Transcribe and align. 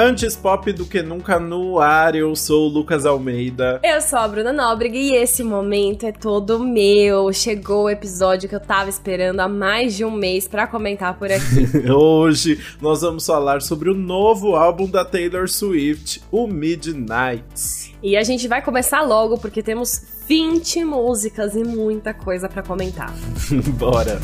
Antes 0.00 0.36
pop 0.36 0.72
do 0.72 0.86
que 0.86 1.02
nunca 1.02 1.40
no 1.40 1.80
ar, 1.80 2.14
eu 2.14 2.36
sou 2.36 2.66
o 2.66 2.68
Lucas 2.68 3.04
Almeida. 3.04 3.80
Eu 3.82 4.00
sou 4.00 4.20
a 4.20 4.28
Bruna 4.28 4.52
Nóbrega 4.52 4.96
e 4.96 5.16
esse 5.16 5.42
momento 5.42 6.06
é 6.06 6.12
todo 6.12 6.60
meu. 6.60 7.32
Chegou 7.32 7.86
o 7.86 7.90
episódio 7.90 8.48
que 8.48 8.54
eu 8.54 8.60
tava 8.60 8.88
esperando 8.88 9.40
há 9.40 9.48
mais 9.48 9.96
de 9.96 10.04
um 10.04 10.12
mês 10.12 10.46
para 10.46 10.68
comentar 10.68 11.18
por 11.18 11.32
aqui. 11.32 11.66
Hoje 11.90 12.64
nós 12.80 13.00
vamos 13.00 13.26
falar 13.26 13.60
sobre 13.60 13.90
o 13.90 13.94
novo 13.94 14.54
álbum 14.54 14.88
da 14.88 15.04
Taylor 15.04 15.48
Swift, 15.48 16.22
o 16.30 16.46
Midnights. 16.46 17.92
E 18.00 18.16
a 18.16 18.22
gente 18.22 18.46
vai 18.46 18.62
começar 18.62 19.00
logo 19.00 19.36
porque 19.36 19.64
temos 19.64 20.00
20 20.28 20.84
músicas 20.84 21.56
e 21.56 21.64
muita 21.64 22.14
coisa 22.14 22.48
para 22.48 22.62
comentar. 22.62 23.12
Bora! 23.76 24.20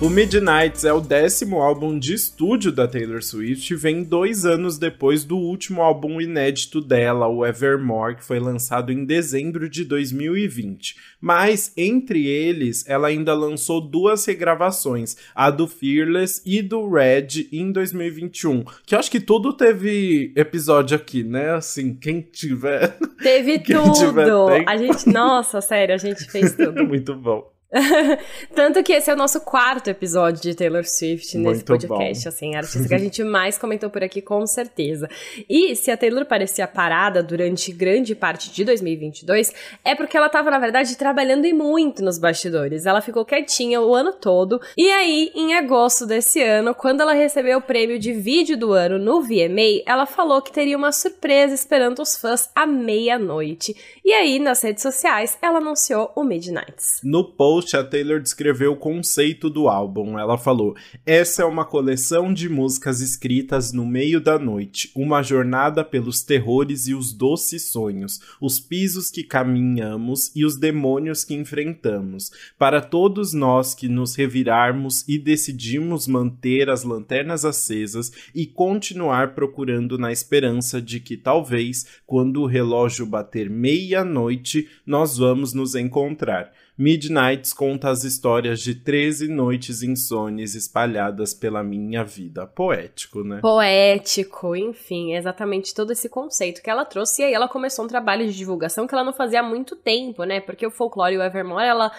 O 0.00 0.08
Midnights 0.08 0.84
é 0.84 0.92
o 0.92 1.00
décimo 1.00 1.60
álbum 1.60 1.98
de 1.98 2.14
estúdio 2.14 2.70
da 2.70 2.86
Taylor 2.86 3.20
Swift 3.20 3.72
e 3.72 3.76
vem 3.76 4.04
dois 4.04 4.46
anos 4.46 4.78
depois 4.78 5.24
do 5.24 5.36
último 5.36 5.82
álbum 5.82 6.20
inédito 6.20 6.80
dela, 6.80 7.26
o 7.26 7.44
Evermore, 7.44 8.14
que 8.14 8.24
foi 8.24 8.38
lançado 8.38 8.92
em 8.92 9.04
dezembro 9.04 9.68
de 9.68 9.84
2020. 9.84 10.94
Mas, 11.20 11.72
entre 11.76 12.28
eles, 12.28 12.88
ela 12.88 13.08
ainda 13.08 13.34
lançou 13.34 13.80
duas 13.80 14.24
regravações, 14.24 15.16
a 15.34 15.50
do 15.50 15.66
Fearless 15.66 16.42
e 16.46 16.62
do 16.62 16.88
Red, 16.88 17.48
em 17.50 17.72
2021. 17.72 18.62
Que 18.86 18.94
eu 18.94 19.00
acho 19.00 19.10
que 19.10 19.18
tudo 19.18 19.52
teve 19.52 20.32
episódio 20.36 20.96
aqui, 20.96 21.24
né? 21.24 21.50
Assim, 21.54 21.92
quem 21.92 22.20
tiver. 22.20 22.96
Teve 23.20 23.58
quem 23.66 23.74
tudo! 23.74 23.94
Tiver, 23.94 24.64
a 24.64 24.76
gente, 24.76 25.08
nossa, 25.08 25.60
sério, 25.60 25.92
a 25.92 25.98
gente 25.98 26.24
fez 26.30 26.54
tudo. 26.54 26.86
Muito 26.86 27.16
bom. 27.16 27.57
Tanto 28.54 28.82
que 28.82 28.94
esse 28.94 29.10
é 29.10 29.14
o 29.14 29.16
nosso 29.16 29.42
quarto 29.42 29.88
episódio 29.88 30.40
de 30.40 30.54
Taylor 30.54 30.84
Swift 30.84 31.36
Muito 31.36 31.50
nesse 31.50 31.64
podcast, 31.64 32.24
bom. 32.24 32.28
assim, 32.28 32.54
a 32.54 32.58
artista 32.58 32.88
que 32.88 32.94
a 32.94 32.98
gente 32.98 33.22
mais 33.22 33.58
comentou 33.58 33.90
por 33.90 34.02
aqui, 34.02 34.22
com 34.22 34.46
certeza. 34.46 35.08
E 35.48 35.76
se 35.76 35.90
a 35.90 35.96
Taylor 35.96 36.24
parecia 36.24 36.66
parada 36.66 37.22
durante 37.22 37.70
grande 37.70 38.14
parte 38.14 38.50
de 38.50 38.64
2022, 38.64 39.52
é 39.84 39.94
porque 39.94 40.16
ela 40.16 40.30
tava, 40.30 40.50
na 40.50 40.58
verdade, 40.58 40.96
trabalhando 40.96 41.44
e 41.44 41.52
muito 41.52 42.02
nos 42.02 42.18
bastidores. 42.18 42.86
Ela 42.86 43.02
ficou 43.02 43.24
quietinha 43.24 43.82
o 43.82 43.94
ano 43.94 44.12
todo. 44.14 44.58
E 44.76 44.90
aí, 44.90 45.30
em 45.34 45.54
agosto 45.54 46.06
desse 46.06 46.42
ano, 46.42 46.74
quando 46.74 47.02
ela 47.02 47.12
recebeu 47.12 47.58
o 47.58 47.62
prêmio 47.62 47.98
de 47.98 48.14
vídeo 48.14 48.56
do 48.56 48.72
ano 48.72 48.98
no 48.98 49.20
VMA, 49.20 49.82
ela 49.84 50.06
falou 50.06 50.40
que 50.40 50.52
teria 50.52 50.76
uma 50.76 50.90
surpresa 50.90 51.54
esperando 51.54 52.00
os 52.00 52.16
fãs 52.16 52.48
à 52.54 52.66
meia-noite. 52.66 53.76
E 54.02 54.12
aí, 54.12 54.38
nas 54.38 54.62
redes 54.62 54.82
sociais, 54.82 55.36
ela 55.42 55.58
anunciou 55.58 56.10
o 56.16 56.24
Midnights. 56.24 57.00
No 57.04 57.24
post 57.24 57.57
post, 57.58 57.76
a 57.76 57.82
Taylor 57.82 58.20
descreveu 58.20 58.72
o 58.72 58.76
conceito 58.76 59.50
do 59.50 59.68
álbum. 59.68 60.18
Ela 60.18 60.38
falou: 60.38 60.76
Essa 61.04 61.42
é 61.42 61.44
uma 61.44 61.64
coleção 61.64 62.32
de 62.32 62.48
músicas 62.48 63.00
escritas 63.00 63.72
no 63.72 63.84
meio 63.84 64.20
da 64.20 64.38
noite, 64.38 64.90
uma 64.94 65.22
jornada 65.22 65.84
pelos 65.84 66.22
terrores 66.22 66.86
e 66.86 66.94
os 66.94 67.12
doces 67.12 67.70
sonhos, 67.72 68.20
os 68.40 68.60
pisos 68.60 69.10
que 69.10 69.24
caminhamos 69.24 70.30
e 70.36 70.44
os 70.44 70.56
demônios 70.56 71.24
que 71.24 71.34
enfrentamos. 71.34 72.30
Para 72.56 72.80
todos 72.80 73.32
nós 73.32 73.74
que 73.74 73.88
nos 73.88 74.14
revirarmos 74.14 75.06
e 75.08 75.18
decidimos 75.18 76.06
manter 76.06 76.70
as 76.70 76.84
lanternas 76.84 77.44
acesas 77.44 78.12
e 78.34 78.46
continuar 78.46 79.34
procurando 79.34 79.98
na 79.98 80.12
esperança 80.12 80.80
de 80.80 81.00
que 81.00 81.16
talvez, 81.16 81.86
quando 82.06 82.42
o 82.42 82.46
relógio 82.46 83.04
bater 83.04 83.50
meia-noite, 83.50 84.68
nós 84.86 85.18
vamos 85.18 85.52
nos 85.52 85.74
encontrar. 85.74 86.52
Midnights 86.78 87.52
conta 87.52 87.90
as 87.90 88.04
histórias 88.04 88.60
de 88.60 88.72
13 88.72 89.26
noites 89.26 89.82
insones 89.82 90.54
espalhadas 90.54 91.34
pela 91.34 91.60
minha 91.60 92.04
vida. 92.04 92.46
Poético, 92.46 93.24
né? 93.24 93.40
Poético, 93.42 94.54
enfim, 94.54 95.12
é 95.12 95.18
exatamente 95.18 95.74
todo 95.74 95.90
esse 95.90 96.08
conceito 96.08 96.62
que 96.62 96.70
ela 96.70 96.84
trouxe. 96.84 97.20
E 97.20 97.24
aí 97.24 97.34
ela 97.34 97.48
começou 97.48 97.84
um 97.84 97.88
trabalho 97.88 98.24
de 98.26 98.36
divulgação 98.36 98.86
que 98.86 98.94
ela 98.94 99.02
não 99.02 99.12
fazia 99.12 99.40
há 99.40 99.42
muito 99.42 99.74
tempo, 99.74 100.22
né? 100.22 100.40
Porque 100.40 100.64
o 100.64 100.70
Folklore 100.70 101.16
e 101.16 101.18
o 101.18 101.22
Evermore, 101.22 101.66
ela 101.66 101.90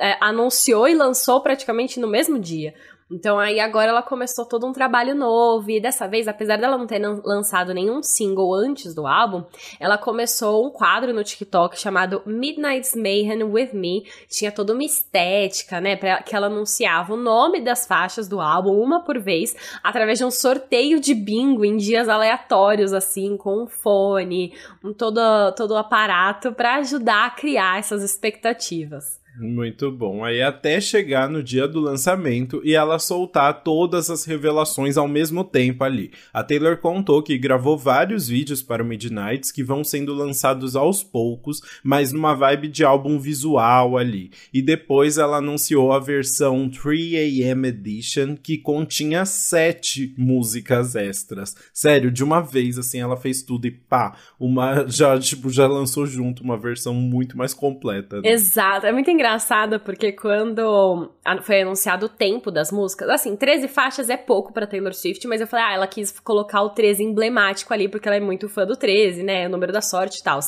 é, 0.00 0.16
anunciou 0.20 0.88
e 0.88 0.94
lançou 0.94 1.40
praticamente 1.40 2.00
no 2.00 2.08
mesmo 2.08 2.36
dia. 2.36 2.74
Então 3.10 3.38
aí 3.38 3.60
agora 3.60 3.90
ela 3.90 4.02
começou 4.02 4.46
todo 4.46 4.66
um 4.66 4.72
trabalho 4.72 5.14
novo 5.14 5.70
e 5.70 5.80
dessa 5.80 6.08
vez, 6.08 6.26
apesar 6.26 6.56
dela 6.56 6.78
não 6.78 6.86
ter 6.86 6.98
lançado 6.98 7.74
nenhum 7.74 8.02
single 8.02 8.54
antes 8.54 8.94
do 8.94 9.06
álbum, 9.06 9.44
ela 9.78 9.98
começou 9.98 10.66
um 10.66 10.70
quadro 10.70 11.12
no 11.12 11.22
TikTok 11.22 11.78
chamado 11.78 12.22
Midnight's 12.24 12.96
Mayhem 12.96 13.42
with 13.42 13.70
Me. 13.74 14.06
Tinha 14.28 14.50
toda 14.50 14.72
uma 14.72 14.82
estética, 14.82 15.80
né, 15.80 15.96
para 15.96 16.22
que 16.22 16.34
ela 16.34 16.46
anunciava 16.46 17.12
o 17.12 17.16
nome 17.16 17.60
das 17.60 17.86
faixas 17.86 18.26
do 18.26 18.40
álbum 18.40 18.72
uma 18.80 19.04
por 19.04 19.20
vez, 19.20 19.54
através 19.82 20.18
de 20.18 20.24
um 20.24 20.30
sorteio 20.30 20.98
de 20.98 21.14
bingo 21.14 21.64
em 21.64 21.76
dias 21.76 22.08
aleatórios 22.08 22.92
assim, 22.92 23.36
com 23.36 23.64
um 23.64 23.66
fone, 23.66 24.54
um 24.82 24.92
todo 24.92 25.20
todo 25.56 25.72
o 25.72 25.76
aparato 25.76 26.52
para 26.52 26.76
ajudar 26.76 27.26
a 27.26 27.30
criar 27.30 27.78
essas 27.78 28.02
expectativas. 28.02 29.23
Muito 29.36 29.90
bom. 29.90 30.24
Aí 30.24 30.40
até 30.40 30.80
chegar 30.80 31.28
no 31.28 31.42
dia 31.42 31.66
do 31.66 31.80
lançamento 31.80 32.60
e 32.64 32.72
ela 32.72 33.00
soltar 33.00 33.64
todas 33.64 34.08
as 34.08 34.24
revelações 34.24 34.96
ao 34.96 35.08
mesmo 35.08 35.42
tempo 35.42 35.82
ali. 35.82 36.12
A 36.32 36.44
Taylor 36.44 36.76
contou 36.76 37.20
que 37.20 37.36
gravou 37.36 37.76
vários 37.76 38.28
vídeos 38.28 38.62
para 38.62 38.82
o 38.82 38.86
Midnights 38.86 39.50
que 39.50 39.64
vão 39.64 39.82
sendo 39.82 40.14
lançados 40.14 40.76
aos 40.76 41.02
poucos, 41.02 41.60
mas 41.82 42.12
numa 42.12 42.34
vibe 42.34 42.68
de 42.68 42.84
álbum 42.84 43.18
visual 43.18 43.98
ali. 43.98 44.30
E 44.52 44.62
depois 44.62 45.18
ela 45.18 45.38
anunciou 45.38 45.92
a 45.92 45.98
versão 45.98 46.70
3AM 46.70 47.66
Edition 47.66 48.36
que 48.36 48.56
continha 48.56 49.24
sete 49.24 50.14
músicas 50.16 50.94
extras. 50.94 51.56
Sério, 51.72 52.12
de 52.12 52.22
uma 52.22 52.40
vez 52.40 52.78
assim 52.78 53.00
ela 53.00 53.16
fez 53.16 53.42
tudo 53.42 53.66
e 53.66 53.72
pá, 53.72 54.16
uma 54.38 54.86
já 54.86 55.18
tipo 55.18 55.50
já 55.50 55.66
lançou 55.66 56.06
junto 56.06 56.44
uma 56.44 56.56
versão 56.56 56.94
muito 56.94 57.36
mais 57.36 57.52
completa. 57.52 58.20
Né? 58.20 58.30
Exato, 58.30 58.86
é 58.86 58.92
muito 58.92 59.10
engraçado 59.10 59.23
engraçada 59.24 59.78
porque 59.78 60.12
quando 60.12 61.10
foi 61.42 61.62
anunciado 61.62 62.06
o 62.06 62.08
tempo 62.08 62.50
das 62.50 62.70
músicas, 62.70 63.08
assim, 63.08 63.34
13 63.34 63.68
faixas 63.68 64.10
é 64.10 64.16
pouco 64.16 64.52
para 64.52 64.66
Taylor 64.66 64.92
Swift, 64.92 65.26
mas 65.26 65.40
eu 65.40 65.46
falei, 65.46 65.64
ah, 65.64 65.72
ela 65.72 65.86
quis 65.86 66.20
colocar 66.20 66.60
o 66.62 66.70
13 66.70 67.02
emblemático 67.02 67.72
ali 67.72 67.88
porque 67.88 68.06
ela 68.06 68.16
é 68.16 68.20
muito 68.20 68.48
fã 68.48 68.66
do 68.66 68.76
13, 68.76 69.22
né? 69.22 69.46
O 69.46 69.50
número 69.50 69.72
da 69.72 69.80
sorte 69.80 70.20
e 70.20 70.22
tal. 70.22 70.40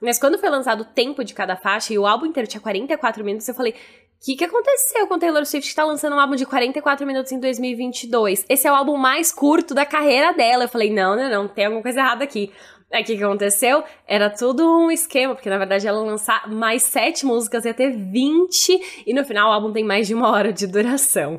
Mas 0.00 0.18
quando 0.18 0.38
foi 0.38 0.50
lançado 0.50 0.82
o 0.82 0.84
tempo 0.84 1.24
de 1.24 1.32
cada 1.32 1.56
faixa 1.56 1.92
e 1.94 1.98
o 1.98 2.06
álbum 2.06 2.26
inteiro 2.26 2.48
tinha 2.48 2.60
44 2.60 3.24
minutos, 3.24 3.48
eu 3.48 3.54
falei, 3.54 3.72
o 3.72 4.24
que, 4.24 4.36
que 4.36 4.44
aconteceu 4.44 5.06
com 5.06 5.18
Taylor 5.18 5.46
Swift 5.46 5.70
que 5.70 5.74
tá 5.74 5.84
lançando 5.84 6.14
um 6.14 6.20
álbum 6.20 6.36
de 6.36 6.44
44 6.44 7.06
minutos 7.06 7.32
em 7.32 7.40
2022? 7.40 8.44
Esse 8.48 8.68
é 8.68 8.72
o 8.72 8.74
álbum 8.74 8.96
mais 8.96 9.32
curto 9.32 9.74
da 9.74 9.86
carreira 9.86 10.32
dela. 10.32 10.64
Eu 10.64 10.68
falei, 10.68 10.92
não, 10.92 11.16
não, 11.16 11.30
não, 11.30 11.48
tem 11.48 11.64
alguma 11.64 11.82
coisa 11.82 12.00
errada 12.00 12.24
aqui. 12.24 12.52
Aí 12.90 13.02
o 13.02 13.04
que, 13.04 13.18
que 13.18 13.22
aconteceu? 13.22 13.84
Era 14.06 14.30
tudo 14.30 14.66
um 14.66 14.90
esquema, 14.90 15.34
porque 15.34 15.50
na 15.50 15.58
verdade 15.58 15.86
ela 15.86 16.00
lançar 16.00 16.48
mais 16.50 16.84
sete 16.84 17.26
músicas 17.26 17.66
ia 17.66 17.74
ter 17.74 17.90
20, 17.90 19.04
e 19.06 19.12
no 19.12 19.24
final 19.24 19.50
o 19.50 19.52
álbum 19.52 19.72
tem 19.72 19.84
mais 19.84 20.06
de 20.06 20.14
uma 20.14 20.30
hora 20.30 20.50
de 20.50 20.66
duração. 20.66 21.38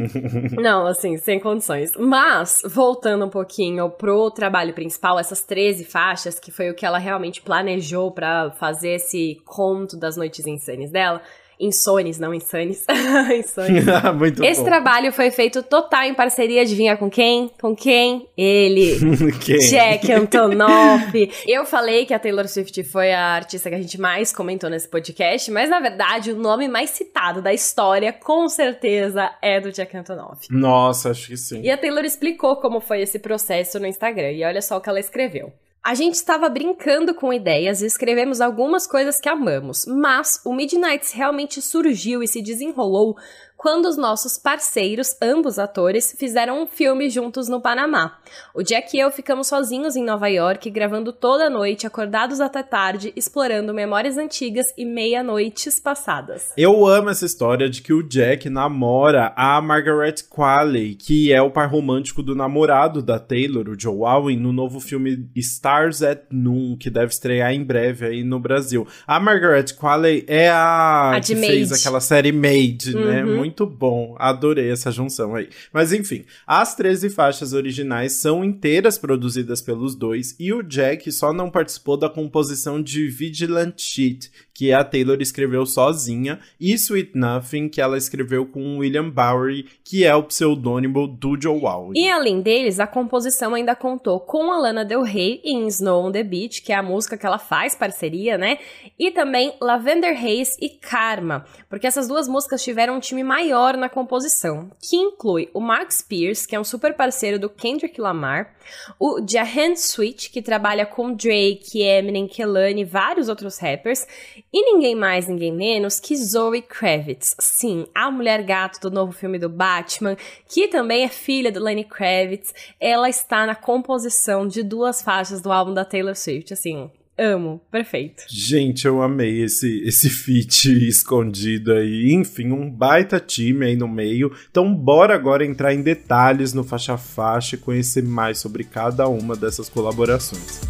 Não, 0.60 0.86
assim, 0.86 1.16
sem 1.16 1.38
condições. 1.38 1.92
Mas, 1.96 2.62
voltando 2.64 3.24
um 3.24 3.30
pouquinho 3.30 3.88
pro 3.88 4.32
trabalho 4.32 4.74
principal, 4.74 5.16
essas 5.16 5.42
13 5.42 5.84
faixas, 5.84 6.40
que 6.40 6.50
foi 6.50 6.70
o 6.70 6.74
que 6.74 6.84
ela 6.84 6.98
realmente 6.98 7.40
planejou 7.40 8.10
para 8.10 8.50
fazer 8.52 8.96
esse 8.96 9.40
conto 9.44 9.96
das 9.96 10.16
noites 10.16 10.44
insanes 10.44 10.90
dela, 10.90 11.22
Insones, 11.60 12.18
não 12.18 12.32
Insanes. 12.32 12.84
Insones. 13.38 13.84
Muito 14.16 14.42
Esse 14.42 14.60
bom. 14.60 14.66
trabalho 14.66 15.12
foi 15.12 15.30
feito 15.30 15.62
total 15.62 16.04
em 16.04 16.14
parceria, 16.14 16.62
adivinha 16.62 16.96
com 16.96 17.10
quem? 17.10 17.50
Com 17.60 17.76
quem? 17.76 18.28
Ele. 18.36 18.98
quem? 19.44 19.58
Jack 19.58 20.10
Antonoff. 20.10 21.30
Eu 21.46 21.66
falei 21.66 22.06
que 22.06 22.14
a 22.14 22.18
Taylor 22.18 22.48
Swift 22.48 22.82
foi 22.84 23.12
a 23.12 23.34
artista 23.34 23.68
que 23.68 23.76
a 23.76 23.80
gente 23.80 24.00
mais 24.00 24.32
comentou 24.32 24.70
nesse 24.70 24.88
podcast, 24.88 25.50
mas 25.50 25.68
na 25.68 25.80
verdade 25.80 26.32
o 26.32 26.36
nome 26.36 26.66
mais 26.66 26.90
citado 26.90 27.42
da 27.42 27.52
história, 27.52 28.12
com 28.12 28.48
certeza, 28.48 29.30
é 29.42 29.60
do 29.60 29.70
Jack 29.70 29.96
Antonoff. 29.96 30.46
Nossa, 30.50 31.10
acho 31.10 31.28
que 31.28 31.36
sim. 31.36 31.60
E 31.62 31.70
a 31.70 31.76
Taylor 31.76 32.04
explicou 32.04 32.56
como 32.56 32.80
foi 32.80 33.02
esse 33.02 33.18
processo 33.18 33.78
no 33.78 33.86
Instagram, 33.86 34.32
e 34.32 34.44
olha 34.44 34.62
só 34.62 34.78
o 34.78 34.80
que 34.80 34.88
ela 34.88 35.00
escreveu. 35.00 35.52
A 35.82 35.94
gente 35.94 36.14
estava 36.14 36.46
brincando 36.50 37.14
com 37.14 37.32
ideias 37.32 37.80
e 37.80 37.86
escrevemos 37.86 38.42
algumas 38.42 38.86
coisas 38.86 39.18
que 39.18 39.30
amamos, 39.30 39.86
mas 39.86 40.38
o 40.44 40.52
Midnights 40.52 41.12
realmente 41.12 41.62
surgiu 41.62 42.22
e 42.22 42.28
se 42.28 42.42
desenrolou 42.42 43.16
quando 43.60 43.84
os 43.84 43.98
nossos 43.98 44.38
parceiros, 44.38 45.14
ambos 45.20 45.58
atores, 45.58 46.16
fizeram 46.18 46.62
um 46.62 46.66
filme 46.66 47.10
juntos 47.10 47.46
no 47.46 47.60
Panamá. 47.60 48.16
O 48.54 48.62
Jack 48.62 48.96
e 48.96 49.00
eu 49.00 49.10
ficamos 49.10 49.48
sozinhos 49.48 49.96
em 49.96 50.02
Nova 50.02 50.28
York, 50.28 50.70
gravando 50.70 51.12
toda 51.12 51.44
a 51.44 51.50
noite, 51.50 51.86
acordados 51.86 52.40
até 52.40 52.62
tarde, 52.62 53.12
explorando 53.14 53.74
memórias 53.74 54.16
antigas 54.16 54.68
e 54.78 54.86
meia-noites 54.86 55.78
passadas. 55.78 56.54
Eu 56.56 56.86
amo 56.86 57.10
essa 57.10 57.26
história 57.26 57.68
de 57.68 57.82
que 57.82 57.92
o 57.92 58.02
Jack 58.02 58.48
namora 58.48 59.34
a 59.36 59.60
Margaret 59.60 60.14
Qualley, 60.34 60.94
que 60.94 61.30
é 61.30 61.42
o 61.42 61.50
par 61.50 61.68
romântico 61.68 62.22
do 62.22 62.34
namorado 62.34 63.02
da 63.02 63.18
Taylor, 63.18 63.68
o 63.68 63.78
Joe 63.78 64.06
Alwyn, 64.06 64.38
no 64.38 64.54
novo 64.54 64.80
filme 64.80 65.28
Stars 65.36 66.02
at 66.02 66.22
Noon, 66.30 66.78
que 66.78 66.88
deve 66.88 67.12
estrear 67.12 67.52
em 67.52 67.62
breve 67.62 68.06
aí 68.06 68.24
no 68.24 68.40
Brasil. 68.40 68.88
A 69.06 69.20
Margaret 69.20 69.66
Qualley 69.78 70.24
é 70.26 70.48
a, 70.48 71.16
a 71.16 71.20
que 71.20 71.36
fez 71.36 71.70
aquela 71.72 72.00
série 72.00 72.32
Made, 72.32 72.94
né? 72.94 73.00
uhum. 73.00 73.06
né? 73.06 73.24
Muito 73.24 73.49
muito 73.50 73.66
bom. 73.66 74.14
Adorei 74.18 74.70
essa 74.70 74.92
junção 74.92 75.34
aí. 75.34 75.48
Mas 75.72 75.92
enfim, 75.92 76.24
as 76.46 76.74
13 76.76 77.10
faixas 77.10 77.52
originais 77.52 78.12
são 78.12 78.44
inteiras 78.44 78.96
produzidas 78.96 79.60
pelos 79.60 79.96
dois 79.96 80.36
e 80.38 80.52
o 80.52 80.62
Jack 80.62 81.10
só 81.10 81.32
não 81.32 81.50
participou 81.50 81.96
da 81.96 82.08
composição 82.08 82.80
de 82.80 83.08
Vigilant 83.08 83.74
Sheet, 83.76 84.30
que 84.60 84.74
a 84.74 84.84
Taylor 84.84 85.22
escreveu 85.22 85.64
sozinha, 85.64 86.38
e 86.60 86.74
Sweet 86.74 87.12
Nothing, 87.14 87.66
que 87.66 87.80
ela 87.80 87.96
escreveu 87.96 88.44
com 88.44 88.76
William 88.76 89.08
Bowery, 89.08 89.64
que 89.82 90.04
é 90.04 90.14
o 90.14 90.22
pseudônimo 90.22 91.08
do 91.08 91.34
Joe 91.40 91.58
Walsh. 91.58 91.94
E 91.96 92.10
além 92.10 92.42
deles, 92.42 92.78
a 92.78 92.86
composição 92.86 93.54
ainda 93.54 93.74
contou 93.74 94.20
com 94.20 94.52
a 94.52 94.58
Lana 94.58 94.84
Del 94.84 95.02
Rey 95.02 95.40
em 95.42 95.66
Snow 95.66 96.04
on 96.04 96.12
the 96.12 96.22
Beach, 96.22 96.60
que 96.60 96.74
é 96.74 96.76
a 96.76 96.82
música 96.82 97.16
que 97.16 97.24
ela 97.24 97.38
faz 97.38 97.74
parceria, 97.74 98.36
né? 98.36 98.58
E 98.98 99.10
também 99.10 99.54
Lavender 99.62 100.14
Haze 100.14 100.58
e 100.60 100.68
Karma, 100.68 101.46
porque 101.66 101.86
essas 101.86 102.06
duas 102.06 102.28
músicas 102.28 102.62
tiveram 102.62 102.96
um 102.96 103.00
time 103.00 103.24
maior 103.24 103.78
na 103.78 103.88
composição, 103.88 104.70
que 104.78 104.94
inclui 104.94 105.48
o 105.54 105.60
Mark 105.62 105.90
Spears, 105.90 106.44
que 106.44 106.54
é 106.54 106.60
um 106.60 106.64
super 106.64 106.92
parceiro 106.92 107.38
do 107.38 107.48
Kendrick 107.48 107.98
Lamar, 107.98 108.54
o 108.98 109.20
Jahan 109.26 109.74
Switch, 109.76 110.30
que 110.30 110.42
trabalha 110.42 110.86
com 110.86 111.12
Drake, 111.12 111.82
Eminem, 111.82 112.26
Kelani 112.26 112.82
e 112.82 112.84
vários 112.84 113.28
outros 113.28 113.58
rappers, 113.58 114.06
e 114.52 114.72
ninguém 114.72 114.94
mais, 114.94 115.28
ninguém 115.28 115.52
menos 115.52 116.00
que 116.00 116.16
Zoe 116.16 116.62
Kravitz. 116.62 117.36
Sim, 117.38 117.86
a 117.94 118.10
mulher 118.10 118.42
gato 118.42 118.80
do 118.80 118.90
novo 118.90 119.12
filme 119.12 119.38
do 119.38 119.48
Batman, 119.48 120.16
que 120.48 120.68
também 120.68 121.04
é 121.04 121.08
filha 121.08 121.52
do 121.52 121.60
Lenny 121.60 121.84
Kravitz. 121.84 122.54
Ela 122.80 123.08
está 123.08 123.46
na 123.46 123.54
composição 123.54 124.46
de 124.46 124.62
duas 124.62 125.02
faixas 125.02 125.40
do 125.40 125.52
álbum 125.52 125.72
da 125.72 125.84
Taylor 125.84 126.16
Swift. 126.16 126.52
Assim, 126.52 126.90
amo, 127.20 127.60
perfeito. 127.70 128.24
Gente, 128.28 128.86
eu 128.86 129.02
amei 129.02 129.42
esse, 129.42 129.82
esse 129.84 130.08
feat 130.08 130.88
escondido 130.88 131.72
aí. 131.72 132.12
Enfim, 132.14 132.50
um 132.50 132.70
baita 132.70 133.20
time 133.20 133.66
aí 133.66 133.76
no 133.76 133.86
meio. 133.86 134.32
Então, 134.50 134.74
bora 134.74 135.14
agora 135.14 135.44
entrar 135.44 135.74
em 135.74 135.82
detalhes 135.82 136.54
no 136.54 136.64
faixa 136.64 136.96
faixa 136.96 137.56
e 137.56 137.58
conhecer 137.58 138.02
mais 138.02 138.38
sobre 138.38 138.64
cada 138.64 139.06
uma 139.06 139.36
dessas 139.36 139.68
colaborações. 139.68 140.60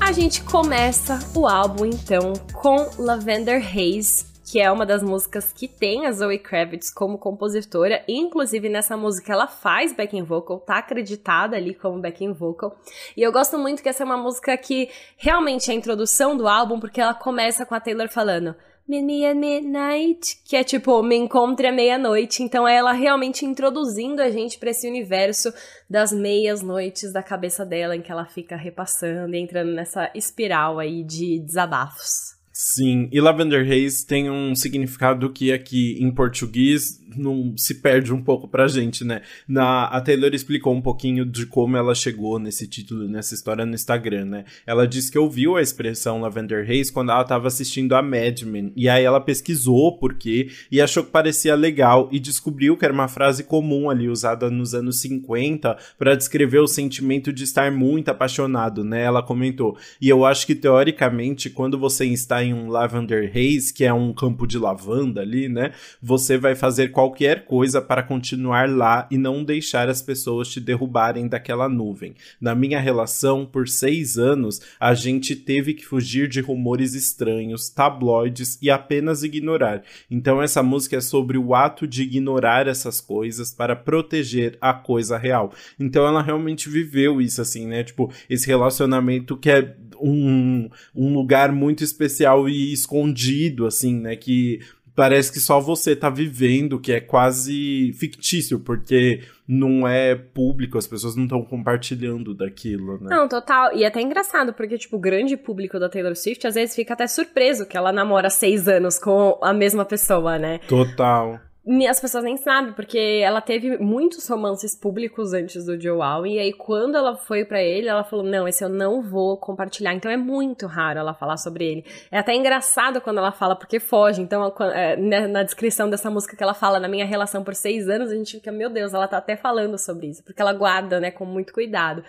A 0.00 0.12
gente 0.12 0.42
começa 0.42 1.18
o 1.34 1.46
álbum 1.46 1.84
então 1.84 2.32
com 2.52 2.90
Lavender 2.98 3.62
Haze, 3.62 4.24
que 4.50 4.60
é 4.60 4.72
uma 4.72 4.86
das 4.86 5.02
músicas 5.02 5.52
que 5.52 5.68
tem 5.68 6.06
a 6.06 6.12
Zoe 6.12 6.38
Kravitz 6.38 6.90
como 6.90 7.18
compositora, 7.18 8.02
inclusive 8.08 8.68
nessa 8.70 8.96
música 8.96 9.32
ela 9.32 9.46
faz 9.46 9.92
backing 9.92 10.22
vocal, 10.22 10.58
tá 10.60 10.78
acreditada 10.78 11.54
ali 11.54 11.74
como 11.74 12.00
backing 12.00 12.32
vocal. 12.32 12.74
E 13.14 13.22
eu 13.22 13.30
gosto 13.30 13.58
muito 13.58 13.82
que 13.82 13.88
essa 13.90 14.02
é 14.02 14.06
uma 14.06 14.16
música 14.16 14.56
que 14.56 14.88
realmente 15.18 15.70
é 15.70 15.74
a 15.74 15.76
introdução 15.76 16.34
do 16.34 16.48
álbum, 16.48 16.80
porque 16.80 17.00
ela 17.00 17.12
começa 17.12 17.66
com 17.66 17.74
a 17.74 17.80
Taylor 17.80 18.08
falando 18.08 18.56
Meet 18.88 19.04
me 19.04 19.26
at 19.26 19.36
midnight, 19.36 20.40
que 20.46 20.56
é 20.56 20.64
tipo, 20.64 21.02
me 21.02 21.14
encontre 21.14 21.66
à 21.66 21.72
meia-noite. 21.72 22.42
Então 22.42 22.66
é 22.66 22.74
ela 22.74 22.92
realmente 22.92 23.44
introduzindo 23.44 24.22
a 24.22 24.30
gente 24.30 24.58
para 24.58 24.70
esse 24.70 24.88
universo 24.88 25.52
das 25.90 26.10
meias 26.10 26.62
noites 26.62 27.12
da 27.12 27.22
cabeça 27.22 27.66
dela, 27.66 27.94
em 27.94 28.00
que 28.00 28.10
ela 28.10 28.24
fica 28.24 28.56
repassando 28.56 29.36
e 29.36 29.38
entrando 29.38 29.72
nessa 29.72 30.10
espiral 30.14 30.78
aí 30.78 31.04
de 31.04 31.38
desabafos. 31.38 32.37
Sim, 32.60 33.08
e 33.12 33.20
Lavender 33.20 33.64
Haze 33.64 34.04
tem 34.04 34.28
um 34.28 34.52
significado 34.52 35.30
que 35.30 35.52
aqui 35.52 35.96
em 36.00 36.10
português 36.10 37.00
não 37.16 37.56
se 37.56 37.76
perde 37.76 38.12
um 38.12 38.20
pouco 38.20 38.48
pra 38.48 38.66
gente, 38.66 39.04
né? 39.04 39.22
Na, 39.46 39.84
a 39.84 40.00
Taylor 40.00 40.34
explicou 40.34 40.74
um 40.74 40.82
pouquinho 40.82 41.24
de 41.24 41.46
como 41.46 41.76
ela 41.76 41.94
chegou 41.94 42.36
nesse 42.40 42.66
título, 42.66 43.08
nessa 43.08 43.32
história 43.32 43.64
no 43.64 43.74
Instagram, 43.74 44.24
né? 44.24 44.44
Ela 44.66 44.88
disse 44.88 45.08
que 45.08 45.18
ouviu 45.18 45.56
a 45.56 45.62
expressão 45.62 46.20
Lavender 46.20 46.68
Haze 46.68 46.92
quando 46.92 47.12
ela 47.12 47.22
tava 47.22 47.46
assistindo 47.46 47.94
a 47.94 48.02
Mad 48.02 48.42
Men, 48.42 48.72
e 48.74 48.88
aí 48.88 49.04
ela 49.04 49.20
pesquisou 49.20 49.96
por 49.96 50.14
quê 50.14 50.50
e 50.68 50.80
achou 50.80 51.04
que 51.04 51.12
parecia 51.12 51.54
legal 51.54 52.08
e 52.10 52.18
descobriu 52.18 52.76
que 52.76 52.84
era 52.84 52.92
uma 52.92 53.06
frase 53.06 53.44
comum 53.44 53.88
ali 53.88 54.08
usada 54.08 54.50
nos 54.50 54.74
anos 54.74 55.00
50 55.00 55.78
para 55.96 56.16
descrever 56.16 56.58
o 56.58 56.66
sentimento 56.66 57.32
de 57.32 57.44
estar 57.44 57.70
muito 57.70 58.08
apaixonado, 58.08 58.82
né? 58.82 59.04
Ela 59.04 59.22
comentou. 59.22 59.76
E 60.00 60.08
eu 60.08 60.24
acho 60.24 60.44
que 60.44 60.56
teoricamente 60.56 61.48
quando 61.48 61.78
você 61.78 62.04
está 62.04 62.42
em 62.47 62.47
um 62.52 62.68
Lavender 62.68 63.30
Haze, 63.30 63.72
que 63.72 63.84
é 63.84 63.92
um 63.92 64.12
campo 64.12 64.46
de 64.46 64.58
lavanda 64.58 65.20
ali, 65.20 65.48
né? 65.48 65.72
Você 66.02 66.36
vai 66.38 66.54
fazer 66.54 66.88
qualquer 66.88 67.44
coisa 67.44 67.80
para 67.80 68.02
continuar 68.02 68.68
lá 68.68 69.06
e 69.10 69.18
não 69.18 69.44
deixar 69.44 69.88
as 69.88 70.02
pessoas 70.02 70.48
te 70.48 70.60
derrubarem 70.60 71.28
daquela 71.28 71.68
nuvem. 71.68 72.14
Na 72.40 72.54
minha 72.54 72.80
relação, 72.80 73.46
por 73.46 73.68
seis 73.68 74.18
anos, 74.18 74.60
a 74.78 74.94
gente 74.94 75.34
teve 75.34 75.74
que 75.74 75.84
fugir 75.84 76.28
de 76.28 76.40
rumores 76.40 76.94
estranhos, 76.94 77.68
tabloides 77.68 78.58
e 78.60 78.70
apenas 78.70 79.22
ignorar. 79.22 79.82
Então, 80.10 80.42
essa 80.42 80.62
música 80.62 80.96
é 80.96 81.00
sobre 81.00 81.38
o 81.38 81.54
ato 81.54 81.86
de 81.86 82.02
ignorar 82.02 82.66
essas 82.66 83.00
coisas 83.00 83.52
para 83.52 83.74
proteger 83.74 84.56
a 84.60 84.72
coisa 84.72 85.16
real. 85.16 85.52
Então, 85.78 86.06
ela 86.06 86.22
realmente 86.22 86.68
viveu 86.68 87.20
isso, 87.20 87.40
assim, 87.40 87.66
né? 87.66 87.84
Tipo, 87.84 88.12
esse 88.28 88.46
relacionamento 88.46 89.36
que 89.36 89.50
é 89.50 89.76
um, 90.00 90.68
um 90.94 91.12
lugar 91.12 91.52
muito 91.52 91.82
especial 91.82 92.37
e 92.46 92.74
escondido, 92.74 93.66
assim, 93.66 93.98
né? 93.98 94.14
Que 94.14 94.60
parece 94.94 95.32
que 95.32 95.40
só 95.40 95.60
você 95.60 95.96
tá 95.96 96.10
vivendo, 96.10 96.78
que 96.78 96.92
é 96.92 97.00
quase 97.00 97.92
fictício, 97.92 98.58
porque 98.60 99.22
não 99.46 99.86
é 99.86 100.16
público, 100.16 100.76
as 100.76 100.88
pessoas 100.88 101.14
não 101.14 101.22
estão 101.22 101.40
compartilhando 101.40 102.34
daquilo, 102.34 102.98
né? 103.00 103.06
Não, 103.08 103.28
total. 103.28 103.74
E 103.74 103.84
é 103.84 103.86
até 103.86 104.02
engraçado, 104.02 104.52
porque, 104.52 104.76
tipo, 104.76 104.96
o 104.96 105.00
grande 105.00 105.36
público 105.36 105.78
da 105.78 105.88
Taylor 105.88 106.16
Swift 106.16 106.44
às 106.46 106.56
vezes 106.56 106.74
fica 106.74 106.94
até 106.94 107.06
surpreso 107.06 107.64
que 107.64 107.76
ela 107.76 107.92
namora 107.92 108.28
seis 108.28 108.66
anos 108.66 108.98
com 108.98 109.38
a 109.40 109.54
mesma 109.54 109.84
pessoa, 109.84 110.36
né? 110.36 110.58
Total 110.68 111.40
as 111.88 112.00
pessoas 112.00 112.24
nem 112.24 112.36
sabem, 112.36 112.72
porque 112.72 113.20
ela 113.22 113.40
teve 113.40 113.76
muitos 113.78 114.26
romances 114.28 114.74
públicos 114.74 115.34
antes 115.34 115.66
do 115.66 115.78
Joel, 115.78 116.26
e 116.26 116.38
aí 116.38 116.52
quando 116.52 116.96
ela 116.96 117.14
foi 117.16 117.44
para 117.44 117.62
ele, 117.62 117.88
ela 117.88 118.04
falou, 118.04 118.24
não, 118.24 118.48
esse 118.48 118.64
eu 118.64 118.68
não 118.68 119.02
vou 119.02 119.36
compartilhar, 119.36 119.92
então 119.92 120.10
é 120.10 120.16
muito 120.16 120.66
raro 120.66 120.98
ela 120.98 121.12
falar 121.12 121.36
sobre 121.36 121.66
ele. 121.66 121.84
É 122.10 122.18
até 122.18 122.34
engraçado 122.34 123.00
quando 123.00 123.18
ela 123.18 123.32
fala, 123.32 123.54
porque 123.54 123.78
foge, 123.78 124.22
então 124.22 124.52
é, 124.72 124.96
né, 124.96 125.26
na 125.26 125.42
descrição 125.42 125.90
dessa 125.90 126.10
música 126.10 126.36
que 126.36 126.42
ela 126.42 126.54
fala, 126.54 126.80
na 126.80 126.88
minha 126.88 127.04
relação 127.04 127.44
por 127.44 127.54
seis 127.54 127.88
anos, 127.88 128.10
a 128.10 128.14
gente 128.14 128.36
fica, 128.36 128.50
meu 128.50 128.70
Deus, 128.70 128.94
ela 128.94 129.06
tá 129.06 129.18
até 129.18 129.36
falando 129.36 129.78
sobre 129.78 130.06
isso, 130.06 130.24
porque 130.24 130.40
ela 130.40 130.52
guarda, 130.52 130.98
né, 130.98 131.10
com 131.10 131.24
muito 131.24 131.52
cuidado. 131.52 132.02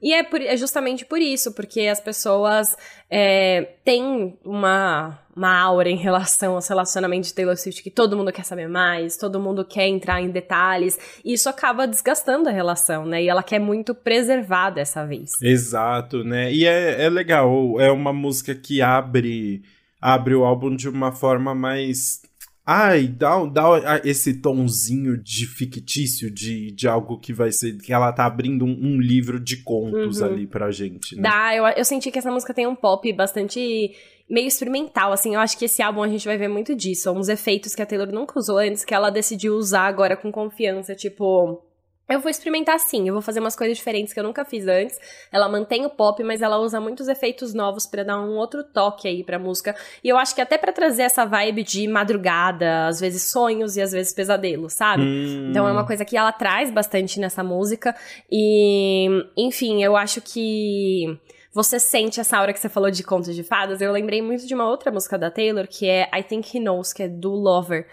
E 0.00 0.14
é, 0.14 0.22
por, 0.22 0.40
é 0.40 0.56
justamente 0.56 1.04
por 1.04 1.20
isso, 1.20 1.52
porque 1.52 1.80
as 1.82 2.00
pessoas 2.00 2.76
é, 3.10 3.74
têm 3.84 4.38
uma, 4.44 5.18
uma 5.34 5.58
aura 5.58 5.90
em 5.90 5.96
relação 5.96 6.54
aos 6.54 6.68
relacionamentos 6.68 7.30
de 7.30 7.34
Taylor 7.34 7.56
Swift 7.56 7.82
que 7.82 7.90
todo 7.90 8.16
mundo 8.16 8.32
quer 8.32 8.44
saber 8.44 8.68
mais, 8.68 9.16
todo 9.16 9.40
mundo 9.40 9.64
quer 9.64 9.88
entrar 9.88 10.22
em 10.22 10.30
detalhes, 10.30 10.98
e 11.24 11.32
isso 11.32 11.48
acaba 11.48 11.86
desgastando 11.86 12.48
a 12.48 12.52
relação, 12.52 13.04
né? 13.04 13.22
E 13.22 13.28
ela 13.28 13.42
quer 13.42 13.58
muito 13.58 13.92
preservar 13.94 14.70
dessa 14.70 15.04
vez. 15.04 15.32
Exato, 15.42 16.22
né? 16.22 16.52
E 16.52 16.64
é, 16.64 17.04
é 17.04 17.10
legal, 17.10 17.80
é 17.80 17.90
uma 17.90 18.12
música 18.12 18.54
que 18.54 18.80
abre, 18.80 19.62
abre 20.00 20.34
o 20.34 20.44
álbum 20.44 20.76
de 20.76 20.88
uma 20.88 21.10
forma 21.10 21.56
mais 21.56 22.22
Ai, 22.70 23.08
dá, 23.08 23.42
dá 23.46 23.98
esse 24.04 24.42
tomzinho 24.42 25.16
de 25.16 25.46
fictício, 25.46 26.30
de, 26.30 26.70
de 26.70 26.86
algo 26.86 27.18
que 27.18 27.32
vai 27.32 27.50
ser. 27.50 27.78
que 27.78 27.94
ela 27.94 28.12
tá 28.12 28.26
abrindo 28.26 28.62
um, 28.62 28.68
um 28.68 29.00
livro 29.00 29.40
de 29.40 29.62
contos 29.62 30.20
uhum. 30.20 30.26
ali 30.26 30.46
pra 30.46 30.70
gente. 30.70 31.16
Né? 31.16 31.22
Dá, 31.22 31.56
eu, 31.56 31.64
eu 31.66 31.82
senti 31.82 32.10
que 32.10 32.18
essa 32.18 32.30
música 32.30 32.52
tem 32.52 32.66
um 32.66 32.74
pop 32.74 33.10
bastante 33.14 33.94
meio 34.28 34.46
experimental, 34.46 35.12
assim. 35.12 35.34
Eu 35.34 35.40
acho 35.40 35.56
que 35.56 35.64
esse 35.64 35.80
álbum 35.80 36.02
a 36.02 36.08
gente 36.08 36.26
vai 36.26 36.36
ver 36.36 36.48
muito 36.48 36.76
disso. 36.76 37.10
Uns 37.10 37.30
efeitos 37.30 37.74
que 37.74 37.80
a 37.80 37.86
Taylor 37.86 38.12
nunca 38.12 38.38
usou 38.38 38.58
antes, 38.58 38.84
que 38.84 38.92
ela 38.92 39.08
decidiu 39.08 39.54
usar 39.54 39.86
agora 39.86 40.14
com 40.14 40.30
confiança, 40.30 40.94
tipo 40.94 41.62
eu 42.08 42.20
vou 42.20 42.30
experimentar 42.30 42.78
sim, 42.78 43.06
eu 43.06 43.12
vou 43.12 43.22
fazer 43.22 43.38
umas 43.40 43.54
coisas 43.54 43.76
diferentes 43.76 44.14
que 44.14 44.18
eu 44.18 44.24
nunca 44.24 44.44
fiz 44.44 44.66
antes. 44.66 44.98
Ela 45.30 45.48
mantém 45.48 45.84
o 45.84 45.90
pop, 45.90 46.22
mas 46.24 46.40
ela 46.40 46.58
usa 46.58 46.80
muitos 46.80 47.06
efeitos 47.06 47.52
novos 47.52 47.86
para 47.86 48.02
dar 48.02 48.20
um 48.20 48.36
outro 48.36 48.64
toque 48.64 49.06
aí 49.06 49.22
pra 49.22 49.38
música. 49.38 49.76
E 50.02 50.08
eu 50.08 50.16
acho 50.16 50.34
que 50.34 50.40
até 50.40 50.56
para 50.56 50.72
trazer 50.72 51.02
essa 51.02 51.26
vibe 51.26 51.62
de 51.62 51.86
madrugada, 51.86 52.86
às 52.86 52.98
vezes 52.98 53.30
sonhos 53.30 53.76
e 53.76 53.82
às 53.82 53.92
vezes 53.92 54.14
pesadelos, 54.14 54.72
sabe? 54.72 55.02
Hum. 55.02 55.50
Então 55.50 55.68
é 55.68 55.72
uma 55.72 55.86
coisa 55.86 56.04
que 56.04 56.16
ela 56.16 56.32
traz 56.32 56.70
bastante 56.70 57.20
nessa 57.20 57.44
música. 57.44 57.94
E, 58.30 59.06
enfim, 59.36 59.82
eu 59.82 59.96
acho 59.96 60.22
que 60.22 61.18
você 61.52 61.80
sente 61.80 62.20
essa 62.20 62.38
aura 62.38 62.52
que 62.52 62.60
você 62.60 62.68
falou 62.68 62.90
de 62.90 63.02
contos 63.02 63.34
de 63.34 63.42
fadas. 63.42 63.80
Eu 63.80 63.92
lembrei 63.92 64.22
muito 64.22 64.46
de 64.46 64.54
uma 64.54 64.68
outra 64.68 64.90
música 64.90 65.18
da 65.18 65.30
Taylor, 65.30 65.66
que 65.68 65.88
é 65.88 66.08
I 66.16 66.22
Think 66.22 66.56
He 66.56 66.60
Knows, 66.60 66.92
que 66.92 67.02
é 67.02 67.08
do 67.08 67.32
Lover 67.32 67.86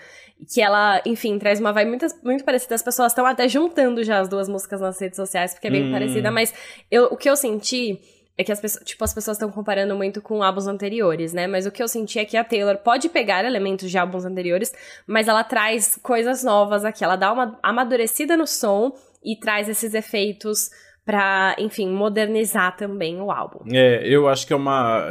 que 0.54 0.62
ela, 0.62 1.02
enfim, 1.06 1.40
traz 1.40 1.60
uma 1.60 1.72
vibe 1.72 1.90
muito, 1.90 2.06
muito 2.24 2.44
parecida. 2.44 2.76
As 2.76 2.82
pessoas 2.82 3.12
estão 3.12 3.26
até 3.26 3.48
juntando 3.48 4.04
já 4.04 4.20
as 4.20 4.28
duas 4.28 4.48
músicas 4.48 4.82
nas 4.82 5.00
redes 5.00 5.16
sociais, 5.16 5.54
porque 5.54 5.68
é 5.68 5.72
bem 5.72 5.88
hum. 5.88 5.92
parecida, 5.92 6.30
mas 6.30 6.54
eu, 6.92 7.06
o 7.06 7.18
que 7.18 7.30
eu 7.30 7.36
senti 7.36 8.00
é 8.38 8.44
que 8.44 8.52
as 8.52 8.60
pessoas, 8.60 8.84
tipo, 8.84 9.04
as 9.04 9.14
pessoas 9.14 9.38
estão 9.38 9.50
comparando 9.50 9.96
muito 9.96 10.22
com 10.22 10.44
álbuns 10.44 10.68
anteriores, 10.68 11.32
né? 11.32 11.48
Mas 11.48 11.66
o 11.66 11.72
que 11.72 11.82
eu 11.82 11.88
senti 11.88 12.20
é 12.20 12.26
que 12.26 12.36
a 12.36 12.44
Taylor 12.44 12.78
pode 12.78 13.08
pegar 13.08 13.46
elementos 13.46 13.90
de 13.90 13.98
álbuns 13.98 14.26
anteriores, 14.26 14.74
mas 15.08 15.28
ela 15.28 15.44
traz 15.44 15.98
coisas 16.04 16.44
novas 16.44 16.84
aqui. 16.84 17.04
Ela 17.04 17.16
dá 17.16 17.32
uma 17.32 17.58
amadurecida 17.64 18.36
no 18.36 18.46
som 18.46 18.94
e 19.24 19.38
traz 19.38 19.70
esses 19.70 19.94
efeitos 19.94 20.70
pra, 21.06 21.56
enfim, 21.60 21.90
modernizar 21.90 22.76
também 22.76 23.22
o 23.22 23.32
álbum. 23.32 23.60
É, 23.72 24.06
eu 24.08 24.28
acho 24.28 24.48
que 24.48 24.52
é 24.52 24.56
uma. 24.56 25.06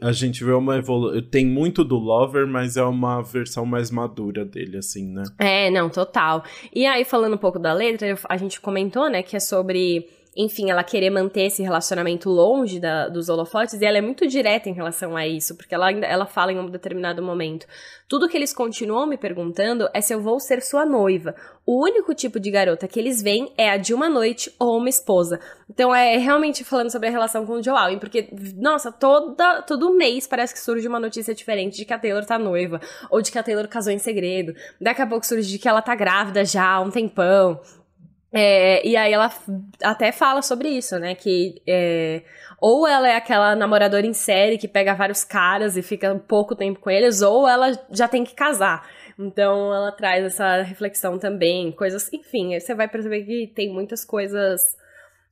A 0.00 0.12
gente 0.12 0.44
vê 0.44 0.52
uma 0.52 0.76
evolução. 0.76 1.22
Tem 1.22 1.46
muito 1.46 1.82
do 1.82 1.96
Lover, 1.96 2.46
mas 2.46 2.76
é 2.76 2.82
uma 2.84 3.22
versão 3.22 3.64
mais 3.64 3.90
madura 3.90 4.44
dele, 4.44 4.76
assim, 4.76 5.10
né? 5.10 5.22
É, 5.38 5.70
não, 5.70 5.88
total. 5.88 6.44
E 6.72 6.84
aí, 6.86 7.04
falando 7.04 7.34
um 7.34 7.38
pouco 7.38 7.58
da 7.58 7.72
letra, 7.72 8.14
a 8.28 8.36
gente 8.36 8.60
comentou, 8.60 9.08
né, 9.08 9.22
que 9.22 9.36
é 9.36 9.40
sobre 9.40 10.06
enfim, 10.38 10.70
ela 10.70 10.84
querer 10.84 11.10
manter 11.10 11.46
esse 11.46 11.64
relacionamento 11.64 12.30
longe 12.30 12.78
da, 12.78 13.08
dos 13.08 13.28
holofotes, 13.28 13.74
e 13.74 13.84
ela 13.84 13.98
é 13.98 14.00
muito 14.00 14.24
direta 14.24 14.68
em 14.68 14.72
relação 14.72 15.16
a 15.16 15.26
isso, 15.26 15.56
porque 15.56 15.74
ela, 15.74 15.90
ela 15.90 16.26
fala 16.26 16.52
em 16.52 16.58
um 16.60 16.70
determinado 16.70 17.20
momento. 17.20 17.66
Tudo 18.06 18.28
que 18.28 18.36
eles 18.36 18.54
continuam 18.54 19.04
me 19.04 19.18
perguntando 19.18 19.88
é 19.92 20.00
se 20.00 20.14
eu 20.14 20.20
vou 20.20 20.38
ser 20.38 20.62
sua 20.62 20.86
noiva. 20.86 21.34
O 21.66 21.84
único 21.84 22.14
tipo 22.14 22.38
de 22.38 22.52
garota 22.52 22.86
que 22.86 23.00
eles 23.00 23.20
veem 23.20 23.52
é 23.58 23.68
a 23.68 23.76
de 23.76 23.92
uma 23.92 24.08
noite 24.08 24.54
ou 24.60 24.78
uma 24.78 24.88
esposa. 24.88 25.40
Então 25.68 25.94
é 25.94 26.16
realmente 26.16 26.62
falando 26.62 26.90
sobre 26.90 27.08
a 27.08 27.10
relação 27.10 27.44
com 27.44 27.54
o 27.54 27.62
Joe 27.62 27.76
Alwyn, 27.76 27.98
porque, 27.98 28.28
nossa, 28.56 28.92
toda, 28.92 29.62
todo 29.62 29.92
mês 29.92 30.26
parece 30.26 30.54
que 30.54 30.60
surge 30.60 30.86
uma 30.86 31.00
notícia 31.00 31.34
diferente 31.34 31.76
de 31.76 31.84
que 31.84 31.92
a 31.92 31.98
Taylor 31.98 32.24
tá 32.24 32.38
noiva, 32.38 32.80
ou 33.10 33.20
de 33.20 33.32
que 33.32 33.38
a 33.38 33.42
Taylor 33.42 33.66
casou 33.66 33.92
em 33.92 33.98
segredo. 33.98 34.54
Daqui 34.80 35.02
a 35.02 35.06
pouco 35.06 35.26
surge 35.26 35.50
de 35.50 35.58
que 35.58 35.68
ela 35.68 35.82
tá 35.82 35.96
grávida 35.96 36.44
já 36.44 36.64
há 36.64 36.80
um 36.80 36.90
tempão. 36.90 37.60
É, 38.30 38.86
e 38.86 38.94
aí 38.94 39.12
ela 39.12 39.32
até 39.82 40.12
fala 40.12 40.42
sobre 40.42 40.68
isso, 40.68 40.98
né? 40.98 41.14
Que 41.14 41.62
é, 41.66 42.22
ou 42.60 42.86
ela 42.86 43.08
é 43.08 43.16
aquela 43.16 43.56
namoradora 43.56 44.06
em 44.06 44.12
série 44.12 44.58
que 44.58 44.68
pega 44.68 44.94
vários 44.94 45.24
caras 45.24 45.76
e 45.76 45.82
fica 45.82 46.14
pouco 46.28 46.54
tempo 46.54 46.80
com 46.80 46.90
eles, 46.90 47.22
ou 47.22 47.48
ela 47.48 47.72
já 47.90 48.06
tem 48.06 48.24
que 48.24 48.34
casar. 48.34 48.86
Então 49.18 49.74
ela 49.74 49.90
traz 49.92 50.24
essa 50.24 50.62
reflexão 50.62 51.18
também, 51.18 51.72
coisas, 51.72 52.12
enfim, 52.12 52.58
você 52.58 52.74
vai 52.74 52.86
perceber 52.86 53.24
que 53.24 53.46
tem 53.54 53.72
muitas 53.72 54.04
coisas 54.04 54.62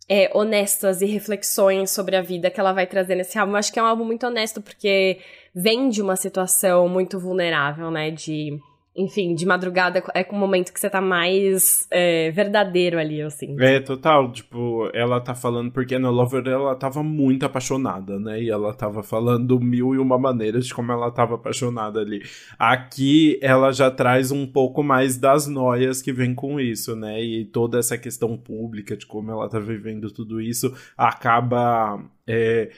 é, 0.09 0.31
honestas 0.35 1.03
e 1.03 1.07
reflexões 1.07 1.91
sobre 1.91 2.17
a 2.17 2.23
vida 2.23 2.51
que 2.51 2.59
ela 2.59 2.73
vai 2.73 2.87
trazer 2.87 3.15
nesse 3.15 3.39
álbum. 3.39 3.53
Eu 3.53 3.59
acho 3.59 3.73
que 3.73 3.79
é 3.79 3.83
um 3.83 3.87
álbum 3.87 4.05
muito 4.05 4.27
honesto 4.27 4.63
porque 4.63 5.21
vem 5.55 5.89
de 5.89 6.01
uma 6.01 6.17
situação 6.17 6.89
muito 6.89 7.19
vulnerável, 7.19 7.91
né? 7.91 8.11
De 8.11 8.59
enfim, 8.97 9.35
de 9.35 9.45
madrugada 9.45 10.03
é 10.15 10.27
o 10.31 10.35
momento 10.35 10.73
que 10.73 10.81
você 10.81 10.89
tá 10.89 11.01
mais 11.01 11.87
é, 11.91 12.31
verdadeiro 12.31 12.99
ali, 12.99 13.21
eu 13.21 13.31
sinto. 13.31 13.63
É, 13.63 13.79
total. 13.79 14.33
Tipo, 14.33 14.91
ela 14.95 15.21
tá 15.21 15.35
falando, 15.35 15.71
porque 15.71 15.99
no 15.99 16.11
Lover 16.11 16.47
ela 16.47 16.75
tava 16.75 17.03
muito 17.03 17.45
apaixonada, 17.45 18.19
né? 18.19 18.43
E 18.43 18.49
ela 18.49 18.73
tava 18.73 19.03
falando 19.03 19.61
mil 19.61 19.95
e 19.95 19.99
uma 19.99 20.19
maneiras 20.19 20.67
de 20.67 20.75
como 20.75 20.91
ela 20.91 21.11
tava 21.11 21.35
apaixonada 21.35 22.01
ali. 22.01 22.23
Aqui 22.59 23.39
ela 23.43 23.71
já 23.71 23.91
traz 23.91 24.31
um 24.31 24.47
pouco 24.47 24.83
mais 24.83 25.19
das 25.19 25.47
noias 25.47 26.01
que 26.01 26.13
vem 26.13 26.35
com 26.35 26.59
isso, 26.59 26.97
né? 26.97 27.23
E 27.23 27.45
toda 27.45 27.79
essa 27.79 27.99
questão 27.99 28.37
pública 28.37 28.97
de 28.97 29.05
como 29.05 29.31
ela 29.31 29.49
tá 29.49 29.59
vivendo 29.59 30.11
tudo 30.11 30.41
isso 30.41 30.75
acaba. 30.97 32.03
É, 32.27 32.71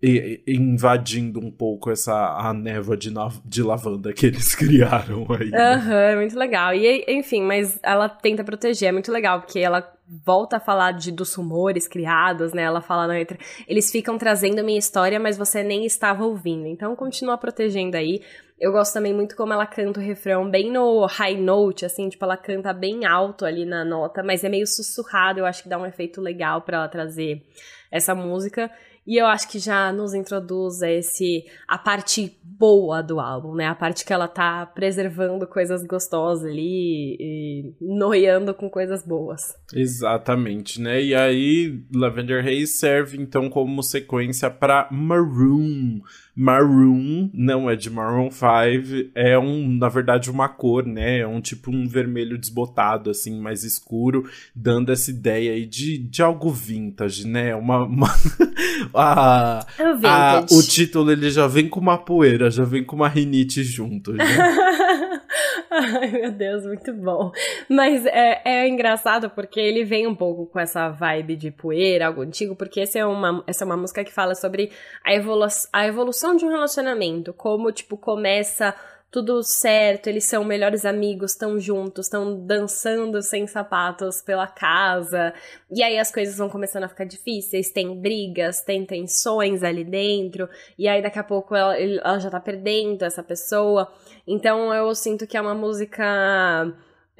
invadindo 0.00 1.40
um 1.40 1.50
pouco 1.50 1.90
essa 1.90 2.14
a 2.38 2.54
névoa 2.54 2.96
de, 2.96 3.12
de 3.44 3.62
lavanda 3.62 4.12
que 4.12 4.26
eles 4.26 4.54
criaram 4.56 5.26
aí. 5.30 5.50
Né? 5.50 5.58
Aham, 5.58 5.90
uhum, 5.90 5.92
é 5.92 6.16
muito 6.16 6.38
legal. 6.38 6.72
E 6.72 7.04
enfim, 7.08 7.42
mas 7.42 7.80
ela 7.82 8.08
tenta 8.08 8.44
proteger, 8.44 8.90
é 8.90 8.92
muito 8.92 9.10
legal, 9.10 9.40
porque 9.40 9.58
ela 9.58 9.92
volta 10.24 10.56
a 10.56 10.60
falar 10.60 10.92
de, 10.92 11.10
dos 11.10 11.34
rumores 11.34 11.88
criados, 11.88 12.52
né? 12.52 12.62
Ela 12.62 12.80
fala 12.80 13.08
na 13.08 13.14
letra, 13.14 13.36
eles 13.66 13.90
ficam 13.90 14.16
trazendo 14.16 14.60
a 14.60 14.62
minha 14.62 14.78
história, 14.78 15.18
mas 15.18 15.36
você 15.36 15.64
nem 15.64 15.84
estava 15.84 16.24
ouvindo. 16.24 16.66
Então 16.66 16.94
continua 16.94 17.36
protegendo 17.36 17.96
aí. 17.96 18.22
Eu 18.58 18.72
gosto 18.72 18.94
também 18.94 19.14
muito 19.14 19.36
como 19.36 19.52
ela 19.52 19.66
canta 19.66 20.00
o 20.00 20.02
refrão 20.02 20.48
bem 20.48 20.70
no 20.70 21.06
high 21.06 21.36
note, 21.36 21.84
assim, 21.84 22.08
tipo, 22.08 22.24
ela 22.24 22.36
canta 22.36 22.72
bem 22.72 23.04
alto 23.04 23.44
ali 23.44 23.64
na 23.64 23.84
nota, 23.84 24.22
mas 24.22 24.42
é 24.42 24.48
meio 24.48 24.66
sussurrado, 24.66 25.40
eu 25.40 25.46
acho 25.46 25.62
que 25.62 25.68
dá 25.68 25.78
um 25.78 25.86
efeito 25.86 26.20
legal 26.20 26.62
para 26.62 26.78
ela 26.78 26.88
trazer 26.88 27.42
essa 27.90 28.14
música. 28.14 28.70
E 29.08 29.16
eu 29.16 29.24
acho 29.24 29.48
que 29.48 29.58
já 29.58 29.90
nos 29.90 30.12
introduz 30.12 30.82
esse 30.82 31.46
a 31.66 31.78
parte 31.78 32.38
boa 32.42 33.02
do 33.02 33.18
álbum, 33.18 33.54
né? 33.54 33.66
A 33.66 33.74
parte 33.74 34.04
que 34.04 34.12
ela 34.12 34.28
tá 34.28 34.66
preservando 34.66 35.46
coisas 35.46 35.82
gostosas 35.86 36.44
ali 36.44 37.16
e 37.18 37.74
noiando 37.80 38.52
com 38.52 38.68
coisas 38.68 39.02
boas. 39.02 39.54
Exatamente, 39.72 40.78
né? 40.78 41.02
E 41.02 41.14
aí 41.14 41.82
Lavender 41.94 42.44
Haze 42.46 42.66
serve 42.66 43.16
então 43.16 43.48
como 43.48 43.82
sequência 43.82 44.50
para 44.50 44.88
Maroon. 44.90 46.00
Maroon 46.36 47.30
não 47.32 47.68
é 47.68 47.74
de 47.74 47.90
Maroon 47.90 48.30
5, 48.30 49.10
é 49.14 49.36
um, 49.36 49.76
na 49.76 49.88
verdade, 49.88 50.30
uma 50.30 50.48
cor, 50.48 50.86
né? 50.86 51.18
É 51.18 51.26
um 51.26 51.40
tipo 51.40 51.70
um 51.70 51.88
vermelho 51.88 52.38
desbotado, 52.38 53.10
assim, 53.10 53.40
mais 53.40 53.64
escuro, 53.64 54.28
dando 54.54 54.92
essa 54.92 55.10
ideia 55.10 55.52
aí 55.52 55.66
de, 55.66 55.98
de 55.98 56.22
algo 56.22 56.50
vintage, 56.50 57.26
né? 57.26 57.56
Uma. 57.56 57.86
uma 58.94 58.97
a, 58.98 59.66
é 59.78 60.06
a, 60.06 60.44
o 60.50 60.62
título 60.62 61.12
ele 61.12 61.30
já 61.30 61.46
vem 61.46 61.68
com 61.68 61.78
uma 61.78 61.98
poeira, 61.98 62.50
já 62.50 62.64
vem 62.64 62.84
com 62.84 62.96
uma 62.96 63.08
rinite 63.08 63.62
junto. 63.62 64.12
Ai, 65.70 66.10
meu 66.10 66.32
Deus, 66.32 66.64
muito 66.66 66.92
bom. 66.94 67.30
Mas 67.68 68.04
é, 68.06 68.40
é 68.44 68.68
engraçado 68.68 69.30
porque 69.30 69.60
ele 69.60 69.84
vem 69.84 70.06
um 70.06 70.14
pouco 70.14 70.46
com 70.46 70.58
essa 70.58 70.88
vibe 70.88 71.36
de 71.36 71.50
poeira, 71.50 72.06
algo 72.06 72.22
antigo, 72.22 72.56
porque 72.56 72.80
essa 72.80 72.98
é 72.98 73.06
uma, 73.06 73.44
essa 73.46 73.64
é 73.64 73.66
uma 73.66 73.76
música 73.76 74.02
que 74.02 74.12
fala 74.12 74.34
sobre 74.34 74.70
a, 75.04 75.14
evolu 75.14 75.46
a 75.72 75.86
evolução 75.86 76.36
de 76.36 76.44
um 76.44 76.48
relacionamento, 76.48 77.32
como, 77.32 77.70
tipo, 77.70 77.96
começa 77.96 78.74
tudo 79.10 79.42
certo, 79.42 80.08
eles 80.08 80.24
são 80.24 80.44
melhores 80.44 80.84
amigos, 80.84 81.32
estão 81.32 81.58
juntos, 81.58 82.06
estão 82.06 82.38
dançando 82.44 83.22
sem 83.22 83.46
sapatos 83.46 84.20
pela 84.20 84.46
casa. 84.46 85.32
E 85.70 85.82
aí 85.82 85.98
as 85.98 86.12
coisas 86.12 86.36
vão 86.36 86.50
começando 86.50 86.84
a 86.84 86.88
ficar 86.88 87.04
difíceis, 87.04 87.70
tem 87.70 87.98
brigas, 87.98 88.60
tem 88.60 88.84
tensões 88.84 89.62
ali 89.62 89.82
dentro, 89.82 90.48
e 90.78 90.86
aí 90.86 91.00
daqui 91.00 91.18
a 91.18 91.24
pouco 91.24 91.54
ela, 91.54 91.78
ela 91.78 92.18
já 92.18 92.28
tá 92.28 92.38
perdendo 92.38 93.02
essa 93.02 93.22
pessoa. 93.22 93.90
Então 94.26 94.74
eu 94.74 94.94
sinto 94.94 95.26
que 95.26 95.36
é 95.36 95.40
uma 95.40 95.54
música. 95.54 96.04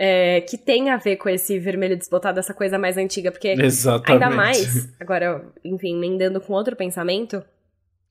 É, 0.00 0.42
que 0.42 0.56
tem 0.56 0.90
a 0.90 0.96
ver 0.96 1.16
com 1.16 1.28
esse 1.28 1.58
vermelho 1.58 1.96
desbotado, 1.96 2.38
essa 2.38 2.54
coisa 2.54 2.78
mais 2.78 2.96
antiga, 2.96 3.32
porque 3.32 3.48
Exatamente. 3.48 4.12
ainda 4.12 4.30
mais, 4.30 4.88
agora, 5.00 5.44
enfim, 5.64 5.96
emendando 5.96 6.40
com 6.40 6.52
outro 6.52 6.76
pensamento, 6.76 7.42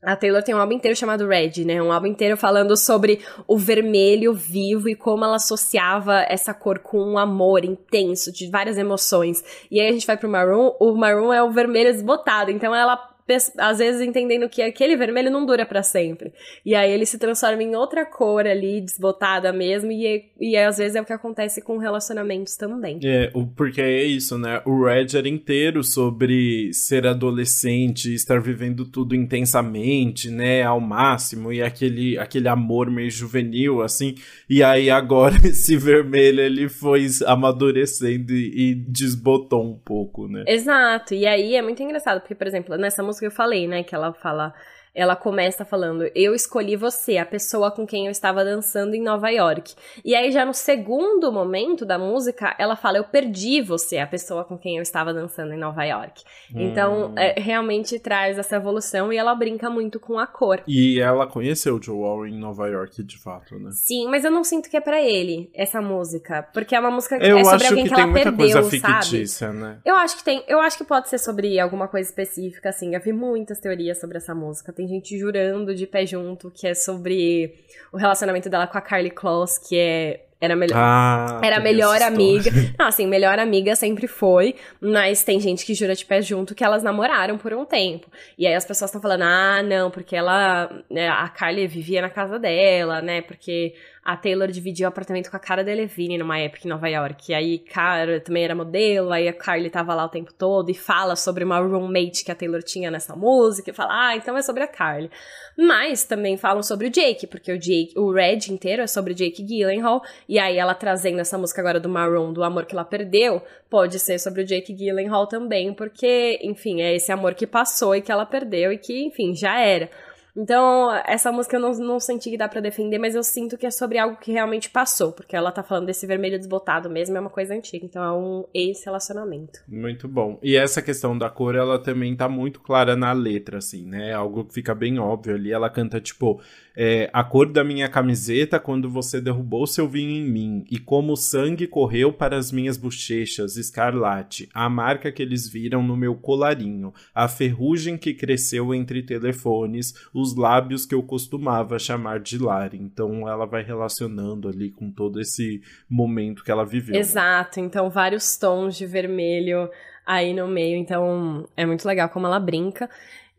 a 0.03 0.15
Taylor 0.15 0.43
tem 0.43 0.53
um 0.53 0.59
álbum 0.59 0.73
inteiro 0.73 0.95
chamado 0.95 1.27
Red, 1.27 1.65
né? 1.65 1.81
Um 1.81 1.91
álbum 1.91 2.07
inteiro 2.07 2.37
falando 2.37 2.77
sobre 2.77 3.19
o 3.47 3.57
vermelho 3.57 4.33
vivo 4.33 4.87
e 4.87 4.95
como 4.95 5.25
ela 5.25 5.37
associava 5.37 6.21
essa 6.29 6.53
cor 6.53 6.79
com 6.79 6.99
um 6.99 7.17
amor 7.17 7.65
intenso, 7.65 8.31
de 8.31 8.49
várias 8.49 8.77
emoções. 8.77 9.43
E 9.71 9.81
aí 9.81 9.89
a 9.89 9.91
gente 9.91 10.05
vai 10.05 10.15
pro 10.15 10.29
Maroon, 10.29 10.71
o 10.79 10.95
Maroon 10.95 11.33
é 11.33 11.41
o 11.41 11.51
vermelho 11.51 11.91
desbotado, 11.91 12.51
então 12.51 12.75
ela 12.75 13.16
às 13.57 13.79
vezes 13.79 14.01
entendendo 14.01 14.47
que 14.47 14.61
aquele 14.61 14.95
vermelho 14.95 15.29
não 15.29 15.45
dura 15.45 15.65
para 15.65 15.83
sempre. 15.83 16.31
E 16.65 16.73
aí 16.73 16.91
ele 16.91 17.05
se 17.05 17.17
transforma 17.17 17.61
em 17.61 17.75
outra 17.75 18.05
cor 18.05 18.45
ali, 18.47 18.79
desbotada 18.81 19.51
mesmo, 19.51 19.91
e, 19.91 20.25
e 20.39 20.55
às 20.55 20.77
vezes 20.77 20.95
é 20.95 21.01
o 21.01 21.05
que 21.05 21.13
acontece 21.13 21.61
com 21.61 21.77
relacionamentos 21.77 22.55
também. 22.55 22.99
É, 23.03 23.31
porque 23.55 23.81
é 23.81 24.03
isso, 24.03 24.37
né? 24.37 24.61
O 24.65 24.85
Red 24.85 25.17
era 25.17 25.27
inteiro 25.27 25.83
sobre 25.83 26.71
ser 26.73 27.05
adolescente, 27.05 28.13
estar 28.13 28.39
vivendo 28.39 28.85
tudo 28.85 29.15
intensamente, 29.15 30.29
né? 30.29 30.63
Ao 30.63 30.79
máximo, 30.79 31.51
e 31.51 31.61
aquele, 31.61 32.17
aquele 32.17 32.47
amor 32.47 32.89
meio 32.89 33.11
juvenil, 33.11 33.81
assim. 33.81 34.15
E 34.49 34.63
aí 34.63 34.89
agora 34.89 35.35
esse 35.45 35.75
vermelho 35.75 36.39
ele 36.39 36.69
foi 36.69 37.07
amadurecendo 37.25 38.31
e, 38.33 38.71
e 38.71 38.75
desbotou 38.75 39.63
um 39.63 39.77
pouco, 39.77 40.27
né? 40.27 40.43
Exato. 40.47 41.13
E 41.13 41.25
aí 41.25 41.55
é 41.55 41.61
muito 41.61 41.81
engraçado, 41.83 42.21
porque, 42.21 42.35
por 42.35 42.47
exemplo, 42.47 42.77
nessa 42.77 43.03
música 43.03 43.16
que 43.19 43.25
eu 43.27 43.31
falei, 43.31 43.67
né? 43.67 43.83
Que 43.83 43.95
ela 43.95 44.13
fala 44.13 44.53
ela 44.97 45.15
começa 45.15 45.63
falando: 45.63 46.09
Eu 46.15 46.33
escolhi 46.33 46.75
você, 46.75 47.17
a 47.17 47.25
pessoa 47.25 47.69
com 47.69 47.85
quem 47.85 48.07
eu 48.07 48.11
estava 48.11 48.43
dançando 48.43 48.95
em 48.95 49.01
Nova 49.01 49.29
York. 49.29 49.75
E 50.03 50.15
aí, 50.15 50.31
já 50.31 50.43
no 50.43 50.55
segundo 50.55 51.31
momento 51.31 51.85
da 51.85 51.99
música, 51.99 52.55
ela 52.57 52.75
fala: 52.75 52.97
Eu 52.97 53.03
perdi 53.03 53.61
você, 53.61 53.99
a 53.99 54.07
pessoa 54.07 54.43
com 54.43 54.57
quem 54.57 54.77
eu 54.77 54.81
estava 54.81 55.13
dançando 55.13 55.53
em 55.53 55.57
Nova 55.57 55.83
York. 55.83 56.23
Então, 56.49 56.57
hum. 56.57 56.67
Então, 56.77 57.13
é, 57.15 57.39
realmente 57.39 57.99
traz 57.99 58.39
essa 58.39 58.55
evolução 58.55 59.13
e 59.13 59.17
ela 59.17 59.35
brinca 59.35 59.69
muito 59.69 59.99
com 59.99 60.17
a 60.17 60.25
cor. 60.25 60.63
E 60.67 60.99
ela 60.99 61.27
conheceu 61.27 61.75
o 61.75 61.81
Joe 61.81 61.99
Warren 61.99 62.33
em 62.33 62.39
Nova 62.39 62.67
York, 62.67 63.03
de 63.03 63.19
fato, 63.19 63.59
né? 63.59 63.69
Sim, 63.71 64.07
mas 64.07 64.25
eu 64.25 64.31
não 64.31 64.43
sinto 64.43 64.67
que 64.67 64.77
é 64.77 64.81
para 64.81 64.99
ele, 64.99 65.51
essa 65.53 65.79
música. 65.79 66.47
Porque 66.53 66.75
é 66.75 66.79
uma 66.79 66.89
música 66.89 67.17
eu 67.17 67.37
é 67.37 67.43
sobre 67.43 67.67
alguém 67.67 67.83
que, 67.83 67.93
que 67.93 68.01
ela 68.01 68.13
perdeu, 68.13 68.63
fictícia, 68.63 69.47
sabe? 69.47 69.59
Né? 69.59 69.77
Eu 69.85 69.95
acho 69.95 70.17
que 70.17 70.23
tem. 70.23 70.43
Eu 70.47 70.59
acho 70.59 70.77
que 70.77 70.83
pode 70.83 71.07
ser 71.07 71.19
sobre 71.19 71.59
alguma 71.59 71.87
coisa 71.87 72.09
específica, 72.09 72.69
assim. 72.69 72.95
Eu 72.95 73.01
vi 73.01 73.13
muitas 73.13 73.59
teorias 73.59 73.99
sobre 73.99 74.17
essa 74.17 74.33
música. 74.33 74.73
Tem 74.73 74.86
gente 74.87 75.17
jurando 75.17 75.75
de 75.75 75.85
pé 75.85 76.05
junto, 76.05 76.49
que 76.49 76.67
é 76.67 76.73
sobre 76.73 77.53
o 77.91 77.97
relacionamento 77.97 78.49
dela 78.49 78.67
com 78.67 78.77
a 78.77 78.81
Carly 78.81 79.11
Kloss, 79.11 79.57
que 79.57 79.77
é 79.77 80.23
era 80.39 80.55
melhor, 80.55 80.77
ah, 80.77 81.41
era 81.43 81.59
melhor 81.59 81.99
amiga. 82.03 82.51
Não, 82.77 82.85
assim, 82.85 83.07
melhor 83.07 83.39
amiga 83.39 83.75
sempre 83.75 84.05
foi, 84.05 84.53
mas 84.79 85.23
tem 85.23 85.39
gente 85.39 85.65
que 85.65 85.73
jura 85.73 85.95
de 85.95 86.05
pé 86.05 86.21
junto 86.21 86.53
que 86.53 86.63
elas 86.63 86.83
namoraram 86.83 87.39
por 87.39 87.53
um 87.53 87.65
tempo. 87.65 88.07
E 88.37 88.45
aí 88.45 88.53
as 88.53 88.63
pessoas 88.63 88.89
estão 88.89 89.01
falando: 89.01 89.23
"Ah, 89.23 89.63
não, 89.63 89.89
porque 89.89 90.15
ela, 90.15 90.69
né, 90.91 91.09
a 91.09 91.27
Carly 91.27 91.65
vivia 91.65 92.03
na 92.03 92.09
casa 92.09 92.37
dela, 92.37 93.01
né? 93.01 93.21
Porque 93.23 93.73
a 94.07 94.15
Taylor 94.15 94.47
dividiu 94.47 94.85
o 94.85 94.87
apartamento 94.87 95.29
com 95.29 95.35
a 95.35 95.39
cara 95.39 95.65
Delevingne 95.65 96.17
numa 96.17 96.39
época 96.39 96.61
em 96.63 96.69
Nova 96.69 96.87
York. 96.87 97.29
E 97.29 97.35
aí, 97.35 97.59
cara, 97.59 98.21
também 98.21 98.45
era 98.45 98.55
modelo, 98.55 99.11
aí 99.11 99.27
a 99.27 99.33
Carly 99.33 99.69
tava 99.69 99.93
lá 99.93 100.05
o 100.05 100.09
tempo 100.09 100.33
todo 100.33 100.71
e 100.71 100.73
fala 100.73 101.17
sobre 101.17 101.43
uma 101.43 101.59
roommate 101.59 102.23
que 102.23 102.31
a 102.31 102.35
Taylor 102.35 102.63
tinha 102.63 102.89
nessa 102.89 103.17
música, 103.17 103.69
e 103.69 103.73
fala, 103.73 103.89
ah, 103.91 104.15
então 104.15 104.37
é 104.37 104.41
sobre 104.41 104.63
a 104.63 104.67
Carly. 104.67 105.11
Mas 105.57 106.05
também 106.05 106.37
falam 106.37 106.63
sobre 106.63 106.87
o 106.87 106.89
Jake, 106.89 107.27
porque 107.27 107.51
o 107.51 107.59
Jake, 107.59 107.91
o 107.97 108.09
Red 108.09 108.49
inteiro 108.49 108.81
é 108.81 108.87
sobre 108.87 109.13
Jake 109.13 109.43
Gyllenhaal, 109.43 110.01
e 110.29 110.39
aí 110.39 110.57
ela 110.57 110.73
trazendo 110.73 111.19
essa 111.19 111.37
música 111.37 111.59
agora 111.59 111.77
do 111.77 111.89
Maroon, 111.89 112.31
do 112.31 112.45
amor 112.45 112.65
que 112.65 112.73
ela 112.73 112.85
perdeu, 112.85 113.41
pode 113.69 113.99
ser 113.99 114.19
sobre 114.19 114.43
o 114.43 114.45
Jake 114.45 114.71
Gyllenhaal 114.71 115.27
também, 115.27 115.73
porque, 115.73 116.39
enfim, 116.41 116.81
é 116.81 116.95
esse 116.95 117.11
amor 117.11 117.33
que 117.33 117.45
passou 117.45 117.93
e 117.93 118.01
que 118.01 118.11
ela 118.13 118.25
perdeu 118.25 118.71
e 118.71 118.77
que, 118.77 119.03
enfim, 119.03 119.35
já 119.35 119.59
era. 119.59 119.89
Então, 120.37 120.93
essa 121.07 121.31
música 121.31 121.55
eu 121.55 121.59
não, 121.59 121.71
não 121.73 121.99
senti 121.99 122.29
que 122.29 122.37
dá 122.37 122.47
para 122.47 122.61
defender, 122.61 122.99
mas 122.99 123.15
eu 123.15 123.23
sinto 123.23 123.57
que 123.57 123.65
é 123.65 123.71
sobre 123.71 123.97
algo 123.97 124.17
que 124.17 124.31
realmente 124.31 124.69
passou, 124.69 125.11
porque 125.11 125.35
ela 125.35 125.51
tá 125.51 125.63
falando 125.63 125.87
desse 125.87 126.05
vermelho 126.05 126.37
desbotado 126.37 126.87
mesmo, 126.91 127.17
é 127.17 127.19
uma 127.19 127.29
coisa 127.29 127.55
antiga, 127.55 127.83
então 127.83 128.03
é 128.03 128.11
um 128.11 128.45
ex-relacionamento. 128.53 129.63
Muito 129.67 130.07
bom. 130.07 130.37
E 130.43 130.55
essa 130.55 130.79
questão 130.79 131.17
da 131.17 131.27
cor, 131.27 131.55
ela 131.55 131.79
também 131.79 132.15
tá 132.15 132.29
muito 132.29 132.61
clara 132.61 132.95
na 132.95 133.11
letra, 133.13 133.57
assim, 133.57 133.83
né? 133.87 134.13
Algo 134.13 134.45
que 134.45 134.53
fica 134.53 134.75
bem 134.75 134.99
óbvio 134.99 135.33
ali. 135.33 135.51
Ela 135.51 135.71
canta, 135.71 135.99
tipo, 135.99 136.39
é, 136.79 137.09
a 137.11 137.23
cor 137.23 137.51
da 137.51 137.63
minha 137.63 137.89
camiseta 137.89 138.59
quando 138.59 138.87
você 138.87 139.19
derrubou 139.19 139.65
seu 139.65 139.87
vinho 139.87 140.11
em 140.11 140.23
mim, 140.23 140.63
e 140.69 140.77
como 140.77 141.13
o 141.13 141.17
sangue 141.17 141.65
correu 141.65 142.13
para 142.13 142.37
as 142.37 142.51
minhas 142.51 142.77
bochechas, 142.77 143.57
escarlate, 143.57 144.47
a 144.53 144.69
marca 144.69 145.11
que 145.11 145.23
eles 145.23 145.49
viram 145.49 145.81
no 145.81 145.97
meu 145.97 146.13
colarinho, 146.13 146.93
a 147.15 147.27
ferrugem 147.27 147.97
que 147.97 148.13
cresceu 148.13 148.75
entre 148.75 149.01
telefones, 149.01 149.91
os 150.13 150.35
lábios 150.35 150.85
que 150.85 150.93
eu 150.93 151.01
costumava 151.01 151.79
chamar 151.79 152.19
de 152.19 152.37
lar. 152.37 152.75
Então 152.75 153.27
ela 153.27 153.47
vai 153.47 153.63
relacionando 153.63 154.47
ali 154.47 154.69
com 154.69 154.91
todo 154.91 155.19
esse 155.19 155.61
momento 155.89 156.43
que 156.43 156.51
ela 156.51 156.63
viveu. 156.63 156.95
Exato, 156.95 157.59
então 157.59 157.89
vários 157.89 158.37
tons 158.37 158.77
de 158.77 158.85
vermelho 158.85 159.67
aí 160.05 160.31
no 160.31 160.47
meio, 160.47 160.77
então 160.77 161.49
é 161.57 161.65
muito 161.65 161.87
legal 161.87 162.07
como 162.09 162.27
ela 162.27 162.39
brinca. 162.39 162.87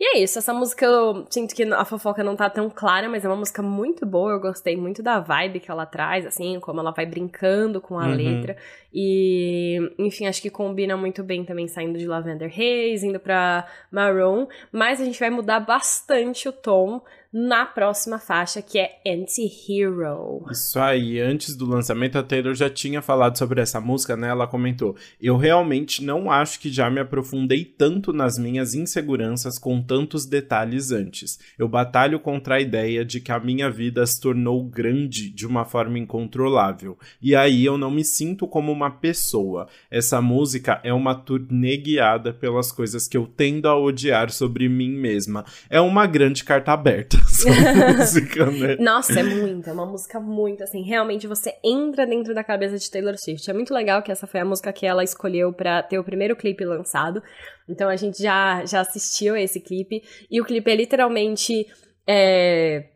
E 0.01 0.17
é 0.17 0.23
isso, 0.23 0.39
essa 0.39 0.55
música 0.55 0.87
eu 0.87 1.27
sinto 1.29 1.57
que 1.57 1.65
a 1.65 1.85
fofoca 1.85 2.23
não 2.23 2.37
tá 2.37 2.49
tão 2.49 2.71
clara, 2.71 3.09
mas 3.09 3.25
é 3.25 3.29
uma 3.29 3.37
música 3.37 3.61
muito 3.61 4.07
boa. 4.07 4.31
Eu 4.33 4.41
gostei 4.41 4.77
muito 4.77 5.03
da 5.03 5.19
vibe 5.19 5.59
que 5.59 5.71
ela 5.71 5.85
traz, 5.85 6.25
assim, 6.25 6.61
como 6.61 6.79
ela 6.79 6.93
vai 6.93 7.05
brincando 7.05 7.81
com 7.81 7.99
a 7.99 8.05
uhum. 8.05 8.15
letra. 8.15 8.57
E, 8.95 9.77
enfim, 9.99 10.27
acho 10.27 10.41
que 10.41 10.51
combina 10.51 10.97
muito 10.97 11.25
bem 11.25 11.45
também 11.45 11.67
saindo 11.67 11.99
de 11.99 12.07
Lavender 12.07 12.49
Haze, 12.49 13.09
indo 13.09 13.19
pra 13.19 13.67
Maroon. 13.91 14.47
Mas 14.71 15.01
a 15.01 15.05
gente 15.05 15.19
vai 15.19 15.31
mudar 15.31 15.59
bastante 15.59 16.49
o 16.49 16.53
tom 16.53 17.03
na 17.33 17.67
próxima 17.67 18.19
faixa, 18.19 18.63
que 18.63 18.79
é 18.79 19.01
Anti-Hero. 19.07 20.47
Isso 20.51 20.79
aí, 20.81 21.21
antes 21.21 21.55
do 21.55 21.67
lançamento, 21.67 22.17
a 22.17 22.23
Taylor 22.23 22.55
já 22.55 22.71
tinha 22.71 23.03
falado 23.03 23.37
sobre 23.37 23.61
essa 23.61 23.81
música, 23.81 24.17
né? 24.17 24.29
Ela 24.29 24.47
comentou: 24.47 24.97
Eu 25.21 25.37
realmente 25.37 26.03
não 26.03 26.31
acho 26.31 26.59
que 26.59 26.71
já 26.71 26.89
me 26.89 27.01
aprofundei 27.01 27.65
tanto 27.65 28.13
nas 28.13 28.39
minhas 28.39 28.75
inseguranças 28.75 29.59
com 29.59 29.83
tantos 29.83 30.25
detalhes 30.25 30.91
antes. 30.91 31.39
Eu 31.59 31.69
batalho 31.69 32.19
contra 32.19 32.57
a 32.57 32.61
ideia 32.61 33.05
de 33.05 33.21
que 33.21 33.31
a 33.31 33.39
minha 33.39 33.71
vida 33.71 34.05
se 34.07 34.21
tornou 34.21 34.65
grande 34.65 35.31
de 35.31 35.47
uma 35.47 35.65
forma 35.65 35.99
incontrolável. 35.99 36.99
E 37.21 37.37
aí 37.37 37.65
eu 37.65 37.77
não 37.77 37.91
me 37.91 38.05
sinto 38.05 38.47
como 38.47 38.73
uma 38.73 38.91
pessoa. 38.91 39.69
Essa 39.91 40.23
música 40.23 40.81
é 40.83 40.93
uma 40.93 41.15
turnê 41.15 41.77
guiada 41.77 42.33
pelas 42.33 42.73
coisas 42.73 43.07
que 43.07 43.17
eu 43.17 43.27
tendo 43.27 43.69
a 43.69 43.79
odiar 43.79 44.31
sobre 44.31 44.69
mim 44.69 44.91
mesma. 44.91 45.45
É 45.69 45.81
uma 45.81 46.07
grande 46.07 46.43
carta 46.43 46.73
aberta 46.73 47.19
essa 47.47 47.99
música, 47.99 48.47
né? 48.47 48.77
Nossa, 48.81 49.21
é 49.21 49.23
muito, 49.23 49.69
é 49.69 49.73
uma 49.73 49.87
música 49.87 50.19
muito, 50.19 50.63
assim, 50.65 50.83
realmente 50.83 51.27
você 51.27 51.55
entra 51.65 52.07
dentro 52.07 52.35
da 52.35 52.43
cabeça 52.43 52.77
de 52.77 52.91
Taylor 52.91 53.17
Swift. 53.19 53.49
É 53.49 53.53
muito 53.53 53.73
legal 53.73 54.03
que 54.03 54.11
essa 54.11 54.27
foi 54.27 54.41
a 54.41 54.45
música 54.45 54.73
que 54.73 54.87
ela 54.87 55.05
escolheu 55.05 55.53
para 55.53 55.83
ter 55.83 55.99
o 55.99 56.05
primeiro 56.05 56.37
clipe 56.37 56.65
lançado. 56.65 57.23
Então 57.69 57.89
a 57.89 57.97
gente 57.97 58.23
já, 58.23 58.65
já 58.65 58.81
assistiu 58.81 59.37
esse 59.37 59.61
clipe. 59.61 60.03
E 60.31 60.41
o 60.41 60.45
clipe 60.45 60.71
é 60.71 60.75
literalmente. 60.75 61.67
É, 62.07 62.87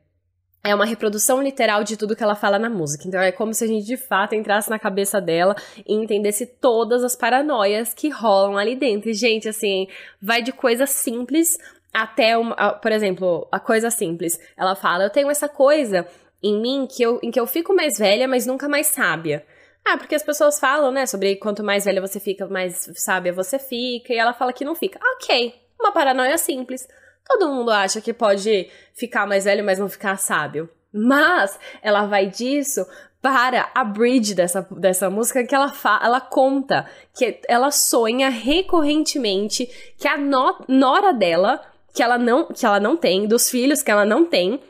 é 0.65 0.75
uma 0.75 0.85
reprodução 0.85 1.43
literal 1.43 1.83
de 1.83 1.97
tudo 1.97 2.15
que 2.15 2.23
ela 2.23 2.37
fala 2.37 2.59
na 2.59 2.71
música. 2.71 3.07
Então 3.07 3.21
é 3.21 3.33
como 3.33 3.53
se 3.53 3.65
a 3.65 3.67
gente 3.67 3.85
de 3.85 3.97
fato 3.97 4.35
entrasse 4.35 4.71
na 4.71 4.79
cabeça 4.79 5.21
dela 5.21 5.57
e 5.87 5.93
entendesse 5.93 6.47
todas 6.47 7.03
as 7.03 7.17
paranoias 7.17 7.93
que 7.93 8.09
rolam 8.09 8.57
ali 8.57 8.77
dentro. 8.77 9.11
E, 9.11 9.15
gente, 9.15 9.49
assim, 9.49 9.89
vai 10.21 10.41
de 10.41 10.53
coisas 10.53 10.91
simples 10.91 11.59
até, 11.93 12.37
uma, 12.37 12.73
por 12.75 12.91
exemplo, 12.91 13.47
a 13.53 13.61
coisa 13.61 13.91
simples. 13.91 14.39
Ela 14.57 14.75
fala: 14.75 15.05
Eu 15.05 15.11
tenho 15.11 15.31
essa 15.31 15.49
coisa 15.49 16.07
em 16.43 16.61
mim 16.61 16.87
que 16.91 17.03
eu, 17.03 17.21
em 17.23 17.31
que 17.31 17.39
eu 17.39 17.47
fico 17.47 17.75
mais 17.75 17.99
velha, 17.99 18.27
mas 18.27 18.47
nunca 18.47 18.69
mais 18.69 18.89
sábia. 18.89 19.45
Ah, 19.85 19.99
porque 19.99 20.15
as 20.15 20.23
pessoas 20.23 20.61
falam, 20.61 20.93
né, 20.93 21.07
sobre 21.07 21.37
quanto 21.37 21.63
mais 21.65 21.85
velha 21.85 22.01
você 22.01 22.21
fica, 22.21 22.47
mais 22.47 22.89
sábia 22.95 23.33
você 23.33 23.59
fica, 23.59 24.13
e 24.13 24.17
ela 24.17 24.33
fala 24.33 24.53
que 24.53 24.65
não 24.65 24.75
fica. 24.75 24.99
Ok, 25.15 25.55
uma 25.79 25.93
paranoia 25.93 26.39
simples. 26.39 26.87
Todo 27.27 27.49
mundo 27.49 27.71
acha 27.71 28.01
que 28.01 28.13
pode 28.13 28.69
ficar 28.95 29.27
mais 29.27 29.45
velho, 29.45 29.65
mas 29.65 29.79
não 29.79 29.89
ficar 29.89 30.17
sábio. 30.19 30.69
Mas 30.93 31.59
ela 31.83 32.07
vai 32.07 32.27
disso 32.27 32.87
para 33.21 33.71
a 33.75 33.85
bridge 33.85 34.35
dessa, 34.35 34.67
dessa 34.73 35.09
música 35.09 35.45
que 35.45 35.55
ela, 35.55 35.69
fa 35.69 36.01
ela 36.03 36.21
conta 36.21 36.87
que 37.15 37.41
ela 37.49 37.71
sonha 37.71 38.29
recorrentemente 38.29 39.95
que 39.97 40.09
a 40.09 40.17
no 40.17 40.65
nora 40.69 41.13
dela 41.13 41.61
que 41.93 42.03
ela 42.03 42.19
não 42.19 42.47
que 42.47 42.65
ela 42.65 42.81
não 42.81 42.97
tem, 42.97 43.27
dos 43.27 43.49
filhos 43.49 43.83
que 43.83 43.91
ela 43.91 44.05
não 44.05 44.25
tem, 44.25 44.61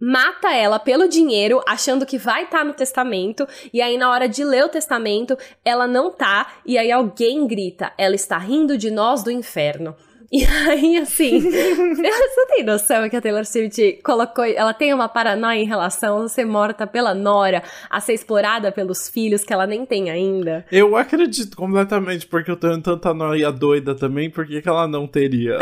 mata 0.00 0.52
ela 0.54 0.78
pelo 0.78 1.08
dinheiro, 1.08 1.62
achando 1.66 2.06
que 2.06 2.16
vai 2.16 2.44
estar 2.44 2.58
tá 2.58 2.64
no 2.64 2.72
testamento, 2.72 3.46
e 3.72 3.82
aí 3.82 3.98
na 3.98 4.10
hora 4.10 4.28
de 4.28 4.42
ler 4.42 4.64
o 4.64 4.68
testamento, 4.68 5.36
ela 5.64 5.86
não 5.86 6.10
tá, 6.10 6.54
e 6.64 6.78
aí 6.78 6.90
alguém 6.90 7.46
grita: 7.46 7.92
"Ela 7.98 8.14
está 8.14 8.38
rindo 8.38 8.78
de 8.78 8.90
nós 8.90 9.22
do 9.22 9.30
inferno". 9.30 9.94
E 10.32 10.44
aí, 10.44 10.96
assim, 10.96 11.40
você 11.42 12.46
tem 12.48 12.62
noção 12.62 13.08
que 13.10 13.16
a 13.16 13.20
Taylor 13.20 13.44
Swift 13.44 13.98
colocou. 14.04 14.44
Ela 14.44 14.72
tem 14.72 14.94
uma 14.94 15.08
paranoia 15.08 15.58
em 15.58 15.66
relação 15.66 16.22
a 16.22 16.28
ser 16.28 16.44
morta 16.44 16.86
pela 16.86 17.12
Nora, 17.12 17.64
a 17.90 18.00
ser 18.00 18.12
explorada 18.12 18.70
pelos 18.70 19.08
filhos 19.08 19.42
que 19.42 19.52
ela 19.52 19.66
nem 19.66 19.84
tem 19.84 20.08
ainda? 20.08 20.64
Eu 20.70 20.94
acredito 20.94 21.56
completamente, 21.56 22.28
porque 22.28 22.48
eu 22.48 22.56
tenho 22.56 22.80
tanta 22.80 23.12
noia 23.12 23.50
doida 23.50 23.92
também, 23.92 24.30
por 24.30 24.46
que 24.46 24.62
ela 24.64 24.86
não 24.86 25.04
teria? 25.04 25.58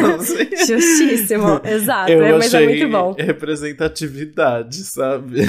Justíssimo, 0.66 1.60
exato. 1.62 2.10
Eu 2.10 2.24
é, 2.24 2.32
mas 2.32 2.54
é 2.54 2.64
muito 2.64 2.88
bom. 2.88 3.14
Representatividade, 3.18 4.76
sabe? 4.76 5.42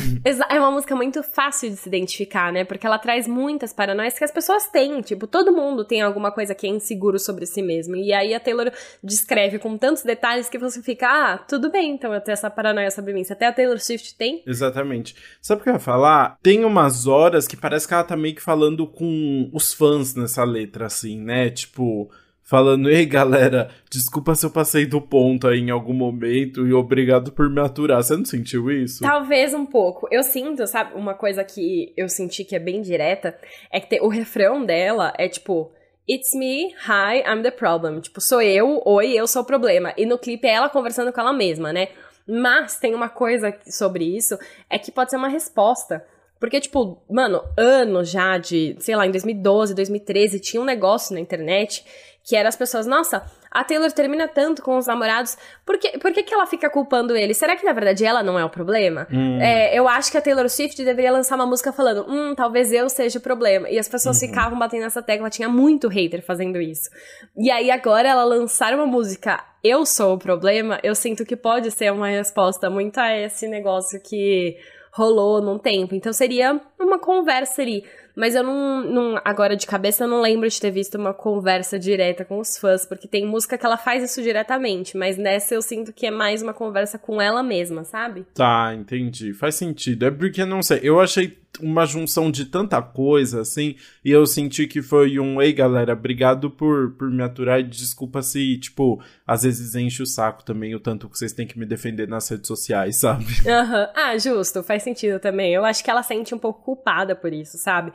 É 0.49 0.59
uma 0.59 0.71
música 0.71 0.93
muito 0.93 1.23
fácil 1.23 1.69
de 1.69 1.77
se 1.77 1.87
identificar, 1.87 2.51
né? 2.51 2.65
Porque 2.65 2.85
ela 2.85 2.99
traz 2.99 3.29
muitas 3.29 3.71
paranoias 3.71 4.17
que 4.17 4.25
as 4.25 4.31
pessoas 4.31 4.67
têm. 4.67 4.99
Tipo, 4.99 5.25
todo 5.25 5.53
mundo 5.53 5.85
tem 5.85 6.01
alguma 6.01 6.31
coisa 6.31 6.53
que 6.53 6.67
é 6.67 6.69
inseguro 6.69 7.17
sobre 7.17 7.45
si 7.45 7.61
mesmo. 7.61 7.95
E 7.95 8.11
aí 8.11 8.33
a 8.33 8.39
Taylor 8.41 8.56
Taylor 8.57 8.71
descreve 9.03 9.59
com 9.59 9.77
tantos 9.77 10.03
detalhes 10.03 10.49
que 10.49 10.57
você 10.57 10.81
fica, 10.81 11.07
ah, 11.07 11.37
tudo 11.37 11.71
bem, 11.71 11.91
então 11.91 12.13
eu 12.13 12.21
tenho 12.21 12.33
essa 12.33 12.49
paranoia 12.49 12.89
sobre 12.91 13.13
mim. 13.13 13.23
Se 13.23 13.33
até 13.33 13.47
a 13.47 13.53
Taylor 13.53 13.79
Swift 13.79 14.15
tem. 14.15 14.43
Exatamente. 14.45 15.15
Sabe 15.41 15.61
o 15.61 15.63
que 15.63 15.69
eu 15.69 15.73
ia 15.73 15.79
falar? 15.79 16.37
Tem 16.41 16.65
umas 16.65 17.07
horas 17.07 17.47
que 17.47 17.55
parece 17.55 17.87
que 17.87 17.93
ela 17.93 18.03
tá 18.03 18.17
meio 18.17 18.35
que 18.35 18.41
falando 18.41 18.87
com 18.87 19.49
os 19.53 19.73
fãs 19.73 20.15
nessa 20.15 20.43
letra, 20.43 20.87
assim, 20.87 21.19
né? 21.19 21.49
Tipo 21.49 22.09
falando: 22.47 22.89
Ei, 22.89 23.05
galera, 23.05 23.69
desculpa 23.91 24.33
se 24.33 24.45
eu 24.45 24.49
passei 24.49 24.85
do 24.85 25.01
ponto 25.01 25.47
aí 25.47 25.59
em 25.59 25.69
algum 25.69 25.93
momento 25.93 26.65
e 26.65 26.73
obrigado 26.73 27.31
por 27.31 27.49
me 27.49 27.61
aturar. 27.61 28.01
Você 28.01 28.15
não 28.15 28.25
sentiu 28.25 28.71
isso? 28.71 29.03
Talvez 29.03 29.53
um 29.53 29.65
pouco. 29.65 30.07
Eu 30.09 30.23
sinto, 30.23 30.65
sabe, 30.65 30.95
uma 30.95 31.13
coisa 31.13 31.43
que 31.43 31.93
eu 31.95 32.07
senti 32.07 32.43
que 32.43 32.55
é 32.55 32.59
bem 32.59 32.81
direta 32.81 33.37
é 33.71 33.79
que 33.79 33.99
o 34.01 34.07
refrão 34.07 34.65
dela 34.65 35.13
é 35.17 35.27
tipo. 35.27 35.71
It's 36.09 36.33
me, 36.33 36.73
hi, 36.87 37.21
I'm 37.27 37.43
the 37.43 37.51
problem. 37.51 37.99
Tipo, 37.99 38.21
sou 38.21 38.41
eu, 38.41 38.81
oi, 38.85 39.11
eu 39.11 39.27
sou 39.27 39.41
o 39.41 39.45
problema. 39.45 39.93
E 39.97 40.05
no 40.05 40.17
clipe 40.17 40.47
é 40.47 40.51
ela 40.51 40.69
conversando 40.69 41.11
com 41.11 41.19
ela 41.19 41.33
mesma, 41.33 41.73
né? 41.73 41.89
Mas 42.25 42.79
tem 42.79 42.95
uma 42.95 43.09
coisa 43.09 43.53
sobre 43.69 44.05
isso, 44.05 44.39
é 44.69 44.79
que 44.79 44.89
pode 44.89 45.09
ser 45.09 45.17
uma 45.17 45.27
resposta. 45.27 46.05
Porque, 46.39 46.61
tipo, 46.61 47.01
mano, 47.09 47.43
anos 47.57 48.09
já 48.09 48.37
de, 48.37 48.77
sei 48.79 48.95
lá, 48.95 49.05
em 49.05 49.11
2012, 49.11 49.73
2013, 49.73 50.39
tinha 50.39 50.61
um 50.61 50.65
negócio 50.65 51.13
na 51.13 51.19
internet 51.19 51.83
que 52.27 52.35
era 52.35 52.49
as 52.49 52.57
pessoas, 52.57 52.85
nossa, 52.85 53.23
a 53.49 53.63
Taylor 53.63 53.89
termina 53.89 54.27
tanto 54.27 54.61
com 54.61 54.77
os 54.77 54.85
namorados, 54.85 55.37
por 55.65 55.77
que, 55.77 55.97
por 55.97 56.11
que, 56.11 56.23
que 56.23 56.33
ela 56.33 56.45
fica 56.45 56.69
culpando 56.69 57.15
ele? 57.15 57.33
Será 57.33 57.55
que 57.55 57.65
na 57.65 57.71
verdade 57.71 58.03
ela 58.03 58.21
não 58.21 58.37
é 58.37 58.43
o 58.43 58.49
problema? 58.49 59.07
Hum. 59.09 59.39
É, 59.39 59.73
eu 59.73 59.87
acho 59.87 60.11
que 60.11 60.17
a 60.17 60.21
Taylor 60.21 60.49
Swift 60.49 60.83
deveria 60.83 61.13
lançar 61.13 61.35
uma 61.35 61.45
música 61.45 61.71
falando, 61.71 62.05
hum, 62.05 62.35
talvez 62.35 62.73
eu 62.73 62.89
seja 62.89 63.17
o 63.17 63.21
problema. 63.21 63.69
E 63.69 63.79
as 63.79 63.87
pessoas 63.87 64.21
uhum. 64.21 64.27
ficavam 64.27 64.59
batendo 64.59 64.81
nessa 64.81 65.01
tecla, 65.01 65.29
tinha 65.29 65.47
muito 65.47 65.87
hater 65.87 66.21
fazendo 66.21 66.59
isso. 66.59 66.89
E 67.37 67.49
aí 67.49 67.71
agora 67.71 68.09
ela 68.09 68.25
lançar 68.25 68.73
uma 68.73 68.85
música, 68.85 69.41
eu 69.63 69.85
sou 69.85 70.15
o 70.15 70.19
problema, 70.19 70.81
eu 70.83 70.95
sinto 70.95 71.23
que 71.23 71.37
pode 71.37 71.71
ser 71.71 71.93
uma 71.93 72.09
resposta 72.09 72.69
muito 72.69 72.97
a 72.97 73.17
esse 73.17 73.47
negócio 73.47 74.01
que 74.01 74.57
rolou 74.91 75.41
num 75.41 75.57
tempo. 75.57 75.95
Então 75.95 76.11
seria 76.11 76.59
uma 76.77 76.99
conversa 76.99 77.61
ali. 77.61 77.85
Mas 78.17 78.33
eu 78.33 78.43
não, 78.43 78.81
não, 78.81 79.21
Agora 79.23 79.55
de 79.55 79.67
cabeça 79.67 80.05
eu 80.05 80.07
não 80.07 80.21
lembro 80.21 80.49
de 80.49 80.59
ter 80.59 80.71
visto 80.71 80.95
uma 80.95 81.13
conversa 81.13 81.77
direta 81.77 82.25
com 82.25 82.39
os 82.39 82.57
fãs, 82.57 82.83
porque 82.83 83.07
tem 83.07 83.25
música 83.25 83.57
que 83.57 83.65
ela 83.65 83.77
faz 83.77 84.03
isso 84.03 84.23
diretamente, 84.23 84.97
mas 84.97 85.17
nessa 85.17 85.53
eu 85.53 85.61
sinto 85.61 85.93
que 85.93 86.07
é 86.07 86.11
mais 86.11 86.41
uma 86.41 86.53
conversa 86.53 86.97
com 86.97 87.21
ela 87.21 87.43
mesma, 87.43 87.83
sabe? 87.83 88.25
Tá, 88.33 88.73
entendi. 88.73 89.33
Faz 89.33 89.53
sentido. 89.53 90.05
É 90.05 90.11
porque, 90.11 90.43
não 90.45 90.63
sei, 90.63 90.79
eu 90.81 90.99
achei 90.99 91.37
uma 91.61 91.85
junção 91.85 92.29
de 92.29 92.45
tanta 92.45 92.81
coisa, 92.81 93.41
assim, 93.41 93.75
e 94.03 94.11
eu 94.11 94.25
senti 94.25 94.67
que 94.67 94.81
foi 94.81 95.19
um, 95.19 95.41
ei, 95.41 95.51
galera, 95.53 95.93
obrigado 95.93 96.49
por, 96.49 96.91
por 96.91 97.09
me 97.09 97.23
aturar 97.23 97.59
e 97.59 97.63
desculpa 97.63 98.21
se, 98.21 98.57
tipo, 98.57 99.01
às 99.25 99.43
vezes 99.43 99.75
enche 99.75 100.03
o 100.03 100.05
saco 100.05 100.43
também 100.43 100.75
o 100.75 100.79
tanto 100.79 101.09
que 101.09 101.17
vocês 101.17 101.33
têm 101.33 101.47
que 101.47 101.57
me 101.57 101.65
defender 101.65 102.07
nas 102.07 102.29
redes 102.29 102.47
sociais, 102.47 102.97
sabe? 102.97 103.25
Uhum. 103.25 103.87
Ah, 103.95 104.17
justo, 104.17 104.61
faz 104.63 104.83
sentido 104.83 105.19
também. 105.19 105.53
Eu 105.53 105.65
acho 105.65 105.83
que 105.83 105.89
ela 105.89 106.03
sente 106.03 106.33
um 106.35 106.39
pouco 106.39 106.63
culpada 106.63 107.15
por 107.15 107.33
isso, 107.33 107.57
sabe? 107.57 107.91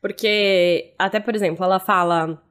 Porque, 0.00 0.94
até 0.98 1.20
por 1.20 1.34
exemplo, 1.34 1.64
ela 1.64 1.78
fala 1.78 2.42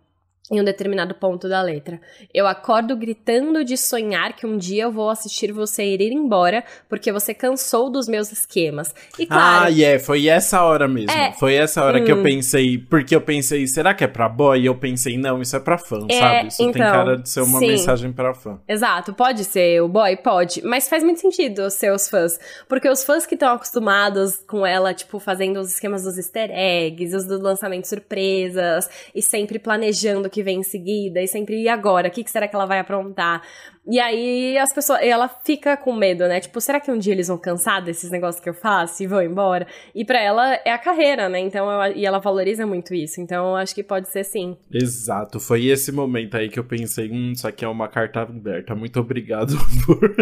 em 0.51 0.59
um 0.59 0.63
determinado 0.63 1.13
ponto 1.13 1.47
da 1.47 1.61
letra. 1.61 1.99
Eu 2.33 2.47
acordo 2.47 2.95
gritando 2.95 3.63
de 3.63 3.77
sonhar 3.77 4.33
que 4.33 4.45
um 4.47 4.57
dia 4.57 4.83
eu 4.83 4.91
vou 4.91 5.09
assistir 5.09 5.51
você 5.51 5.83
ir 5.83 6.11
embora 6.11 6.63
porque 6.87 7.11
você 7.11 7.33
cansou 7.33 7.89
dos 7.89 8.07
meus 8.07 8.31
esquemas. 8.31 8.93
E 9.17 9.25
claro. 9.25 9.65
Ah, 9.65 9.69
é, 9.69 9.73
yeah, 9.73 10.03
foi 10.03 10.27
essa 10.27 10.63
hora 10.63 10.87
mesmo. 10.87 11.11
É, 11.11 11.33
foi 11.33 11.55
essa 11.55 11.83
hora 11.83 12.01
hum, 12.01 12.05
que 12.05 12.11
eu 12.11 12.17
hum. 12.17 12.23
pensei, 12.23 12.77
porque 12.77 13.15
eu 13.15 13.21
pensei, 13.21 13.67
será 13.67 13.93
que 13.93 14.03
é 14.03 14.07
pra 14.07 14.27
boy? 14.27 14.59
E 14.59 14.65
eu 14.65 14.75
pensei, 14.75 15.17
não, 15.17 15.41
isso 15.41 15.55
é 15.55 15.59
pra 15.59 15.77
fã, 15.77 16.05
é, 16.09 16.19
sabe? 16.19 16.47
Isso 16.47 16.61
então, 16.61 16.73
tem 16.73 16.81
cara 16.81 17.17
de 17.17 17.29
ser 17.29 17.41
uma 17.41 17.59
sim. 17.59 17.67
mensagem 17.67 18.11
pra 18.11 18.33
fã. 18.33 18.59
Exato, 18.67 19.13
pode 19.13 19.43
ser 19.43 19.81
o 19.81 19.87
boy, 19.87 20.15
pode, 20.17 20.61
mas 20.63 20.89
faz 20.89 21.03
muito 21.03 21.19
sentido 21.19 21.69
ser 21.69 21.91
os 21.91 22.09
fãs, 22.09 22.39
porque 22.67 22.89
os 22.89 23.03
fãs 23.03 23.25
que 23.25 23.35
estão 23.35 23.53
acostumados 23.53 24.37
com 24.47 24.65
ela, 24.65 24.93
tipo, 24.93 25.19
fazendo 25.19 25.59
os 25.59 25.71
esquemas 25.71 26.03
dos 26.03 26.17
easter 26.17 26.49
eggs, 26.51 27.15
os 27.15 27.25
do 27.25 27.39
lançamento 27.41 27.87
surpresas 27.87 28.89
e 29.13 29.21
sempre 29.21 29.59
planejando 29.59 30.29
que 30.29 30.38
que 30.39 30.43
vem 30.43 30.59
em 30.59 30.63
seguida, 30.63 31.21
e 31.21 31.27
sempre, 31.27 31.61
e 31.61 31.67
agora? 31.67 32.07
O 32.07 32.11
que, 32.11 32.23
que 32.23 32.31
será 32.31 32.47
que 32.47 32.55
ela 32.55 32.65
vai 32.65 32.79
aprontar? 32.79 33.41
E 33.89 33.99
aí 33.99 34.55
as 34.59 34.71
pessoas, 34.71 34.99
ela 35.01 35.27
fica 35.27 35.75
com 35.75 35.91
medo, 35.95 36.27
né? 36.27 36.39
Tipo, 36.39 36.61
será 36.61 36.79
que 36.79 36.91
um 36.91 36.97
dia 36.99 37.11
eles 37.11 37.27
vão 37.27 37.39
cansar 37.39 37.83
desses 37.83 38.11
negócios 38.11 38.41
que 38.41 38.47
eu 38.47 38.53
faço 38.53 39.01
e 39.01 39.07
vão 39.07 39.19
embora? 39.19 39.65
E 39.95 40.05
para 40.05 40.21
ela 40.21 40.53
é 40.63 40.71
a 40.71 40.77
carreira, 40.77 41.27
né? 41.27 41.39
Então, 41.39 41.67
eu, 41.67 41.97
e 41.97 42.05
ela 42.05 42.19
valoriza 42.19 42.67
muito 42.67 42.93
isso. 42.93 43.19
Então, 43.19 43.49
eu 43.49 43.55
acho 43.55 43.73
que 43.73 43.81
pode 43.81 44.07
ser 44.11 44.23
sim. 44.23 44.55
Exato. 44.71 45.39
Foi 45.39 45.65
esse 45.65 45.91
momento 45.91 46.37
aí 46.37 46.49
que 46.49 46.59
eu 46.59 46.63
pensei, 46.63 47.09
hum, 47.09 47.31
isso 47.31 47.47
aqui 47.47 47.65
é 47.65 47.67
uma 47.67 47.87
carta 47.87 48.21
aberta. 48.21 48.75
Muito 48.75 48.99
obrigado 48.99 49.57
por, 49.83 50.15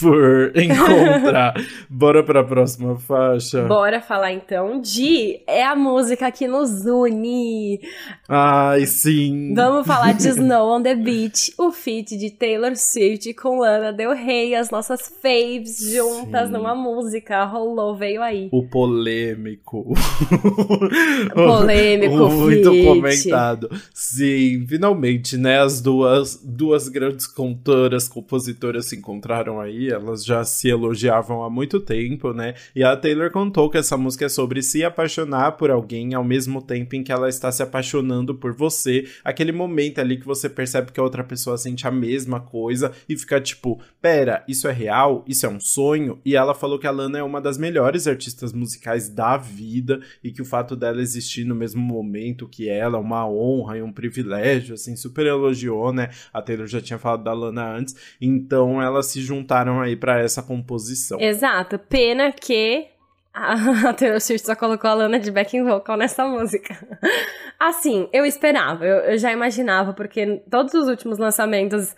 por 0.00 0.52
encontrar. 0.56 1.54
Bora 1.90 2.22
pra 2.22 2.42
próxima 2.42 2.98
faixa. 2.98 3.64
Bora 3.64 4.00
falar 4.00 4.32
então 4.32 4.80
de 4.80 5.42
é 5.46 5.62
a 5.62 5.76
música 5.76 6.30
que 6.30 6.48
nos 6.48 6.86
une. 6.86 7.78
Ai, 8.26 8.86
sim. 8.86 9.52
Vamos 9.54 9.86
falar 9.86 10.14
de 10.14 10.28
Snow 10.32 10.70
on 10.70 10.82
the 10.82 10.94
Beach, 10.94 11.52
o 11.58 11.70
feat 11.70 12.16
de 12.16 12.30
Taylor 12.30 12.74
Swift 12.74 13.01
Swift 13.02 13.34
com 13.34 13.58
Lana 13.58 13.92
Del 13.92 14.14
Rey, 14.14 14.54
as 14.54 14.70
nossas 14.70 15.12
faves 15.20 15.78
juntas 15.92 16.46
Sim. 16.46 16.52
numa 16.52 16.72
música. 16.72 17.44
Rolou, 17.44 17.96
veio 17.96 18.22
aí. 18.22 18.48
O 18.52 18.62
polêmico. 18.62 19.92
polêmico, 21.34 22.28
Muito 22.30 22.70
feat. 22.70 22.86
comentado. 22.86 23.68
Sim, 23.92 24.64
finalmente, 24.68 25.36
né? 25.36 25.58
As 25.58 25.80
duas, 25.80 26.40
duas 26.44 26.88
grandes 26.88 27.26
cantoras, 27.26 28.06
compositoras 28.06 28.86
se 28.86 28.96
encontraram 28.96 29.60
aí. 29.60 29.90
Elas 29.90 30.24
já 30.24 30.44
se 30.44 30.68
elogiavam 30.68 31.42
há 31.42 31.50
muito 31.50 31.80
tempo, 31.80 32.32
né? 32.32 32.54
E 32.74 32.84
a 32.84 32.96
Taylor 32.96 33.32
contou 33.32 33.68
que 33.68 33.78
essa 33.78 33.96
música 33.96 34.26
é 34.26 34.28
sobre 34.28 34.62
se 34.62 34.84
apaixonar 34.84 35.52
por 35.52 35.72
alguém 35.72 36.14
ao 36.14 36.22
mesmo 36.22 36.62
tempo 36.62 36.94
em 36.94 37.02
que 37.02 37.10
ela 37.10 37.28
está 37.28 37.50
se 37.50 37.64
apaixonando 37.64 38.32
por 38.36 38.52
você. 38.52 39.06
Aquele 39.24 39.50
momento 39.50 40.00
ali 40.00 40.16
que 40.16 40.26
você 40.26 40.48
percebe 40.48 40.92
que 40.92 41.00
a 41.00 41.02
outra 41.02 41.24
pessoa 41.24 41.58
sente 41.58 41.84
a 41.84 41.90
mesma 41.90 42.38
coisa 42.38 42.91
e 43.08 43.16
ficar 43.16 43.40
tipo, 43.40 43.80
pera, 44.00 44.44
isso 44.48 44.68
é 44.68 44.72
real? 44.72 45.24
Isso 45.26 45.46
é 45.46 45.48
um 45.48 45.60
sonho? 45.60 46.20
E 46.24 46.36
ela 46.36 46.54
falou 46.54 46.78
que 46.78 46.86
a 46.86 46.90
Lana 46.90 47.18
é 47.18 47.22
uma 47.22 47.40
das 47.40 47.58
melhores 47.58 48.06
artistas 48.06 48.52
musicais 48.52 49.08
da 49.08 49.36
vida 49.36 50.00
e 50.22 50.30
que 50.30 50.42
o 50.42 50.44
fato 50.44 50.76
dela 50.76 51.00
existir 51.00 51.44
no 51.44 51.54
mesmo 51.54 51.80
momento 51.80 52.48
que 52.48 52.68
ela 52.68 52.96
é 52.96 53.00
uma 53.00 53.28
honra 53.28 53.78
e 53.78 53.82
um 53.82 53.92
privilégio, 53.92 54.74
assim, 54.74 54.96
super 54.96 55.26
elogiou, 55.26 55.92
né? 55.92 56.10
A 56.32 56.42
Taylor 56.42 56.66
já 56.66 56.80
tinha 56.80 56.98
falado 56.98 57.24
da 57.24 57.32
Lana 57.32 57.74
antes, 57.74 57.94
então 58.20 58.82
elas 58.82 59.06
se 59.06 59.20
juntaram 59.20 59.80
aí 59.80 59.96
para 59.96 60.20
essa 60.20 60.42
composição. 60.42 61.20
Exato, 61.20 61.78
pena 61.78 62.32
que 62.32 62.92
a 63.34 63.94
Taylor 63.94 64.20
Swift 64.20 64.46
só 64.46 64.54
colocou 64.54 64.90
a 64.90 64.94
Lana 64.94 65.18
de 65.18 65.30
backing 65.30 65.64
vocal 65.64 65.96
nessa 65.96 66.26
música. 66.26 66.76
Assim, 67.58 68.08
eu 68.12 68.26
esperava, 68.26 68.84
eu, 68.84 68.98
eu, 68.98 69.18
já 69.18 69.32
imaginava, 69.32 69.94
porque 69.94 70.42
todos 70.50 70.74
os 70.74 70.88
últimos 70.88 71.18
lançamentos 71.18 71.94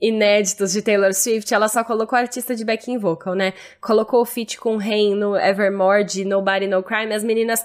inéditos 0.00 0.72
de 0.72 0.82
Taylor 0.82 1.14
Swift, 1.14 1.52
ela 1.54 1.68
só 1.68 1.82
colocou 1.82 2.18
artista 2.18 2.54
de 2.54 2.64
backing 2.64 2.98
vocal, 2.98 3.34
né? 3.34 3.54
Colocou 3.80 4.20
o 4.20 4.26
feat 4.26 4.58
com 4.58 4.76
Rain 4.76 5.14
no 5.14 5.36
Evermore 5.36 6.04
de 6.04 6.24
Nobody 6.24 6.66
No 6.66 6.82
Crime. 6.82 7.14
As 7.14 7.24
meninas 7.24 7.64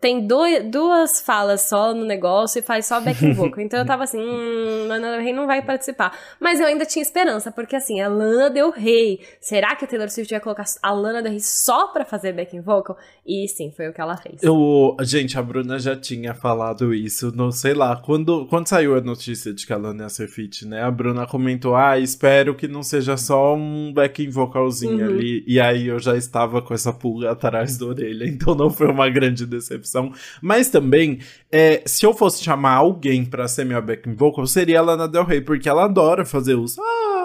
tem 0.00 0.26
dois, 0.26 0.64
duas 0.70 1.20
falas 1.20 1.62
só 1.62 1.92
no 1.92 2.04
negócio 2.04 2.60
e 2.60 2.62
faz 2.62 2.86
só 2.86 3.00
backing 3.00 3.32
vocal. 3.34 3.64
Então 3.64 3.80
eu 3.80 3.86
tava 3.86 4.04
assim, 4.04 4.20
hum, 4.20 4.86
Lana 4.86 5.10
Del 5.10 5.22
Rey 5.22 5.32
não 5.32 5.46
vai 5.46 5.60
participar. 5.60 6.16
Mas 6.38 6.60
eu 6.60 6.66
ainda 6.66 6.86
tinha 6.86 7.02
esperança, 7.02 7.50
porque 7.50 7.74
assim, 7.74 8.00
a 8.00 8.08
Lana 8.08 8.48
Del 8.48 8.70
Rey, 8.70 9.20
será 9.40 9.74
que 9.74 9.84
a 9.84 9.88
Taylor 9.88 10.08
Swift 10.08 10.32
vai 10.32 10.40
colocar 10.40 10.64
a 10.80 10.92
Lana 10.92 11.20
Del 11.20 11.32
Rey 11.32 11.40
só 11.40 11.88
pra 11.88 12.04
fazer 12.04 12.32
backing 12.32 12.60
vocal? 12.60 12.96
E 13.26 13.48
sim, 13.48 13.72
foi 13.76 13.88
o 13.88 13.92
que 13.92 14.00
ela 14.00 14.16
fez. 14.16 14.40
Eu, 14.42 14.96
gente, 15.00 15.36
a 15.36 15.42
Bruna 15.42 15.78
já 15.80 15.96
tinha 15.96 16.32
falado 16.32 16.94
isso, 16.94 17.32
não 17.34 17.50
sei 17.50 17.74
lá, 17.74 17.96
quando, 17.96 18.46
quando 18.46 18.68
saiu 18.68 18.96
a 18.96 19.00
notícia 19.00 19.52
de 19.52 19.66
que 19.66 19.72
a 19.72 19.76
Lana 19.76 20.04
ia 20.04 20.08
ser 20.08 20.28
feat, 20.28 20.66
né? 20.66 20.82
A 20.82 20.90
Bruna 20.90 21.26
comentou 21.26 21.71
ah, 21.74 21.98
espero 21.98 22.54
que 22.54 22.66
não 22.68 22.82
seja 22.82 23.16
só 23.16 23.54
um 23.54 23.92
backing 23.92 24.30
vocalzinho 24.30 25.06
uhum. 25.06 25.14
ali. 25.14 25.44
E 25.46 25.60
aí 25.60 25.88
eu 25.88 25.98
já 25.98 26.16
estava 26.16 26.60
com 26.62 26.74
essa 26.74 26.92
pulga 26.92 27.30
atrás 27.30 27.76
da 27.76 27.86
orelha, 27.86 28.24
então 28.28 28.54
não 28.54 28.70
foi 28.70 28.88
uma 28.88 29.08
grande 29.08 29.46
decepção. 29.46 30.12
Mas 30.40 30.68
também, 30.68 31.20
é, 31.50 31.82
se 31.84 32.04
eu 32.06 32.14
fosse 32.14 32.42
chamar 32.42 32.74
alguém 32.74 33.24
para 33.24 33.48
ser 33.48 33.64
minha 33.64 33.80
backing 33.80 34.14
vocal, 34.14 34.46
seria 34.46 34.80
a 34.80 34.82
Lana 34.82 35.08
Del 35.08 35.24
Rey, 35.24 35.40
porque 35.40 35.68
ela 35.68 35.84
adora 35.84 36.24
fazer 36.24 36.54
os. 36.54 36.78
Ah, 36.78 37.21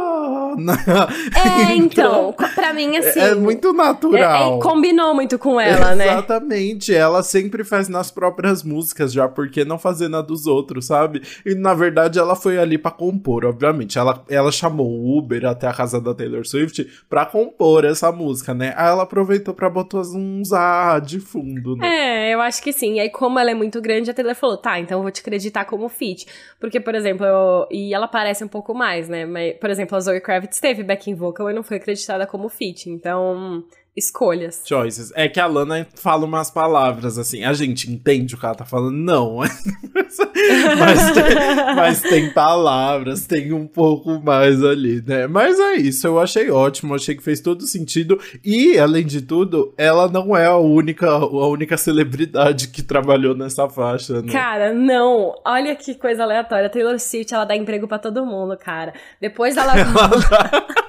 é, 1.36 1.74
então, 1.76 2.34
pra 2.56 2.74
mim, 2.74 2.96
é, 2.96 3.00
assim. 3.00 3.20
É 3.20 3.36
muito 3.36 3.74
natural. 3.74 4.54
É, 4.54 4.58
é, 4.58 4.62
combinou 4.62 5.13
muito 5.13 5.38
com 5.38 5.60
ela, 5.60 5.96
né? 5.96 6.08
Exatamente. 6.08 6.93
Ela 6.93 7.24
sempre 7.24 7.63
faz 7.63 7.88
nas 7.88 8.12
próprias 8.12 8.63
músicas, 8.63 9.13
já 9.13 9.28
porque 9.28 9.63
não 9.63 9.78
fazer 9.78 10.08
na 10.08 10.22
dos 10.22 10.48
outros, 10.48 10.86
sabe? 10.86 11.22
E 11.46 11.56
na 11.56 11.74
verdade 11.74 12.20
ela 12.20 12.36
foi 12.36 12.58
ali 12.58 12.78
para 12.78 12.91
compor, 12.91 13.46
obviamente. 13.46 13.98
Ela, 13.98 14.24
ela 14.30 14.52
chamou 14.52 14.88
o 14.88 15.17
Uber 15.17 15.46
até 15.46 15.67
a 15.67 15.74
casa 15.74 16.00
da 16.00 16.13
Taylor 16.13 16.46
Swift 16.46 16.88
pra 17.10 17.26
compor 17.26 17.86
essa 17.86 18.12
música, 18.12 18.54
né? 18.54 18.74
Aí 18.76 18.88
ela 18.88 19.04
aproveitou 19.04 19.54
pra 19.54 19.70
botar 19.70 20.00
uns 20.00 20.54
ah 20.54 21.00
de 21.00 21.20
fundo, 21.20 21.76
né? 21.76 21.88
É, 21.88 22.34
eu 22.34 22.41
acho 22.41 22.62
que 22.62 22.72
sim. 22.72 22.96
E 22.96 23.00
aí, 23.00 23.10
como 23.10 23.39
ela 23.39 23.52
é 23.52 23.54
muito 23.54 23.82
grande, 23.82 24.12
a 24.12 24.13
Taylor 24.13 24.36
falou: 24.36 24.58
tá, 24.58 24.80
então 24.80 25.00
eu 25.00 25.02
vou 25.02 25.12
te 25.12 25.22
acreditar 25.22 25.65
como 25.65 25.89
feat. 25.89 26.26
Porque, 26.60 26.80
por 26.80 26.96
exemplo, 26.96 27.26
eu... 27.26 27.67
e 27.72 27.93
ela 27.93 28.08
parece 28.08 28.43
um 28.43 28.48
pouco 28.48 28.74
mais, 28.74 29.08
né? 29.10 29.26
Mas, 29.26 29.56
por 29.58 29.70
exemplo, 29.70 29.98
a 29.98 30.00
Zoe 30.00 30.22
Kravitz 30.22 30.46
Teve 30.47 30.83
backing 30.83 31.15
vocal 31.15 31.49
e 31.49 31.53
não 31.53 31.63
foi 31.63 31.77
acreditada 31.77 32.25
como 32.25 32.49
feat. 32.49 32.89
Então, 32.89 33.63
escolhas. 33.97 34.62
Choices. 34.63 35.12
É 35.15 35.27
que 35.27 35.39
a 35.39 35.47
Lana 35.47 35.88
fala 35.95 36.25
umas 36.25 36.51
palavras 36.51 37.17
assim, 37.17 37.43
a 37.43 37.51
gente 37.53 37.91
entende 37.91 38.36
o 38.36 38.38
que 38.38 38.45
ela 38.45 38.53
tá 38.53 38.63
falando? 38.63 38.95
Não. 38.95 39.38
mas, 40.77 41.12
tem, 41.12 41.75
mas 41.75 42.01
tem 42.01 42.29
palavras, 42.31 43.25
tem 43.25 43.51
um 43.51 43.65
pouco 43.65 44.21
mais 44.23 44.63
ali, 44.63 45.03
né? 45.05 45.25
Mas 45.25 45.60
é 45.60 45.75
isso, 45.75 46.05
eu 46.05 46.19
achei 46.19 46.51
ótimo, 46.51 46.93
achei 46.93 47.15
que 47.15 47.23
fez 47.23 47.41
todo 47.41 47.65
sentido. 47.65 48.19
E, 48.45 48.77
além 48.77 49.05
de 49.05 49.21
tudo, 49.21 49.73
ela 49.77 50.07
não 50.07 50.38
é 50.38 50.45
a 50.45 50.57
única, 50.57 51.10
a 51.10 51.47
única 51.47 51.75
celebridade 51.75 52.67
que 52.67 52.83
trabalhou 52.83 53.36
nessa 53.36 53.67
faixa, 53.67 54.21
né? 54.21 54.31
Cara, 54.31 54.73
não. 54.73 55.33
Olha 55.43 55.75
que 55.75 55.95
coisa 55.95 56.23
aleatória. 56.23 56.69
Taylor 56.69 56.99
Swift, 56.99 57.33
ela 57.33 57.45
dá 57.45 57.55
emprego 57.55 57.88
para 57.88 57.97
todo 57.97 58.25
mundo, 58.25 58.55
cara. 58.57 58.93
Depois 59.19 59.55
dela. 59.55 59.73
ela 59.77 60.07
dá... 60.07 60.67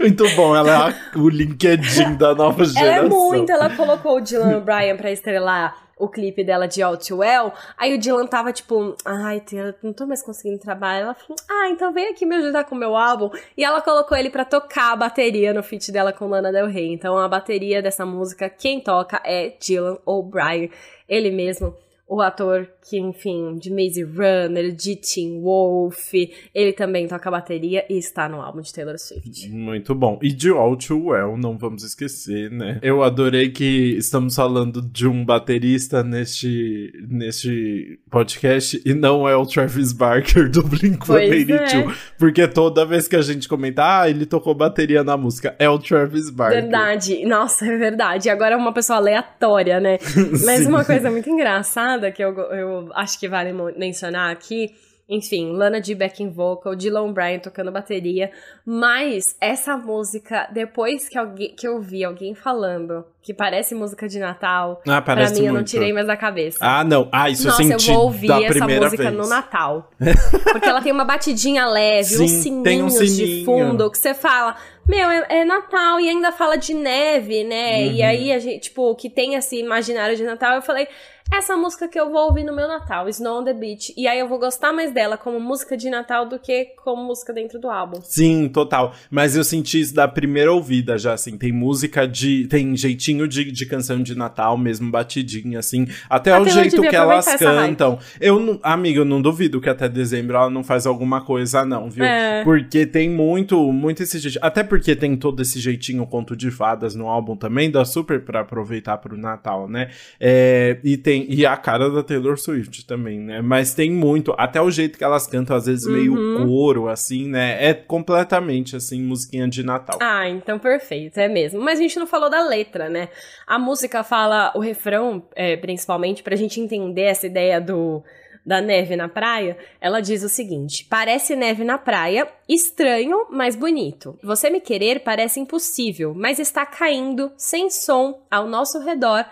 Muito 0.00 0.24
bom, 0.36 0.54
ela 0.54 0.70
é 0.70 0.74
a, 0.74 1.18
o 1.18 1.28
LinkedIn 1.28 2.16
da 2.16 2.34
nova 2.34 2.64
geração. 2.64 2.92
Ela 2.92 3.06
é 3.06 3.08
muito, 3.08 3.50
ela 3.50 3.70
colocou 3.76 4.16
o 4.16 4.20
Dylan 4.20 4.60
Bryan 4.60 4.96
pra 4.96 5.10
estrelar 5.10 5.84
o 5.96 6.08
clipe 6.08 6.42
dela 6.42 6.66
de 6.66 6.82
All 6.82 6.96
Too 6.96 7.18
Well, 7.18 7.52
aí 7.76 7.94
o 7.94 7.98
Dylan 7.98 8.26
tava 8.26 8.52
tipo, 8.52 8.96
ai, 9.04 9.42
não 9.82 9.92
tô 9.92 10.06
mais 10.06 10.22
conseguindo 10.22 10.58
trabalhar. 10.58 11.00
Ela 11.00 11.14
falou, 11.14 11.36
ah, 11.48 11.68
então 11.68 11.92
vem 11.92 12.08
aqui 12.08 12.26
me 12.26 12.36
ajudar 12.36 12.64
com 12.64 12.74
o 12.74 12.78
meu 12.78 12.96
álbum. 12.96 13.30
E 13.56 13.64
ela 13.64 13.80
colocou 13.80 14.16
ele 14.16 14.30
para 14.30 14.44
tocar 14.44 14.92
a 14.92 14.96
bateria 14.96 15.52
no 15.52 15.62
feat 15.62 15.92
dela 15.92 16.12
com 16.12 16.26
Lana 16.26 16.52
Del 16.52 16.66
Rey. 16.66 16.92
Então 16.92 17.16
a 17.16 17.28
bateria 17.28 17.80
dessa 17.80 18.04
música, 18.04 18.48
quem 18.48 18.80
toca 18.80 19.20
é 19.24 19.54
Dylan 19.60 19.98
O'Brien, 20.04 20.70
ele 21.08 21.30
mesmo 21.30 21.76
o 22.06 22.20
ator 22.20 22.68
que, 22.88 22.98
enfim, 22.98 23.56
de 23.56 23.70
Maze 23.70 24.02
Runner, 24.02 24.70
de 24.70 24.94
Teen 24.96 25.40
Wolf, 25.40 26.12
ele 26.54 26.72
também 26.72 27.08
toca 27.08 27.30
bateria 27.30 27.84
e 27.88 27.96
está 27.96 28.28
no 28.28 28.42
álbum 28.42 28.60
de 28.60 28.72
Taylor 28.72 28.98
Swift. 28.98 29.48
Muito 29.48 29.94
bom. 29.94 30.18
E 30.22 30.30
de 30.30 30.50
All 30.50 30.76
Too 30.76 31.06
Well, 31.06 31.38
não 31.38 31.56
vamos 31.56 31.82
esquecer, 31.82 32.50
né? 32.50 32.78
Eu 32.82 33.02
adorei 33.02 33.50
que 33.50 33.96
estamos 33.96 34.36
falando 34.36 34.82
de 34.82 35.06
um 35.08 35.24
baterista 35.24 36.02
neste, 36.02 36.92
neste 37.08 37.98
podcast 38.10 38.80
e 38.84 38.92
não 38.92 39.26
é 39.26 39.34
o 39.34 39.46
Travis 39.46 39.92
Barker 39.92 40.50
do 40.50 40.62
Blink-182, 40.62 41.90
é. 41.90 41.94
porque 42.18 42.46
toda 42.46 42.84
vez 42.84 43.08
que 43.08 43.16
a 43.16 43.22
gente 43.22 43.48
comenta, 43.48 44.00
ah, 44.00 44.10
ele 44.10 44.26
tocou 44.26 44.54
bateria 44.54 45.02
na 45.02 45.16
música, 45.16 45.56
é 45.58 45.68
o 45.70 45.78
Travis 45.78 46.28
Barker. 46.28 46.60
Verdade. 46.60 47.24
Nossa, 47.24 47.64
é 47.64 47.78
verdade. 47.78 48.28
Agora 48.28 48.54
é 48.54 48.56
uma 48.58 48.74
pessoa 48.74 48.98
aleatória, 48.98 49.80
né? 49.80 49.98
Mas 50.44 50.66
uma 50.66 50.84
coisa 50.84 51.10
muito 51.10 51.30
engraçada 51.30 52.12
que 52.12 52.22
eu, 52.22 52.34
eu 52.50 52.73
acho 52.94 53.18
que 53.18 53.28
vale 53.28 53.52
mencionar 53.76 54.30
aqui 54.30 54.74
enfim, 55.08 55.52
Lana 55.52 55.80
de 55.82 55.94
backing 55.94 56.30
vocal, 56.30 56.74
Dylan 56.74 57.12
Bryan 57.12 57.38
tocando 57.38 57.70
bateria. 57.70 58.30
Mas 58.64 59.36
essa 59.38 59.76
música, 59.76 60.48
depois 60.50 61.08
que, 61.08 61.18
alguém, 61.18 61.54
que 61.54 61.68
eu 61.68 61.80
vi 61.80 62.02
alguém 62.02 62.34
falando 62.34 63.04
que 63.22 63.34
parece 63.34 63.74
música 63.74 64.08
de 64.08 64.18
Natal, 64.18 64.82
ah, 64.86 65.00
pra 65.00 65.30
mim 65.30 65.46
eu 65.46 65.52
não 65.52 65.64
tirei 65.64 65.92
mais 65.92 66.06
da 66.06 66.16
cabeça. 66.16 66.58
Ah, 66.60 66.82
não. 66.84 67.08
Ah, 67.12 67.28
isso 67.28 67.46
Nossa, 67.46 67.62
eu 67.62 67.66
senti 67.66 67.88
eu 67.88 67.94
vou 67.94 68.04
ouvir 68.04 68.30
essa 68.44 68.66
música 68.66 69.02
vez. 69.10 69.14
no 69.14 69.26
Natal. 69.26 69.90
Porque 70.52 70.68
ela 70.68 70.80
tem 70.80 70.92
uma 70.92 71.04
batidinha 71.04 71.66
leve, 71.66 72.04
Sim, 72.04 72.24
uns 72.24 72.30
sininhos 72.30 72.94
um 72.94 73.06
sininho. 73.06 73.38
de 73.38 73.44
fundo 73.44 73.90
que 73.90 73.98
você 73.98 74.14
fala. 74.14 74.56
Meu, 74.86 75.08
é, 75.08 75.26
é, 75.28 75.44
Natal 75.44 76.00
e 76.00 76.08
ainda 76.08 76.32
fala 76.32 76.56
de 76.56 76.74
neve, 76.74 77.44
né? 77.44 77.78
Uhum. 77.78 77.92
E 77.92 78.02
aí 78.02 78.32
a 78.32 78.38
gente, 78.38 78.64
tipo, 78.64 78.94
que 78.94 79.08
tem 79.08 79.34
esse 79.34 79.58
imaginário 79.58 80.16
de 80.16 80.22
Natal, 80.22 80.56
eu 80.56 80.62
falei, 80.62 80.86
essa 81.32 81.56
música 81.56 81.88
que 81.88 81.98
eu 81.98 82.10
vou 82.10 82.26
ouvir 82.28 82.44
no 82.44 82.54
meu 82.54 82.68
Natal, 82.68 83.08
Snow 83.08 83.40
on 83.40 83.44
the 83.44 83.52
Beach. 83.54 83.92
E 83.96 84.06
aí 84.06 84.18
eu 84.20 84.28
vou 84.28 84.38
gostar 84.38 84.72
mais 84.72 84.92
dela 84.92 85.16
como 85.16 85.40
música 85.40 85.76
de 85.76 85.88
Natal 85.90 86.28
do 86.28 86.38
que 86.38 86.66
como 86.84 87.02
música 87.02 87.32
dentro 87.32 87.58
do 87.58 87.68
álbum. 87.68 87.98
Sim, 88.02 88.48
total. 88.48 88.94
Mas 89.10 89.34
eu 89.34 89.42
senti 89.42 89.80
isso 89.80 89.94
da 89.94 90.06
primeira 90.06 90.52
ouvida 90.52 90.96
já, 90.98 91.14
assim. 91.14 91.36
Tem 91.36 91.50
música 91.50 92.06
de. 92.06 92.46
Tem 92.46 92.76
jeitinho 92.76 93.26
de, 93.26 93.50
de 93.50 93.66
canção 93.66 94.02
de 94.02 94.14
Natal, 94.14 94.56
mesmo 94.56 94.90
batidinha, 94.90 95.58
assim. 95.58 95.88
Até 96.08 96.38
o 96.38 96.46
jeito 96.46 96.80
que 96.82 96.94
elas 96.94 97.24
cantam. 97.36 97.98
Eu, 98.20 98.38
não- 98.38 98.60
amiga, 98.62 99.00
eu 99.00 99.04
não 99.04 99.20
duvido 99.20 99.60
que 99.60 99.68
até 99.68 99.88
dezembro 99.88 100.36
ela 100.36 100.50
não 100.50 100.62
faz 100.62 100.86
alguma 100.86 101.24
coisa, 101.24 101.64
não, 101.64 101.90
viu? 101.90 102.04
É. 102.04 102.44
Porque 102.44 102.86
tem 102.86 103.08
muito, 103.10 103.72
muito 103.72 104.02
esse 104.02 104.18
jeitinho. 104.18 104.44
Até 104.44 104.62
porque 104.62 104.94
tem 104.94 105.16
todo 105.16 105.40
esse 105.42 105.58
jeitinho 105.58 106.06
conto 106.06 106.36
de 106.36 106.50
fadas 106.50 106.94
no 106.94 107.08
álbum 107.08 107.34
também, 107.34 107.70
dá 107.70 107.84
super 107.84 108.20
pra 108.24 108.40
aproveitar 108.40 108.98
pro 108.98 109.16
Natal, 109.16 109.68
né? 109.68 109.90
É, 110.20 110.78
e 110.84 110.96
tem. 110.96 111.23
E 111.28 111.44
a 111.46 111.56
cara 111.56 111.90
da 111.90 112.02
Taylor 112.02 112.38
Swift 112.38 112.86
também, 112.86 113.18
né? 113.18 113.40
Mas 113.42 113.74
tem 113.74 113.90
muito. 113.90 114.34
Até 114.38 114.60
o 114.60 114.70
jeito 114.70 114.96
que 114.98 115.04
elas 115.04 115.26
cantam, 115.26 115.56
às 115.56 115.66
vezes, 115.66 115.86
meio 115.86 116.14
Uhum. 116.14 116.46
coro, 116.46 116.88
assim, 116.88 117.28
né? 117.28 117.56
É 117.64 117.74
completamente, 117.74 118.76
assim, 118.76 119.02
musiquinha 119.02 119.48
de 119.48 119.62
Natal. 119.62 119.98
Ah, 120.00 120.28
então 120.28 120.58
perfeito, 120.58 121.18
é 121.18 121.28
mesmo. 121.28 121.60
Mas 121.60 121.78
a 121.78 121.82
gente 121.82 121.98
não 121.98 122.06
falou 122.06 122.30
da 122.30 122.46
letra, 122.46 122.88
né? 122.88 123.08
A 123.46 123.58
música 123.58 124.02
fala 124.02 124.52
o 124.54 124.60
refrão, 124.60 125.22
é, 125.34 125.56
principalmente, 125.56 126.22
pra 126.22 126.36
gente 126.36 126.60
entender 126.60 127.02
essa 127.02 127.26
ideia 127.26 127.60
do 127.60 128.02
da 128.46 128.60
neve 128.60 128.94
na 128.94 129.08
praia, 129.08 129.56
ela 129.80 130.00
diz 130.00 130.22
o 130.22 130.28
seguinte: 130.28 130.86
Parece 130.90 131.34
neve 131.34 131.64
na 131.64 131.78
praia, 131.78 132.28
estranho, 132.46 133.26
mas 133.30 133.56
bonito. 133.56 134.18
Você 134.22 134.50
me 134.50 134.60
querer 134.60 135.00
parece 135.00 135.40
impossível, 135.40 136.12
mas 136.14 136.38
está 136.38 136.66
caindo 136.66 137.32
sem 137.38 137.70
som 137.70 138.22
ao 138.30 138.46
nosso 138.46 138.78
redor, 138.80 139.24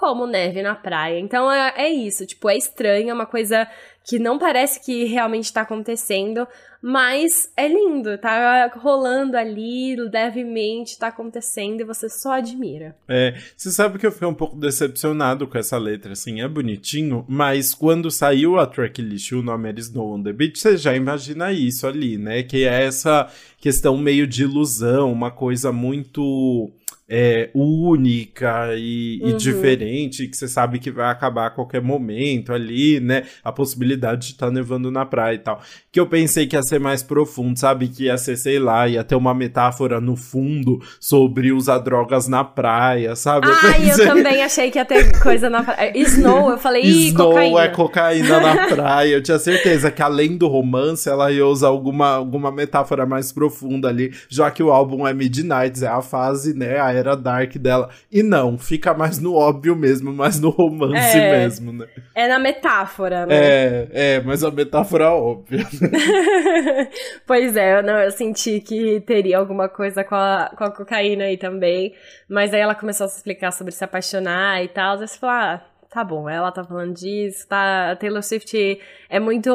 como 0.00 0.26
neve 0.26 0.62
na 0.62 0.74
praia. 0.74 1.20
Então 1.20 1.52
é, 1.52 1.74
é 1.76 1.90
isso, 1.90 2.24
tipo, 2.24 2.48
é 2.48 2.56
estranho, 2.56 3.10
é 3.10 3.14
uma 3.14 3.26
coisa 3.26 3.68
que 4.02 4.18
não 4.18 4.38
parece 4.38 4.82
que 4.82 5.04
realmente 5.04 5.52
tá 5.52 5.60
acontecendo, 5.60 6.48
mas 6.82 7.52
é 7.54 7.68
lindo, 7.68 8.16
tá 8.16 8.66
rolando 8.76 9.36
ali 9.36 9.94
levemente, 9.94 10.98
tá 10.98 11.08
acontecendo 11.08 11.82
e 11.82 11.84
você 11.84 12.08
só 12.08 12.32
admira. 12.32 12.96
É, 13.06 13.34
você 13.54 13.70
sabe 13.70 13.98
que 13.98 14.06
eu 14.06 14.10
fiquei 14.10 14.26
um 14.26 14.34
pouco 14.34 14.56
decepcionado 14.56 15.46
com 15.46 15.58
essa 15.58 15.76
letra, 15.76 16.12
assim, 16.12 16.40
é 16.40 16.48
bonitinho, 16.48 17.26
mas 17.28 17.74
quando 17.74 18.10
saiu 18.10 18.58
a 18.58 18.66
tracklist, 18.66 19.32
o 19.32 19.42
nome 19.42 19.68
era 19.68 19.78
Snow 19.78 20.14
on 20.14 20.22
the 20.22 20.32
Beach, 20.32 20.58
você 20.58 20.78
já 20.78 20.96
imagina 20.96 21.52
isso 21.52 21.86
ali, 21.86 22.16
né? 22.16 22.42
Que 22.42 22.64
é 22.64 22.86
essa 22.86 23.30
questão 23.58 23.98
meio 23.98 24.26
de 24.26 24.44
ilusão, 24.44 25.12
uma 25.12 25.30
coisa 25.30 25.70
muito 25.70 26.70
é, 27.10 27.50
única 27.54 28.68
e, 28.76 29.18
e 29.22 29.32
Uhum. 29.32 29.36
diferente, 29.36 30.26
que 30.28 30.36
você 30.36 30.46
sabe 30.46 30.78
que 30.78 30.90
vai 30.90 31.10
acabar 31.10 31.46
a 31.46 31.50
qualquer 31.50 31.82
momento 31.82 32.52
ali, 32.52 33.00
né? 33.00 33.24
A 33.42 33.50
possibilidade 33.50 34.26
de 34.28 34.32
estar 34.32 34.50
nevando 34.50 34.90
na 34.90 35.04
praia 35.04 35.34
e 35.34 35.38
tal. 35.38 35.60
Que 35.90 35.98
eu 35.98 36.06
pensei 36.06 36.46
que 36.46 36.54
ia 36.56 36.62
ser 36.62 36.78
mais 36.78 37.02
profundo, 37.02 37.58
sabe? 37.58 37.88
Que 37.88 38.04
ia 38.04 38.16
ser, 38.16 38.36
sei 38.36 38.58
lá, 38.58 38.86
ia 38.86 39.02
ter 39.02 39.16
uma 39.16 39.34
metáfora 39.34 40.00
no 40.00 40.14
fundo 40.16 40.78
sobre 41.00 41.52
usar 41.52 41.78
drogas 41.78 42.28
na 42.28 42.44
praia, 42.44 43.16
sabe? 43.16 43.48
Ai, 43.48 43.70
eu 43.84 43.88
pensei- 43.88 44.06
também 44.06 44.42
achei 44.42 44.70
que 44.70 44.78
ia 44.78 44.84
ter 44.84 45.20
coisa 45.20 45.50
na 45.50 45.62
praia. 45.64 45.92
Snow, 45.98 46.50
eu 46.50 46.58
falei, 46.58 46.82
ih, 46.82 47.08
Snow 47.08 47.30
cocaína. 47.30 47.60
é 47.62 47.68
cocaína 47.68 48.40
na 48.40 48.66
praia. 48.68 49.08
Eu 49.14 49.22
tinha 49.22 49.38
certeza 49.38 49.90
que 49.90 50.02
além 50.02 50.36
do 50.36 50.46
romance, 50.46 51.08
ela 51.08 51.30
ia 51.32 51.46
usar 51.46 51.68
alguma, 51.68 52.14
alguma 52.14 52.52
metáfora 52.52 53.04
mais 53.04 53.32
profunda 53.32 53.88
ali, 53.88 54.12
já 54.28 54.50
que 54.50 54.62
o 54.62 54.70
álbum 54.70 55.06
é 55.06 55.12
Midnight, 55.12 55.82
é 55.84 55.88
a 55.88 56.00
fase, 56.02 56.54
né, 56.54 56.78
a 56.78 56.92
era 57.00 57.16
dark 57.16 57.56
dela. 57.56 57.90
E 58.10 58.22
não, 58.22 58.56
fica 58.58 58.94
mais 58.94 59.18
no 59.18 59.34
óbvio 59.34 59.74
mesmo, 59.74 60.12
mais 60.12 60.38
no 60.38 60.50
romance 60.50 61.16
É. 61.18 61.38
mesmo, 61.38 61.72
né? 61.72 61.86
É 62.14 62.28
na 62.28 62.38
metáfora, 62.38 63.26
né? 63.26 63.34
É, 63.34 63.88
é, 63.92 64.20
mas 64.20 64.44
a 64.44 64.50
metáfora 64.50 65.04
é 65.04 65.08
óbvia. 65.08 65.66
pois 67.26 67.56
é, 67.56 67.78
eu, 67.78 67.82
não, 67.82 67.98
eu 67.98 68.10
senti 68.10 68.60
que 68.60 69.00
teria 69.00 69.38
alguma 69.38 69.68
coisa 69.68 70.04
com 70.04 70.14
a, 70.14 70.50
com 70.56 70.64
a 70.64 70.70
cocaína 70.70 71.24
aí 71.24 71.36
também. 71.36 71.94
Mas 72.28 72.52
aí 72.54 72.60
ela 72.60 72.74
começou 72.74 73.06
a 73.06 73.08
se 73.08 73.16
explicar 73.18 73.52
sobre 73.52 73.72
se 73.72 73.84
apaixonar 73.84 74.62
e 74.62 74.68
tal. 74.68 74.98
Aí 74.98 75.08
você 75.08 75.18
falou, 75.18 75.34
ah, 75.36 75.64
tá 75.90 76.04
bom, 76.04 76.28
ela 76.28 76.52
tá 76.52 76.64
falando 76.64 76.94
disso, 76.94 77.46
tá. 77.48 77.90
A 77.90 77.96
Taylor 77.96 78.22
Swift 78.22 78.80
é 79.08 79.20
muito. 79.20 79.50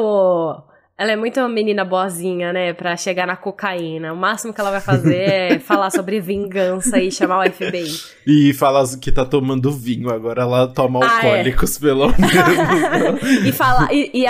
Ela 0.98 1.12
é 1.12 1.16
muito 1.16 1.38
uma 1.38 1.48
menina 1.48 1.84
boazinha, 1.84 2.54
né? 2.54 2.72
Pra 2.72 2.96
chegar 2.96 3.26
na 3.26 3.36
cocaína. 3.36 4.14
O 4.14 4.16
máximo 4.16 4.54
que 4.54 4.58
ela 4.60 4.70
vai 4.70 4.80
fazer 4.80 5.14
é 5.16 5.58
falar 5.60 5.90
sobre 5.90 6.20
vingança 6.20 6.98
e 6.98 7.12
chamar 7.12 7.46
o 7.46 7.50
FBI. 7.52 7.84
E 8.26 8.54
fala 8.54 8.82
que 8.98 9.12
tá 9.12 9.22
tomando 9.26 9.70
vinho, 9.70 10.08
agora 10.10 10.40
ela 10.40 10.66
toma 10.68 11.00
Ah, 11.02 11.06
é. 11.06 11.28
alcoólicos, 11.30 11.78
pelo 11.78 12.06
menos. 12.16 13.46
e 13.46 13.52
falar 13.52 13.92
e, 13.92 14.10
e- 14.14 14.26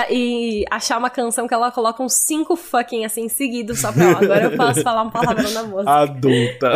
e 0.61 0.65
achar 0.69 0.97
uma 0.97 1.09
canção 1.09 1.47
que 1.47 1.53
ela 1.53 1.71
coloca 1.71 2.03
uns 2.03 2.13
cinco 2.13 2.57
fucking 2.57 3.05
assim 3.05 3.29
seguidos 3.29 3.79
só 3.79 3.93
pra 3.93 4.05
ó, 4.09 4.11
agora 4.23 4.43
eu 4.43 4.57
posso 4.57 4.81
falar 4.81 5.03
um 5.03 5.09
palavrão 5.09 5.49
na 5.51 5.63
música. 5.63 5.89
Adulta. 5.89 6.71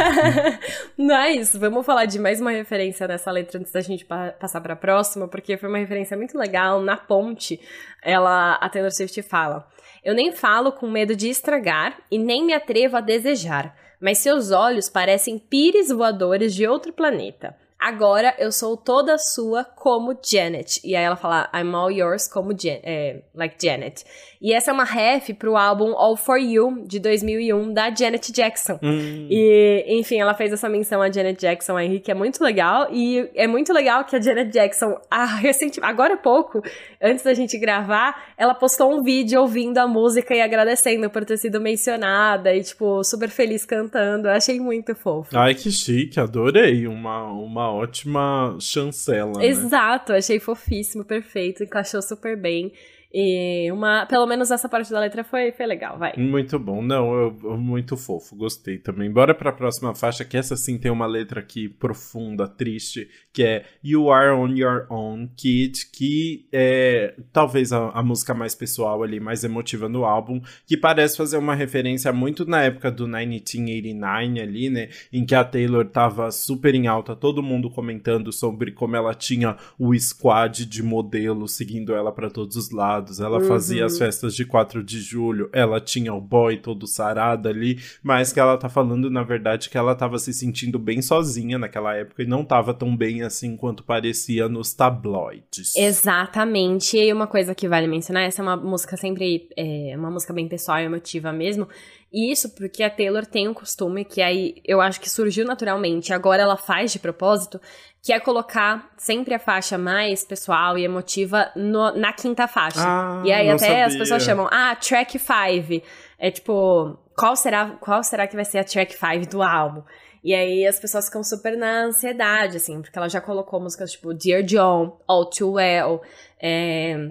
Não 0.96 1.14
é 1.14 1.32
isso, 1.32 1.58
vamos 1.60 1.84
falar 1.84 2.06
de 2.06 2.18
mais 2.18 2.40
uma 2.40 2.50
referência 2.52 3.06
nessa 3.06 3.30
letra 3.30 3.60
antes 3.60 3.70
da 3.72 3.80
gente 3.80 4.04
pa- 4.04 4.32
passar 4.40 4.60
pra 4.62 4.74
próxima, 4.76 5.28
porque 5.28 5.56
foi 5.56 5.68
uma 5.68 5.78
referência 5.78 6.16
muito 6.16 6.38
legal. 6.38 6.80
Na 6.80 6.96
ponte, 6.96 7.60
ela, 8.04 8.54
a 8.54 8.68
Taylor 8.68 8.92
Swift 8.92 9.22
fala: 9.22 9.66
Eu 10.04 10.14
nem 10.14 10.30
falo 10.30 10.70
com 10.72 10.88
medo 10.88 11.16
de 11.16 11.28
estragar 11.28 11.98
e 12.10 12.18
nem 12.18 12.44
me 12.44 12.52
atrevo 12.52 12.96
a 12.96 13.00
desejar, 13.00 13.74
mas 14.00 14.18
seus 14.18 14.50
olhos 14.50 14.88
parecem 14.88 15.38
pires 15.38 15.88
voadores 15.88 16.54
de 16.54 16.66
outro 16.66 16.92
planeta. 16.92 17.56
Agora 17.84 18.34
eu 18.38 18.50
sou 18.50 18.78
toda 18.78 19.18
sua 19.18 19.62
como 19.62 20.18
Janet. 20.24 20.80
E 20.82 20.96
aí 20.96 21.04
ela 21.04 21.16
fala, 21.16 21.50
I'm 21.54 21.74
all 21.74 21.90
yours 21.90 22.26
como 22.26 22.52
Jan 22.52 22.78
é, 22.82 23.22
like 23.34 23.56
Janet. 23.62 24.04
E 24.44 24.52
essa 24.52 24.70
é 24.70 24.74
uma 24.74 24.84
ref 24.84 25.30
pro 25.38 25.56
álbum 25.56 25.96
All 25.96 26.18
For 26.18 26.36
You, 26.36 26.84
de 26.86 27.00
2001, 27.00 27.72
da 27.72 27.88
Janet 27.88 28.30
Jackson. 28.30 28.78
Hum. 28.82 29.26
E, 29.30 29.86
enfim, 29.88 30.20
ela 30.20 30.34
fez 30.34 30.52
essa 30.52 30.68
menção 30.68 31.00
a 31.00 31.10
Janet 31.10 31.40
Jackson 31.40 31.78
aí, 31.78 31.98
que 31.98 32.10
é 32.10 32.14
muito 32.14 32.44
legal. 32.44 32.88
E 32.92 33.26
é 33.34 33.46
muito 33.46 33.72
legal 33.72 34.04
que 34.04 34.14
a 34.14 34.20
Janet 34.20 34.52
Jackson, 34.52 35.00
ah, 35.10 35.24
recente, 35.40 35.80
agora 35.82 36.12
há 36.12 36.16
pouco, 36.18 36.60
antes 37.00 37.24
da 37.24 37.32
gente 37.32 37.56
gravar, 37.56 38.34
ela 38.36 38.52
postou 38.52 38.94
um 38.94 39.02
vídeo 39.02 39.40
ouvindo 39.40 39.78
a 39.78 39.88
música 39.88 40.34
e 40.34 40.42
agradecendo 40.42 41.08
por 41.08 41.24
ter 41.24 41.38
sido 41.38 41.58
mencionada 41.58 42.54
e, 42.54 42.62
tipo, 42.62 43.02
super 43.02 43.30
feliz 43.30 43.64
cantando. 43.64 44.28
Eu 44.28 44.32
achei 44.32 44.60
muito 44.60 44.94
fofo. 44.94 45.34
Ai, 45.34 45.54
que 45.54 45.70
chique, 45.70 46.20
adorei. 46.20 46.86
Uma, 46.86 47.32
uma 47.32 47.72
ótima 47.72 48.58
chancela, 48.60 49.38
né? 49.38 49.46
Exato, 49.46 50.12
achei 50.12 50.38
fofíssimo, 50.38 51.02
perfeito, 51.02 51.64
encaixou 51.64 52.02
super 52.02 52.36
bem. 52.36 52.70
E 53.16 53.70
uma, 53.70 54.04
pelo 54.06 54.26
menos 54.26 54.50
essa 54.50 54.68
parte 54.68 54.90
da 54.90 54.98
letra 54.98 55.22
foi, 55.22 55.52
foi 55.52 55.66
legal, 55.66 55.96
vai. 55.96 56.14
Muito 56.16 56.58
bom, 56.58 56.82
não, 56.82 57.14
eu, 57.14 57.56
muito 57.56 57.96
fofo, 57.96 58.34
gostei 58.34 58.76
também. 58.76 59.08
Bora 59.08 59.32
pra 59.32 59.52
próxima 59.52 59.94
faixa, 59.94 60.24
que 60.24 60.36
essa 60.36 60.56
sim 60.56 60.76
tem 60.76 60.90
uma 60.90 61.06
letra 61.06 61.38
aqui 61.38 61.68
profunda, 61.68 62.48
triste, 62.48 63.08
que 63.32 63.44
é 63.44 63.66
You 63.84 64.10
Are 64.10 64.30
On 64.30 64.48
Your 64.48 64.86
Own, 64.90 65.28
Kid, 65.36 65.90
que 65.92 66.48
é 66.52 67.14
talvez 67.32 67.72
a, 67.72 67.90
a 67.90 68.02
música 68.02 68.34
mais 68.34 68.52
pessoal 68.54 69.00
ali, 69.04 69.20
mais 69.20 69.44
emotiva 69.44 69.88
no 69.88 70.04
álbum, 70.04 70.40
que 70.66 70.76
parece 70.76 71.16
fazer 71.16 71.36
uma 71.36 71.54
referência 71.54 72.12
muito 72.12 72.44
na 72.44 72.62
época 72.62 72.90
do 72.90 73.06
1989 73.06 74.40
ali, 74.40 74.70
né, 74.70 74.88
em 75.12 75.24
que 75.24 75.36
a 75.36 75.44
Taylor 75.44 75.84
tava 75.84 76.32
super 76.32 76.74
em 76.74 76.88
alta, 76.88 77.14
todo 77.14 77.44
mundo 77.44 77.70
comentando 77.70 78.32
sobre 78.32 78.72
como 78.72 78.96
ela 78.96 79.14
tinha 79.14 79.56
o 79.78 79.96
squad 79.96 80.66
de 80.66 80.82
modelos 80.82 81.54
seguindo 81.54 81.94
ela 81.94 82.10
para 82.10 82.28
todos 82.28 82.56
os 82.56 82.70
lados, 82.70 83.03
ela 83.20 83.38
uhum. 83.38 83.46
fazia 83.46 83.84
as 83.84 83.98
festas 83.98 84.34
de 84.34 84.44
4 84.44 84.82
de 84.82 85.00
julho, 85.00 85.48
ela 85.52 85.80
tinha 85.80 86.12
o 86.12 86.20
boy 86.20 86.56
todo 86.56 86.86
sarado 86.86 87.48
ali, 87.48 87.78
mas 88.02 88.32
que 88.32 88.40
ela 88.40 88.56
tá 88.56 88.68
falando, 88.68 89.10
na 89.10 89.22
verdade, 89.22 89.70
que 89.70 89.78
ela 89.78 89.94
tava 89.94 90.18
se 90.18 90.32
sentindo 90.32 90.78
bem 90.78 91.00
sozinha 91.02 91.58
naquela 91.58 91.94
época 91.94 92.22
e 92.22 92.26
não 92.26 92.44
tava 92.44 92.74
tão 92.74 92.96
bem 92.96 93.22
assim 93.22 93.56
quanto 93.56 93.82
parecia 93.82 94.48
nos 94.48 94.72
tabloides. 94.72 95.76
Exatamente. 95.76 96.96
E 96.96 97.12
uma 97.12 97.26
coisa 97.26 97.54
que 97.54 97.68
vale 97.68 97.86
mencionar, 97.86 98.24
essa 98.24 98.42
é 98.42 98.44
uma 98.44 98.56
música 98.56 98.96
sempre, 98.96 99.48
é 99.56 99.94
uma 99.96 100.10
música 100.10 100.32
bem 100.32 100.48
pessoal 100.48 100.80
e 100.80 100.84
emotiva 100.84 101.32
mesmo, 101.32 101.68
e 102.12 102.30
isso 102.30 102.54
porque 102.54 102.84
a 102.84 102.90
Taylor 102.90 103.26
tem 103.26 103.48
um 103.48 103.54
costume 103.54 104.04
que 104.04 104.22
aí 104.22 104.62
eu 104.64 104.80
acho 104.80 105.00
que 105.00 105.10
surgiu 105.10 105.44
naturalmente, 105.44 106.12
agora 106.12 106.42
ela 106.42 106.56
faz 106.56 106.92
de 106.92 107.00
propósito, 107.00 107.60
que 108.04 108.12
é 108.12 108.20
colocar 108.20 108.90
sempre 108.98 109.32
a 109.32 109.38
faixa 109.38 109.78
mais 109.78 110.22
pessoal 110.22 110.76
e 110.76 110.84
emotiva 110.84 111.50
no, 111.56 111.90
na 111.96 112.12
quinta 112.12 112.46
faixa. 112.46 112.84
Ah, 112.84 113.22
e 113.24 113.32
aí 113.32 113.48
até 113.48 113.66
sabia. 113.66 113.86
as 113.86 113.96
pessoas 113.96 114.22
chamam, 114.22 114.46
ah, 114.52 114.76
track 114.76 115.18
5. 115.18 115.82
É 116.18 116.30
tipo, 116.30 116.98
qual 117.16 117.34
será, 117.34 117.70
qual 117.80 118.04
será 118.04 118.26
que 118.26 118.36
vai 118.36 118.44
ser 118.44 118.58
a 118.58 118.64
track 118.64 118.92
5 118.92 119.30
do 119.30 119.42
álbum? 119.42 119.82
E 120.22 120.34
aí 120.34 120.66
as 120.66 120.78
pessoas 120.78 121.06
ficam 121.06 121.24
super 121.24 121.56
na 121.56 121.84
ansiedade, 121.84 122.58
assim, 122.58 122.82
porque 122.82 122.98
ela 122.98 123.08
já 123.08 123.22
colocou 123.22 123.58
músicas 123.58 123.92
tipo 123.92 124.12
Dear 124.12 124.42
John, 124.42 125.00
All 125.08 125.30
Too 125.30 125.52
Well, 125.52 126.02
é, 126.38 127.10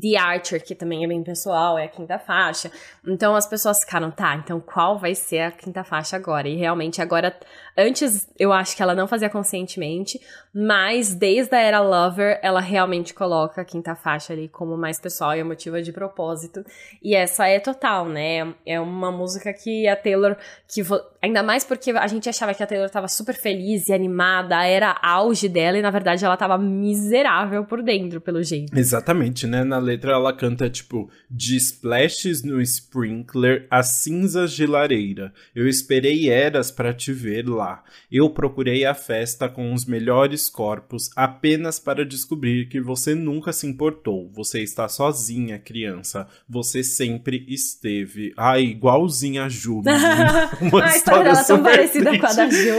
The 0.00 0.16
Archer, 0.16 0.64
que 0.64 0.74
também 0.74 1.04
é 1.04 1.06
bem 1.06 1.22
pessoal, 1.22 1.78
é 1.78 1.84
a 1.84 1.88
quinta 1.88 2.18
faixa. 2.18 2.70
Então 3.06 3.36
as 3.36 3.46
pessoas 3.46 3.78
ficaram, 3.78 4.10
tá, 4.10 4.34
então 4.36 4.60
qual 4.60 4.98
vai 4.98 5.14
ser 5.14 5.40
a 5.40 5.50
quinta 5.52 5.84
faixa 5.84 6.16
agora? 6.16 6.48
E 6.48 6.56
realmente 6.56 7.00
agora, 7.00 7.34
antes 7.76 8.28
eu 8.38 8.52
acho 8.52 8.76
que 8.76 8.82
ela 8.82 8.94
não 8.94 9.08
fazia 9.08 9.30
conscientemente, 9.30 10.20
mas 10.54 11.14
desde 11.14 11.54
a 11.54 11.60
era 11.60 11.80
Lover, 11.80 12.38
ela 12.42 12.60
realmente 12.60 13.12
coloca 13.12 13.60
a 13.60 13.64
quinta 13.64 13.94
faixa 13.96 14.32
ali 14.32 14.48
como 14.48 14.76
mais 14.76 15.00
pessoal 15.00 15.34
e 15.34 15.40
emotiva 15.40 15.82
de 15.82 15.92
propósito. 15.92 16.64
E 17.02 17.14
essa 17.14 17.46
é 17.48 17.58
total, 17.58 18.08
né? 18.08 18.54
É 18.64 18.78
uma 18.78 19.10
música 19.10 19.52
que 19.52 19.88
a 19.88 19.96
Taylor, 19.96 20.36
que 20.68 20.82
ainda 21.20 21.42
mais 21.42 21.64
porque 21.64 21.90
a 21.90 22.06
gente 22.06 22.28
achava 22.28 22.54
que 22.54 22.62
a 22.62 22.66
Taylor 22.66 22.88
tava 22.88 23.08
super 23.08 23.34
feliz 23.34 23.88
e 23.88 23.92
animada, 23.92 24.64
era 24.64 24.96
auge 25.02 25.48
dela, 25.48 25.78
e 25.78 25.82
na 25.82 25.90
verdade 25.90 26.24
ela 26.24 26.36
tava 26.36 26.58
miserável 26.58 27.64
por 27.64 27.82
dentro, 27.82 28.20
pelo 28.20 28.42
jeito. 28.42 28.76
Exatamente, 28.78 29.46
né? 29.46 29.64
Na 29.64 29.78
letra 29.78 30.12
ela 30.12 30.32
canta 30.32 30.70
tipo: 30.70 31.10
de 31.30 31.56
splashes 31.56 32.44
no 32.44 32.60
sprinkler, 32.60 33.66
as 33.70 34.02
cinzas 34.02 34.52
de 34.52 34.66
lareira. 34.66 35.32
Eu 35.54 35.66
esperei 35.66 36.30
eras 36.30 36.70
para 36.70 36.92
te 36.92 37.12
ver 37.12 37.48
lá. 37.48 37.63
Eu 38.10 38.30
procurei 38.30 38.84
a 38.84 38.94
festa 38.94 39.48
com 39.48 39.72
os 39.72 39.84
melhores 39.84 40.48
corpos 40.48 41.10
apenas 41.16 41.78
para 41.78 42.04
descobrir 42.04 42.68
que 42.68 42.80
você 42.80 43.14
nunca 43.14 43.52
se 43.52 43.66
importou. 43.66 44.30
Você 44.32 44.62
está 44.62 44.88
sozinha, 44.88 45.58
criança. 45.58 46.26
Você 46.48 46.82
sempre 46.82 47.44
esteve. 47.48 48.32
Ai, 48.36 48.62
igualzinha 48.64 49.44
a 49.44 49.48
Ju. 49.48 49.82
Uma 50.60 50.84
a 50.84 50.96
história 50.96 51.24
dela 51.24 51.40
é 51.40 51.44
tão 51.44 51.62
parecida 51.62 52.18
com 52.18 52.26
a 52.26 52.32
da 52.32 52.50
Ju. 52.50 52.74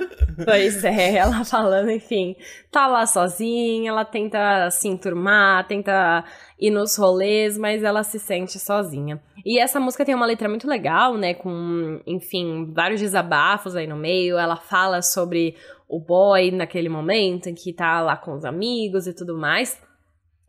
Pois 0.44 0.84
é, 0.84 1.14
ela 1.16 1.44
falando, 1.44 1.90
enfim, 1.90 2.36
tá 2.70 2.86
lá 2.86 3.06
sozinha, 3.06 3.90
ela 3.90 4.04
tenta 4.04 4.70
se 4.70 4.88
enturmar, 4.88 5.66
tenta 5.66 6.24
ir 6.58 6.70
nos 6.70 6.96
rolês, 6.96 7.56
mas 7.56 7.82
ela 7.82 8.02
se 8.02 8.18
sente 8.18 8.58
sozinha. 8.58 9.20
E 9.44 9.58
essa 9.58 9.80
música 9.80 10.04
tem 10.04 10.14
uma 10.14 10.26
letra 10.26 10.48
muito 10.48 10.68
legal, 10.68 11.16
né, 11.16 11.34
com, 11.34 12.00
enfim, 12.06 12.72
vários 12.74 13.00
desabafos 13.00 13.76
aí 13.76 13.86
no 13.86 13.96
meio. 13.96 14.36
Ela 14.36 14.56
fala 14.56 15.00
sobre 15.02 15.56
o 15.88 16.00
boy 16.00 16.50
naquele 16.50 16.88
momento 16.88 17.48
em 17.48 17.54
que 17.54 17.72
tá 17.72 18.00
lá 18.00 18.16
com 18.16 18.32
os 18.32 18.44
amigos 18.44 19.06
e 19.06 19.14
tudo 19.14 19.38
mais. 19.38 19.80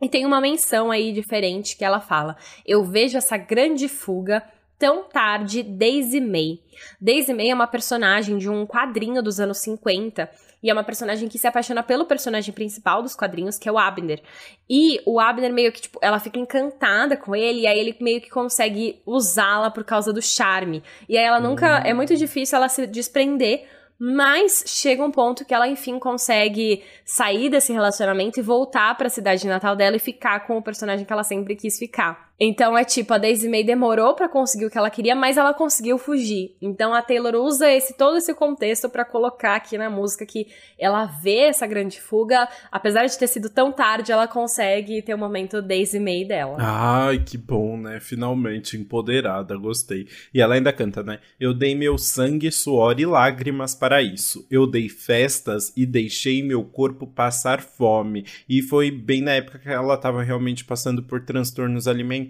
E 0.00 0.08
tem 0.08 0.24
uma 0.24 0.40
menção 0.40 0.90
aí 0.90 1.12
diferente 1.12 1.76
que 1.76 1.84
ela 1.84 2.00
fala: 2.00 2.36
Eu 2.66 2.84
vejo 2.84 3.16
essa 3.16 3.36
grande 3.36 3.88
fuga 3.88 4.42
tão 4.78 5.04
tarde 5.04 5.62
Daisy 5.62 6.20
May. 6.20 6.60
Daisy 7.00 7.34
May 7.34 7.50
é 7.50 7.54
uma 7.54 7.66
personagem 7.66 8.38
de 8.38 8.48
um 8.48 8.66
quadrinho 8.66 9.22
dos 9.22 9.40
anos 9.40 9.58
50 9.58 10.30
e 10.62 10.70
é 10.70 10.72
uma 10.72 10.84
personagem 10.84 11.28
que 11.28 11.38
se 11.38 11.46
apaixona 11.46 11.82
pelo 11.82 12.04
personagem 12.04 12.52
principal 12.52 13.02
dos 13.02 13.14
quadrinhos, 13.14 13.58
que 13.58 13.68
é 13.68 13.72
o 13.72 13.78
Abner. 13.78 14.20
E 14.68 15.00
o 15.06 15.20
Abner 15.20 15.52
meio 15.52 15.72
que, 15.72 15.82
tipo, 15.82 15.98
ela 16.02 16.18
fica 16.18 16.38
encantada 16.38 17.16
com 17.16 17.34
ele, 17.34 17.60
e 17.60 17.66
aí 17.66 17.78
ele 17.78 17.96
meio 18.00 18.20
que 18.20 18.28
consegue 18.28 19.00
usá-la 19.06 19.70
por 19.70 19.84
causa 19.84 20.12
do 20.12 20.20
charme. 20.20 20.82
E 21.08 21.16
aí 21.16 21.24
ela 21.24 21.38
nunca. 21.38 21.78
Uhum. 21.78 21.86
É 21.86 21.94
muito 21.94 22.16
difícil 22.16 22.56
ela 22.56 22.68
se 22.68 22.86
desprender 22.86 23.66
mas 24.00 24.62
chega 24.64 25.04
um 25.04 25.10
ponto 25.10 25.44
que 25.44 25.52
ela, 25.52 25.66
enfim, 25.66 25.98
consegue 25.98 26.84
sair 27.04 27.50
desse 27.50 27.72
relacionamento 27.72 28.38
e 28.38 28.42
voltar 28.42 28.96
para 28.96 29.08
a 29.08 29.10
cidade 29.10 29.44
natal 29.48 29.74
dela 29.74 29.96
e 29.96 29.98
ficar 29.98 30.46
com 30.46 30.56
o 30.56 30.62
personagem 30.62 31.04
que 31.04 31.12
ela 31.12 31.24
sempre 31.24 31.56
quis 31.56 31.76
ficar. 31.76 32.27
Então 32.40 32.78
é 32.78 32.84
tipo, 32.84 33.12
a 33.12 33.18
Daisy 33.18 33.48
May 33.48 33.64
demorou 33.64 34.14
para 34.14 34.28
conseguir 34.28 34.66
o 34.66 34.70
que 34.70 34.78
ela 34.78 34.90
queria, 34.90 35.16
mas 35.16 35.36
ela 35.36 35.52
conseguiu 35.52 35.98
fugir. 35.98 36.56
Então 36.62 36.94
a 36.94 37.02
Taylor 37.02 37.34
usa 37.34 37.68
esse 37.68 37.94
todo 37.94 38.16
esse 38.16 38.32
contexto 38.32 38.88
para 38.88 39.04
colocar 39.04 39.56
aqui 39.56 39.76
na 39.76 39.90
música 39.90 40.24
que 40.24 40.46
ela 40.78 41.06
vê 41.06 41.46
essa 41.48 41.66
grande 41.66 42.00
fuga, 42.00 42.48
apesar 42.70 43.06
de 43.06 43.18
ter 43.18 43.26
sido 43.26 43.50
tão 43.50 43.72
tarde, 43.72 44.12
ela 44.12 44.28
consegue 44.28 45.02
ter 45.02 45.14
o 45.14 45.16
um 45.16 45.20
momento 45.20 45.60
Daisy 45.60 45.98
May 45.98 46.24
dela. 46.24 46.58
Ai, 46.60 47.18
que 47.18 47.36
bom, 47.36 47.76
né? 47.76 47.98
Finalmente 47.98 48.76
empoderada, 48.76 49.56
gostei. 49.56 50.06
E 50.32 50.40
ela 50.40 50.54
ainda 50.54 50.72
canta, 50.72 51.02
né? 51.02 51.18
Eu 51.40 51.52
dei 51.52 51.74
meu 51.74 51.98
sangue, 51.98 52.52
suor 52.52 53.00
e 53.00 53.06
lágrimas 53.06 53.74
para 53.74 54.00
isso. 54.00 54.46
Eu 54.48 54.64
dei 54.64 54.88
festas 54.88 55.72
e 55.76 55.84
deixei 55.84 56.40
meu 56.40 56.62
corpo 56.62 57.04
passar 57.04 57.60
fome. 57.60 58.24
E 58.48 58.62
foi 58.62 58.92
bem 58.92 59.22
na 59.22 59.32
época 59.32 59.58
que 59.58 59.68
ela 59.68 59.94
estava 59.94 60.22
realmente 60.22 60.64
passando 60.64 61.02
por 61.02 61.24
transtornos 61.24 61.88
alimentares 61.88 62.27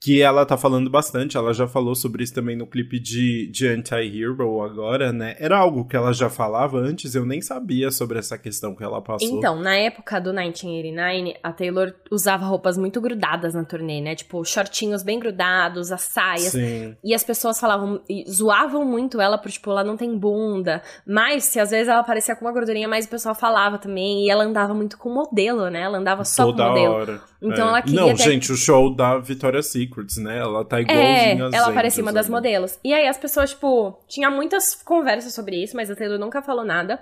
que 0.00 0.22
ela 0.22 0.46
tá 0.46 0.56
falando 0.56 0.88
bastante, 0.88 1.36
ela 1.36 1.52
já 1.52 1.68
falou 1.68 1.94
sobre 1.94 2.24
isso 2.24 2.32
também 2.32 2.56
no 2.56 2.66
clipe 2.66 2.98
de, 2.98 3.46
de 3.48 3.68
Anti-Hero 3.68 4.62
agora, 4.62 5.12
né? 5.12 5.36
Era 5.38 5.58
algo 5.58 5.84
que 5.84 5.94
ela 5.94 6.10
já 6.14 6.30
falava 6.30 6.78
antes, 6.78 7.14
eu 7.14 7.26
nem 7.26 7.42
sabia 7.42 7.90
sobre 7.90 8.18
essa 8.18 8.38
questão 8.38 8.74
que 8.74 8.82
ela 8.82 9.02
passou. 9.02 9.28
Então, 9.28 9.60
na 9.60 9.76
época 9.76 10.18
do 10.18 10.32
1989, 10.32 11.38
a 11.42 11.52
Taylor 11.52 11.92
usava 12.10 12.46
roupas 12.46 12.78
muito 12.78 12.98
grudadas 12.98 13.52
na 13.52 13.62
turnê, 13.62 14.00
né? 14.00 14.14
Tipo, 14.14 14.42
shortinhos 14.42 15.02
bem 15.02 15.20
grudados, 15.20 15.92
as 15.92 16.00
saias. 16.00 16.52
Sim. 16.52 16.96
E 17.04 17.12
as 17.14 17.22
pessoas 17.22 17.60
falavam, 17.60 18.00
zoavam 18.26 18.86
muito 18.86 19.20
ela 19.20 19.36
por, 19.36 19.50
tipo, 19.50 19.70
ela 19.70 19.84
não 19.84 19.98
tem 19.98 20.16
bunda. 20.16 20.80
Mas, 21.06 21.44
se 21.44 21.60
às 21.60 21.70
vezes 21.70 21.88
ela 21.88 22.02
parecia 22.02 22.34
com 22.34 22.46
uma 22.46 22.52
gordurinha, 22.52 22.88
mas 22.88 23.04
o 23.04 23.08
pessoal 23.10 23.34
falava 23.34 23.76
também. 23.76 24.24
E 24.24 24.30
ela 24.30 24.44
andava 24.44 24.72
muito 24.72 24.96
com 24.96 25.12
modelo, 25.12 25.68
né? 25.68 25.82
Ela 25.82 25.98
andava 25.98 26.24
só 26.24 26.46
Toda 26.46 26.62
com 26.62 26.68
modelo. 26.70 26.94
Hora. 26.94 27.29
Então 27.42 27.66
é. 27.66 27.68
ela 27.68 27.82
queria. 27.82 28.00
Não, 28.00 28.14
ter... 28.14 28.22
gente, 28.22 28.52
o 28.52 28.56
show 28.56 28.94
da 28.94 29.18
Victoria's 29.18 29.66
Secrets, 29.66 30.18
né? 30.18 30.38
Ela 30.38 30.64
tá 30.64 30.80
igualzinha 30.80 31.50
é, 31.52 31.56
ela 31.56 31.72
parecia 31.72 32.02
uma 32.02 32.12
das 32.12 32.28
modelos. 32.28 32.78
E 32.84 32.92
aí 32.92 33.08
as 33.08 33.16
pessoas, 33.16 33.50
tipo, 33.50 33.98
tinha 34.06 34.30
muitas 34.30 34.74
conversas 34.74 35.32
sobre 35.32 35.62
isso, 35.62 35.74
mas 35.74 35.90
a 35.90 35.96
Taylor 35.96 36.18
nunca 36.18 36.42
falou 36.42 36.64
nada. 36.64 37.00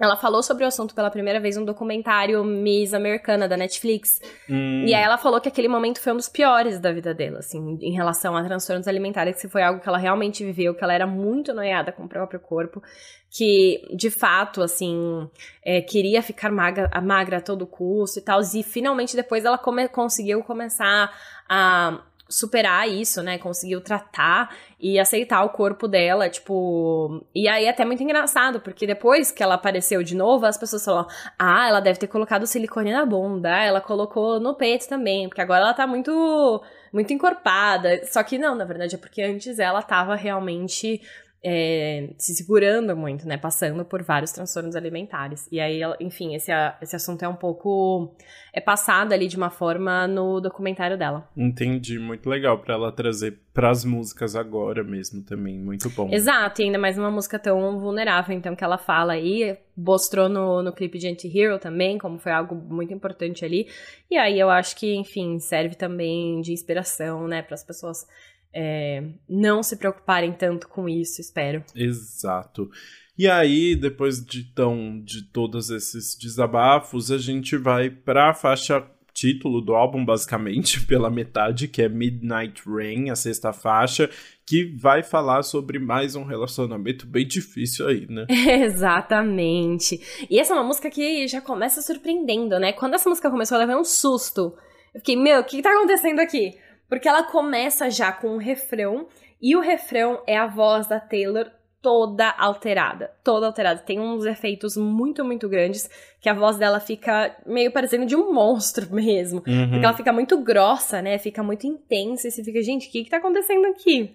Ela 0.00 0.16
falou 0.16 0.42
sobre 0.42 0.64
o 0.64 0.66
assunto 0.66 0.94
pela 0.94 1.10
primeira 1.10 1.38
vez 1.38 1.56
no 1.56 1.66
documentário 1.66 2.42
Miss 2.42 2.94
Americana 2.94 3.46
da 3.46 3.56
Netflix. 3.56 4.20
Hum. 4.48 4.84
E 4.86 4.94
aí 4.94 5.02
ela 5.02 5.18
falou 5.18 5.40
que 5.40 5.48
aquele 5.48 5.68
momento 5.68 6.00
foi 6.00 6.12
um 6.12 6.16
dos 6.16 6.28
piores 6.28 6.80
da 6.80 6.90
vida 6.90 7.12
dela, 7.12 7.40
assim, 7.40 7.78
em 7.82 7.92
relação 7.92 8.34
a 8.34 8.42
transtornos 8.42 8.88
alimentares, 8.88 9.40
que 9.40 9.48
foi 9.48 9.62
algo 9.62 9.80
que 9.80 9.88
ela 9.88 9.98
realmente 9.98 10.42
viveu, 10.42 10.74
que 10.74 10.82
ela 10.82 10.94
era 10.94 11.06
muito 11.06 11.52
noiada 11.52 11.92
com 11.92 12.04
o 12.04 12.08
próprio 12.08 12.40
corpo, 12.40 12.82
que 13.30 13.86
de 13.94 14.10
fato, 14.10 14.62
assim, 14.62 15.28
é, 15.62 15.82
queria 15.82 16.22
ficar 16.22 16.50
magra, 16.50 16.90
magra 17.02 17.36
a 17.36 17.40
todo 17.40 17.66
custo 17.66 18.18
e 18.18 18.22
tal. 18.22 18.40
E 18.40 18.62
finalmente 18.62 19.14
depois 19.14 19.44
ela 19.44 19.58
come 19.58 19.86
conseguiu 19.88 20.42
começar 20.42 21.12
a 21.46 22.00
superar 22.30 22.88
isso, 22.88 23.22
né? 23.22 23.36
Conseguiu 23.36 23.80
tratar 23.80 24.54
e 24.78 24.98
aceitar 24.98 25.44
o 25.44 25.50
corpo 25.50 25.88
dela, 25.88 26.30
tipo. 26.30 27.22
E 27.34 27.48
aí 27.48 27.64
é 27.64 27.70
até 27.70 27.84
muito 27.84 28.02
engraçado, 28.02 28.60
porque 28.60 28.86
depois 28.86 29.32
que 29.32 29.42
ela 29.42 29.56
apareceu 29.56 30.02
de 30.02 30.14
novo, 30.14 30.46
as 30.46 30.56
pessoas 30.56 30.84
falam: 30.84 31.06
ah, 31.38 31.68
ela 31.68 31.80
deve 31.80 31.98
ter 31.98 32.06
colocado 32.06 32.46
silicone 32.46 32.92
na 32.92 33.04
bunda, 33.04 33.50
ela 33.62 33.80
colocou 33.80 34.38
no 34.38 34.54
peito 34.54 34.88
também, 34.88 35.28
porque 35.28 35.40
agora 35.40 35.64
ela 35.64 35.74
tá 35.74 35.86
muito, 35.86 36.62
muito 36.92 37.12
encorpada. 37.12 38.06
Só 38.06 38.22
que 38.22 38.38
não, 38.38 38.54
na 38.54 38.64
verdade 38.64 38.94
é 38.94 38.98
porque 38.98 39.20
antes 39.20 39.58
ela 39.58 39.82
tava 39.82 40.14
realmente 40.14 41.02
é, 41.42 42.10
se 42.18 42.34
segurando 42.34 42.94
muito, 42.94 43.26
né? 43.26 43.38
Passando 43.38 43.84
por 43.84 44.02
vários 44.02 44.30
transtornos 44.30 44.76
alimentares. 44.76 45.48
E 45.50 45.58
aí, 45.58 45.80
enfim, 45.98 46.34
esse, 46.34 46.50
esse 46.82 46.94
assunto 46.94 47.24
é 47.24 47.28
um 47.28 47.34
pouco. 47.34 48.14
É 48.52 48.60
passado 48.60 49.12
ali 49.12 49.26
de 49.26 49.36
uma 49.36 49.48
forma 49.48 50.06
no 50.06 50.40
documentário 50.40 50.98
dela. 50.98 51.28
Entendi, 51.36 51.98
muito 51.98 52.28
legal 52.28 52.58
para 52.58 52.74
ela 52.74 52.92
trazer 52.92 53.38
para 53.54 53.70
as 53.70 53.84
músicas 53.84 54.36
agora 54.36 54.84
mesmo 54.84 55.22
também, 55.22 55.58
muito 55.58 55.90
bom. 55.90 56.08
Exato, 56.12 56.62
e 56.62 56.66
ainda 56.66 56.78
mais 56.78 56.96
uma 56.96 57.10
música 57.10 57.38
tão 57.38 57.78
vulnerável, 57.78 58.36
então, 58.36 58.54
que 58.54 58.62
ela 58.62 58.78
fala 58.78 59.14
aí, 59.14 59.56
mostrou 59.76 60.28
no, 60.28 60.62
no 60.62 60.72
clipe 60.72 60.98
de 60.98 61.08
Anti-Hero 61.08 61.58
também, 61.58 61.98
como 61.98 62.18
foi 62.18 62.32
algo 62.32 62.54
muito 62.54 62.92
importante 62.92 63.44
ali. 63.44 63.66
E 64.10 64.16
aí 64.16 64.38
eu 64.38 64.50
acho 64.50 64.76
que, 64.76 64.94
enfim, 64.94 65.38
serve 65.38 65.74
também 65.74 66.40
de 66.40 66.52
inspiração, 66.52 67.26
né, 67.26 67.42
para 67.42 67.54
as 67.54 67.64
pessoas 67.64 68.06
é, 68.52 69.02
não 69.28 69.62
se 69.62 69.76
preocuparem 69.76 70.32
tanto 70.32 70.68
com 70.68 70.88
isso, 70.88 71.20
espero. 71.20 71.64
Exato. 71.74 72.70
E 73.18 73.28
aí, 73.28 73.76
depois 73.76 74.24
de 74.24 74.44
tão 74.44 75.00
de 75.00 75.22
todos 75.24 75.70
esses 75.70 76.16
desabafos, 76.16 77.10
a 77.10 77.18
gente 77.18 77.56
vai 77.56 77.90
para 77.90 78.30
a 78.30 78.34
faixa 78.34 78.82
título 79.12 79.60
do 79.60 79.74
álbum, 79.74 80.04
basicamente, 80.04 80.84
pela 80.86 81.10
metade, 81.10 81.68
que 81.68 81.82
é 81.82 81.88
Midnight 81.88 82.62
Rain, 82.66 83.10
a 83.10 83.16
sexta 83.16 83.52
faixa, 83.52 84.08
que 84.46 84.64
vai 84.64 85.02
falar 85.02 85.42
sobre 85.42 85.78
mais 85.78 86.16
um 86.16 86.24
relacionamento 86.24 87.06
bem 87.06 87.26
difícil 87.26 87.86
aí, 87.86 88.06
né? 88.08 88.26
Exatamente. 88.64 90.00
E 90.30 90.38
essa 90.38 90.54
é 90.54 90.56
uma 90.56 90.64
música 90.64 90.90
que 90.90 91.28
já 91.28 91.40
começa 91.40 91.82
surpreendendo, 91.82 92.58
né? 92.58 92.72
Quando 92.72 92.94
essa 92.94 93.08
música 93.08 93.30
começou, 93.30 93.56
eu 93.56 93.60
levei 93.60 93.76
um 93.76 93.84
susto. 93.84 94.54
Eu 94.94 95.00
fiquei, 95.00 95.16
meu, 95.16 95.40
o 95.40 95.44
que, 95.44 95.56
que 95.56 95.62
tá 95.62 95.70
acontecendo 95.70 96.20
aqui? 96.20 96.54
Porque 96.90 97.08
ela 97.08 97.22
começa 97.22 97.88
já 97.88 98.12
com 98.12 98.34
um 98.34 98.36
refrão, 98.36 99.06
e 99.40 99.56
o 99.56 99.60
refrão 99.60 100.22
é 100.26 100.36
a 100.36 100.48
voz 100.48 100.88
da 100.88 101.00
Taylor 101.00 101.46
toda 101.80 102.28
alterada. 102.36 103.10
Toda 103.24 103.46
alterada. 103.46 103.80
Tem 103.80 103.98
uns 103.98 104.26
efeitos 104.26 104.76
muito, 104.76 105.24
muito 105.24 105.48
grandes 105.48 105.88
que 106.20 106.28
a 106.28 106.34
voz 106.34 106.58
dela 106.58 106.78
fica 106.80 107.34
meio 107.46 107.70
parecendo 107.72 108.04
de 108.04 108.16
um 108.16 108.32
monstro 108.32 108.86
mesmo. 108.92 109.42
Uhum. 109.46 109.70
Porque 109.70 109.84
ela 109.84 109.96
fica 109.96 110.12
muito 110.12 110.36
grossa, 110.42 111.00
né? 111.00 111.16
Fica 111.16 111.42
muito 111.42 111.66
intensa. 111.66 112.28
E 112.28 112.30
você 112.30 112.44
fica, 112.44 112.60
gente, 112.60 112.88
o 112.88 112.90
que, 112.90 113.04
que 113.04 113.10
tá 113.10 113.16
acontecendo 113.16 113.66
aqui? 113.66 114.14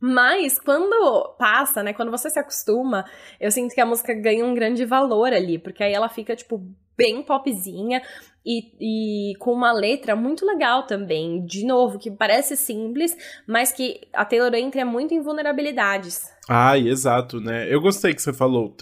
Mas 0.00 0.58
quando 0.58 1.36
passa, 1.38 1.82
né? 1.82 1.92
Quando 1.92 2.10
você 2.10 2.28
se 2.28 2.38
acostuma, 2.38 3.04
eu 3.38 3.50
sinto 3.50 3.74
que 3.74 3.80
a 3.80 3.86
música 3.86 4.12
ganha 4.14 4.44
um 4.44 4.54
grande 4.54 4.84
valor 4.84 5.32
ali, 5.32 5.58
porque 5.58 5.84
aí 5.84 5.92
ela 5.92 6.08
fica, 6.08 6.34
tipo, 6.34 6.60
bem 6.96 7.22
popzinha 7.22 8.02
e, 8.44 9.32
e, 9.32 9.36
com 9.36 9.52
uma 9.52 9.72
letra 9.72 10.16
muito 10.16 10.46
legal 10.46 10.86
também. 10.86 11.44
De 11.44 11.64
novo, 11.64 11.98
que 11.98 12.10
parece 12.10 12.56
simples, 12.56 13.16
mas 13.46 13.72
que 13.72 14.00
a 14.12 14.24
Taylor 14.24 14.54
entra 14.54 14.84
muito 14.84 15.12
em 15.12 15.20
vulnerabilidades. 15.20 16.30
Ai, 16.52 16.88
exato, 16.88 17.40
né? 17.40 17.72
Eu 17.72 17.80
gostei 17.80 18.12
que 18.12 18.20
você 18.20 18.32
falou, 18.32 18.74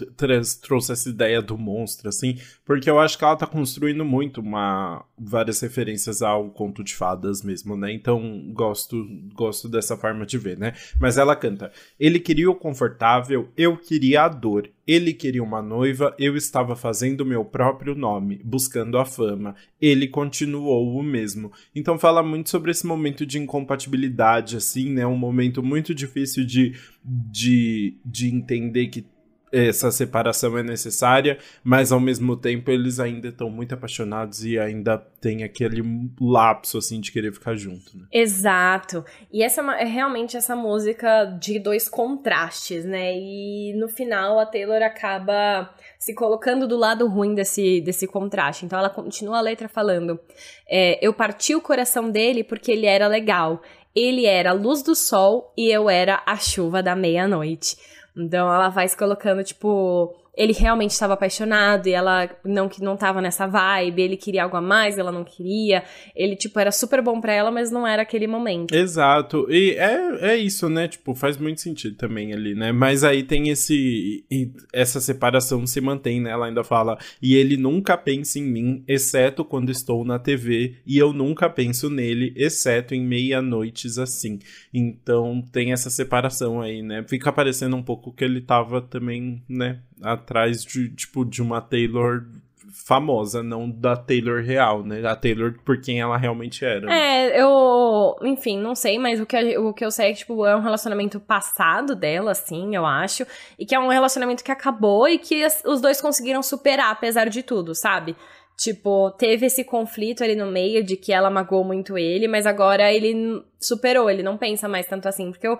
trouxe 0.59 0.91
essa 0.91 1.07
ideia 1.07 1.39
do 1.39 1.55
monstro, 1.55 2.09
assim, 2.09 2.35
porque 2.65 2.89
eu 2.89 2.97
acho 2.99 3.15
que 3.15 3.23
ela 3.23 3.35
tá 3.35 3.45
construindo 3.45 4.03
muito 4.03 4.41
uma 4.41 5.05
várias 5.15 5.59
referências 5.59 6.23
ao 6.23 6.49
conto 6.49 6.83
de 6.83 6.95
fadas 6.95 7.43
mesmo, 7.43 7.77
né? 7.77 7.93
Então, 7.93 8.41
gosto 8.53 9.05
gosto 9.35 9.69
dessa 9.69 9.95
forma 9.95 10.25
de 10.25 10.37
ver, 10.39 10.57
né? 10.57 10.73
Mas 10.99 11.17
ela 11.17 11.35
canta: 11.35 11.71
"Ele 11.99 12.19
queria 12.19 12.49
o 12.49 12.55
confortável, 12.55 13.49
eu 13.55 13.77
queria 13.77 14.23
a 14.23 14.29
dor. 14.29 14.67
Ele 14.87 15.13
queria 15.13 15.43
uma 15.43 15.61
noiva, 15.61 16.15
eu 16.17 16.35
estava 16.35 16.75
fazendo 16.75 17.23
meu 17.23 17.45
próprio 17.45 17.93
nome, 17.93 18.41
buscando 18.43 18.97
a 18.97 19.05
fama. 19.05 19.48
Ele 19.81 20.07
continuou 20.07 20.95
o 20.97 21.03
mesmo". 21.03 21.51
Então 21.75 21.97
fala 21.99 22.23
muito 22.23 22.49
sobre 22.49 22.71
esse 22.71 22.85
momento 22.85 23.25
de 23.25 23.39
incompatibilidade 23.39 24.57
assim, 24.57 24.89
né? 24.91 25.05
Um 25.05 25.17
momento 25.17 25.61
muito 25.63 25.93
difícil 25.93 26.45
de 26.45 26.75
de, 27.03 27.97
de 28.05 28.27
entender 28.27 28.87
que 28.87 29.05
essa 29.51 29.91
separação 29.91 30.57
é 30.57 30.63
necessária, 30.63 31.37
mas 31.63 31.91
ao 31.91 31.99
mesmo 31.99 32.35
tempo 32.35 32.69
eles 32.69 32.99
ainda 32.99 33.29
estão 33.29 33.49
muito 33.49 33.73
apaixonados 33.73 34.43
e 34.43 34.59
ainda 34.59 34.97
tem 35.19 35.43
aquele 35.43 35.83
lapso 36.19 36.77
assim 36.77 36.99
de 36.99 37.11
querer 37.11 37.33
ficar 37.33 37.55
junto. 37.55 37.97
Né? 37.97 38.05
Exato. 38.11 39.03
E 39.31 39.43
essa 39.43 39.61
é, 39.73 39.83
é 39.83 39.85
realmente 39.85 40.37
essa 40.37 40.55
música 40.55 41.25
de 41.39 41.59
dois 41.59 41.89
contrastes, 41.89 42.85
né? 42.85 43.13
E 43.15 43.73
no 43.75 43.89
final 43.89 44.39
a 44.39 44.45
Taylor 44.45 44.81
acaba 44.81 45.73
se 45.97 46.13
colocando 46.13 46.67
do 46.67 46.77
lado 46.77 47.07
ruim 47.07 47.33
desse, 47.33 47.81
desse 47.81 48.07
contraste. 48.07 48.65
Então 48.65 48.79
ela 48.79 48.89
continua 48.89 49.39
a 49.39 49.41
letra 49.41 49.67
falando: 49.67 50.19
é, 50.67 50.97
Eu 51.05 51.13
parti 51.13 51.55
o 51.55 51.61
coração 51.61 52.09
dele 52.09 52.43
porque 52.43 52.71
ele 52.71 52.85
era 52.85 53.07
legal. 53.07 53.61
Ele 53.95 54.25
era 54.25 54.51
a 54.51 54.53
luz 54.53 54.83
do 54.83 54.95
sol 54.95 55.51
e 55.57 55.69
eu 55.69 55.89
era 55.89 56.21
a 56.25 56.37
chuva 56.37 56.81
da 56.81 56.95
meia-noite. 56.95 57.75
Então 58.21 58.53
ela 58.53 58.69
vai 58.69 58.87
se 58.87 58.97
colocando, 58.97 59.43
tipo, 59.43 60.15
ele 60.39 60.53
realmente 60.53 60.91
estava 60.91 61.15
apaixonado 61.15 61.87
e 61.87 61.91
ela 61.91 62.29
não 62.45 62.69
que 62.69 62.81
não 62.81 62.95
tava 62.95 63.21
nessa 63.21 63.45
vibe, 63.45 64.01
ele 64.01 64.15
queria 64.15 64.43
algo 64.43 64.55
a 64.55 64.61
mais, 64.61 64.97
ela 64.97 65.11
não 65.11 65.25
queria. 65.25 65.83
Ele 66.15 66.33
tipo 66.33 66.57
era 66.57 66.71
super 66.71 67.01
bom 67.01 67.19
para 67.19 67.33
ela, 67.33 67.51
mas 67.51 67.69
não 67.69 67.85
era 67.85 68.03
aquele 68.03 68.25
momento. 68.25 68.73
Exato. 68.73 69.45
E 69.49 69.71
é, 69.71 70.31
é 70.31 70.37
isso, 70.37 70.69
né? 70.69 70.87
Tipo, 70.87 71.13
faz 71.13 71.35
muito 71.35 71.59
sentido 71.59 71.97
também 71.97 72.31
ali, 72.31 72.55
né? 72.55 72.71
Mas 72.71 73.03
aí 73.03 73.21
tem 73.21 73.49
esse 73.49 74.23
essa 74.71 75.01
separação 75.01 75.67
se 75.67 75.81
mantém, 75.81 76.21
né? 76.21 76.31
Ela 76.31 76.45
ainda 76.45 76.63
fala: 76.63 76.97
"E 77.21 77.35
ele 77.35 77.57
nunca 77.57 77.97
pensa 77.97 78.39
em 78.39 78.43
mim, 78.43 78.81
exceto 78.87 79.43
quando 79.43 79.69
estou 79.69 80.05
na 80.05 80.17
TV, 80.17 80.77
e 80.87 80.97
eu 80.97 81.11
nunca 81.11 81.49
penso 81.49 81.89
nele, 81.89 82.33
exceto 82.37 82.95
em 82.95 83.05
meia-noites 83.05 83.97
assim". 83.97 84.39
Então 84.73 85.43
tem 85.51 85.73
essa 85.73 85.89
separação 85.89 86.61
aí, 86.61 86.81
né? 86.81 87.03
Fica 87.09 87.29
parecendo 87.29 87.75
um 87.75 87.83
pouco 87.83 88.13
que 88.13 88.23
ele 88.23 88.39
tava 88.39 88.81
também, 88.81 89.43
né, 89.49 89.81
atrás 90.29 90.63
de, 90.63 90.89
tipo, 90.89 91.25
de 91.25 91.41
uma 91.41 91.59
Taylor 91.59 92.23
famosa, 92.71 93.41
não 93.41 93.69
da 93.69 93.95
Taylor 93.95 94.41
real, 94.41 94.83
né? 94.83 95.05
A 95.05 95.15
Taylor 95.15 95.55
por 95.65 95.81
quem 95.81 95.99
ela 95.99 96.17
realmente 96.17 96.63
era. 96.63 96.91
É, 96.91 97.39
eu, 97.41 98.15
enfim, 98.21 98.59
não 98.59 98.75
sei, 98.75 98.99
mas 98.99 99.19
o 99.19 99.25
que, 99.25 99.57
o 99.57 99.73
que 99.73 99.83
eu 99.83 99.91
sei 99.91 100.07
é 100.07 100.11
que, 100.11 100.19
tipo, 100.19 100.45
é 100.45 100.55
um 100.55 100.61
relacionamento 100.61 101.19
passado 101.19 101.95
dela, 101.95 102.31
assim, 102.31 102.75
eu 102.75 102.85
acho, 102.85 103.25
e 103.57 103.65
que 103.65 103.73
é 103.73 103.79
um 103.79 103.89
relacionamento 103.89 104.43
que 104.43 104.51
acabou 104.51 105.07
e 105.07 105.17
que 105.17 105.45
os 105.65 105.81
dois 105.81 105.99
conseguiram 105.99 106.43
superar, 106.43 106.91
apesar 106.91 107.27
de 107.27 107.41
tudo, 107.41 107.73
sabe? 107.73 108.15
Tipo, 108.57 109.11
teve 109.11 109.45
esse 109.45 109.63
conflito 109.63 110.23
ali 110.23 110.35
no 110.35 110.51
meio 110.51 110.83
de 110.83 110.97
que 110.97 111.13
ela 111.13 111.29
magoou 111.29 111.63
muito 111.63 111.97
ele, 111.97 112.27
mas 112.27 112.45
agora 112.45 112.91
ele 112.91 113.41
superou, 113.59 114.09
ele 114.09 114.21
não 114.21 114.37
pensa 114.37 114.67
mais 114.67 114.85
tanto 114.85 115.07
assim, 115.07 115.31
porque 115.31 115.47
eu 115.47 115.57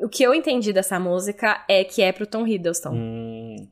o 0.00 0.08
que 0.08 0.22
eu 0.22 0.32
entendi 0.32 0.72
dessa 0.72 0.98
música 0.98 1.64
é 1.68 1.82
que 1.84 2.02
é 2.02 2.12
pro 2.12 2.26
Tom 2.26 2.46
Hiddleston. 2.46 2.90
Hum. 2.90 3.27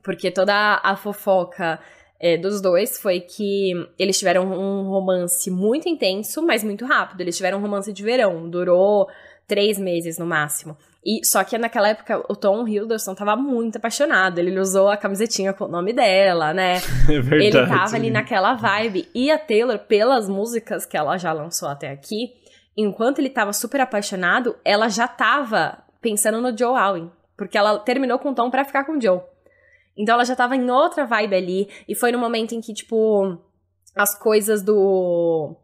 Porque 0.07 0.31
toda 0.31 0.81
a 0.85 0.95
fofoca 0.95 1.81
é, 2.21 2.37
dos 2.37 2.61
dois 2.61 2.97
foi 2.97 3.19
que 3.19 3.73
eles 3.99 4.17
tiveram 4.17 4.45
um 4.45 4.89
romance 4.89 5.51
muito 5.51 5.89
intenso, 5.89 6.47
mas 6.47 6.63
muito 6.63 6.87
rápido. 6.87 7.23
Eles 7.23 7.37
tiveram 7.37 7.59
um 7.59 7.61
romance 7.61 7.93
de 7.93 8.05
verão, 8.05 8.49
durou 8.49 9.09
três 9.49 9.77
meses 9.81 10.17
no 10.17 10.25
máximo. 10.25 10.79
E 11.05 11.27
só 11.27 11.43
que 11.43 11.59
naquela 11.59 11.89
época 11.89 12.23
o 12.29 12.37
Tom 12.37 12.69
Hiddleston 12.69 13.17
tava 13.17 13.35
muito 13.35 13.79
apaixonado. 13.79 14.39
Ele 14.39 14.57
usou 14.61 14.89
a 14.89 14.97
camisetinha 14.97 15.53
com 15.53 15.65
o 15.65 15.69
nome 15.69 15.93
dela, 15.93 16.55
né? 16.55 16.77
É 17.11 17.21
verdade. 17.21 17.45
Ele 17.45 17.67
tava 17.67 17.97
ali 17.97 18.11
naquela 18.11 18.55
vibe. 18.55 19.09
E 19.13 19.29
a 19.29 19.39
Taylor, 19.39 19.81
pelas 19.81 20.29
músicas 20.29 20.87
que 20.87 20.97
ela 20.97 21.19
já 21.19 21.33
lançou 21.33 21.69
até 21.69 21.91
aqui, 21.91 22.33
enquanto 22.77 23.19
ele 23.19 23.31
tava 23.31 23.53
super 23.53 23.81
apaixonado, 23.81 24.55
ela 24.65 24.89
já 24.89 25.09
tava 25.09 25.79
pensando 26.01 26.41
no 26.41 26.57
Joe 26.57 26.79
Alwyn. 26.79 27.11
Porque 27.37 27.59
ela 27.59 27.77
terminou 27.81 28.21
com 28.21 28.31
o 28.31 28.35
Tom 28.37 28.51
pra 28.53 28.65
ficar 28.65 28.85
com 28.85 28.97
o 28.97 29.01
Joe. 29.03 29.21
Então 29.97 30.15
ela 30.15 30.25
já 30.25 30.37
tava 30.37 30.57
em 30.57 30.71
outra 30.71 31.07
vibe 31.07 31.35
ali. 31.35 31.69
E 31.89 31.95
foi 31.95 32.13
no 32.13 32.19
momento 32.19 32.55
em 32.55 32.61
que, 32.61 32.75
tipo, 32.75 33.39
as 33.95 34.17
coisas 34.19 34.63
do. 34.63 35.57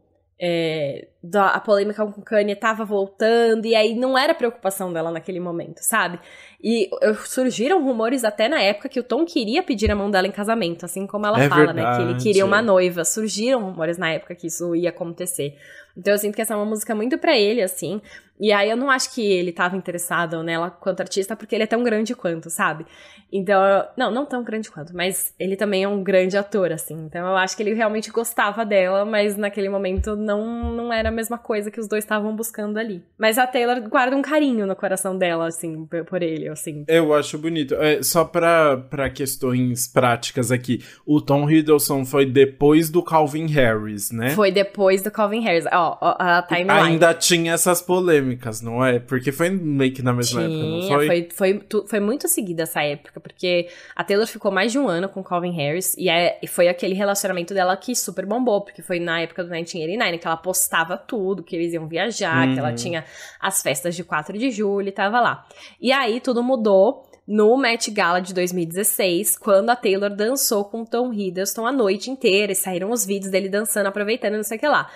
É, 0.45 1.07
da, 1.23 1.49
a 1.51 1.59
polêmica 1.59 2.05
com 2.05 2.21
Kanye 2.21 2.55
tava 2.55 2.83
voltando, 2.83 3.65
e 3.65 3.75
aí 3.75 3.95
não 3.95 4.17
era 4.17 4.33
preocupação 4.33 4.91
dela 4.91 5.09
naquele 5.09 5.39
momento, 5.39 5.77
sabe? 5.77 6.19
E 6.61 6.89
surgiram 7.23 7.81
rumores 7.81 8.25
até 8.25 8.49
na 8.49 8.59
época 8.59 8.89
que 8.89 8.99
o 8.99 9.03
Tom 9.03 9.23
queria 9.23 9.63
pedir 9.63 9.89
a 9.89 9.95
mão 9.95 10.11
dela 10.11 10.27
em 10.27 10.31
casamento, 10.31 10.83
assim 10.83 11.07
como 11.07 11.25
ela 11.25 11.41
é 11.41 11.47
fala, 11.47 11.67
verdade. 11.67 11.81
né? 11.81 11.95
Que 11.95 12.11
ele 12.11 12.19
queria 12.21 12.45
uma 12.45 12.61
noiva. 12.61 13.05
Surgiram 13.05 13.61
rumores 13.61 13.97
na 13.97 14.09
época 14.09 14.35
que 14.35 14.47
isso 14.47 14.75
ia 14.75 14.89
acontecer. 14.89 15.55
Então 15.95 16.13
eu 16.13 16.17
sinto 16.17 16.35
que 16.35 16.41
essa 16.41 16.53
é 16.53 16.57
uma 16.57 16.65
música 16.65 16.93
muito 16.93 17.17
para 17.17 17.37
ele, 17.37 17.61
assim. 17.61 18.01
E 18.39 18.51
aí 18.51 18.69
eu 18.69 18.75
não 18.75 18.89
acho 18.89 19.13
que 19.13 19.21
ele 19.21 19.51
tava 19.51 19.77
interessado 19.77 20.41
nela 20.43 20.69
quanto 20.69 21.01
artista, 21.01 21.35
porque 21.35 21.55
ele 21.55 21.63
é 21.63 21.67
tão 21.67 21.83
grande 21.83 22.15
quanto, 22.15 22.49
sabe? 22.49 22.85
Então, 23.31 23.59
não, 23.97 24.11
não 24.11 24.25
tão 24.25 24.43
grande 24.43 24.69
quanto, 24.69 24.95
mas 24.95 25.33
ele 25.39 25.55
também 25.55 25.83
é 25.83 25.87
um 25.87 26.03
grande 26.03 26.37
ator, 26.37 26.71
assim. 26.71 26.93
Então 26.93 27.25
eu 27.25 27.35
acho 27.35 27.57
que 27.57 27.63
ele 27.63 27.73
realmente 27.73 28.11
gostava 28.11 28.63
dela, 28.63 29.05
mas 29.05 29.35
naquele 29.35 29.69
momento 29.69 30.15
não, 30.15 30.71
não 30.71 30.93
era 30.93 31.09
mesma 31.09 31.37
coisa 31.37 31.71
que 31.71 31.79
os 31.79 31.87
dois 31.87 32.03
estavam 32.03 32.35
buscando 32.35 32.77
ali. 32.77 33.01
Mas 33.17 33.39
a 33.39 33.47
Taylor 33.47 33.81
guarda 33.89 34.15
um 34.15 34.21
carinho 34.21 34.67
no 34.67 34.75
coração 34.75 35.17
dela, 35.17 35.47
assim, 35.47 35.87
por 36.07 36.21
ele, 36.21 36.47
assim. 36.47 36.85
Eu 36.87 37.11
acho 37.13 37.39
bonito. 37.39 37.73
É, 37.75 38.03
só 38.03 38.23
pra, 38.23 38.77
pra 38.77 39.09
questões 39.09 39.87
práticas 39.87 40.51
aqui, 40.51 40.83
o 41.03 41.19
Tom 41.19 41.49
Hiddleston 41.49 42.05
foi 42.05 42.27
depois 42.27 42.91
do 42.91 43.03
Calvin 43.03 43.47
Harris, 43.47 44.11
né? 44.11 44.29
Foi 44.31 44.51
depois 44.51 45.01
do 45.01 45.09
Calvin 45.09 45.41
Harris. 45.41 45.65
Ó, 45.71 45.97
a 46.01 46.43
timeline. 46.43 46.71
Ainda 46.71 47.13
tinha 47.15 47.53
essas 47.53 47.81
polêmicas, 47.81 48.22
não 48.63 48.83
é? 48.83 48.99
Porque 48.99 49.31
foi 49.31 49.49
meio 49.49 49.93
que 49.93 50.01
na 50.01 50.13
mesma 50.13 50.41
tinha, 50.41 50.53
época, 50.53 50.69
não 50.69 50.87
foi? 50.87 51.07
Foi, 51.07 51.29
foi, 51.31 51.87
foi 51.87 51.99
muito 51.99 52.27
seguida 52.27 52.63
essa 52.63 52.81
época, 52.81 53.19
porque 53.19 53.67
a 53.95 54.03
Taylor 54.03 54.27
ficou 54.27 54.51
mais 54.51 54.71
de 54.71 54.79
um 54.79 54.87
ano 54.87 55.09
com 55.09 55.19
o 55.19 55.23
Calvin 55.23 55.51
Harris 55.51 55.95
e, 55.97 56.09
é, 56.09 56.39
foi 56.47 56.67
aquele 56.67 56.93
relacionamento 56.93 57.53
dela 57.53 57.75
que 57.77 57.95
super 57.95 58.25
bombou, 58.25 58.61
porque 58.61 58.81
foi 58.81 58.99
na 58.99 59.21
época 59.21 59.43
do 59.43 59.49
1989 59.49 60.17
que 60.17 60.27
ela 60.27 60.37
postava 60.37 60.97
tudo, 60.97 61.43
que 61.43 61.55
eles 61.55 61.73
iam 61.73 61.87
viajar, 61.87 62.47
uhum. 62.47 62.53
que 62.53 62.59
ela 62.59 62.69
uhum. 62.69 62.75
tinha 62.75 63.05
as 63.39 63.61
festas 63.61 63.95
de 63.95 64.03
4 64.03 64.37
de 64.37 64.51
julho 64.51 64.87
e 64.87 64.91
tava 64.91 65.19
lá. 65.19 65.45
E 65.79 65.91
aí 65.91 66.19
tudo 66.19 66.43
mudou 66.43 67.03
no 67.27 67.55
Met 67.57 67.89
Gala 67.89 68.21
de 68.21 68.33
2016, 68.33 69.37
quando 69.37 69.69
a 69.69 69.75
Taylor 69.75 70.09
dançou 70.09 70.65
com 70.65 70.83
Tom 70.83 71.13
Hiddleston 71.13 71.65
a 71.65 71.71
noite 71.71 72.11
inteira 72.11 72.51
e 72.51 72.55
saíram 72.55 72.91
os 72.91 73.05
vídeos 73.05 73.31
dele 73.31 73.47
dançando, 73.47 73.87
aproveitando, 73.87 74.35
não 74.35 74.43
sei 74.43 74.57
o 74.57 74.59
que 74.59 74.67
lá. 74.67 74.89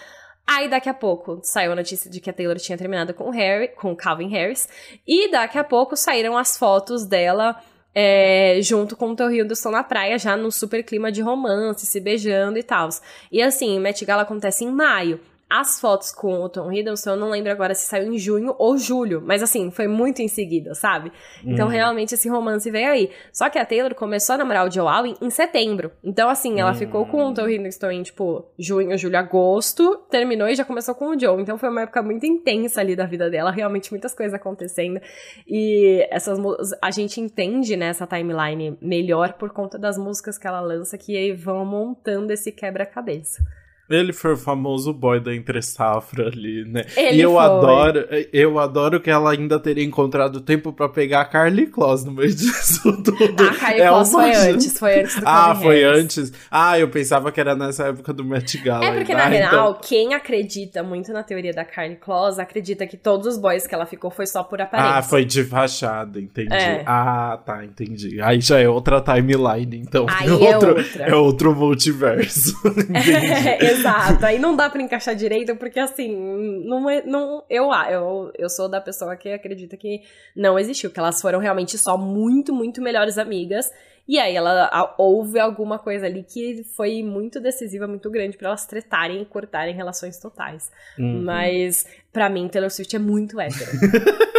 Aí 0.50 0.70
daqui 0.70 0.88
a 0.88 0.94
pouco 0.94 1.42
saiu 1.44 1.74
a 1.74 1.76
notícia 1.76 2.10
de 2.10 2.22
que 2.22 2.30
a 2.30 2.34
Taylor 2.34 2.56
tinha 2.58 2.78
terminado 2.78 3.14
com 3.14 3.26
o 3.26 3.32
Harry, 3.32 3.68
com 3.68 3.92
o 3.92 3.96
Calvin 3.96 4.30
Harris, 4.30 4.70
e 5.06 5.30
daqui 5.30 5.58
a 5.58 5.64
pouco 5.64 5.98
saíram 5.98 6.38
as 6.38 6.58
fotos 6.58 7.06
dela 7.06 7.62
é, 7.94 8.60
junto 8.62 8.96
com 8.96 9.10
o 9.10 9.16
Tom 9.16 9.30
Hiddleston 9.30 9.72
na 9.72 9.84
praia, 9.84 10.18
já 10.18 10.38
num 10.38 10.52
super 10.52 10.84
clima 10.84 11.12
de 11.12 11.22
romance, 11.22 11.86
se 11.86 12.00
beijando 12.00 12.58
e 12.58 12.64
tal. 12.64 12.90
E 13.32 13.42
assim, 13.42 13.80
Met 13.80 14.06
Gala 14.06 14.22
acontece 14.22 14.64
em 14.64 14.72
maio. 14.72 15.20
As 15.50 15.80
fotos 15.80 16.12
com 16.12 16.42
o 16.42 16.50
Tom 16.50 16.72
Hiddleston, 16.72 17.12
eu 17.12 17.16
não 17.16 17.30
lembro 17.30 17.50
agora 17.52 17.74
se 17.74 17.88
saiu 17.88 18.12
em 18.12 18.18
junho 18.18 18.54
ou 18.58 18.78
julho, 18.78 19.22
mas 19.26 19.42
assim, 19.42 19.72
foi 19.72 19.88
muito 19.88 20.22
em 20.22 20.28
seguida, 20.28 20.76
sabe? 20.76 21.10
Então, 21.46 21.68
uhum. 21.68 21.72
realmente, 21.72 22.14
esse 22.14 22.28
romance 22.28 22.70
veio 22.70 22.90
aí. 22.90 23.10
Só 23.32 23.50
que 23.50 23.58
a 23.58 23.66
Taylor 23.66 23.96
começou 23.96 24.36
a 24.36 24.38
namorar 24.40 24.68
o 24.68 24.72
Joe 24.72 24.86
Alwyn 24.86 25.16
em 25.22 25.30
setembro. 25.30 25.92
Então, 26.04 26.28
assim, 26.28 26.60
ela 26.60 26.72
uhum. 26.72 26.78
ficou 26.78 27.06
com 27.06 27.26
o 27.26 27.34
Tom 27.34 27.48
Hiddleston 27.48 27.92
em, 27.92 28.04
tipo, 28.04 28.46
junho, 28.60 28.98
julho, 28.98 29.18
agosto, 29.18 29.96
terminou 30.10 30.50
e 30.50 30.56
já 30.56 30.66
começou 30.66 30.94
com 30.94 31.16
o 31.16 31.20
Joe. 31.20 31.42
Então, 31.42 31.58
foi 31.58 31.70
uma 31.70 31.84
época 31.84 32.04
muito 32.04 32.26
intensa 32.26 32.82
ali 32.82 32.94
da 32.94 33.06
vida 33.06 33.30
dela, 33.30 33.50
realmente 33.50 33.90
muitas 33.92 34.14
coisas 34.14 34.34
acontecendo. 34.34 35.00
E 35.48 36.06
essas 36.12 36.38
a 36.82 36.92
gente 36.92 37.22
entende, 37.22 37.78
né, 37.78 37.88
essa 37.88 38.06
timeline 38.06 38.78
melhor 38.82 39.34
por 39.34 39.52
conta 39.52 39.80
das 39.80 39.98
músicas 39.98 40.38
que 40.38 40.46
ela 40.46 40.60
lança, 40.60 40.98
que 40.98 41.32
vão 41.34 41.66
montando 41.66 42.34
esse 42.34 42.52
quebra-cabeça. 42.52 43.42
Ele 43.90 44.12
foi 44.12 44.34
o 44.34 44.38
famoso 44.38 44.94
boy 44.94 45.20
da 45.20 45.34
entre 45.34 45.62
safra 45.62 46.28
ali, 46.28 46.66
né? 46.66 46.84
Ele 46.96 47.18
e 47.18 47.22
eu 47.22 47.34
foi. 47.34 47.44
adoro, 47.44 48.06
eu 48.34 48.60
adoro 48.60 49.00
que 49.00 49.10
ela 49.10 49.32
ainda 49.32 49.58
teria 49.60 49.84
encontrado 49.84 50.42
tempo 50.42 50.74
para 50.74 50.90
pegar 50.90 51.22
a 51.22 51.26
Carly 51.26 51.68
Kloss 51.68 52.04
no 52.04 52.12
meio 52.12 52.30
disso 52.36 52.92
tudo. 53.02 53.44
A 53.44 53.54
Carly 53.54 53.82
é 53.82 53.88
Kloss 53.88 54.12
foi 54.12 54.36
antes, 54.36 54.78
foi 54.80 55.00
antes 55.02 55.16
do 55.16 55.24
Ah, 55.26 55.56
foi 55.56 55.82
Harris. 55.82 56.00
antes. 56.04 56.34
Ah, 56.52 56.78
eu 56.78 56.90
pensava 56.90 57.32
que 57.32 57.40
era 57.40 57.56
nessa 57.56 57.88
época 57.88 58.12
do 58.12 58.26
Met 58.26 58.58
Gala. 58.58 58.86
É 58.86 58.92
porque, 58.98 59.14
ah, 59.14 59.18
na 59.18 59.26
real, 59.26 59.72
então... 59.72 59.82
quem 59.82 60.14
acredita 60.14 60.84
muito 60.84 61.14
na 61.14 61.24
teoria 61.24 61.54
da 61.54 61.64
Carly 61.64 61.96
Kloss 61.96 62.40
acredita 62.40 62.86
que 62.86 62.98
todos 62.98 63.26
os 63.26 63.38
boys 63.38 63.66
que 63.66 63.74
ela 63.74 63.86
ficou 63.86 64.12
foi 64.12 64.26
só 64.28 64.44
por 64.44 64.60
aparência. 64.62 64.96
Ah, 64.98 65.02
foi 65.02 65.24
de 65.24 65.44
fachada, 65.46 66.20
entendi. 66.20 66.54
É. 66.54 66.84
Ah, 66.86 67.40
tá, 67.46 67.64
entendi. 67.64 68.20
Aí 68.22 68.42
já 68.42 68.60
é 68.60 68.68
outra 68.68 69.00
timeline, 69.00 69.78
então. 69.78 70.06
Aí 70.10 70.28
é, 70.28 70.30
é 70.30 70.34
outro, 70.34 70.78
outra. 70.78 71.04
é 71.06 71.16
outro 71.16 71.56
multiverso. 71.56 72.54
É, 72.98 73.77
exato. 73.80 74.26
Aí 74.26 74.40
não 74.40 74.56
dá 74.56 74.70
pra 74.70 74.82
encaixar 74.82 75.16
direito, 75.16 75.56
porque 75.56 75.80
assim, 75.80 76.16
não 76.66 76.90
é. 76.90 77.04
Não, 77.04 77.44
eu, 77.50 77.70
eu, 77.90 78.32
eu 78.38 78.50
sou 78.50 78.70
da 78.70 78.82
pessoa 78.82 79.16
que 79.16 79.30
acredita 79.30 79.78
que 79.78 80.02
não 80.36 80.58
existiu, 80.58 80.90
que 80.92 81.00
elas 81.00 81.22
foram 81.22 81.40
realmente 81.40 81.78
só 81.78 81.98
muito, 81.98 82.54
muito 82.54 82.82
melhores 82.82 83.18
amigas. 83.18 83.70
E 84.08 84.18
aí 84.18 84.36
ela 84.36 84.70
a, 84.72 84.96
houve 84.98 85.38
alguma 85.38 85.78
coisa 85.78 86.06
ali 86.06 86.24
que 86.24 86.64
foi 86.76 87.04
muito 87.04 87.42
decisiva, 87.42 87.88
muito 87.88 88.10
grande 88.10 88.38
para 88.38 88.48
elas 88.48 88.66
tretarem 88.66 89.22
e 89.22 89.26
cortarem 89.26 89.76
relações 89.76 90.18
totais. 90.18 90.72
Uhum. 90.98 91.24
Mas 91.24 91.86
para 92.14 92.30
mim 92.30 92.48
Taylor 92.48 92.72
Swift 92.72 92.96
é 92.96 93.00
muito 93.00 93.40
hétero. 93.40 93.72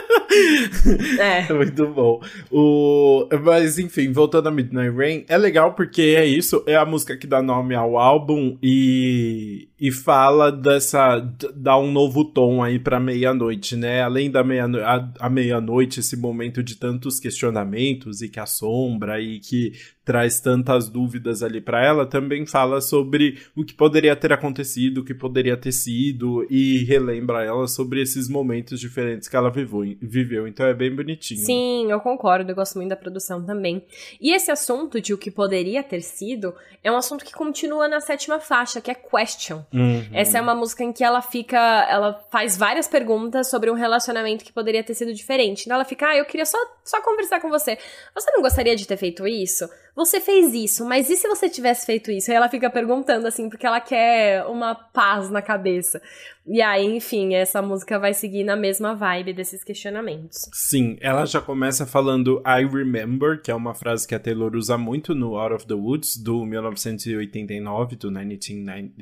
é. 1.19 1.53
Muito 1.53 1.87
bom. 1.89 2.21
O... 2.51 3.29
Mas, 3.43 3.79
enfim, 3.79 4.13
voltando 4.13 4.49
a 4.49 4.51
Midnight 4.51 4.97
Rain, 4.97 5.25
é 5.29 5.37
legal 5.37 5.75
porque 5.75 6.17
é 6.19 6.25
isso, 6.25 6.63
é 6.67 6.77
a 6.77 6.85
música 6.85 7.17
que 7.17 7.27
dá 7.27 7.43
nome 7.43 7.75
ao 7.75 7.97
álbum 7.97 8.57
e, 8.63 9.68
e 9.81 9.93
fala 9.93 10.51
dessa. 10.51 11.21
dá 11.55 11.79
um 11.79 11.91
novo 11.91 12.25
tom 12.25 12.63
aí 12.63 12.79
pra 12.79 12.99
meia-noite, 12.99 13.77
né? 13.77 14.03
Além 14.03 14.31
da 14.31 14.43
meia-noite, 14.43 14.85
a, 14.85 15.13
a 15.21 15.31
meia-noite, 15.31 16.01
esse 16.01 16.17
momento 16.17 16.63
de 16.63 16.77
tantos 16.77 17.21
questionamentos 17.21 18.21
e 18.21 18.29
que 18.29 18.41
assombra 18.41 19.21
e 19.21 19.39
que 19.39 19.73
traz 20.09 20.41
tantas 20.41 20.89
dúvidas 20.89 21.43
ali 21.43 21.61
para 21.61 21.85
ela, 21.85 22.07
também 22.07 22.47
fala 22.47 22.81
sobre 22.81 23.43
o 23.55 23.63
que 23.63 23.75
poderia 23.75 24.17
ter 24.17 24.33
acontecido, 24.33 25.03
o 25.03 25.05
que 25.05 25.13
poderia 25.13 25.55
ter 25.55 25.71
sido, 25.71 26.47
e 26.49 26.83
relembra 26.85 27.45
ela 27.45 27.69
sobre 27.69 28.01
esses 28.01 28.27
momentos 28.27 28.81
diferentes 28.81 29.29
que 29.29 29.37
ela 29.37 29.51
viveu. 29.51 29.83
viveu. 30.01 30.49
Então 30.49 30.65
é 30.65 30.73
bem 30.73 30.97
bonitinho. 30.97 31.45
Sim, 31.45 31.91
eu 31.91 32.01
concordo, 32.01 32.51
eu 32.51 32.57
gosto 32.57 32.77
muito 32.77 32.89
da 32.89 32.97
produção 32.97 33.45
também. 33.45 33.85
E 34.19 34.35
esse 34.35 34.51
assunto 34.51 34.99
de 34.99 35.13
o 35.13 35.19
que 35.19 35.31
poderia 35.31 35.83
ter 35.83 36.01
sido 36.01 36.55
é 36.83 36.91
um 36.91 36.97
assunto 36.97 37.23
que 37.23 37.35
continua 37.35 37.87
na 37.87 38.01
sétima 38.01 38.41
faixa, 38.41 38.81
que 38.81 38.91
é 38.91 38.95
Question. 38.95 39.61
Uhum. 39.73 40.07
Essa 40.13 40.39
é 40.39 40.41
uma 40.41 40.55
música 40.55 40.83
em 40.83 40.93
que 40.93 41.05
ela 41.05 41.21
fica. 41.21 41.59
Ela 41.91 42.15
faz 42.31 42.57
várias 42.57 42.89
perguntas 42.89 43.49
sobre 43.49 43.71
um 43.71 43.75
relacionamento 43.75 44.45
que 44.45 44.53
poderia 44.53 44.83
ter 44.83 44.95
sido 44.95 45.13
diferente. 45.13 45.63
Então 45.63 45.75
ela 45.75 45.85
fica, 45.85 46.09
ah, 46.09 46.17
eu 46.17 46.25
queria 46.25 46.47
só, 46.47 46.59
só 46.85 47.03
conversar 47.03 47.41
com 47.41 47.49
você. 47.49 47.79
Você 48.15 48.31
não 48.31 48.43
gostaria 48.43 48.75
de 48.75 48.87
ter 48.87 48.97
feito 48.97 49.27
isso? 49.27 49.69
Você 49.99 50.21
fez 50.21 50.55
isso, 50.55 50.85
mas 50.85 51.11
e 51.11 51.17
se 51.17 51.27
você 51.27 51.49
tivesse 51.49 51.85
feito 51.85 52.09
isso? 52.13 52.31
E 52.31 52.35
ela 52.35 52.49
fica 52.49 52.71
perguntando 52.71 53.27
assim, 53.27 53.49
porque 53.49 53.67
ela 53.67 53.81
quer 53.81 54.47
uma 54.47 54.73
paz 54.73 55.29
na 55.29 55.43
cabeça. 55.43 56.01
E 56.47 56.63
aí, 56.63 56.87
enfim, 56.87 57.35
essa 57.35 57.61
música 57.61 57.99
vai 57.99 58.15
seguir 58.15 58.45
na 58.45 58.55
mesma 58.55 58.95
vibe 58.95 59.33
desses 59.33 59.65
questionamentos. 59.65 60.39
Sim, 60.53 60.97
ela 61.01 61.27
já 61.27 61.41
começa 61.41 61.85
falando 61.85 62.41
I 62.47 62.65
remember, 62.65 63.43
que 63.43 63.51
é 63.51 63.55
uma 63.55 63.75
frase 63.75 64.07
que 64.07 64.15
a 64.15 64.21
Taylor 64.21 64.55
usa 64.55 64.79
muito 64.79 65.17
no 65.17 65.37
Out 65.37 65.55
of 65.57 65.67
the 65.67 65.75
Woods, 65.75 66.17
do 66.17 66.47
1989, 66.47 67.97
do 67.97 68.09
19... 68.09 68.93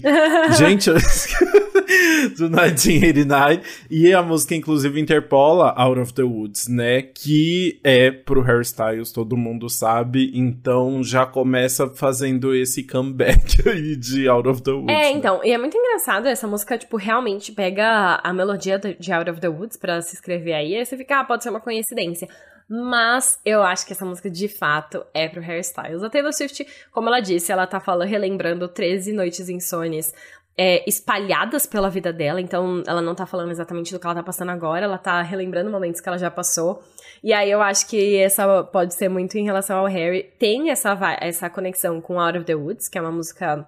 Gente, 0.56 0.88
eu... 0.88 0.94
do 2.36 2.48
1989. 2.48 3.60
E 3.90 4.12
a 4.12 4.22
música, 4.22 4.54
inclusive, 4.54 5.00
interpola 5.00 5.74
Out 5.76 6.00
of 6.00 6.14
the 6.14 6.22
Woods, 6.22 6.68
né? 6.68 7.02
Que 7.02 7.80
é 7.84 8.10
pro 8.10 8.40
Harry 8.42 8.62
Styles, 8.62 9.12
todo 9.12 9.36
mundo 9.36 9.63
sabe. 9.68 10.30
Então 10.34 11.02
já 11.02 11.26
começa 11.26 11.88
fazendo 11.88 12.54
esse 12.54 12.86
comeback 12.86 13.66
aí 13.68 13.96
de 13.96 14.28
Out 14.28 14.48
of 14.48 14.62
the 14.62 14.70
Woods. 14.72 14.94
É, 14.94 15.02
né? 15.02 15.10
então. 15.12 15.40
E 15.44 15.52
é 15.52 15.58
muito 15.58 15.76
engraçado, 15.76 16.26
essa 16.26 16.46
música, 16.46 16.78
tipo, 16.78 16.96
realmente 16.96 17.52
pega 17.52 18.20
a 18.22 18.32
melodia 18.32 18.78
de 18.78 19.12
Out 19.12 19.30
of 19.30 19.40
the 19.40 19.48
Woods 19.48 19.76
pra 19.76 20.00
se 20.00 20.14
escrever 20.14 20.54
aí. 20.54 20.76
Aí 20.76 20.84
você 20.84 20.96
fica, 20.96 21.20
ah, 21.20 21.24
pode 21.24 21.42
ser 21.42 21.50
uma 21.50 21.60
coincidência. 21.60 22.28
Mas 22.68 23.38
eu 23.44 23.62
acho 23.62 23.86
que 23.86 23.92
essa 23.92 24.06
música 24.06 24.30
de 24.30 24.48
fato 24.48 25.04
é 25.12 25.28
pro 25.28 25.42
Harry 25.42 25.60
Styles. 25.60 26.02
A 26.02 26.08
Taylor 26.08 26.32
Swift, 26.32 26.66
como 26.90 27.08
ela 27.08 27.20
disse, 27.20 27.52
ela 27.52 27.66
tá 27.66 27.78
falando, 27.78 28.08
relembrando 28.08 28.66
13 28.66 29.12
noites 29.12 29.48
insônias 29.50 30.14
é, 30.56 30.88
espalhadas 30.88 31.66
pela 31.66 31.90
vida 31.90 32.12
dela, 32.12 32.40
então 32.40 32.82
ela 32.86 33.02
não 33.02 33.14
tá 33.14 33.26
falando 33.26 33.50
exatamente 33.50 33.92
do 33.92 33.98
que 33.98 34.06
ela 34.06 34.14
tá 34.14 34.22
passando 34.22 34.50
agora, 34.50 34.84
ela 34.84 34.98
tá 34.98 35.20
relembrando 35.20 35.70
momentos 35.70 36.00
que 36.00 36.08
ela 36.08 36.18
já 36.18 36.30
passou. 36.30 36.82
E 37.24 37.32
aí 37.32 37.50
eu 37.50 37.62
acho 37.62 37.86
que 37.86 38.18
essa 38.18 38.62
pode 38.64 38.92
ser 38.92 39.08
muito 39.08 39.38
em 39.38 39.44
relação 39.46 39.78
ao 39.78 39.86
Harry. 39.86 40.24
Tem 40.38 40.68
essa, 40.68 40.94
essa 41.22 41.48
conexão 41.48 41.98
com 41.98 42.20
Out 42.20 42.36
of 42.36 42.44
the 42.44 42.54
Woods, 42.54 42.86
que 42.86 42.98
é 42.98 43.00
uma 43.00 43.10
música 43.10 43.66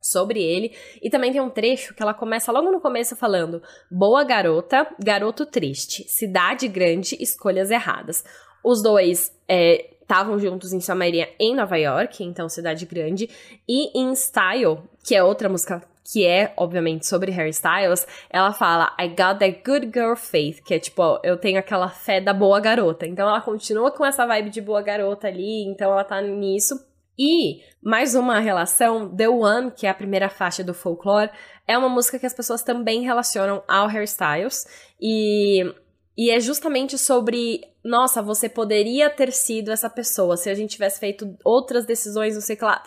sobre 0.00 0.42
ele. 0.42 0.74
E 1.02 1.10
também 1.10 1.30
tem 1.30 1.38
um 1.38 1.50
trecho 1.50 1.94
que 1.94 2.02
ela 2.02 2.14
começa 2.14 2.50
logo 2.50 2.72
no 2.72 2.80
começo 2.80 3.14
falando: 3.14 3.62
Boa 3.90 4.24
garota, 4.24 4.86
garoto 4.98 5.44
triste, 5.44 6.08
cidade 6.08 6.66
grande, 6.66 7.14
escolhas 7.20 7.70
erradas. 7.70 8.24
Os 8.64 8.82
dois 8.82 9.30
é, 9.46 9.90
estavam 10.00 10.38
juntos 10.38 10.72
em 10.72 10.80
sua 10.80 10.94
maioria 10.94 11.28
em 11.38 11.54
Nova 11.54 11.76
York, 11.76 12.24
então 12.24 12.48
cidade 12.48 12.86
grande, 12.86 13.28
e 13.68 14.00
em 14.00 14.14
Style, 14.14 14.78
que 15.06 15.14
é 15.14 15.22
outra 15.22 15.50
música 15.50 15.82
que 16.04 16.26
é, 16.26 16.52
obviamente, 16.56 17.06
sobre 17.06 17.30
Harry 17.30 17.50
Styles, 17.50 18.06
ela 18.28 18.52
fala 18.52 18.94
I 19.00 19.08
got 19.08 19.38
that 19.38 19.62
good 19.64 19.90
girl 19.92 20.14
faith, 20.14 20.62
que 20.62 20.74
é 20.74 20.78
tipo, 20.78 21.02
ó, 21.02 21.20
eu 21.24 21.38
tenho 21.38 21.58
aquela 21.58 21.88
fé 21.88 22.20
da 22.20 22.34
boa 22.34 22.60
garota. 22.60 23.06
Então 23.06 23.28
ela 23.28 23.40
continua 23.40 23.90
com 23.90 24.04
essa 24.04 24.26
vibe 24.26 24.50
de 24.50 24.60
boa 24.60 24.82
garota 24.82 25.28
ali, 25.28 25.64
então 25.64 25.90
ela 25.90 26.04
tá 26.04 26.20
nisso. 26.20 26.78
E 27.18 27.60
mais 27.82 28.14
uma 28.14 28.38
relação, 28.40 29.08
The 29.08 29.28
One, 29.28 29.70
que 29.70 29.86
é 29.86 29.90
a 29.90 29.94
primeira 29.94 30.28
faixa 30.28 30.62
do 30.62 30.74
folklore, 30.74 31.30
é 31.66 31.78
uma 31.78 31.88
música 31.88 32.18
que 32.18 32.26
as 32.26 32.34
pessoas 32.34 32.62
também 32.62 33.02
relacionam 33.02 33.62
ao 33.66 33.86
Harry 33.86 34.04
Styles. 34.04 34.66
E, 35.00 35.64
e 36.18 36.30
é 36.30 36.38
justamente 36.40 36.98
sobre 36.98 37.62
nossa, 37.84 38.22
você 38.22 38.48
poderia 38.48 39.10
ter 39.10 39.30
sido 39.30 39.70
essa 39.70 39.90
pessoa. 39.90 40.38
Se 40.38 40.48
a 40.48 40.54
gente 40.54 40.70
tivesse 40.70 40.98
feito 40.98 41.36
outras 41.44 41.84
decisões, 41.84 42.34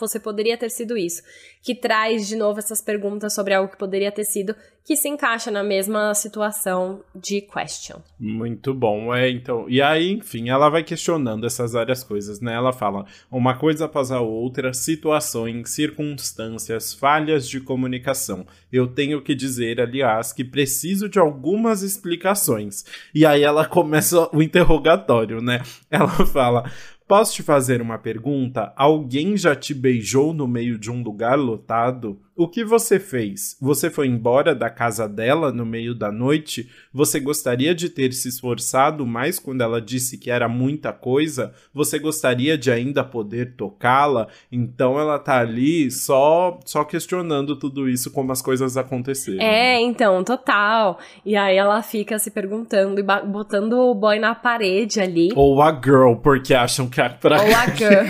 você 0.00 0.18
poderia 0.18 0.58
ter 0.58 0.70
sido 0.70 0.96
isso. 0.96 1.22
Que 1.62 1.72
traz 1.72 2.26
de 2.26 2.34
novo 2.34 2.58
essas 2.58 2.82
perguntas 2.82 3.32
sobre 3.32 3.54
algo 3.54 3.70
que 3.70 3.78
poderia 3.78 4.10
ter 4.10 4.24
sido, 4.24 4.56
que 4.84 4.96
se 4.96 5.08
encaixa 5.08 5.50
na 5.50 5.62
mesma 5.62 6.14
situação 6.14 7.04
de 7.14 7.42
question. 7.42 8.00
Muito 8.18 8.74
bom, 8.74 9.14
é, 9.14 9.30
então. 9.30 9.66
E 9.68 9.80
aí, 9.80 10.14
enfim, 10.14 10.48
ela 10.48 10.68
vai 10.68 10.82
questionando 10.82 11.46
essas 11.46 11.72
várias 11.72 12.02
coisas, 12.02 12.40
né? 12.40 12.54
Ela 12.54 12.72
fala 12.72 13.04
uma 13.30 13.56
coisa 13.56 13.84
após 13.84 14.10
a 14.10 14.20
outra, 14.20 14.72
situações, 14.72 15.70
circunstâncias, 15.70 16.94
falhas 16.94 17.48
de 17.48 17.60
comunicação. 17.60 18.46
Eu 18.72 18.88
tenho 18.88 19.22
que 19.22 19.34
dizer, 19.34 19.80
aliás, 19.80 20.32
que 20.32 20.42
preciso 20.42 21.08
de 21.08 21.18
algumas 21.18 21.82
explicações. 21.82 22.84
E 23.14 23.26
aí 23.26 23.42
ela 23.42 23.66
começa 23.66 24.28
o 24.32 24.42
interrogatório, 24.88 25.40
né? 25.42 25.62
Ela 25.90 26.08
fala: 26.08 26.70
Posso 27.06 27.34
te 27.34 27.42
fazer 27.42 27.82
uma 27.82 27.98
pergunta? 27.98 28.72
Alguém 28.76 29.36
já 29.36 29.54
te 29.54 29.74
beijou 29.74 30.32
no 30.32 30.48
meio 30.48 30.78
de 30.78 30.90
um 30.90 31.02
lugar 31.02 31.38
lotado? 31.38 32.20
O 32.38 32.46
que 32.46 32.64
você 32.64 33.00
fez? 33.00 33.56
Você 33.60 33.90
foi 33.90 34.06
embora 34.06 34.54
da 34.54 34.70
casa 34.70 35.08
dela 35.08 35.50
no 35.50 35.66
meio 35.66 35.92
da 35.92 36.12
noite? 36.12 36.70
Você 36.94 37.18
gostaria 37.18 37.74
de 37.74 37.88
ter 37.88 38.12
se 38.12 38.28
esforçado 38.28 39.04
mais 39.04 39.40
quando 39.40 39.60
ela 39.60 39.80
disse 39.80 40.16
que 40.16 40.30
era 40.30 40.48
muita 40.48 40.92
coisa? 40.92 41.52
Você 41.74 41.98
gostaria 41.98 42.56
de 42.56 42.70
ainda 42.70 43.02
poder 43.02 43.56
tocá-la? 43.56 44.28
Então 44.52 45.00
ela 45.00 45.18
tá 45.18 45.40
ali 45.40 45.90
só 45.90 46.60
só 46.64 46.84
questionando 46.84 47.56
tudo 47.56 47.88
isso 47.88 48.12
como 48.12 48.30
as 48.30 48.40
coisas 48.40 48.76
aconteceram. 48.76 49.42
É, 49.42 49.80
então, 49.80 50.22
total. 50.22 51.00
E 51.26 51.34
aí 51.34 51.56
ela 51.56 51.82
fica 51.82 52.20
se 52.20 52.30
perguntando 52.30 53.00
e 53.00 53.02
botando 53.02 53.72
o 53.72 53.94
boy 53.96 54.20
na 54.20 54.36
parede 54.36 55.00
ali. 55.00 55.32
Ou 55.34 55.60
a 55.60 55.72
girl, 55.72 56.14
porque 56.14 56.54
acham 56.54 56.88
que 56.88 57.00
é 57.00 57.08
pra 57.08 57.42
Ou 57.42 57.56
a 57.56 57.66
girl. 57.74 58.06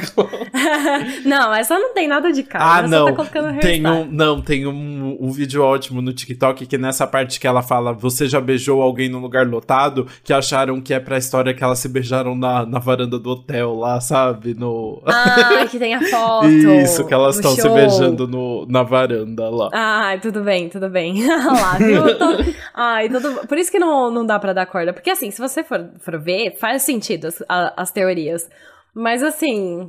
não, 1.24 1.55
essa 1.55 1.79
não 1.79 1.95
tem 1.95 2.07
nada 2.07 2.31
de 2.31 2.43
cara. 2.43 2.81
Ah, 2.81 2.87
não. 2.87 3.07
Tá 3.07 3.12
colocando 3.12 3.59
tem 3.61 3.87
um 3.87 4.18
não, 4.19 4.43
tem 4.43 4.66
um, 4.66 5.16
um 5.21 5.31
vídeo 5.31 5.62
ótimo 5.62 6.03
no 6.03 6.12
TikTok 6.12 6.66
que 6.66 6.77
nessa 6.77 7.07
parte 7.07 7.39
que 7.39 7.47
ela 7.47 7.62
fala 7.62 7.93
você 7.93 8.27
já 8.27 8.41
beijou 8.41 8.83
alguém 8.83 9.09
num 9.09 9.21
lugar 9.21 9.47
lotado, 9.47 10.09
que 10.25 10.33
acharam 10.33 10.81
que 10.81 10.93
é 10.93 10.99
pra 10.99 11.16
história 11.16 11.55
que 11.55 11.62
elas 11.62 11.79
se 11.79 11.89
beijaram 11.89 12.35
na, 12.35 12.66
na 12.66 12.81
varanda 12.81 13.16
do 13.16 13.31
hotel 13.31 13.77
lá, 13.77 14.01
sabe? 14.01 14.55
No... 14.55 15.01
Ah, 15.07 15.64
que 15.71 15.79
tem 15.79 15.95
a 15.95 16.03
foto. 16.03 16.49
Isso, 16.49 17.07
que 17.07 17.14
elas 17.14 17.37
estão 17.37 17.53
se 17.53 17.69
beijando 17.69 18.27
no, 18.27 18.66
na 18.66 18.83
varanda 18.83 19.49
lá. 19.49 19.71
Ah, 19.73 20.19
tudo 20.21 20.43
bem, 20.43 20.69
tudo 20.69 20.89
bem. 20.91 21.23
lá, 21.25 21.79
viu? 21.79 22.19
Tô... 22.19 22.25
Ai, 22.75 23.09
tudo... 23.09 23.47
Por 23.47 23.57
isso 23.57 23.71
que 23.71 23.79
não, 23.79 24.11
não 24.11 24.27
dá 24.27 24.37
pra 24.41 24.53
dar 24.53 24.66
corda. 24.66 24.93
Porque 24.93 25.11
assim, 25.11 25.31
se 25.31 25.41
você 25.41 25.62
for, 25.62 25.91
for 26.01 26.19
ver, 26.19 26.57
faz 26.59 26.83
sentido 26.83 27.29
as, 27.29 27.41
as 27.77 27.93
teorias. 27.93 28.51
Mas 28.93 29.23
assim, 29.23 29.89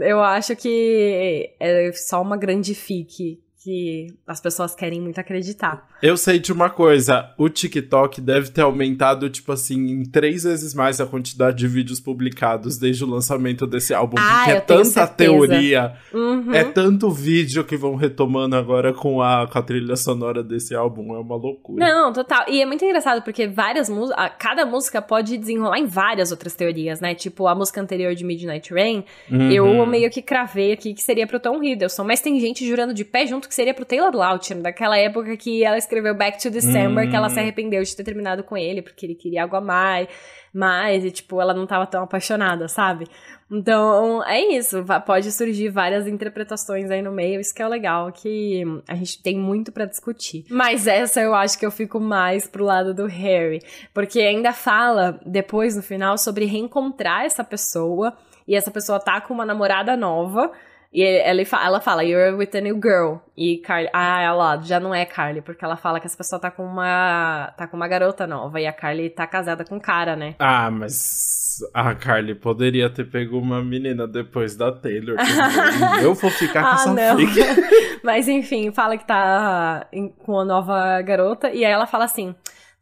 eu 0.00 0.20
acho 0.20 0.56
que 0.56 1.48
é 1.60 1.92
só 1.92 2.20
uma 2.20 2.36
grande 2.36 2.74
fique 2.74 3.38
que 3.68 4.14
as 4.26 4.40
pessoas 4.40 4.74
querem 4.74 4.98
muito 4.98 5.18
acreditar. 5.18 5.86
Eu 6.00 6.16
sei 6.16 6.38
de 6.38 6.50
uma 6.50 6.70
coisa, 6.70 7.34
o 7.36 7.50
TikTok 7.50 8.18
deve 8.18 8.50
ter 8.50 8.62
aumentado, 8.62 9.28
tipo 9.28 9.52
assim, 9.52 9.90
em 9.90 10.04
três 10.04 10.44
vezes 10.44 10.72
mais 10.72 11.02
a 11.02 11.06
quantidade 11.06 11.58
de 11.58 11.68
vídeos 11.68 12.00
publicados 12.00 12.78
desde 12.78 13.04
o 13.04 13.06
lançamento 13.06 13.66
desse 13.66 13.92
álbum. 13.92 14.16
Ah, 14.18 14.36
porque 14.38 14.50
é 14.52 14.60
tanta 14.60 14.84
certeza. 14.84 15.14
teoria, 15.16 15.92
uhum. 16.14 16.54
é 16.54 16.64
tanto 16.64 17.10
vídeo 17.10 17.62
que 17.62 17.76
vão 17.76 17.94
retomando 17.94 18.56
agora 18.56 18.94
com 18.94 19.20
a, 19.20 19.46
com 19.46 19.58
a 19.58 19.62
trilha 19.62 19.96
sonora 19.96 20.42
desse 20.42 20.74
álbum. 20.74 21.14
É 21.14 21.18
uma 21.18 21.36
loucura. 21.36 21.84
Não, 21.84 22.10
total. 22.10 22.46
E 22.48 22.62
é 22.62 22.64
muito 22.64 22.82
engraçado 22.82 23.22
porque 23.22 23.46
várias 23.46 23.90
músicas, 23.90 24.32
cada 24.38 24.64
música 24.64 25.02
pode 25.02 25.36
desenrolar 25.36 25.78
em 25.78 25.86
várias 25.86 26.30
outras 26.30 26.54
teorias, 26.54 27.00
né? 27.00 27.14
Tipo, 27.14 27.46
a 27.46 27.54
música 27.54 27.82
anterior 27.82 28.14
de 28.14 28.24
Midnight 28.24 28.72
Rain, 28.72 29.04
uhum. 29.30 29.50
eu 29.50 29.84
meio 29.84 30.08
que 30.10 30.22
cravei 30.22 30.72
aqui 30.72 30.94
que 30.94 31.02
seria 31.02 31.26
pro 31.26 31.38
Tom 31.38 31.62
Hiddleston, 31.62 32.04
mas 32.04 32.22
tem 32.22 32.40
gente 32.40 32.66
jurando 32.66 32.94
de 32.94 33.04
pé 33.04 33.26
junto 33.26 33.46
que 33.46 33.57
seria 33.58 33.74
pro 33.74 33.84
Taylor 33.84 34.14
Lautner, 34.14 34.62
daquela 34.62 34.96
época 34.96 35.36
que 35.36 35.64
ela 35.64 35.76
escreveu 35.76 36.14
Back 36.14 36.40
to 36.40 36.48
December, 36.48 37.04
hum. 37.04 37.10
que 37.10 37.16
ela 37.16 37.28
se 37.28 37.40
hum. 37.40 37.42
arrependeu 37.42 37.82
de 37.82 37.96
ter 37.96 38.04
terminado 38.04 38.44
com 38.44 38.56
ele, 38.56 38.82
porque 38.82 39.04
ele 39.04 39.16
queria 39.16 39.42
algo 39.42 39.56
a 39.56 39.60
mais, 39.60 40.06
mais, 40.54 41.04
e 41.04 41.10
tipo, 41.10 41.40
ela 41.40 41.52
não 41.52 41.66
tava 41.66 41.84
tão 41.84 42.04
apaixonada, 42.04 42.68
sabe? 42.68 43.08
Então, 43.50 44.24
é 44.24 44.40
isso, 44.40 44.84
pode 45.04 45.32
surgir 45.32 45.70
várias 45.70 46.06
interpretações 46.06 46.88
aí 46.88 47.02
no 47.02 47.10
meio, 47.10 47.40
isso 47.40 47.52
que 47.52 47.60
é 47.60 47.66
legal, 47.66 48.12
que 48.12 48.62
a 48.86 48.94
gente 48.94 49.20
tem 49.20 49.36
muito 49.36 49.72
para 49.72 49.86
discutir. 49.86 50.44
Mas 50.48 50.86
essa 50.86 51.20
eu 51.20 51.34
acho 51.34 51.58
que 51.58 51.66
eu 51.66 51.70
fico 51.72 51.98
mais 51.98 52.46
pro 52.46 52.64
lado 52.64 52.94
do 52.94 53.06
Harry, 53.06 53.60
porque 53.92 54.20
ainda 54.20 54.52
fala 54.52 55.18
depois 55.26 55.74
no 55.74 55.82
final 55.82 56.16
sobre 56.16 56.44
reencontrar 56.44 57.24
essa 57.24 57.42
pessoa, 57.42 58.16
e 58.46 58.54
essa 58.54 58.70
pessoa 58.70 59.00
tá 59.00 59.20
com 59.20 59.34
uma 59.34 59.44
namorada 59.44 59.96
nova, 59.96 60.52
e 60.90 61.02
ela, 61.02 61.42
ela 61.62 61.80
fala, 61.80 62.02
you're 62.02 62.34
with 62.34 62.56
a 62.56 62.60
new 62.60 62.80
girl. 62.80 63.18
E 63.36 63.58
Carly, 63.58 63.90
ah, 63.92 64.22
ela 64.22 64.60
já 64.62 64.80
não 64.80 64.94
é 64.94 65.04
Carly, 65.04 65.42
porque 65.42 65.62
ela 65.64 65.76
fala 65.76 66.00
que 66.00 66.06
essa 66.06 66.16
pessoa 66.16 66.40
tá 66.40 66.50
com 66.50 66.64
uma. 66.64 67.52
tá 67.56 67.66
com 67.66 67.76
uma 67.76 67.86
garota 67.86 68.26
nova. 68.26 68.58
E 68.60 68.66
a 68.66 68.72
Carly 68.72 69.10
tá 69.10 69.26
casada 69.26 69.64
com 69.64 69.76
um 69.76 69.80
cara, 69.80 70.16
né? 70.16 70.34
Ah, 70.38 70.70
mas 70.70 71.58
a 71.74 71.94
Carly 71.94 72.34
poderia 72.34 72.88
ter 72.88 73.04
pego 73.04 73.38
uma 73.38 73.62
menina 73.62 74.08
depois 74.08 74.56
da 74.56 74.72
Taylor. 74.72 75.16
Eu 76.02 76.14
vou 76.14 76.30
ficar 76.30 76.62
com 76.62 76.68
ah, 76.68 76.74
essa 76.74 76.94
não. 76.94 77.16
mas 78.02 78.26
enfim, 78.26 78.72
fala 78.72 78.96
que 78.96 79.06
tá 79.06 79.86
com 80.24 80.40
a 80.40 80.44
nova 80.44 81.02
garota. 81.02 81.50
E 81.50 81.66
aí 81.66 81.72
ela 81.72 81.86
fala 81.86 82.04
assim 82.06 82.34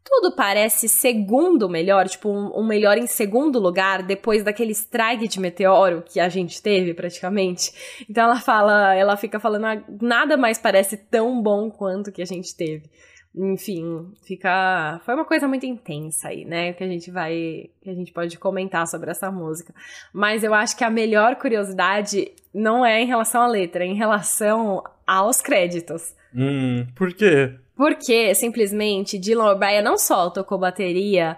tudo 0.08 0.36
parece 0.36 0.88
segundo 0.88 1.68
melhor, 1.68 2.08
tipo, 2.08 2.30
um, 2.30 2.60
um, 2.60 2.64
melhor 2.64 2.96
em 2.96 3.08
segundo 3.08 3.58
lugar 3.58 4.04
depois 4.04 4.44
daquele 4.44 4.70
strike 4.70 5.26
de 5.26 5.40
meteoro 5.40 6.02
que 6.06 6.20
a 6.20 6.28
gente 6.28 6.62
teve 6.62 6.94
praticamente. 6.94 7.72
Então 8.08 8.24
ela 8.24 8.40
fala, 8.40 8.94
ela 8.94 9.16
fica 9.16 9.40
falando, 9.40 9.64
ah, 9.66 9.82
nada 10.00 10.36
mais 10.36 10.58
parece 10.58 10.96
tão 10.96 11.42
bom 11.42 11.68
quanto 11.68 12.12
que 12.12 12.22
a 12.22 12.26
gente 12.26 12.56
teve. 12.56 12.88
Enfim, 13.34 14.12
fica. 14.24 14.98
Foi 15.04 15.14
uma 15.14 15.24
coisa 15.26 15.46
muito 15.46 15.66
intensa 15.66 16.28
aí, 16.28 16.46
né? 16.46 16.72
Que 16.72 16.82
a 16.82 16.88
gente 16.88 17.10
vai. 17.10 17.68
Que 17.82 17.90
a 17.90 17.94
gente 17.94 18.10
pode 18.10 18.38
comentar 18.38 18.86
sobre 18.86 19.10
essa 19.10 19.30
música. 19.30 19.74
Mas 20.10 20.42
eu 20.42 20.54
acho 20.54 20.74
que 20.74 20.82
a 20.82 20.88
melhor 20.88 21.36
curiosidade 21.36 22.32
não 22.54 22.86
é 22.86 23.02
em 23.02 23.06
relação 23.06 23.42
à 23.42 23.46
letra, 23.46 23.84
é 23.84 23.86
em 23.86 23.94
relação 23.94 24.82
aos 25.06 25.42
créditos. 25.42 26.14
Hum, 26.34 26.86
por 26.94 27.12
quê? 27.12 27.54
Porque, 27.76 28.34
simplesmente, 28.34 29.18
Dylan 29.18 29.52
O'Brien 29.52 29.82
não 29.82 29.98
só 29.98 30.30
tocou 30.30 30.58
bateria 30.58 31.36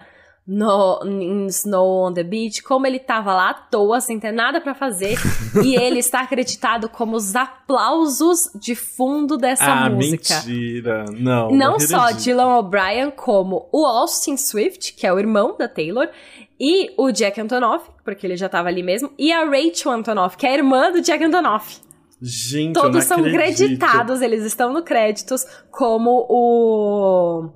no 0.48 1.00
in 1.04 1.46
Snow 1.48 2.06
on 2.06 2.14
the 2.14 2.22
Beach, 2.22 2.62
como 2.62 2.86
ele 2.86 2.98
tava 2.98 3.34
lá 3.34 3.50
à 3.50 3.54
toa, 3.54 4.00
sem 4.00 4.18
ter 4.18 4.32
nada 4.32 4.62
para 4.62 4.74
fazer, 4.74 5.18
e 5.62 5.76
ele 5.76 5.98
está 5.98 6.20
acreditado 6.20 6.88
como 6.88 7.16
os 7.16 7.36
aplausos 7.36 8.50
de 8.54 8.74
fundo 8.74 9.36
dessa 9.36 9.64
ah, 9.64 9.90
música. 9.90 10.36
mentira. 10.46 11.04
Não. 11.10 11.50
Não, 11.50 11.56
não 11.72 11.80
só 11.80 12.12
Dylan 12.12 12.56
O'Brien, 12.56 13.10
como 13.10 13.68
o 13.70 13.84
Austin 13.84 14.38
Swift, 14.38 14.94
que 14.94 15.06
é 15.06 15.12
o 15.12 15.18
irmão 15.18 15.54
da 15.58 15.68
Taylor, 15.68 16.08
e 16.58 16.92
o 16.96 17.12
Jack 17.12 17.38
Antonoff, 17.38 17.90
porque 18.02 18.26
ele 18.26 18.36
já 18.36 18.48
tava 18.48 18.68
ali 18.68 18.82
mesmo, 18.82 19.12
e 19.18 19.30
a 19.30 19.44
Rachel 19.44 19.92
Antonoff, 19.92 20.36
que 20.38 20.46
é 20.46 20.50
a 20.50 20.54
irmã 20.54 20.90
do 20.90 21.02
Jack 21.02 21.22
Antonoff. 21.22 21.87
Gente, 22.20 22.74
Todos 22.74 23.04
são 23.04 23.18
acredito. 23.18 23.38
creditados, 23.38 24.20
eles 24.20 24.44
estão 24.44 24.72
no 24.72 24.82
créditos 24.82 25.46
como 25.70 26.26
o. 26.28 27.50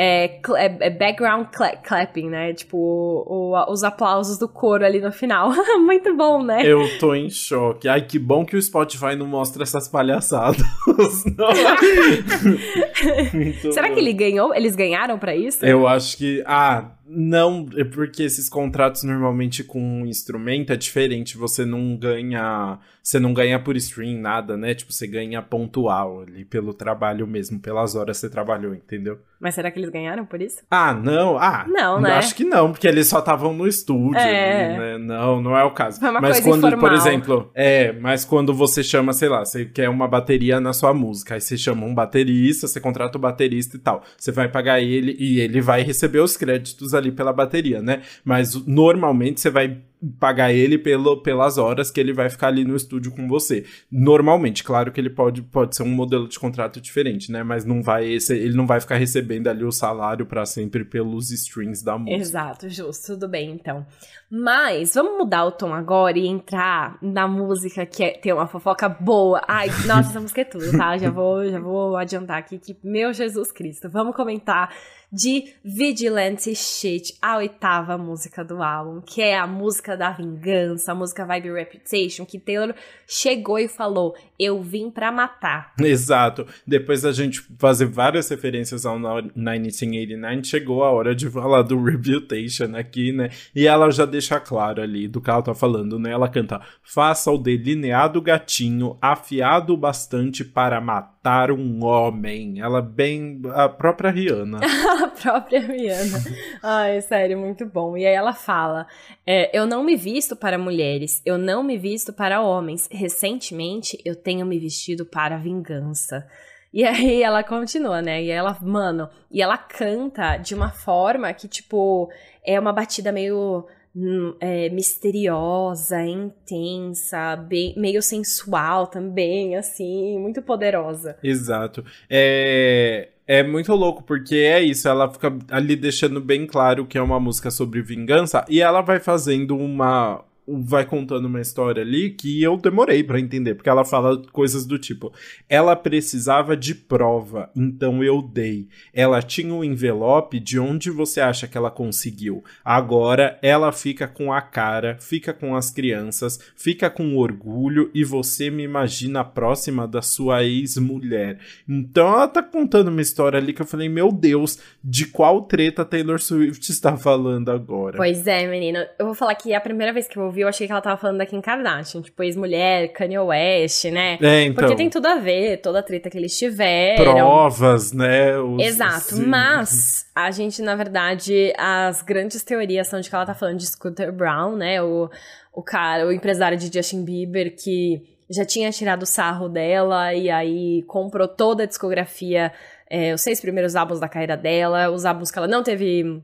É, 0.00 0.40
é, 0.56 0.76
é 0.80 0.90
background 0.90 1.48
cla 1.52 1.76
clapping, 1.76 2.28
né? 2.28 2.52
Tipo, 2.52 2.76
o, 2.76 3.52
o, 3.52 3.72
os 3.72 3.82
aplausos 3.82 4.38
do 4.38 4.48
coro 4.48 4.84
ali 4.84 5.00
no 5.00 5.10
final. 5.10 5.50
Muito 5.84 6.16
bom, 6.16 6.42
né? 6.42 6.64
Eu 6.64 6.98
tô 6.98 7.14
em 7.14 7.28
choque. 7.28 7.88
Ai, 7.88 8.02
que 8.02 8.16
bom 8.16 8.44
que 8.44 8.56
o 8.56 8.62
Spotify 8.62 9.16
não 9.16 9.26
mostra 9.26 9.64
essas 9.64 9.88
palhaçadas. 9.88 10.62
Será 13.72 13.88
bom. 13.88 13.94
que 13.94 14.00
ele 14.00 14.12
ganhou? 14.12 14.54
Eles 14.54 14.76
ganharam 14.76 15.18
para 15.18 15.34
isso? 15.34 15.64
Eu 15.64 15.88
acho 15.88 16.16
que. 16.16 16.44
Ah, 16.46 16.92
não, 17.08 17.66
é 17.76 17.84
porque 17.84 18.22
esses 18.22 18.48
contratos 18.48 19.02
normalmente 19.02 19.64
com 19.64 19.80
um 19.80 20.06
instrumento 20.06 20.72
é 20.72 20.76
diferente. 20.76 21.38
Você 21.38 21.64
não 21.64 21.96
ganha. 21.96 22.78
Você 23.02 23.18
não 23.18 23.32
ganha 23.32 23.58
por 23.58 23.74
stream, 23.76 24.20
nada, 24.20 24.54
né? 24.54 24.74
Tipo, 24.74 24.92
você 24.92 25.06
ganha 25.06 25.40
pontual 25.40 26.20
ali 26.20 26.44
pelo 26.44 26.74
trabalho 26.74 27.26
mesmo, 27.26 27.58
pelas 27.58 27.94
horas 27.94 28.18
que 28.18 28.20
você 28.20 28.30
trabalhou, 28.30 28.74
entendeu? 28.74 29.18
Mas 29.40 29.54
será 29.54 29.70
que 29.70 29.78
eles 29.78 29.88
ganharam 29.88 30.26
por 30.26 30.42
isso? 30.42 30.58
Ah, 30.70 30.92
não. 30.92 31.38
Ah, 31.38 31.64
não, 31.66 32.00
né? 32.00 32.12
Acho 32.12 32.34
que 32.34 32.44
não, 32.44 32.72
porque 32.72 32.86
eles 32.86 33.06
só 33.06 33.20
estavam 33.20 33.54
no 33.54 33.66
estúdio. 33.66 34.18
É. 34.18 34.66
Ali, 34.66 34.78
né? 34.78 34.98
Não, 34.98 35.40
não 35.40 35.56
é 35.56 35.64
o 35.64 35.70
caso. 35.70 36.00
Foi 36.00 36.10
uma 36.10 36.20
mas 36.20 36.40
coisa 36.40 36.48
quando, 36.50 36.66
informal. 36.66 36.80
por 36.80 36.92
exemplo, 36.92 37.50
é, 37.54 37.92
mas 37.92 38.24
quando 38.24 38.52
você 38.52 38.82
chama, 38.82 39.12
sei 39.12 39.28
lá, 39.28 39.44
você 39.44 39.64
quer 39.64 39.88
uma 39.88 40.08
bateria 40.08 40.60
na 40.60 40.72
sua 40.72 40.92
música, 40.92 41.34
aí 41.34 41.40
você 41.40 41.56
chama 41.56 41.86
um 41.86 41.94
baterista, 41.94 42.66
você 42.66 42.80
contrata 42.80 43.16
o 43.16 43.20
baterista 43.20 43.76
e 43.76 43.80
tal. 43.80 44.02
Você 44.18 44.32
vai 44.32 44.48
pagar 44.48 44.80
ele 44.80 45.16
e 45.18 45.40
ele 45.40 45.60
vai 45.60 45.82
receber 45.82 46.18
os 46.18 46.36
créditos 46.36 46.92
ali 46.98 47.12
pela 47.12 47.32
bateria, 47.32 47.80
né? 47.80 48.02
Mas 48.24 48.54
normalmente 48.66 49.40
você 49.40 49.50
vai 49.50 49.80
pagar 50.18 50.52
ele 50.52 50.78
pelo, 50.78 51.22
pelas 51.22 51.58
horas 51.58 51.90
que 51.90 51.98
ele 51.98 52.12
vai 52.12 52.30
ficar 52.30 52.48
ali 52.48 52.64
no 52.64 52.76
estúdio 52.76 53.10
com 53.10 53.26
você. 53.26 53.64
Normalmente, 53.90 54.62
claro 54.62 54.92
que 54.92 55.00
ele 55.00 55.10
pode, 55.10 55.42
pode 55.42 55.76
ser 55.76 55.82
um 55.82 55.90
modelo 55.90 56.28
de 56.28 56.38
contrato 56.38 56.80
diferente, 56.80 57.32
né? 57.32 57.42
Mas 57.42 57.64
não 57.64 57.82
vai 57.82 58.06
esse, 58.06 58.34
ele 58.34 58.56
não 58.56 58.66
vai 58.66 58.80
ficar 58.80 58.96
recebendo 58.96 59.48
ali 59.48 59.64
o 59.64 59.72
salário 59.72 60.24
para 60.26 60.46
sempre 60.46 60.84
pelos 60.84 61.30
strings 61.30 61.82
da 61.82 61.98
música. 61.98 62.16
Exato, 62.16 62.68
justo, 62.68 63.14
tudo 63.14 63.28
bem 63.28 63.50
então. 63.50 63.84
Mas 64.30 64.94
vamos 64.94 65.18
mudar 65.18 65.44
o 65.46 65.52
tom 65.52 65.72
agora 65.72 66.18
e 66.18 66.26
entrar 66.26 66.98
na 67.02 67.26
música 67.26 67.84
que 67.84 68.04
é, 68.04 68.10
tem 68.10 68.32
uma 68.32 68.46
fofoca 68.46 68.88
boa. 68.88 69.42
Ai, 69.48 69.68
nossa, 69.86 70.10
essa 70.10 70.20
música 70.20 70.42
é 70.42 70.44
tudo, 70.44 70.70
tá? 70.76 70.96
Já 70.96 71.10
vou, 71.10 71.48
já 71.50 71.58
vou 71.58 71.96
adiantar 71.96 72.38
aqui 72.38 72.58
que 72.58 72.76
meu 72.84 73.12
Jesus 73.12 73.50
Cristo. 73.50 73.88
Vamos 73.88 74.14
comentar 74.14 74.70
de 75.10 75.54
Vigilante 75.64 76.54
Shit, 76.54 77.16
a 77.20 77.38
oitava 77.38 77.96
música 77.96 78.44
do 78.44 78.62
álbum, 78.62 79.00
que 79.00 79.22
é 79.22 79.38
a 79.38 79.46
música 79.46 79.96
da 79.96 80.10
vingança, 80.10 80.92
a 80.92 80.94
música 80.94 81.24
Vibe 81.24 81.52
Reputation, 81.52 82.26
que 82.26 82.38
Taylor 82.38 82.74
chegou 83.06 83.58
e 83.58 83.68
falou: 83.68 84.14
Eu 84.38 84.62
vim 84.62 84.90
pra 84.90 85.10
matar. 85.10 85.72
Exato. 85.80 86.46
Depois 86.66 87.02
da 87.02 87.12
gente 87.12 87.40
fazer 87.58 87.86
várias 87.86 88.28
referências 88.28 88.84
ao 88.84 88.98
1989, 88.98 90.44
chegou 90.44 90.84
a 90.84 90.90
hora 90.90 91.14
de 91.14 91.30
falar 91.30 91.62
do 91.62 91.82
Reputation 91.82 92.76
aqui, 92.76 93.12
né? 93.12 93.30
E 93.54 93.66
ela 93.66 93.90
já 93.90 94.04
deixa 94.04 94.38
claro 94.38 94.82
ali 94.82 95.08
do 95.08 95.20
que 95.20 95.30
ela 95.30 95.42
tá 95.42 95.54
falando, 95.54 95.98
né? 95.98 96.10
Ela 96.10 96.28
canta: 96.28 96.60
Faça 96.82 97.30
o 97.30 97.38
delineado 97.38 98.20
gatinho 98.20 98.98
afiado 99.00 99.76
bastante 99.76 100.44
para 100.44 100.80
matar 100.80 101.50
um 101.50 101.82
homem. 101.84 102.60
Ela 102.60 102.82
bem. 102.82 103.40
a 103.54 103.68
própria 103.68 104.10
Rihanna. 104.10 104.60
a 105.04 105.08
própria 105.08 105.60
Rihanna. 105.60 106.18
Ai, 106.62 107.00
sério, 107.00 107.38
muito 107.38 107.64
bom. 107.66 107.96
E 107.96 108.06
aí 108.06 108.14
ela 108.14 108.32
fala: 108.32 108.86
é, 109.26 109.56
Eu 109.56 109.66
não 109.66 109.84
me 109.84 109.96
visto 109.96 110.34
para 110.36 110.58
mulheres, 110.58 111.22
eu 111.24 111.38
não 111.38 111.62
me 111.62 111.78
visto 111.78 112.12
para 112.12 112.40
homens. 112.40 112.88
Recentemente 112.90 113.98
eu 114.04 114.14
tenho 114.14 114.44
me 114.46 114.58
vestido 114.58 115.04
para 115.04 115.36
vingança. 115.36 116.26
E 116.72 116.84
aí 116.84 117.22
ela 117.22 117.42
continua, 117.42 118.02
né? 118.02 118.22
E 118.22 118.30
ela, 118.30 118.56
mano, 118.60 119.08
e 119.30 119.40
ela 119.40 119.56
canta 119.56 120.36
de 120.36 120.54
uma 120.54 120.70
forma 120.70 121.32
que, 121.32 121.48
tipo, 121.48 122.10
é 122.44 122.60
uma 122.60 122.72
batida 122.72 123.10
meio 123.10 123.66
hum, 123.96 124.36
é, 124.38 124.68
misteriosa, 124.68 126.02
intensa, 126.04 127.36
bem, 127.36 127.74
meio 127.76 128.02
sensual 128.02 128.86
também, 128.86 129.56
assim, 129.56 130.18
muito 130.18 130.42
poderosa. 130.42 131.16
Exato. 131.22 131.84
É, 132.08 133.08
é 133.28 133.42
muito 133.42 133.74
louco, 133.74 134.02
porque 134.02 134.36
é 134.36 134.62
isso, 134.62 134.88
ela 134.88 135.12
fica 135.12 135.36
ali 135.50 135.76
deixando 135.76 136.18
bem 136.18 136.46
claro 136.46 136.86
que 136.86 136.96
é 136.96 137.02
uma 137.02 137.20
música 137.20 137.50
sobre 137.50 137.82
vingança 137.82 138.42
e 138.48 138.62
ela 138.62 138.80
vai 138.80 138.98
fazendo 138.98 139.54
uma, 139.54 140.24
vai 140.48 140.84
contando 140.84 141.26
uma 141.26 141.40
história 141.40 141.82
ali 141.82 142.10
que 142.10 142.42
eu 142.42 142.56
demorei 142.56 143.02
para 143.04 143.20
entender, 143.20 143.54
porque 143.54 143.68
ela 143.68 143.84
fala 143.84 144.22
coisas 144.32 144.64
do 144.64 144.78
tipo: 144.78 145.12
ela 145.48 145.76
precisava 145.76 146.56
de 146.56 146.74
prova, 146.74 147.50
então 147.54 148.02
eu 148.02 148.22
dei. 148.22 148.68
Ela 148.92 149.20
tinha 149.20 149.52
um 149.52 149.62
envelope 149.62 150.40
de 150.40 150.58
onde 150.58 150.90
você 150.90 151.20
acha 151.20 151.46
que 151.46 151.56
ela 151.56 151.70
conseguiu. 151.70 152.42
Agora 152.64 153.38
ela 153.42 153.72
fica 153.72 154.08
com 154.08 154.32
a 154.32 154.40
cara, 154.40 154.96
fica 155.00 155.32
com 155.32 155.54
as 155.54 155.70
crianças, 155.70 156.38
fica 156.56 156.88
com 156.88 157.16
orgulho 157.16 157.90
e 157.94 158.04
você 158.04 158.50
me 158.50 158.62
imagina 158.62 159.24
próxima 159.24 159.86
da 159.86 160.00
sua 160.00 160.44
ex-mulher. 160.44 161.38
Então 161.68 162.08
ela 162.08 162.28
tá 162.28 162.42
contando 162.42 162.88
uma 162.88 163.02
história 163.02 163.38
ali 163.38 163.52
que 163.52 163.62
eu 163.62 163.66
falei: 163.66 163.88
meu 163.88 164.10
Deus, 164.10 164.58
de 164.82 165.06
qual 165.06 165.42
treta 165.42 165.84
Taylor 165.84 166.20
Swift 166.20 166.70
está 166.70 166.96
falando 166.96 167.50
agora? 167.50 167.96
Pois 167.96 168.26
é, 168.26 168.46
menina. 168.46 168.88
Eu 168.98 169.06
vou 169.06 169.14
falar 169.14 169.34
que 169.34 169.52
é 169.52 169.56
a 169.56 169.60
primeira 169.60 169.92
vez 169.92 170.08
que 170.08 170.16
eu 170.16 170.24
ouvi 170.24 170.37
eu 170.40 170.48
achei 170.48 170.66
que 170.66 170.72
ela 170.72 170.80
tava 170.80 170.96
falando 170.96 171.18
da 171.18 171.26
Kim 171.26 171.40
Kardashian, 171.40 172.02
tipo, 172.02 172.22
ex-mulher, 172.22 172.92
Kanye 172.92 173.18
West, 173.18 173.84
né? 173.86 174.18
É, 174.20 174.44
então. 174.44 174.54
Porque 174.54 174.76
tem 174.76 174.90
tudo 174.90 175.06
a 175.06 175.16
ver, 175.16 175.58
toda 175.58 175.80
a 175.80 175.82
treta 175.82 176.08
que 176.08 176.18
eles 176.18 176.36
tiveram. 176.36 177.14
Provas, 177.14 177.92
né? 177.92 178.36
Os, 178.38 178.62
Exato, 178.62 179.16
sim. 179.16 179.26
mas 179.26 180.06
a 180.14 180.30
gente, 180.30 180.62
na 180.62 180.74
verdade, 180.74 181.52
as 181.56 182.02
grandes 182.02 182.42
teorias 182.42 182.88
são 182.88 183.00
de 183.00 183.08
que 183.08 183.14
ela 183.14 183.26
tá 183.26 183.34
falando 183.34 183.58
de 183.58 183.66
Scooter 183.66 184.12
Brown, 184.12 184.56
né? 184.56 184.82
O, 184.82 185.10
o 185.52 185.62
cara, 185.62 186.06
o 186.06 186.12
empresário 186.12 186.56
de 186.56 186.72
Justin 186.72 187.04
Bieber 187.04 187.54
que 187.56 188.02
já 188.30 188.44
tinha 188.44 188.70
tirado 188.70 189.02
o 189.02 189.06
sarro 189.06 189.48
dela 189.48 190.14
e 190.14 190.30
aí 190.30 190.82
comprou 190.86 191.26
toda 191.26 191.62
a 191.62 191.66
discografia, 191.66 192.52
é, 192.90 193.14
os 193.14 193.22
seis 193.22 193.40
primeiros 193.40 193.74
álbuns 193.74 194.00
da 194.00 194.08
carreira 194.08 194.36
dela, 194.36 194.90
os 194.90 195.04
álbuns 195.04 195.30
que 195.30 195.38
ela 195.38 195.48
não 195.48 195.62
teve 195.62 196.22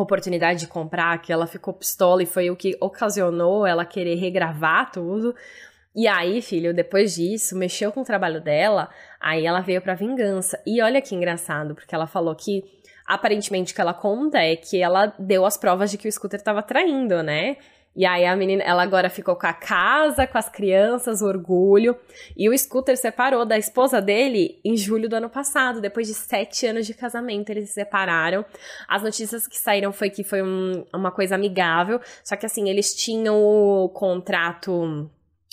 oportunidade 0.00 0.60
de 0.60 0.66
comprar, 0.66 1.20
que 1.20 1.32
ela 1.32 1.46
ficou 1.46 1.74
pistola 1.74 2.22
e 2.22 2.26
foi 2.26 2.50
o 2.50 2.56
que 2.56 2.76
ocasionou 2.80 3.66
ela 3.66 3.84
querer 3.84 4.14
regravar 4.14 4.90
tudo. 4.90 5.34
E 5.94 6.08
aí, 6.08 6.40
filho, 6.40 6.72
depois 6.72 7.14
disso, 7.14 7.56
mexeu 7.56 7.92
com 7.92 8.00
o 8.00 8.04
trabalho 8.04 8.40
dela, 8.40 8.88
aí 9.20 9.44
ela 9.44 9.60
veio 9.60 9.82
pra 9.82 9.94
vingança. 9.94 10.58
E 10.66 10.80
olha 10.80 11.02
que 11.02 11.14
engraçado, 11.14 11.74
porque 11.74 11.94
ela 11.94 12.06
falou 12.06 12.34
que 12.34 12.64
aparentemente 13.06 13.72
o 13.72 13.74
que 13.74 13.80
ela 13.80 13.92
conta 13.92 14.38
é 14.38 14.56
que 14.56 14.80
ela 14.80 15.12
deu 15.18 15.44
as 15.44 15.58
provas 15.58 15.90
de 15.90 15.98
que 15.98 16.08
o 16.08 16.12
scooter 16.12 16.40
tava 16.40 16.62
traindo, 16.62 17.22
né? 17.22 17.56
E 17.94 18.06
aí 18.06 18.24
a 18.24 18.34
menina, 18.34 18.62
ela 18.62 18.82
agora 18.82 19.10
ficou 19.10 19.36
com 19.36 19.46
a 19.46 19.52
casa, 19.52 20.26
com 20.26 20.38
as 20.38 20.48
crianças, 20.48 21.20
o 21.20 21.26
orgulho. 21.26 21.94
E 22.34 22.48
o 22.48 22.56
Scooter 22.56 22.96
separou 22.96 23.44
da 23.44 23.58
esposa 23.58 24.00
dele 24.00 24.58
em 24.64 24.76
julho 24.76 25.08
do 25.08 25.16
ano 25.16 25.28
passado, 25.28 25.80
depois 25.80 26.08
de 26.08 26.14
sete 26.14 26.66
anos 26.66 26.86
de 26.86 26.94
casamento, 26.94 27.50
eles 27.50 27.68
se 27.68 27.74
separaram. 27.74 28.44
As 28.88 29.02
notícias 29.02 29.46
que 29.46 29.58
saíram 29.58 29.92
foi 29.92 30.08
que 30.08 30.24
foi 30.24 30.42
um, 30.42 30.86
uma 30.94 31.10
coisa 31.10 31.34
amigável, 31.34 32.00
só 32.24 32.34
que 32.34 32.46
assim, 32.46 32.70
eles 32.70 32.94
tinham 32.94 33.36
o 33.36 33.90
contrato. 33.90 35.10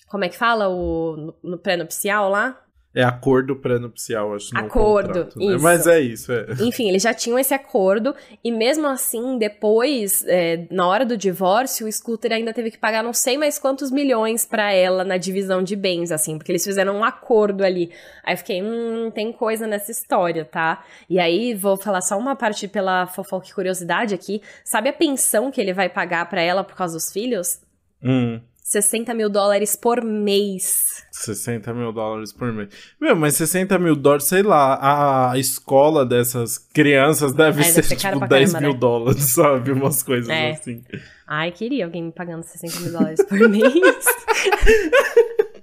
Como 0.07 0.23
é 0.23 0.29
que 0.29 0.37
fala? 0.37 0.69
O, 0.69 1.17
no, 1.17 1.35
no 1.43 1.57
pré-nupcial 1.57 2.29
lá? 2.29 2.57
É 2.99 3.03
acordo 3.03 3.55
pré-nupcial, 3.55 4.35
acho. 4.35 4.49
Acordo, 4.53 5.07
contrato, 5.07 5.39
né? 5.39 5.45
isso. 5.55 5.63
Mas 5.63 5.87
é 5.87 6.01
isso, 6.01 6.33
é. 6.33 6.47
Enfim, 6.59 6.89
eles 6.89 7.01
já 7.01 7.13
tinham 7.13 7.39
esse 7.39 7.53
acordo, 7.53 8.13
e 8.43 8.51
mesmo 8.51 8.87
assim, 8.87 9.37
depois, 9.37 10.25
é, 10.27 10.67
na 10.69 10.85
hora 10.85 11.05
do 11.05 11.15
divórcio, 11.15 11.87
o 11.87 11.91
Scooter 11.91 12.33
ainda 12.33 12.51
teve 12.51 12.69
que 12.69 12.77
pagar 12.77 13.01
não 13.01 13.13
sei 13.13 13.37
mais 13.37 13.57
quantos 13.57 13.89
milhões 13.89 14.45
para 14.45 14.73
ela 14.73 15.05
na 15.05 15.15
divisão 15.15 15.63
de 15.63 15.77
bens, 15.77 16.11
assim, 16.11 16.37
porque 16.37 16.51
eles 16.51 16.65
fizeram 16.65 16.97
um 16.97 17.03
acordo 17.05 17.63
ali. 17.63 17.89
Aí 18.21 18.33
eu 18.33 18.37
fiquei, 18.37 18.61
hum, 18.61 19.09
tem 19.15 19.31
coisa 19.31 19.65
nessa 19.65 19.91
história, 19.91 20.43
tá? 20.43 20.83
E 21.09 21.19
aí, 21.19 21.53
vou 21.53 21.77
falar 21.77 22.01
só 22.01 22.17
uma 22.17 22.35
parte 22.35 22.67
pela 22.67 23.07
fofoca 23.07 23.47
e 23.47 23.53
curiosidade 23.53 24.13
aqui. 24.13 24.41
Sabe 24.61 24.89
a 24.89 24.93
pensão 24.93 25.49
que 25.49 25.61
ele 25.61 25.71
vai 25.71 25.87
pagar 25.87 26.27
para 26.29 26.41
ela 26.41 26.65
por 26.65 26.75
causa 26.75 26.95
dos 26.95 27.13
filhos? 27.13 27.61
Hum. 28.03 28.41
60 28.69 29.15
mil 29.15 29.31
dólares 29.31 29.75
por 29.75 30.03
mês. 30.03 31.03
60 31.11 31.73
mil 31.73 31.91
dólares 31.91 32.31
por 32.31 32.53
mês. 32.53 32.69
Meu, 33.01 33.15
mas 33.15 33.33
60 33.33 33.79
mil 33.79 33.95
dólares, 33.95 34.25
sei 34.25 34.43
lá, 34.43 35.31
a 35.31 35.39
escola 35.39 36.05
dessas 36.05 36.59
crianças 36.71 37.33
deve, 37.33 37.61
é, 37.61 37.63
ser, 37.63 37.81
deve 37.81 37.95
tipo 37.95 38.27
10 38.27 38.51
caramba, 38.51 38.61
mil 38.61 38.73
né? 38.73 38.79
dólares, 38.79 39.23
sabe? 39.33 39.71
Umas 39.71 40.03
coisas 40.03 40.29
é. 40.29 40.51
assim. 40.51 40.83
Ai, 41.25 41.51
queria 41.51 41.83
alguém 41.83 42.03
me 42.03 42.11
pagando 42.11 42.43
60 42.43 42.79
mil 42.81 42.91
dólares 42.91 43.25
por 43.27 43.39
mês. 43.49 44.05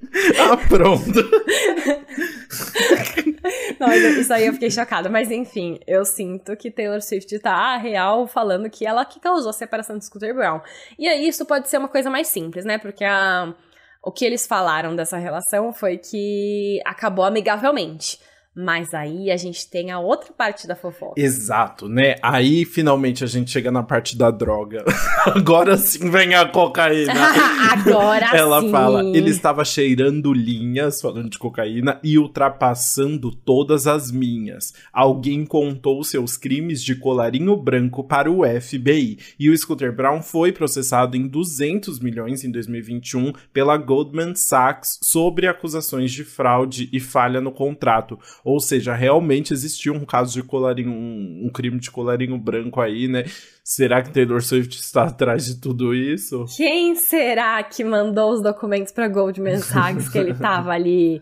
ah, 0.41 0.57
pronto. 0.69 1.13
Isso 4.21 4.33
aí 4.33 4.47
eu 4.47 4.53
fiquei 4.53 4.71
chocada. 4.71 5.09
Mas 5.09 5.31
enfim, 5.31 5.79
eu 5.87 6.05
sinto 6.05 6.57
que 6.57 6.71
Taylor 6.71 7.03
Swift 7.03 7.39
tá 7.39 7.77
real 7.77 8.27
falando 8.27 8.71
que 8.71 8.87
ela 8.87 9.05
que 9.05 9.21
causou 9.21 9.51
a 9.51 9.53
separação 9.53 9.99
de 9.99 10.05
Scooter 10.05 10.35
Brown. 10.35 10.61
E 10.99 11.09
aí 11.09 11.29
isso 11.29 11.45
pode 11.45 11.69
ser 11.69 11.79
uma 11.79 11.89
coisa 11.89 12.11
mais 12.11 12.29
simples, 12.29 12.65
né? 12.65 12.79
Porque 12.79 13.05
a, 13.05 13.55
o 14.03 14.13
que 14.13 14.25
eles 14.25 14.47
falaram 14.47 14.95
dessa 14.95 15.17
relação 15.17 15.73
foi 15.73 15.99
que 15.99 16.81
acabou 16.85 17.25
amigavelmente. 17.25 18.19
Mas 18.59 18.95
aí 18.95 19.31
a 19.31 19.37
gente 19.37 19.69
tem 19.69 19.91
a 19.91 19.99
outra 19.99 20.33
parte 20.33 20.67
da 20.67 20.75
fofoca. 20.75 21.21
Exato, 21.21 21.91
né? 21.91 22.15
Aí 22.23 22.65
finalmente 22.65 23.23
a 23.23 23.27
gente 23.27 23.51
chega 23.51 23.71
na 23.71 23.83
parte 23.83 24.17
da 24.17 24.31
droga. 24.31 24.83
Agora 25.27 25.77
sim 25.77 26.11
vem 26.11 26.35
a 26.35 26.49
cocaína. 26.49 27.13
Agora 27.71 28.35
Ela 28.35 28.63
sim. 28.63 28.71
fala, 28.71 29.05
ele 29.15 29.29
estava 29.29 29.63
cheirando 29.63 30.33
linhas, 30.33 31.03
falando 31.03 31.29
de 31.29 31.39
cocaína, 31.39 32.01
e 32.03 32.19
ultrapassando 32.19 33.31
todas 33.31 33.87
as 33.87 34.11
minhas. 34.11 34.73
Alguém 34.91 35.45
contou 35.45 36.03
seus 36.03 36.39
crimes 36.39 36.83
de 36.83 36.95
colarinho 36.97 37.55
branco 37.59 38.05
para 38.05 38.31
o 38.31 38.43
FBI. 38.43 39.19
E 39.39 39.51
o 39.51 39.59
Scooter 39.59 39.95
Brown 39.95 40.23
foi 40.23 40.51
processado 40.51 41.15
em 41.15 41.29
200 41.29 42.01
milhões 42.01 42.43
em 42.43 42.51
2021 42.51 43.33
pela 43.53 43.77
Goldman 43.77 44.35
Sachs 44.35 44.99
sobre 45.03 45.47
acusações 45.47 46.11
de 46.11 46.25
fraude 46.25 46.89
e 46.91 46.99
falha 46.99 47.41
no 47.41 47.53
contrato 47.53 48.19
ou 48.47 48.61
seja, 48.61 48.95
realmente 48.95 49.53
existiu 49.53 49.93
um 49.93 50.05
caso 50.05 50.33
de 50.33 50.41
colarinho, 50.41 50.93
um, 50.93 51.47
um 51.47 51.51
crime 51.51 51.81
de 51.81 51.91
colarinho 51.91 52.39
branco 52.39 52.81
aí, 52.81 53.09
né? 53.09 53.25
Será 53.65 54.01
que 54.01 54.13
Taylor 54.13 54.41
Swift 54.41 54.79
está 54.79 55.03
atrás 55.07 55.47
de 55.47 55.61
tudo 55.61 55.93
isso? 55.93 56.45
Quem 56.57 56.95
será 56.95 57.61
que 57.65 57.83
mandou 57.83 58.31
os 58.31 58.41
documentos 58.41 58.93
para 58.93 59.09
Goldman 59.09 59.59
Sachs 59.59 60.09
que 60.09 60.17
ele 60.17 60.33
tava 60.33 60.71
ali 60.71 61.21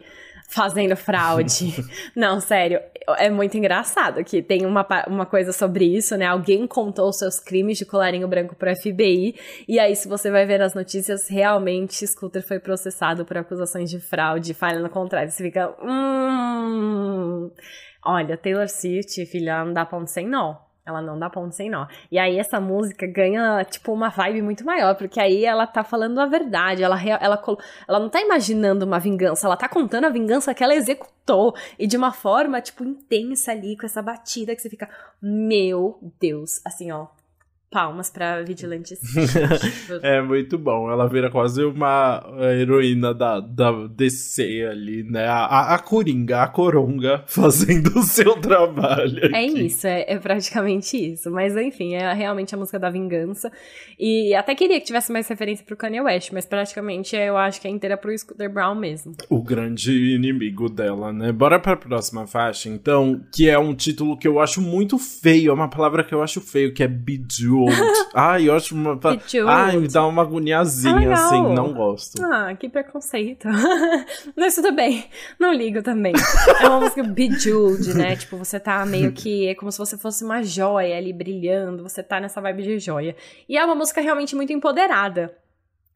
fazendo 0.48 0.96
fraude. 0.96 1.74
Não, 2.14 2.40
sério, 2.40 2.80
é 3.18 3.28
muito 3.30 3.56
engraçado 3.56 4.22
que 4.24 4.42
tem 4.42 4.64
uma, 4.64 4.86
uma 5.08 5.26
coisa 5.26 5.52
sobre 5.52 5.84
isso, 5.84 6.16
né? 6.16 6.26
Alguém 6.26 6.66
contou 6.66 7.12
seus 7.12 7.38
crimes 7.40 7.78
de 7.78 7.84
colarinho 7.84 8.28
branco 8.28 8.54
pro 8.54 8.74
FBI, 8.74 9.34
e 9.68 9.78
aí, 9.78 9.94
se 9.96 10.08
você 10.08 10.30
vai 10.30 10.46
ver 10.46 10.58
nas 10.58 10.74
notícias, 10.74 11.28
realmente 11.28 12.06
Scooter 12.06 12.46
foi 12.46 12.58
processado 12.58 13.24
por 13.24 13.36
acusações 13.36 13.90
de 13.90 14.00
fraude, 14.00 14.54
falha 14.54 14.80
no 14.80 14.90
contrário. 14.90 15.30
Você 15.30 15.42
fica. 15.42 15.74
Hum. 15.82 17.50
Olha, 18.04 18.36
Taylor 18.36 18.68
Swift, 18.68 19.24
filha, 19.26 19.64
não 19.64 19.72
dá 19.72 19.86
ponto 19.86 20.10
sem 20.10 20.28
nó. 20.28 20.56
Ela 20.86 21.00
não 21.00 21.18
dá 21.18 21.30
ponto 21.30 21.54
sem 21.54 21.70
nó. 21.70 21.86
E 22.10 22.18
aí 22.18 22.38
essa 22.38 22.60
música 22.60 23.06
ganha, 23.06 23.64
tipo, 23.64 23.92
uma 23.92 24.10
vibe 24.10 24.42
muito 24.42 24.66
maior, 24.66 24.94
porque 24.94 25.18
aí 25.18 25.44
ela 25.44 25.66
tá 25.66 25.82
falando 25.82 26.20
a 26.20 26.26
verdade, 26.26 26.82
ela, 26.82 27.02
ela, 27.02 27.42
ela 27.88 27.98
não 27.98 28.10
tá 28.10 28.20
imaginando 28.20 28.84
uma 28.84 28.98
vingança, 28.98 29.46
ela 29.46 29.56
tá 29.56 29.68
contando 29.68 30.04
a 30.04 30.10
vingança 30.10 30.52
que 30.52 30.62
ela 30.62 30.74
executou, 30.74 31.54
e 31.78 31.86
de 31.86 31.96
uma 31.96 32.12
forma, 32.12 32.60
tipo, 32.60 32.84
intensa 32.84 33.52
ali, 33.52 33.78
com 33.78 33.86
essa 33.86 34.02
batida 34.02 34.54
que 34.54 34.60
você 34.60 34.68
fica, 34.68 34.88
meu 35.22 35.98
Deus, 36.20 36.60
assim, 36.66 36.92
ó, 36.92 37.06
palmas 37.74 38.08
pra 38.08 38.40
Vigilante 38.42 38.94
É 40.00 40.22
muito 40.22 40.56
bom. 40.56 40.88
Ela 40.88 41.08
vira 41.08 41.28
quase 41.28 41.64
uma 41.64 42.24
heroína 42.60 43.12
da, 43.12 43.40
da 43.40 43.88
DC 43.88 44.64
ali, 44.70 45.02
né? 45.02 45.26
A, 45.26 45.74
a 45.74 45.78
Coringa, 45.80 46.42
a 46.42 46.46
Coronga 46.46 47.24
fazendo 47.26 47.98
o 47.98 48.02
seu 48.04 48.36
trabalho. 48.36 49.18
É 49.24 49.26
aqui. 49.26 49.34
É 49.34 49.44
isso, 49.44 49.86
é, 49.88 50.04
é, 50.06 50.18
praticamente 50.18 50.96
isso. 50.96 51.28
Mas 51.32 51.56
enfim, 51.56 51.94
é 51.94 52.12
realmente 52.12 52.54
a 52.54 52.58
música 52.58 52.78
da 52.78 52.88
vingança. 52.88 53.50
E 53.98 54.32
até 54.36 54.54
queria 54.54 54.78
que 54.78 54.86
tivesse 54.86 55.10
mais 55.12 55.26
referência 55.26 55.66
pro 55.66 55.76
Kanye 55.76 56.00
West, 56.00 56.30
mas 56.32 56.46
praticamente 56.46 57.16
eu 57.16 57.36
acho 57.36 57.60
que 57.60 57.66
é 57.66 57.70
inteira 57.70 57.96
pro 57.96 58.16
Scooter 58.16 58.52
Brown 58.52 58.76
mesmo. 58.76 59.16
O 59.28 59.42
grande 59.42 60.14
inimigo 60.14 60.68
dela, 60.68 61.12
né? 61.12 61.32
Bora 61.32 61.58
pra 61.58 61.76
próxima 61.76 62.24
faixa, 62.24 62.68
então, 62.68 63.20
que 63.34 63.48
é 63.48 63.58
um 63.58 63.74
título 63.74 64.16
que 64.16 64.28
eu 64.28 64.38
acho 64.38 64.60
muito 64.60 64.96
feio, 64.96 65.50
é 65.50 65.54
uma 65.54 65.68
palavra 65.68 66.04
que 66.04 66.14
eu 66.14 66.22
acho 66.22 66.40
feio, 66.40 66.72
que 66.72 66.82
é 66.84 66.88
Bejeweled. 67.64 68.08
Ai, 68.14 68.48
eu 68.48 68.54
acho 68.54 68.74
uma. 68.74 68.98
Ai, 69.48 69.76
me 69.76 69.88
dá 69.88 70.06
uma 70.06 70.22
agoniazinha 70.22 71.10
ah, 71.10 71.14
assim, 71.14 71.42
não 71.54 71.72
gosto. 71.72 72.22
Ah, 72.24 72.54
que 72.54 72.68
preconceito. 72.68 73.48
Mas 74.36 74.54
tudo 74.54 74.72
bem, 74.72 75.04
não 75.38 75.52
ligo 75.52 75.82
também. 75.82 76.12
É 76.60 76.68
uma 76.68 76.80
música 76.80 77.02
bejeweled, 77.02 77.94
né? 77.94 78.16
Tipo, 78.24 78.36
você 78.36 78.58
tá 78.60 78.84
meio 78.86 79.12
que. 79.12 79.48
É 79.48 79.54
como 79.54 79.70
se 79.70 79.78
você 79.78 79.96
fosse 79.96 80.24
uma 80.24 80.42
joia 80.42 80.96
ali 80.96 81.12
brilhando, 81.12 81.82
você 81.82 82.02
tá 82.02 82.20
nessa 82.20 82.40
vibe 82.40 82.62
de 82.62 82.78
joia. 82.78 83.16
E 83.48 83.56
é 83.56 83.64
uma 83.64 83.74
música 83.74 84.00
realmente 84.00 84.34
muito 84.34 84.52
empoderada. 84.52 85.34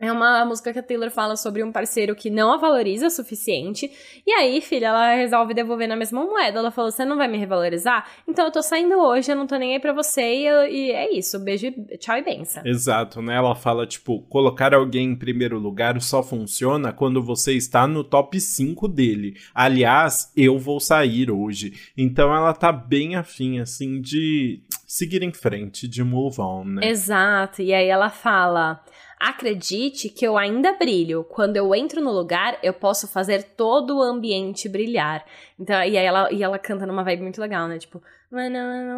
É 0.00 0.12
uma 0.12 0.44
música 0.44 0.72
que 0.72 0.78
a 0.78 0.82
Taylor 0.82 1.10
fala 1.10 1.34
sobre 1.34 1.64
um 1.64 1.72
parceiro 1.72 2.14
que 2.14 2.30
não 2.30 2.52
a 2.52 2.56
valoriza 2.56 3.08
o 3.08 3.10
suficiente. 3.10 3.90
E 4.24 4.30
aí, 4.30 4.60
filha, 4.60 4.86
ela 4.86 5.14
resolve 5.16 5.52
devolver 5.52 5.88
na 5.88 5.96
mesma 5.96 6.24
moeda. 6.24 6.60
Ela 6.60 6.70
falou: 6.70 6.92
Você 6.92 7.04
não 7.04 7.16
vai 7.16 7.26
me 7.26 7.36
revalorizar? 7.36 8.06
Então 8.26 8.44
eu 8.44 8.52
tô 8.52 8.62
saindo 8.62 8.94
hoje, 8.96 9.32
eu 9.32 9.36
não 9.36 9.46
tô 9.46 9.56
nem 9.56 9.72
aí 9.72 9.80
pra 9.80 9.92
você. 9.92 10.22
E, 10.22 10.44
e 10.70 10.90
é 10.92 11.12
isso. 11.12 11.40
Beijo, 11.40 11.72
tchau 11.98 12.16
e 12.16 12.22
benção. 12.22 12.62
Exato, 12.64 13.20
né? 13.20 13.34
Ela 13.34 13.56
fala: 13.56 13.88
Tipo, 13.88 14.20
colocar 14.28 14.72
alguém 14.72 15.10
em 15.10 15.16
primeiro 15.16 15.58
lugar 15.58 16.00
só 16.00 16.22
funciona 16.22 16.92
quando 16.92 17.20
você 17.20 17.54
está 17.54 17.84
no 17.88 18.04
top 18.04 18.40
5 18.40 18.86
dele. 18.86 19.36
Aliás, 19.52 20.32
eu 20.36 20.60
vou 20.60 20.78
sair 20.78 21.28
hoje. 21.28 21.72
Então 21.96 22.32
ela 22.32 22.52
tá 22.54 22.70
bem 22.70 23.16
afim, 23.16 23.58
assim, 23.58 24.00
de 24.00 24.62
seguir 24.86 25.24
em 25.24 25.32
frente, 25.32 25.88
de 25.88 26.04
move 26.04 26.40
on, 26.40 26.64
né? 26.64 26.88
Exato. 26.88 27.62
E 27.62 27.74
aí 27.74 27.88
ela 27.88 28.10
fala. 28.10 28.80
Acredite 29.20 30.08
que 30.08 30.24
eu 30.24 30.38
ainda 30.38 30.74
brilho. 30.74 31.24
Quando 31.24 31.56
eu 31.56 31.74
entro 31.74 32.00
no 32.00 32.12
lugar, 32.12 32.58
eu 32.62 32.72
posso 32.72 33.08
fazer 33.08 33.42
todo 33.56 33.98
o 33.98 34.02
ambiente 34.02 34.68
brilhar. 34.68 35.24
Então, 35.58 35.76
e 35.76 35.96
aí 35.98 36.06
ela, 36.06 36.32
e 36.32 36.42
ela 36.42 36.58
canta 36.58 36.86
numa 36.86 37.02
vibe 37.02 37.22
muito 37.22 37.40
legal, 37.40 37.66
né? 37.66 37.78
Tipo, 37.78 38.00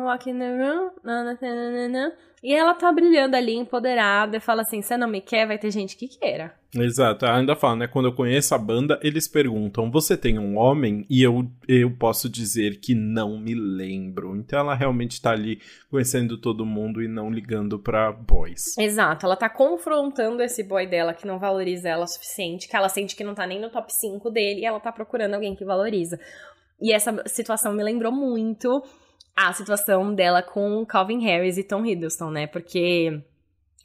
walk 0.05 0.29
in 0.29 0.39
the 0.39 0.49
room, 0.49 0.91
e 2.43 2.55
ela 2.55 2.73
tá 2.73 2.91
brilhando 2.91 3.37
ali, 3.37 3.55
empoderada, 3.55 4.39
e 4.39 4.41
fala 4.41 4.63
assim: 4.63 4.81
você 4.81 4.97
não 4.97 5.07
me 5.07 5.21
quer, 5.21 5.47
vai 5.47 5.59
ter 5.59 5.71
gente 5.71 5.95
que 5.95 6.09
queira. 6.09 6.55
Exato, 6.75 7.27
ela 7.27 7.39
ainda 7.39 7.55
fala, 7.55 7.77
né? 7.77 7.87
Quando 7.87 8.07
eu 8.07 8.15
conheço 8.15 8.55
a 8.55 8.59
banda, 8.59 8.99
eles 9.03 9.29
perguntam: 9.29 9.91
você 9.91 10.17
tem 10.17 10.39
um 10.39 10.57
homem? 10.57 11.05
E 11.11 11.23
eu, 11.23 11.47
eu 11.69 11.91
posso 11.91 12.31
dizer 12.31 12.81
que 12.81 12.95
não 12.95 13.39
me 13.39 13.55
lembro. 13.55 14.35
Então 14.37 14.59
ela 14.59 14.75
realmente 14.75 15.21
tá 15.21 15.33
ali 15.33 15.61
conhecendo 15.91 16.39
todo 16.39 16.65
mundo 16.65 17.03
e 17.03 17.09
não 17.09 17.31
ligando 17.31 17.79
pra 17.79 18.11
boys. 18.11 18.79
Exato, 18.79 19.27
ela 19.27 19.37
tá 19.37 19.51
confrontando 19.51 20.43
esse 20.43 20.63
boy 20.63 20.87
dela 20.87 21.13
que 21.13 21.27
não 21.27 21.39
valoriza 21.39 21.91
ela 21.91 22.05
o 22.05 22.09
suficiente, 22.09 22.69
que 22.69 22.77
ela 22.77 22.89
sente 22.89 23.15
que 23.15 23.25
não 23.25 23.35
tá 23.35 23.47
nem 23.47 23.61
no 23.61 23.69
top 23.69 23.93
5 23.93 24.31
dele 24.31 24.61
e 24.61 24.65
ela 24.65 24.81
tá 24.81 24.91
procurando 24.91 25.35
alguém 25.35 25.55
que 25.55 25.65
valoriza. 25.65 26.19
E 26.81 26.93
essa 26.95 27.23
situação 27.27 27.75
me 27.75 27.83
lembrou 27.83 28.11
muito 28.11 28.83
a 29.49 29.53
situação 29.53 30.15
dela 30.15 30.43
com 30.43 30.85
Calvin 30.87 31.25
Harris 31.25 31.57
e 31.57 31.65
Tom 31.65 31.85
Hiddleston, 31.85 32.31
né? 32.31 32.47
Porque 32.47 33.23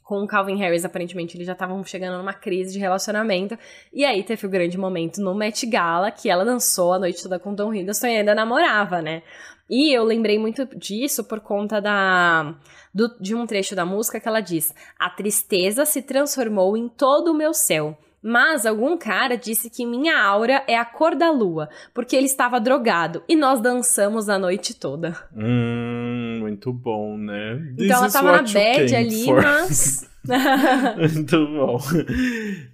com 0.06 0.22
o 0.22 0.26
Calvin 0.26 0.56
Harris, 0.56 0.84
aparentemente, 0.84 1.36
eles 1.36 1.48
já 1.48 1.52
estavam 1.52 1.82
chegando 1.84 2.18
numa 2.18 2.32
crise 2.32 2.72
de 2.72 2.78
relacionamento. 2.78 3.58
E 3.92 4.04
aí 4.04 4.22
teve 4.22 4.46
o 4.46 4.50
grande 4.50 4.78
momento 4.78 5.20
no 5.20 5.34
Met 5.34 5.66
Gala, 5.66 6.12
que 6.12 6.30
ela 6.30 6.44
dançou 6.44 6.92
a 6.92 6.98
noite 6.98 7.22
toda 7.22 7.40
com 7.40 7.56
Tom 7.56 7.74
Hiddleston 7.74 8.06
e 8.06 8.16
ainda 8.18 8.34
namorava, 8.34 9.02
né? 9.02 9.24
E 9.68 9.92
eu 9.92 10.04
lembrei 10.04 10.38
muito 10.38 10.64
disso 10.78 11.24
por 11.24 11.40
conta 11.40 11.80
da 11.80 12.54
do, 12.94 13.08
de 13.20 13.34
um 13.34 13.46
trecho 13.46 13.74
da 13.74 13.84
música 13.84 14.20
que 14.20 14.28
ela 14.28 14.40
diz: 14.40 14.72
A 14.96 15.10
tristeza 15.10 15.84
se 15.84 16.00
transformou 16.02 16.76
em 16.76 16.88
todo 16.88 17.32
o 17.32 17.34
meu 17.34 17.52
céu. 17.52 17.98
Mas 18.22 18.66
algum 18.66 18.96
cara 18.96 19.36
disse 19.36 19.70
que 19.70 19.86
minha 19.86 20.20
aura 20.20 20.62
é 20.66 20.76
a 20.76 20.84
cor 20.84 21.14
da 21.14 21.30
lua, 21.30 21.68
porque 21.94 22.16
ele 22.16 22.26
estava 22.26 22.58
drogado 22.58 23.22
e 23.28 23.36
nós 23.36 23.60
dançamos 23.60 24.28
a 24.28 24.38
noite 24.38 24.74
toda. 24.74 25.16
Hum, 25.34 26.38
muito 26.40 26.72
bom, 26.72 27.16
né? 27.16 27.56
This 27.76 27.86
então 27.86 27.98
ela 27.98 28.10
tava 28.10 28.32
na 28.32 28.42
bad 28.42 28.96
ali, 28.96 29.24
for. 29.24 29.42
mas. 29.42 30.10
muito 30.98 31.46
bom. 31.46 31.78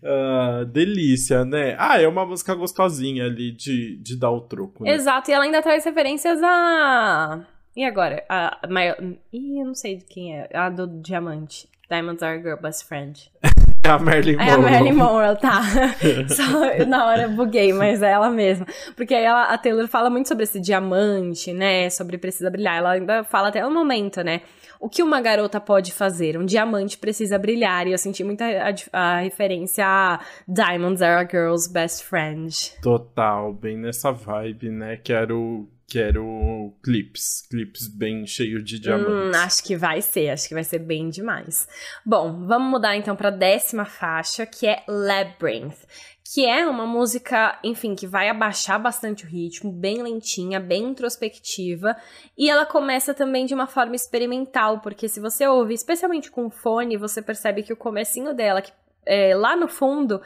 Uh, 0.03 0.65
delícia, 0.67 1.45
né? 1.45 1.77
Ah, 1.79 2.01
é 2.01 2.09
uma 2.09 2.25
música 2.25 2.55
gostosinha 2.55 3.27
ali 3.27 3.53
de, 3.53 3.97
de 3.97 4.17
dar 4.17 4.31
o 4.31 4.41
troco. 4.41 4.85
Né? 4.85 4.93
Exato, 4.93 5.31
e 5.31 5.35
ela 5.35 5.45
ainda 5.45 5.61
traz 5.61 5.85
referências 5.85 6.41
a. 6.43 7.41
E 7.77 7.85
agora? 7.85 8.25
A, 8.29 8.67
a 8.67 8.69
maior... 8.69 8.97
Ih, 9.33 9.61
eu 9.61 9.67
não 9.67 9.75
sei 9.75 9.97
de 9.97 10.05
quem 10.05 10.37
é. 10.37 10.49
A 10.55 10.69
do 10.69 10.87
Diamante. 10.87 11.69
Diamonds 11.91 12.23
are 12.23 12.41
girl 12.41 12.57
best 12.57 12.87
friend. 12.87 13.31
É 13.85 13.89
a 13.89 13.99
Marilyn 13.99 14.37
Monroe. 14.37 14.49
É 14.49 14.53
a 14.53 14.59
Marilyn 14.59 14.93
Monroe, 14.93 15.37
tá. 15.37 15.63
Só 16.31 16.87
na 16.87 17.07
hora 17.07 17.23
eu 17.23 17.31
buguei, 17.31 17.73
mas 17.73 18.01
é 18.01 18.13
ela 18.13 18.31
mesma. 18.31 18.65
Porque 18.95 19.13
aí 19.13 19.25
ela, 19.25 19.45
a 19.45 19.59
Taylor 19.59 19.89
fala 19.89 20.09
muito 20.09 20.29
sobre 20.29 20.45
esse 20.45 20.61
diamante, 20.61 21.53
né? 21.53 21.91
Sobre 21.91 22.17
precisa 22.17 22.49
brilhar. 22.49 22.77
Ela 22.77 22.93
ainda 22.93 23.25
fala 23.25 23.49
até 23.49 23.67
o 23.67 23.71
momento, 23.71 24.23
né? 24.23 24.43
O 24.81 24.89
que 24.89 25.03
uma 25.03 25.21
garota 25.21 25.61
pode 25.61 25.93
fazer? 25.93 26.39
Um 26.39 26.45
diamante 26.45 26.97
precisa 26.97 27.39
brilhar. 27.39 27.87
E 27.87 27.93
eu 27.93 27.99
senti 27.99 28.23
muita 28.23 28.45
a, 28.45 28.75
a 28.93 29.21
referência 29.21 29.85
a 29.85 30.21
Diamonds 30.47 31.03
are 31.03 31.25
a 31.25 31.29
girl's 31.29 31.67
best 31.67 32.05
friend. 32.05 32.53
Total, 32.83 33.53
bem 33.53 33.77
nessa 33.77 34.13
vibe, 34.13 34.71
né? 34.71 34.97
Quero 34.97 35.69
Quero 35.89 36.75
clips, 36.83 37.47
clips 37.51 37.87
bem 37.87 38.27
cheios 38.27 38.65
de 38.65 38.79
diamantes. 38.79 39.37
Hum, 39.37 39.41
acho 39.41 39.65
que 39.65 39.77
vai 39.77 40.01
ser, 40.01 40.31
acho 40.31 40.49
que 40.49 40.55
vai 40.55 40.65
ser 40.65 40.79
bem 40.79 41.11
demais. 41.11 41.69
Bom, 42.05 42.47
vamos 42.47 42.71
mudar 42.71 42.97
então 42.97 43.15
para 43.15 43.29
a 43.29 43.33
décima 43.33 43.85
faixa, 43.85 44.47
que 44.47 44.67
é 44.67 44.83
Labyrinth, 44.89 45.77
que 46.25 46.47
é 46.47 46.67
uma 46.67 46.87
música, 46.87 47.59
enfim, 47.63 47.95
que 47.95 48.07
vai 48.07 48.29
abaixar 48.29 48.81
bastante 48.81 49.25
o 49.25 49.29
ritmo, 49.29 49.71
bem 49.71 50.03
lentinha, 50.03 50.59
bem 50.59 50.85
introspectiva, 50.85 51.95
e 52.39 52.49
ela 52.49 52.65
começa 52.65 53.13
também 53.13 53.45
de 53.45 53.53
uma 53.53 53.67
forma 53.67 53.95
experimental, 53.95 54.81
porque 54.81 55.09
se 55.09 55.21
você 55.21 55.47
ouve, 55.47 55.75
especialmente 55.75 56.31
com 56.31 56.49
fone, 56.49 56.97
você 56.97 57.21
percebe 57.21 57.63
que 57.63 57.73
o 57.73 57.77
comecinho 57.77 58.33
dela, 58.33 58.63
que 58.63 58.73
é, 59.05 59.35
lá 59.35 59.57
no 59.57 59.69
fundo 59.69 60.23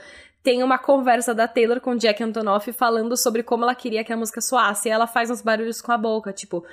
tem 0.47 0.63
uma 0.63 0.79
conversa 0.79 1.35
da 1.35 1.49
Taylor 1.49 1.81
com 1.81 1.97
Jack 1.97 2.23
Antonoff 2.23 2.73
falando 2.73 3.17
sobre 3.17 3.43
como 3.43 3.65
ela 3.65 3.75
queria 3.75 4.05
que 4.05 4.13
a 4.13 4.17
música 4.17 4.41
soasse. 4.41 4.89
E 4.89 4.93
ela 4.93 5.09
faz 5.09 5.29
uns 5.29 5.43
barulhos 5.43 5.83
com 5.83 5.91
a 5.91 5.99
boca, 5.99 6.33
tipo. 6.33 6.65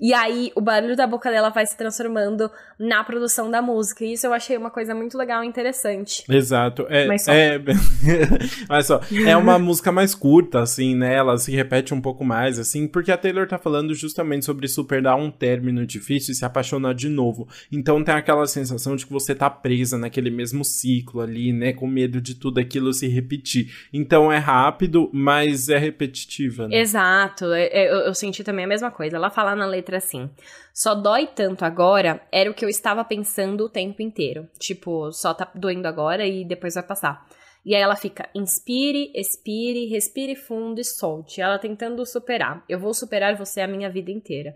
E 0.00 0.14
aí 0.14 0.50
o 0.54 0.60
barulho 0.60 0.96
da 0.96 1.06
boca 1.06 1.30
dela 1.30 1.50
vai 1.50 1.66
se 1.66 1.76
transformando 1.76 2.50
na 2.78 3.04
produção 3.04 3.50
da 3.50 3.60
música. 3.60 4.04
E 4.04 4.14
isso 4.14 4.26
eu 4.26 4.32
achei 4.32 4.56
uma 4.56 4.70
coisa 4.70 4.94
muito 4.94 5.18
legal 5.18 5.44
e 5.44 5.46
interessante. 5.46 6.24
Exato. 6.28 6.86
É, 6.88 7.06
Mas 7.06 7.24
só. 7.24 7.32
É, 7.32 7.60
Mas 8.68 8.86
só, 8.86 9.00
é 9.26 9.36
uma 9.36 9.58
música 9.58 9.92
mais 9.92 10.14
curta, 10.14 10.60
assim, 10.60 10.94
né? 10.94 11.14
Ela 11.14 11.36
se 11.36 11.52
repete 11.52 11.92
um 11.92 12.00
pouco 12.00 12.24
mais, 12.24 12.58
assim, 12.58 12.88
porque 12.88 13.12
a 13.12 13.16
Taylor 13.18 13.46
tá 13.46 13.58
falando 13.58 13.94
justamente 13.94 14.46
sobre 14.46 14.66
superar 14.66 15.16
um 15.16 15.30
término 15.30 15.84
difícil 15.84 16.32
e 16.32 16.34
se 16.34 16.44
apaixonar 16.44 16.94
de 16.94 17.10
novo. 17.10 17.46
Então 17.70 18.02
tem 18.02 18.14
aquela 18.14 18.46
sensação 18.46 18.96
de 18.96 19.04
que 19.04 19.12
você 19.12 19.34
tá 19.34 19.50
presa 19.50 19.98
naquele 19.98 20.30
mesmo 20.30 20.64
ciclo 20.64 21.20
ali, 21.20 21.52
né? 21.52 21.74
Com 21.74 21.86
medo 21.86 22.20
de 22.20 22.34
tudo 22.34 22.58
aquilo 22.58 22.94
se 22.94 23.06
repetir. 23.06 23.70
Então 23.92 24.32
é 24.32 24.38
rápido, 24.38 25.10
mas 25.12 25.68
é 25.68 25.76
repetitiva, 25.76 26.68
né? 26.68 26.78
Exato. 26.78 27.44
Eu, 27.44 27.52
é, 27.52 27.66
é, 27.66 27.92
eu, 27.92 27.96
eu 27.98 28.14
senti 28.14 28.42
também 28.42 28.64
a 28.64 28.68
mesma 28.68 28.90
coisa. 28.90 29.16
Ela 29.16 29.28
fala 29.28 29.54
na 29.54 29.66
letra 29.66 29.89
assim. 29.94 30.30
Só 30.72 30.94
dói 30.94 31.26
tanto 31.26 31.64
agora, 31.64 32.20
era 32.32 32.50
o 32.50 32.54
que 32.54 32.64
eu 32.64 32.68
estava 32.68 33.04
pensando 33.04 33.64
o 33.64 33.68
tempo 33.68 34.02
inteiro. 34.02 34.48
Tipo, 34.58 35.12
só 35.12 35.34
tá 35.34 35.50
doendo 35.54 35.86
agora 35.86 36.26
e 36.26 36.44
depois 36.44 36.74
vai 36.74 36.82
passar. 36.82 37.26
E 37.64 37.74
aí 37.74 37.82
ela 37.82 37.96
fica 37.96 38.28
inspire, 38.34 39.12
expire, 39.14 39.86
respire 39.86 40.34
fundo 40.34 40.80
e 40.80 40.84
solte. 40.84 41.40
Ela 41.40 41.58
tentando 41.58 42.04
superar. 42.06 42.64
Eu 42.68 42.78
vou 42.78 42.94
superar 42.94 43.36
você 43.36 43.60
a 43.60 43.68
minha 43.68 43.90
vida 43.90 44.10
inteira. 44.10 44.54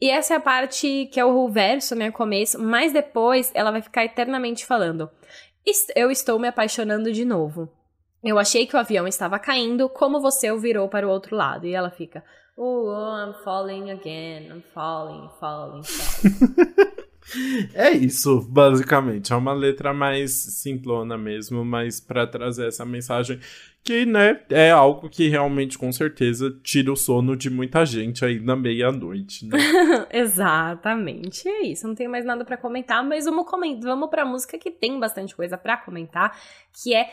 E 0.00 0.10
essa 0.10 0.34
é 0.34 0.36
a 0.36 0.40
parte 0.40 1.08
que 1.10 1.18
é 1.18 1.24
o 1.24 1.48
verso, 1.48 1.94
né, 1.94 2.10
começo, 2.10 2.60
mas 2.60 2.92
depois 2.92 3.50
ela 3.54 3.70
vai 3.70 3.80
ficar 3.80 4.04
eternamente 4.04 4.66
falando: 4.66 5.08
"Eu 5.96 6.10
estou 6.10 6.38
me 6.38 6.48
apaixonando 6.48 7.12
de 7.12 7.24
novo. 7.24 7.72
Eu 8.22 8.38
achei 8.38 8.66
que 8.66 8.74
o 8.76 8.78
avião 8.78 9.06
estava 9.06 9.38
caindo, 9.38 9.88
como 9.88 10.20
você 10.20 10.50
o 10.50 10.58
virou 10.58 10.88
para 10.88 11.06
o 11.06 11.10
outro 11.10 11.36
lado." 11.36 11.66
E 11.66 11.74
ela 11.74 11.90
fica: 11.90 12.22
"Oh, 12.56 12.88
oh 12.88 13.16
I'm 13.16 13.34
falling 13.44 13.90
again. 13.90 14.50
I'm 14.50 14.62
falling, 14.74 15.28
falling, 15.40 15.82
falling." 15.82 16.94
É 17.72 17.90
isso, 17.90 18.40
basicamente. 18.42 19.32
É 19.32 19.36
uma 19.36 19.52
letra 19.52 19.92
mais 19.94 20.32
simplona 20.32 21.16
mesmo, 21.16 21.64
mas 21.64 22.00
para 22.00 22.26
trazer 22.26 22.68
essa 22.68 22.84
mensagem 22.84 23.40
que, 23.82 24.06
né, 24.06 24.40
é 24.48 24.70
algo 24.70 25.10
que 25.10 25.28
realmente, 25.28 25.76
com 25.76 25.92
certeza, 25.92 26.50
tira 26.62 26.90
o 26.90 26.96
sono 26.96 27.36
de 27.36 27.50
muita 27.50 27.84
gente 27.84 28.24
aí 28.24 28.40
na 28.40 28.56
meia-noite, 28.56 29.46
né? 29.46 29.58
Exatamente. 30.10 31.46
É 31.48 31.62
isso. 31.66 31.86
Não 31.86 31.94
tenho 31.94 32.10
mais 32.10 32.24
nada 32.24 32.44
para 32.44 32.56
comentar, 32.56 33.04
mas 33.04 33.26
vamos, 33.26 33.46
coment 33.46 33.80
vamos 33.82 34.08
pra 34.08 34.24
música 34.24 34.58
que 34.58 34.70
tem 34.70 34.98
bastante 34.98 35.34
coisa 35.34 35.58
para 35.58 35.76
comentar, 35.76 36.38
que 36.82 36.94
é 36.94 37.10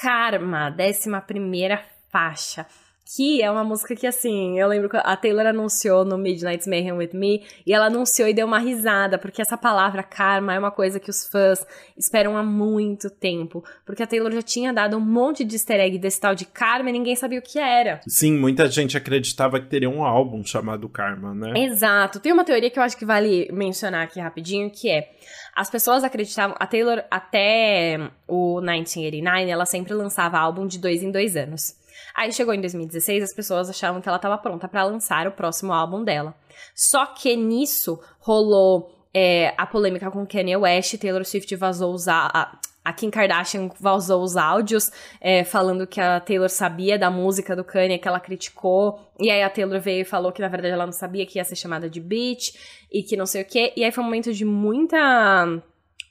Karma, 0.00 0.70
décima 0.70 1.20
primeira 1.20 1.82
faixa. 2.10 2.66
Que 3.14 3.42
é 3.42 3.50
uma 3.50 3.62
música 3.62 3.94
que, 3.94 4.06
assim, 4.06 4.58
eu 4.58 4.66
lembro 4.68 4.88
que 4.88 4.96
a 4.96 5.16
Taylor 5.16 5.46
anunciou 5.46 6.04
no 6.04 6.16
Midnight's 6.16 6.66
Mayhem 6.66 6.92
With 6.92 7.10
Me, 7.12 7.44
e 7.66 7.72
ela 7.72 7.86
anunciou 7.86 8.28
e 8.28 8.32
deu 8.32 8.46
uma 8.46 8.58
risada, 8.58 9.18
porque 9.18 9.42
essa 9.42 9.56
palavra 9.56 10.02
karma 10.02 10.54
é 10.54 10.58
uma 10.58 10.70
coisa 10.70 10.98
que 10.98 11.10
os 11.10 11.26
fãs 11.26 11.66
esperam 11.96 12.36
há 12.36 12.42
muito 12.42 13.10
tempo. 13.10 13.62
Porque 13.84 14.02
a 14.02 14.06
Taylor 14.06 14.32
já 14.32 14.40
tinha 14.40 14.72
dado 14.72 14.96
um 14.96 15.00
monte 15.00 15.44
de 15.44 15.56
easter 15.56 15.80
egg 15.80 15.98
desse 15.98 16.20
tal 16.20 16.34
de 16.34 16.46
karma 16.46 16.88
e 16.88 16.92
ninguém 16.92 17.14
sabia 17.14 17.38
o 17.38 17.42
que 17.42 17.58
era. 17.58 18.00
Sim, 18.06 18.38
muita 18.38 18.66
gente 18.68 18.96
acreditava 18.96 19.60
que 19.60 19.66
teria 19.66 19.90
um 19.90 20.04
álbum 20.04 20.42
chamado 20.44 20.88
Karma, 20.88 21.34
né? 21.34 21.52
Exato. 21.56 22.18
Tem 22.18 22.32
uma 22.32 22.44
teoria 22.44 22.70
que 22.70 22.78
eu 22.78 22.82
acho 22.82 22.96
que 22.96 23.04
vale 23.04 23.48
mencionar 23.52 24.04
aqui 24.04 24.20
rapidinho, 24.20 24.70
que 24.70 24.88
é 24.88 25.10
as 25.54 25.68
pessoas 25.68 26.02
acreditavam, 26.02 26.56
a 26.58 26.66
Taylor 26.66 27.04
até 27.10 28.10
o 28.26 28.58
1989, 28.60 29.50
ela 29.50 29.66
sempre 29.66 29.92
lançava 29.92 30.38
álbum 30.38 30.66
de 30.66 30.78
dois 30.78 31.02
em 31.02 31.10
dois 31.10 31.36
anos. 31.36 31.81
Aí 32.14 32.32
chegou 32.32 32.54
em 32.54 32.60
2016, 32.60 33.24
as 33.24 33.34
pessoas 33.34 33.70
achavam 33.70 34.00
que 34.00 34.08
ela 34.08 34.16
estava 34.16 34.38
pronta 34.38 34.68
para 34.68 34.84
lançar 34.84 35.26
o 35.26 35.32
próximo 35.32 35.72
álbum 35.72 36.02
dela. 36.02 36.34
Só 36.74 37.06
que 37.06 37.36
nisso 37.36 38.00
rolou 38.18 38.90
é, 39.14 39.54
a 39.56 39.66
polêmica 39.66 40.10
com 40.10 40.26
Kanye 40.26 40.56
West, 40.56 40.98
Taylor 40.98 41.24
Swift 41.24 41.54
vazou 41.56 41.94
os 41.94 42.08
a, 42.08 42.58
a 42.84 42.92
Kim 42.92 43.10
Kardashian 43.10 43.70
vazou 43.80 44.22
os 44.22 44.36
áudios 44.36 44.90
é, 45.20 45.44
falando 45.44 45.86
que 45.86 46.00
a 46.00 46.18
Taylor 46.18 46.48
sabia 46.48 46.98
da 46.98 47.10
música 47.10 47.54
do 47.54 47.62
Kanye, 47.62 47.98
que 47.98 48.08
ela 48.08 48.18
criticou. 48.18 48.98
E 49.20 49.30
aí 49.30 49.42
a 49.42 49.50
Taylor 49.50 49.80
veio 49.80 50.02
e 50.02 50.04
falou 50.04 50.32
que 50.32 50.40
na 50.40 50.48
verdade 50.48 50.74
ela 50.74 50.84
não 50.84 50.92
sabia 50.92 51.24
que 51.24 51.38
ia 51.38 51.44
ser 51.44 51.56
chamada 51.56 51.88
de 51.88 52.00
bitch 52.00 52.54
e 52.90 53.02
que 53.02 53.16
não 53.16 53.26
sei 53.26 53.42
o 53.42 53.44
quê. 53.44 53.72
E 53.76 53.84
aí 53.84 53.92
foi 53.92 54.02
um 54.02 54.06
momento 54.06 54.32
de 54.32 54.44
muita 54.44 55.62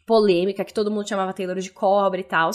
polêmica, 0.05 0.65
que 0.65 0.73
todo 0.73 0.91
mundo 0.91 1.07
chamava 1.07 1.33
Taylor 1.33 1.57
de 1.57 1.71
cobra 1.71 2.19
e 2.19 2.23
tal. 2.23 2.49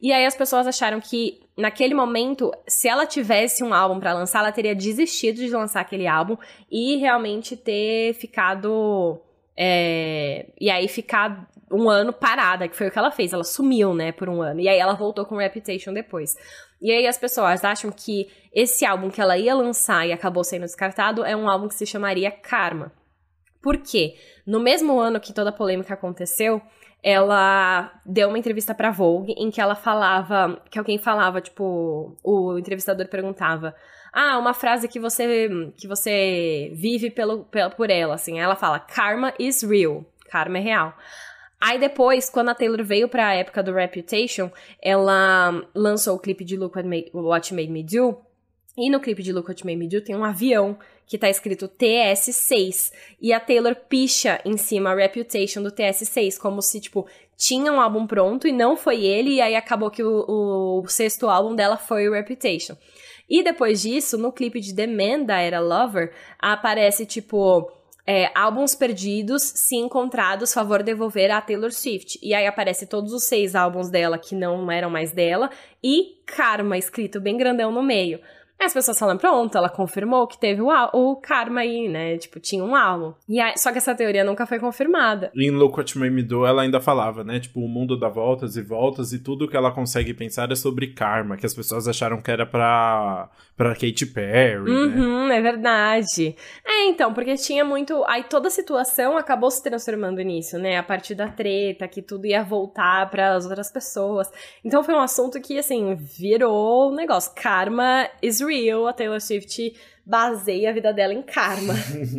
E 0.00 0.12
aí 0.12 0.26
as 0.26 0.36
pessoas 0.36 0.66
acharam 0.66 1.00
que 1.00 1.40
naquele 1.56 1.94
momento, 1.94 2.50
se 2.66 2.88
ela 2.88 3.06
tivesse 3.06 3.62
um 3.62 3.72
álbum 3.72 4.00
para 4.00 4.12
lançar, 4.12 4.40
ela 4.40 4.52
teria 4.52 4.74
desistido 4.74 5.36
de 5.36 5.50
lançar 5.50 5.80
aquele 5.80 6.06
álbum 6.06 6.36
e 6.70 6.96
realmente 6.96 7.56
ter 7.56 8.14
ficado. 8.14 9.20
É, 9.56 10.46
e 10.60 10.68
aí 10.68 10.88
ficar 10.88 11.48
um 11.70 11.88
ano 11.88 12.12
parada, 12.12 12.68
que 12.68 12.76
foi 12.76 12.88
o 12.88 12.90
que 12.90 12.98
ela 12.98 13.10
fez. 13.10 13.32
Ela 13.32 13.44
sumiu, 13.44 13.94
né, 13.94 14.12
por 14.12 14.28
um 14.28 14.42
ano. 14.42 14.60
E 14.60 14.68
aí 14.68 14.78
ela 14.78 14.94
voltou 14.94 15.24
com 15.24 15.36
Reputation 15.36 15.92
depois. 15.92 16.34
E 16.80 16.90
aí 16.90 17.06
as 17.06 17.18
pessoas 17.18 17.64
acham 17.64 17.90
que 17.90 18.28
esse 18.52 18.84
álbum 18.84 19.10
que 19.10 19.20
ela 19.20 19.38
ia 19.38 19.54
lançar 19.54 20.06
e 20.06 20.12
acabou 20.12 20.44
sendo 20.44 20.62
descartado 20.62 21.24
é 21.24 21.34
um 21.36 21.48
álbum 21.48 21.68
que 21.68 21.74
se 21.74 21.86
chamaria 21.86 22.30
Karma. 22.30 22.92
Por 23.62 23.78
quê? 23.78 24.14
No 24.46 24.60
mesmo 24.60 25.00
ano 25.00 25.18
que 25.18 25.32
toda 25.32 25.48
a 25.48 25.52
polêmica 25.52 25.94
aconteceu, 25.94 26.60
ela 27.04 27.92
deu 28.06 28.30
uma 28.30 28.38
entrevista 28.38 28.74
pra 28.74 28.90
Vogue 28.90 29.34
em 29.36 29.50
que 29.50 29.60
ela 29.60 29.74
falava, 29.74 30.58
que 30.70 30.78
alguém 30.78 30.96
falava, 30.96 31.38
tipo, 31.38 32.16
o 32.24 32.58
entrevistador 32.58 33.06
perguntava: 33.08 33.76
"Ah, 34.10 34.38
uma 34.38 34.54
frase 34.54 34.88
que 34.88 34.98
você 34.98 35.70
que 35.76 35.86
você 35.86 36.72
vive 36.74 37.10
pelo, 37.10 37.44
pelo 37.44 37.72
por 37.72 37.90
ela", 37.90 38.14
assim. 38.14 38.40
Ela 38.40 38.56
fala: 38.56 38.80
"Karma 38.80 39.34
is 39.38 39.62
real". 39.62 40.02
Karma 40.30 40.56
é 40.56 40.62
real. 40.62 40.94
Aí 41.60 41.78
depois, 41.78 42.30
quando 42.30 42.48
a 42.48 42.54
Taylor 42.54 42.82
veio 42.82 43.06
pra 43.08 43.34
época 43.34 43.62
do 43.62 43.74
Reputation, 43.74 44.50
ela 44.82 45.62
lançou 45.74 46.16
o 46.16 46.18
clipe 46.18 46.44
de 46.44 46.56
Look 46.56 46.74
What 46.76 46.88
Made, 46.88 47.10
What 47.12 47.54
Made 47.54 47.70
Me 47.70 47.82
Do, 47.82 48.16
e 48.76 48.90
no 48.90 48.98
clipe 48.98 49.22
de 49.22 49.32
Look 49.32 49.48
What 49.48 49.64
Made 49.64 49.76
Me 49.76 49.88
Do 49.88 50.00
tem 50.00 50.16
um 50.16 50.24
avião 50.24 50.78
que 51.06 51.18
tá 51.18 51.28
escrito 51.28 51.68
TS6. 51.68 52.92
E 53.20 53.32
a 53.32 53.40
Taylor 53.40 53.74
picha 53.74 54.40
em 54.44 54.56
cima 54.56 54.90
a 54.90 54.94
Reputation 54.94 55.62
do 55.62 55.70
TS6, 55.70 56.38
como 56.38 56.62
se, 56.62 56.80
tipo, 56.80 57.06
tinha 57.36 57.72
um 57.72 57.80
álbum 57.80 58.06
pronto 58.06 58.46
e 58.46 58.52
não 58.52 58.76
foi 58.76 59.04
ele, 59.04 59.34
e 59.34 59.40
aí 59.40 59.54
acabou 59.56 59.90
que 59.90 60.02
o, 60.02 60.82
o 60.82 60.88
sexto 60.88 61.28
álbum 61.28 61.54
dela 61.54 61.76
foi 61.76 62.08
o 62.08 62.12
Reputation. 62.12 62.76
E 63.28 63.42
depois 63.42 63.82
disso, 63.82 64.18
no 64.18 64.32
clipe 64.32 64.60
de 64.60 64.74
The 64.74 64.86
Man 64.86 65.24
da 65.24 65.40
era 65.40 65.60
Lover, 65.60 66.12
aparece, 66.38 67.06
tipo. 67.06 67.70
É, 68.06 68.30
álbuns 68.34 68.74
perdidos, 68.74 69.42
se 69.42 69.76
encontrados, 69.76 70.52
favor 70.52 70.82
devolver 70.82 71.30
a 71.30 71.40
Taylor 71.40 71.72
Swift. 71.72 72.18
E 72.22 72.34
aí 72.34 72.46
aparece 72.46 72.86
todos 72.86 73.14
os 73.14 73.24
seis 73.24 73.54
álbuns 73.54 73.88
dela 73.88 74.18
que 74.18 74.34
não 74.34 74.70
eram 74.70 74.90
mais 74.90 75.10
dela 75.10 75.48
e 75.82 76.20
Karma 76.26 76.76
escrito 76.76 77.18
bem 77.18 77.38
grandão 77.38 77.72
no 77.72 77.82
meio. 77.82 78.20
Aí 78.58 78.66
as 78.66 78.72
pessoas 78.72 78.98
falam, 78.98 79.16
pronto, 79.16 79.56
ela 79.58 79.68
confirmou 79.68 80.26
que 80.26 80.38
teve 80.38 80.62
o, 80.62 80.68
o 80.92 81.16
karma 81.16 81.60
aí, 81.60 81.88
né? 81.88 82.16
Tipo, 82.16 82.38
tinha 82.38 82.62
um 82.64 82.74
álbum. 82.74 83.12
E 83.28 83.40
aí, 83.40 83.52
só 83.58 83.72
que 83.72 83.78
essa 83.78 83.94
teoria 83.94 84.24
nunca 84.24 84.46
foi 84.46 84.58
confirmada. 84.58 85.30
Em 85.34 85.50
What 85.50 85.98
Made 85.98 86.10
Me 86.10 86.22
Do, 86.22 86.46
ela 86.46 86.62
ainda 86.62 86.80
falava, 86.80 87.24
né? 87.24 87.40
Tipo, 87.40 87.60
o 87.60 87.68
mundo 87.68 87.98
dá 87.98 88.08
voltas 88.08 88.56
e 88.56 88.62
voltas 88.62 89.12
e 89.12 89.18
tudo 89.18 89.48
que 89.48 89.56
ela 89.56 89.72
consegue 89.72 90.14
pensar 90.14 90.50
é 90.52 90.54
sobre 90.54 90.94
karma, 90.94 91.36
que 91.36 91.44
as 91.44 91.52
pessoas 91.52 91.88
acharam 91.88 92.22
que 92.22 92.30
era 92.30 92.46
pra, 92.46 93.28
pra 93.56 93.74
Katy 93.74 94.06
Perry, 94.06 94.70
né? 94.70 94.70
uhum, 94.70 95.28
né? 95.28 95.38
é 95.38 95.42
verdade. 95.42 96.36
É, 96.64 96.86
então, 96.86 97.12
porque 97.12 97.34
tinha 97.34 97.64
muito... 97.64 98.04
Aí 98.06 98.22
toda 98.24 98.48
a 98.48 98.52
situação 98.52 99.16
acabou 99.16 99.50
se 99.50 99.62
transformando 99.62 100.22
nisso, 100.22 100.58
né? 100.58 100.78
A 100.78 100.82
partir 100.82 101.14
da 101.14 101.28
treta, 101.28 101.88
que 101.88 102.00
tudo 102.00 102.26
ia 102.26 102.42
voltar 102.42 103.10
para 103.10 103.34
as 103.34 103.44
outras 103.44 103.70
pessoas. 103.70 104.30
Então 104.64 104.82
foi 104.84 104.94
um 104.94 105.00
assunto 105.00 105.40
que, 105.40 105.58
assim, 105.58 105.94
virou 105.96 106.92
um 106.92 106.94
negócio. 106.94 107.32
Karma 107.34 108.08
is 108.22 108.43
real, 108.44 108.86
a 108.86 108.94
Taylor 108.94 109.20
Swift 109.20 109.48
baseia 110.06 110.70
a 110.70 110.72
vida 110.72 110.92
dela 110.92 111.14
em 111.14 111.22
karma. 111.22 111.74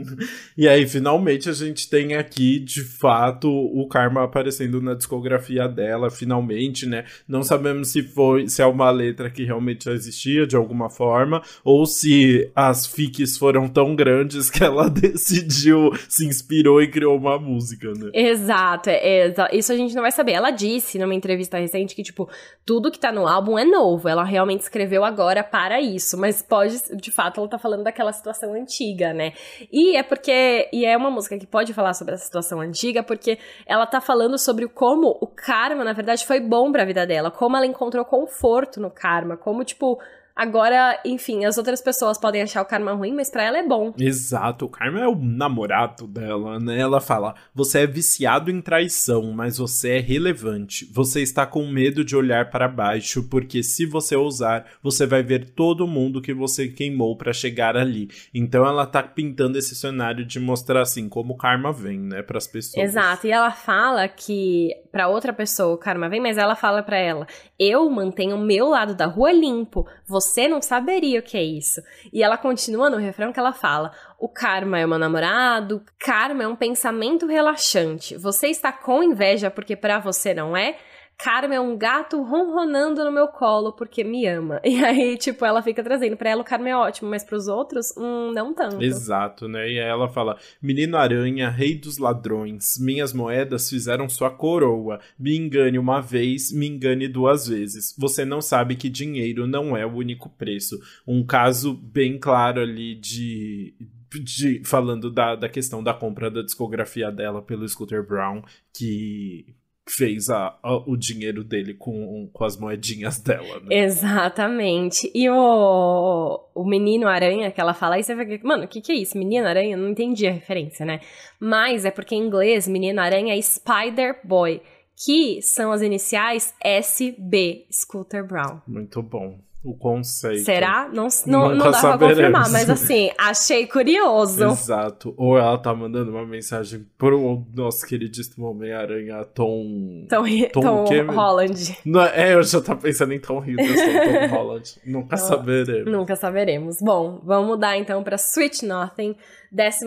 e 0.57 0.67
aí, 0.67 0.87
finalmente, 0.87 1.49
a 1.49 1.53
gente 1.53 1.89
tem 1.89 2.15
aqui, 2.15 2.59
de 2.59 2.83
fato, 2.83 3.49
o 3.49 3.87
karma 3.87 4.23
aparecendo 4.23 4.81
na 4.81 4.95
discografia 4.95 5.67
dela, 5.67 6.09
finalmente, 6.09 6.87
né? 6.87 7.05
Não 7.27 7.43
sabemos 7.43 7.89
se 7.89 8.01
foi, 8.01 8.47
se 8.47 8.61
é 8.61 8.65
uma 8.65 8.89
letra 8.89 9.29
que 9.29 9.43
realmente 9.43 9.85
já 9.85 9.91
existia 9.91 10.47
de 10.47 10.55
alguma 10.55 10.89
forma, 10.89 11.43
ou 11.63 11.85
se 11.85 12.49
as 12.55 12.87
fics 12.87 13.37
foram 13.37 13.67
tão 13.67 13.95
grandes 13.95 14.49
que 14.49 14.63
ela 14.63 14.89
decidiu, 14.89 15.91
se 16.09 16.25
inspirou 16.25 16.81
e 16.81 16.87
criou 16.87 17.15
uma 17.17 17.37
música, 17.37 17.91
né? 17.93 18.09
Exato, 18.13 18.89
é, 18.89 19.27
é, 19.27 19.33
isso 19.53 19.71
a 19.71 19.75
gente 19.75 19.93
não 19.93 20.01
vai 20.01 20.11
saber. 20.11 20.31
Ela 20.31 20.51
disse 20.51 20.97
numa 20.97 21.13
entrevista 21.13 21.57
recente 21.57 21.95
que, 21.95 22.03
tipo, 22.03 22.29
tudo 22.65 22.91
que 22.91 22.99
tá 22.99 23.11
no 23.11 23.27
álbum 23.27 23.59
é 23.59 23.65
novo. 23.65 24.09
Ela 24.09 24.23
realmente 24.23 24.61
escreveu 24.61 25.03
agora 25.03 25.43
para 25.43 25.79
isso, 25.79 26.17
mas 26.17 26.41
pode, 26.41 26.75
de 26.95 27.11
fato, 27.11 27.39
ela 27.39 27.49
tá 27.49 27.59
falando 27.59 27.74
falando 27.75 27.83
daquela 27.83 28.13
situação 28.13 28.53
antiga, 28.53 29.13
né? 29.13 29.33
E 29.71 29.95
é 29.95 30.03
porque. 30.03 30.69
E 30.71 30.85
é 30.85 30.95
uma 30.95 31.11
música 31.11 31.37
que 31.37 31.45
pode 31.45 31.73
falar 31.73 31.93
sobre 31.93 32.15
essa 32.15 32.25
situação 32.25 32.61
antiga, 32.61 33.03
porque 33.03 33.37
ela 33.65 33.85
tá 33.85 33.99
falando 33.99 34.37
sobre 34.37 34.67
como 34.67 35.17
o 35.21 35.27
karma, 35.27 35.83
na 35.83 35.93
verdade, 35.93 36.25
foi 36.25 36.39
bom 36.39 36.71
pra 36.71 36.85
vida 36.85 37.05
dela, 37.05 37.29
como 37.29 37.57
ela 37.57 37.65
encontrou 37.65 38.05
conforto 38.05 38.79
no 38.79 38.89
karma, 38.89 39.35
como, 39.37 39.63
tipo, 39.63 39.99
Agora, 40.35 40.99
enfim, 41.05 41.45
as 41.45 41.57
outras 41.57 41.81
pessoas 41.81 42.17
podem 42.17 42.41
achar 42.41 42.61
o 42.61 42.65
karma 42.65 42.91
ruim, 42.91 43.13
mas 43.13 43.29
para 43.29 43.43
ela 43.43 43.57
é 43.57 43.65
bom. 43.65 43.93
Exato, 43.97 44.65
o 44.65 44.69
karma 44.69 44.99
é 44.99 45.07
o 45.07 45.15
namorado 45.15 46.05
dela, 46.05 46.59
né? 46.59 46.77
Ela 46.77 46.99
fala: 46.99 47.35
você 47.53 47.79
é 47.79 47.87
viciado 47.87 48.51
em 48.51 48.59
traição, 48.59 49.31
mas 49.31 49.57
você 49.57 49.91
é 49.91 49.99
relevante. 49.99 50.91
Você 50.91 51.21
está 51.21 51.45
com 51.45 51.65
medo 51.65 52.03
de 52.03 52.17
olhar 52.17 52.49
para 52.49 52.67
baixo, 52.67 53.23
porque 53.29 53.63
se 53.63 53.85
você 53.85 54.13
ousar, 54.13 54.65
você 54.83 55.05
vai 55.05 55.23
ver 55.23 55.51
todo 55.51 55.87
mundo 55.87 56.21
que 56.21 56.33
você 56.33 56.67
queimou 56.67 57.15
para 57.15 57.31
chegar 57.31 57.77
ali. 57.77 58.09
Então 58.33 58.65
ela 58.67 58.85
tá 58.85 59.01
pintando 59.01 59.57
esse 59.57 59.73
cenário 59.73 60.25
de 60.25 60.37
mostrar 60.37 60.81
assim 60.81 61.07
como 61.07 61.35
o 61.35 61.37
karma 61.37 61.71
vem, 61.71 61.97
né, 61.97 62.21
para 62.21 62.37
as 62.37 62.47
pessoas. 62.47 62.83
Exato, 62.83 63.25
e 63.25 63.31
ela 63.31 63.51
fala 63.51 64.05
que 64.09 64.75
para 64.91 65.07
outra 65.07 65.31
pessoa 65.31 65.75
o 65.75 65.77
karma 65.77 66.09
vem, 66.09 66.19
mas 66.19 66.37
ela 66.37 66.55
fala 66.55 66.83
para 66.83 66.97
ela: 66.97 67.25
eu 67.57 67.89
mantenho 67.89 68.35
o 68.35 68.41
meu 68.41 68.67
lado 68.67 68.93
da 68.93 69.05
rua 69.05 69.31
limpo. 69.31 69.87
Você 70.05 70.24
você 70.25 70.47
não 70.47 70.61
saberia 70.61 71.19
o 71.19 71.23
que 71.23 71.37
é 71.37 71.43
isso. 71.43 71.81
E 72.11 72.23
ela 72.23 72.37
continua 72.37 72.89
no 72.89 72.97
refrão 72.97 73.31
que 73.31 73.39
ela 73.39 73.53
fala: 73.53 73.91
o 74.19 74.27
karma 74.27 74.79
é 74.79 74.85
o 74.85 74.89
meu 74.89 74.99
namorado, 74.99 75.83
karma 75.99 76.43
é 76.43 76.47
um 76.47 76.55
pensamento 76.55 77.25
relaxante. 77.25 78.17
Você 78.17 78.47
está 78.47 78.71
com 78.71 79.03
inveja 79.03 79.49
porque 79.49 79.75
para 79.75 79.99
você 79.99 80.33
não 80.33 80.55
é. 80.55 80.77
Karma 81.17 81.55
é 81.55 81.59
um 81.59 81.77
gato 81.77 82.21
ronronando 82.21 83.03
no 83.03 83.11
meu 83.11 83.27
colo 83.27 83.73
porque 83.73 84.03
me 84.03 84.25
ama. 84.27 84.61
E 84.75 84.83
aí, 84.83 85.17
tipo, 85.17 85.45
ela 85.45 85.61
fica 85.61 85.81
trazendo 85.81 86.17
pra 86.17 86.29
ela 86.29 86.41
o 86.41 86.45
Karma 86.45 86.69
é 86.69 86.75
ótimo, 86.75 87.09
mas 87.09 87.23
pros 87.23 87.47
outros, 87.47 87.93
hum, 87.97 88.31
não 88.33 88.53
tanto. 88.53 88.83
Exato, 88.83 89.47
né? 89.47 89.71
E 89.71 89.79
aí 89.79 89.87
ela 89.87 90.09
fala: 90.09 90.37
Menino 90.61 90.97
Aranha, 90.97 91.49
rei 91.49 91.75
dos 91.75 91.97
ladrões, 91.97 92.77
minhas 92.77 93.13
moedas 93.13 93.69
fizeram 93.69 94.09
sua 94.09 94.29
coroa. 94.29 94.99
Me 95.17 95.37
engane 95.37 95.79
uma 95.79 96.01
vez, 96.01 96.51
me 96.51 96.67
engane 96.67 97.07
duas 97.07 97.47
vezes. 97.47 97.95
Você 97.97 98.25
não 98.25 98.41
sabe 98.41 98.75
que 98.75 98.89
dinheiro 98.89 99.47
não 99.47 99.77
é 99.77 99.85
o 99.85 99.95
único 99.95 100.29
preço. 100.29 100.77
Um 101.07 101.25
caso 101.25 101.73
bem 101.73 102.19
claro 102.19 102.59
ali 102.59 102.95
de, 102.95 103.73
de, 104.13 104.61
falando 104.65 105.09
da, 105.09 105.35
da 105.35 105.47
questão 105.47 105.81
da 105.81 105.93
compra 105.93 106.29
da 106.29 106.41
discografia 106.41 107.11
dela 107.11 107.41
pelo 107.41 107.67
Scooter 107.67 108.05
Brown, 108.05 108.41
que 108.73 109.55
fez 109.87 110.29
a, 110.29 110.57
a, 110.63 110.77
o 110.89 110.97
dinheiro 110.97 111.43
dele 111.43 111.73
com, 111.73 112.29
com 112.33 112.43
as 112.43 112.57
moedinhas 112.57 113.19
dela, 113.19 113.59
né? 113.61 113.83
Exatamente. 113.83 115.11
E 115.13 115.29
o, 115.29 116.39
o 116.55 116.65
menino 116.65 117.07
aranha 117.07 117.51
que 117.51 117.61
ela 117.61 117.73
fala, 117.73 117.95
aí 117.95 118.03
você 118.03 118.15
fica, 118.15 118.47
mano, 118.47 118.65
o 118.65 118.67
que, 118.67 118.81
que 118.81 118.91
é 118.91 118.95
isso? 118.95 119.17
Menino 119.17 119.47
aranha? 119.47 119.77
Não 119.77 119.89
entendi 119.89 120.27
a 120.27 120.31
referência, 120.31 120.85
né? 120.85 121.01
Mas 121.39 121.85
é 121.85 121.91
porque 121.91 122.15
em 122.15 122.25
inglês, 122.25 122.67
menino 122.67 122.99
aranha 122.99 123.37
é 123.37 123.41
Spider 123.41 124.19
Boy, 124.23 124.61
que 125.05 125.41
são 125.41 125.71
as 125.71 125.81
iniciais 125.81 126.53
SB, 126.63 127.67
Scooter 127.71 128.25
Brown. 128.25 128.61
Muito 128.67 129.03
bom 129.03 129.44
o 129.65 129.73
conceito. 129.75 130.45
Será? 130.45 130.87
Não, 130.93 131.07
não, 131.25 131.55
não 131.55 131.71
dá 131.71 131.73
saberemos. 131.73 131.97
pra 131.97 132.07
confirmar, 132.07 132.51
mas 132.51 132.69
assim, 132.69 133.09
achei 133.17 133.65
curioso. 133.65 134.45
Exato. 134.45 135.13
Ou 135.17 135.37
ela 135.37 135.57
tá 135.57 135.73
mandando 135.73 136.11
uma 136.11 136.25
mensagem 136.25 136.85
pro 136.97 137.43
nosso 137.53 137.85
queridíssimo 137.87 138.45
Homem-Aranha, 138.45 139.25
Tom... 139.25 140.05
Tom, 140.07 140.23
Tom, 140.53 140.83
Tom 140.85 141.11
Holland. 141.11 141.77
Não, 141.83 142.03
é, 142.03 142.35
eu 142.35 142.43
já 142.43 142.61
tava 142.61 142.79
pensando 142.79 143.13
em 143.13 143.19
Tom 143.19 143.43
Hiddleston, 143.43 144.29
Tom 144.29 144.35
Holland. 144.37 144.75
Nunca 144.85 145.17
saberemos. 145.17 145.91
Nunca 145.91 146.15
saberemos. 146.15 146.77
Bom, 146.79 147.19
vamos 147.23 147.47
mudar 147.47 147.75
então 147.75 148.03
pra 148.03 148.17
Sweet 148.17 148.65
Nothing, 148.65 149.15
12 149.51 149.85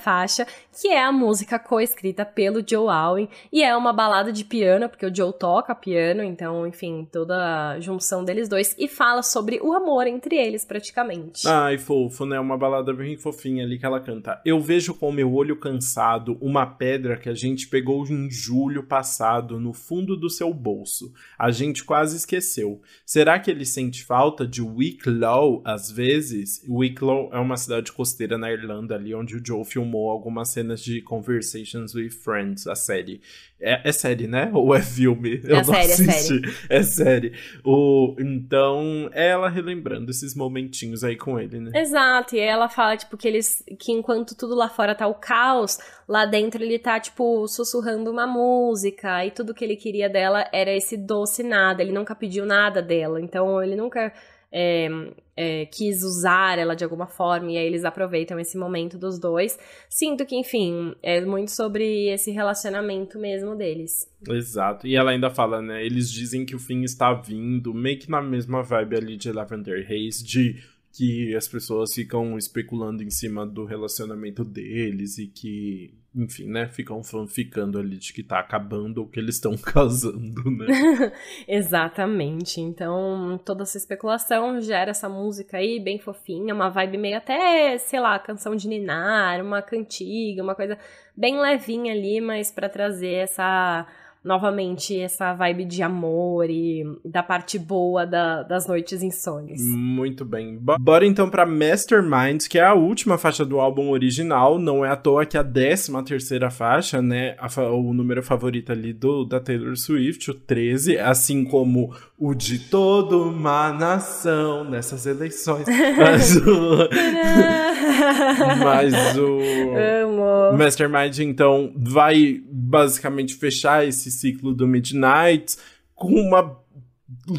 faixa, 0.00 0.46
que 0.80 0.88
é 0.88 1.02
a 1.02 1.10
música 1.10 1.58
coescrita 1.58 2.24
pelo 2.24 2.62
Joe 2.66 2.88
Alwyn, 2.88 3.28
e 3.52 3.62
é 3.62 3.76
uma 3.76 3.92
balada 3.92 4.32
de 4.32 4.44
piano, 4.44 4.88
porque 4.88 5.06
o 5.06 5.14
Joe 5.14 5.32
toca 5.32 5.74
piano, 5.74 6.22
então, 6.22 6.66
enfim, 6.66 7.08
toda 7.10 7.72
a 7.72 7.80
junção 7.80 8.24
deles 8.24 8.48
dois, 8.48 8.74
e 8.78 8.86
fala 8.86 9.22
sobre 9.22 9.60
o 9.62 9.72
amor 9.72 10.06
entre 10.06 10.36
eles, 10.36 10.64
praticamente. 10.64 11.46
Ai, 11.48 11.78
fofo, 11.78 12.26
né? 12.26 12.38
Uma 12.38 12.58
balada 12.58 12.92
bem 12.92 13.16
fofinha 13.16 13.64
ali 13.64 13.78
que 13.78 13.86
ela 13.86 14.00
canta. 14.00 14.40
Eu 14.44 14.60
vejo 14.60 14.94
com 14.94 15.10
meu 15.10 15.32
olho 15.32 15.56
cansado 15.56 16.36
uma 16.40 16.66
pedra 16.66 17.16
que 17.16 17.28
a 17.28 17.34
gente 17.34 17.68
pegou 17.68 18.06
em 18.06 18.30
julho 18.30 18.82
passado 18.82 19.58
no 19.58 19.72
fundo 19.72 20.16
do 20.16 20.28
seu 20.28 20.52
bolso. 20.52 21.12
A 21.38 21.50
gente 21.50 21.84
quase 21.84 22.16
esqueceu. 22.16 22.80
Será 23.06 23.38
que 23.38 23.50
ele 23.50 23.64
sente 23.64 24.04
falta 24.04 24.46
de 24.46 24.60
Wicklow 24.60 25.62
às 25.64 25.90
vezes? 25.90 26.62
Wicklow 26.68 27.30
é 27.32 27.38
uma 27.38 27.56
cidade 27.56 27.92
costeira 27.92 28.36
na 28.36 28.52
Irlanda 28.52 28.73
ali 28.92 29.14
onde 29.14 29.36
o 29.36 29.42
Joe 29.44 29.64
filmou 29.64 30.10
algumas 30.10 30.50
cenas 30.50 30.80
de 30.80 31.00
Conversations 31.02 31.94
with 31.94 32.10
Friends, 32.10 32.66
a 32.66 32.74
série. 32.74 33.20
É, 33.60 33.88
é 33.88 33.92
série, 33.92 34.26
né? 34.26 34.50
Ou 34.52 34.74
é 34.74 34.82
filme? 34.82 35.40
Eu 35.44 35.56
é 35.56 35.58
não 35.58 35.64
série, 35.64 35.92
assisti. 35.92 36.08
É 36.08 36.12
série. 36.12 36.56
É 36.68 36.82
série. 36.82 37.32
O, 37.64 38.14
então, 38.18 39.08
é 39.12 39.28
ela 39.28 39.48
relembrando 39.48 40.10
esses 40.10 40.34
momentinhos 40.34 41.02
aí 41.02 41.16
com 41.16 41.38
ele, 41.38 41.60
né? 41.60 41.70
Exato. 41.74 42.36
E 42.36 42.40
ela 42.40 42.68
fala, 42.68 42.96
tipo, 42.96 43.16
que 43.16 43.26
eles. 43.26 43.64
que 43.78 43.92
enquanto 43.92 44.36
tudo 44.36 44.54
lá 44.54 44.68
fora 44.68 44.94
tá 44.94 45.06
o 45.06 45.14
caos, 45.14 45.78
lá 46.06 46.26
dentro 46.26 46.62
ele 46.62 46.78
tá, 46.78 47.00
tipo, 47.00 47.46
sussurrando 47.48 48.10
uma 48.10 48.26
música. 48.26 49.24
E 49.24 49.30
tudo 49.30 49.54
que 49.54 49.64
ele 49.64 49.76
queria 49.76 50.08
dela 50.08 50.48
era 50.52 50.72
esse 50.72 50.96
doce 50.96 51.42
nada. 51.42 51.82
Ele 51.82 51.92
nunca 51.92 52.14
pediu 52.14 52.44
nada 52.44 52.82
dela. 52.82 53.20
Então, 53.20 53.62
ele 53.62 53.76
nunca 53.76 54.12
é, 54.52 54.88
é, 55.36 55.66
quis 55.66 56.02
usar 56.02 56.58
ela 56.58 56.74
de 56.74 56.84
alguma 56.84 57.06
forma, 57.06 57.52
e 57.52 57.58
aí 57.58 57.66
eles 57.66 57.84
aproveitam 57.84 58.38
esse 58.38 58.56
momento 58.56 58.96
dos 58.96 59.18
dois. 59.18 59.58
Sinto 59.88 60.24
que, 60.24 60.36
enfim, 60.36 60.94
é 61.02 61.20
muito 61.20 61.50
sobre 61.50 62.08
esse 62.08 62.30
relacionamento 62.30 63.18
mesmo 63.18 63.56
deles. 63.56 64.08
Exato. 64.28 64.86
E 64.86 64.96
ela 64.96 65.10
ainda 65.10 65.30
fala, 65.30 65.60
né? 65.60 65.84
Eles 65.84 66.10
dizem 66.10 66.44
que 66.44 66.54
o 66.54 66.58
fim 66.58 66.82
está 66.82 67.12
vindo, 67.12 67.74
meio 67.74 67.98
que 67.98 68.10
na 68.10 68.22
mesma 68.22 68.62
vibe 68.62 68.96
ali 68.96 69.16
de 69.16 69.32
Lavender 69.32 69.86
Haze, 69.90 70.24
de 70.24 70.62
que 70.92 71.34
as 71.34 71.48
pessoas 71.48 71.92
ficam 71.92 72.38
especulando 72.38 73.02
em 73.02 73.10
cima 73.10 73.44
do 73.44 73.64
relacionamento 73.64 74.44
deles 74.44 75.18
e 75.18 75.26
que, 75.26 75.92
enfim, 76.14 76.46
né, 76.46 76.68
ficam 76.68 77.02
ficando 77.26 77.78
ali 77.78 77.96
de 77.96 78.12
que 78.12 78.22
tá 78.22 78.38
acabando 78.38 78.98
ou 78.98 79.08
que 79.08 79.18
eles 79.18 79.34
estão 79.34 79.56
casando, 79.58 80.48
né? 80.50 80.66
Exatamente. 81.48 82.60
Então, 82.60 83.40
toda 83.44 83.64
essa 83.64 83.76
especulação 83.76 84.60
gera 84.60 84.92
essa 84.92 85.08
música 85.08 85.56
aí 85.56 85.80
bem 85.80 85.98
fofinha, 85.98 86.54
uma 86.54 86.70
vibe 86.70 86.98
meio 86.98 87.16
até, 87.16 87.76
sei 87.78 87.98
lá, 87.98 88.18
canção 88.18 88.54
de 88.54 88.68
ninar, 88.68 89.40
uma 89.42 89.60
cantiga, 89.60 90.42
uma 90.42 90.54
coisa 90.54 90.78
bem 91.16 91.40
levinha 91.40 91.92
ali, 91.92 92.20
mas 92.20 92.50
para 92.50 92.68
trazer 92.68 93.14
essa 93.14 93.86
novamente 94.24 94.98
essa 94.98 95.34
vibe 95.34 95.66
de 95.66 95.82
amor 95.82 96.48
e 96.48 96.82
da 97.04 97.22
parte 97.22 97.58
boa 97.58 98.06
da, 98.06 98.42
das 98.42 98.66
noites 98.66 99.02
insônias. 99.02 99.60
Muito 99.60 100.24
bem. 100.24 100.58
Bora 100.80 101.06
então 101.06 101.28
pra 101.28 101.44
Mastermind, 101.44 102.46
que 102.48 102.58
é 102.58 102.64
a 102.64 102.72
última 102.72 103.18
faixa 103.18 103.44
do 103.44 103.60
álbum 103.60 103.90
original. 103.90 104.58
Não 104.58 104.82
é 104.84 104.90
à 104.90 104.96
toa 104.96 105.26
que 105.26 105.36
a 105.36 105.44
13 105.44 105.92
terceira 106.04 106.50
faixa, 106.50 107.02
né? 107.02 107.36
A, 107.38 107.48
o 107.70 107.92
número 107.92 108.22
favorito 108.22 108.72
ali 108.72 108.92
do, 108.92 109.24
da 109.24 109.38
Taylor 109.38 109.76
Swift, 109.76 110.30
o 110.30 110.34
13, 110.34 110.98
assim 110.98 111.44
como 111.44 111.94
o 112.18 112.32
de 112.32 112.58
toda 112.58 113.16
uma 113.16 113.72
nação 113.72 114.64
nessas 114.64 115.04
eleições. 115.04 115.66
Mas 115.98 116.36
o. 116.36 116.88
mas 118.64 119.16
o. 119.16 119.38
Amo. 119.76 120.56
Mastermind, 120.56 121.18
então, 121.18 121.72
vai 121.76 122.40
basicamente 122.50 123.34
fechar 123.34 123.86
esse 123.86 124.10
ciclo 124.14 124.54
do 124.54 124.66
Midnight 124.66 125.56
com 125.94 126.08
uma 126.08 126.62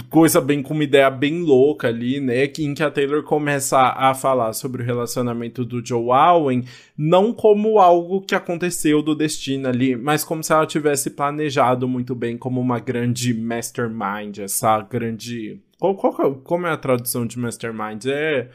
coisa 0.09 0.39
bem 0.39 0.61
com 0.61 0.73
uma 0.73 0.84
ideia 0.84 1.09
bem 1.09 1.41
louca 1.41 1.88
ali, 1.88 2.19
né, 2.19 2.47
que, 2.47 2.63
em 2.63 2.73
que 2.73 2.84
a 2.84 2.91
Taylor 2.91 3.23
começa 3.23 3.78
a, 3.78 4.13
falar 4.13 4.53
sobre 4.53 4.82
o 4.82 4.86
relacionamento 4.86 5.65
do 5.65 5.86
Joe 5.86 6.11
Alwyn, 6.11 6.63
não 6.97 7.34
como 7.34 7.80
algo 7.80 8.21
que 8.21 8.36
aconteceu 8.36 9.01
do 9.01 9.15
destino 9.15 9.67
ali, 9.67 9.95
mas 9.95 10.23
como 10.23 10.43
se 10.43 10.53
ela 10.53 10.65
tivesse 10.65 11.09
planejado 11.09 11.88
muito 11.88 12.15
bem 12.15 12.38
como 12.38 12.61
uma 12.61 12.80
grande 12.80 13.34
mastermind, 13.34 14.38
essa 14.39 14.82
grande 14.82 15.59
qual, 15.80 15.95
qual, 15.95 16.32
é 16.32 16.36
como 16.43 16.67
é 16.67 16.71
a 16.71 16.78
tradução 16.78 17.26
de 17.26 17.38
mastermind? 17.38 18.05
É 18.05 18.47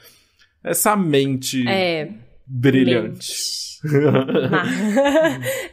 essa 0.65 0.97
mente 0.97 1.67
é, 1.69 2.11
brilhante. 2.47 3.81
Mente. 3.85 4.11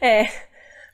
é 0.00 0.47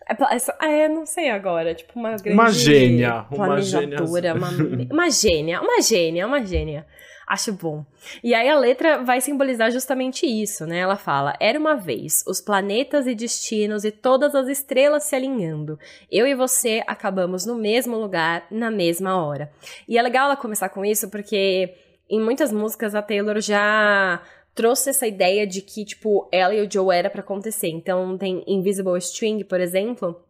é, 0.09 0.85
é, 0.85 0.89
não 0.89 1.07
sei 1.07 1.31
agora, 1.31 1.75
tipo 1.75 1.99
uma 1.99 2.11
grande 2.11 2.33
uma 2.33 2.51
gênia, 2.51 3.27
uma 3.31 3.61
gênia, 3.61 4.03
uma, 4.35 4.49
uma 4.91 5.11
gênia, 5.11 5.61
uma 5.61 5.81
gênia, 5.81 6.27
uma 6.27 6.45
gênia. 6.45 6.87
Acho 7.27 7.55
bom. 7.55 7.85
E 8.23 8.35
aí 8.35 8.49
a 8.51 8.59
letra 8.59 9.03
vai 9.03 9.21
simbolizar 9.21 9.71
justamente 9.71 10.27
isso, 10.27 10.67
né? 10.67 10.79
Ela 10.79 10.97
fala: 10.97 11.35
Era 11.41 11.59
uma 11.59 11.75
vez, 11.75 12.23
os 12.27 12.41
planetas 12.41 13.07
e 13.07 13.15
destinos 13.15 13.85
e 13.85 13.91
todas 13.91 14.35
as 14.35 14.47
estrelas 14.47 15.05
se 15.05 15.17
alinhando. 15.17 15.79
Eu 16.11 16.27
e 16.27 16.35
você 16.35 16.83
acabamos 16.87 17.47
no 17.47 17.55
mesmo 17.55 17.97
lugar, 17.97 18.47
na 18.51 18.71
mesma 18.71 19.25
hora. 19.25 19.51
E 19.89 19.97
é 19.97 20.03
legal 20.03 20.27
ela 20.27 20.37
começar 20.37 20.69
com 20.69 20.85
isso 20.85 21.09
porque 21.11 21.75
em 22.11 22.21
muitas 22.21 22.53
músicas 22.53 22.95
a 22.95 23.01
Taylor 23.01 23.41
já 23.41 24.21
trouxe 24.55 24.91
essa 24.91 25.07
ideia 25.07 25.47
de 25.47 25.61
que, 25.61 25.85
tipo, 25.85 26.29
ela 26.31 26.55
e 26.55 26.65
o 26.65 26.71
Joe 26.71 26.95
era 26.95 27.11
para 27.11 27.21
acontecer. 27.21 27.69
Então 27.69 28.17
tem 28.17 28.45
Invisible 28.47 28.99
String, 28.99 29.45
por 29.45 29.61
exemplo, 29.61 30.23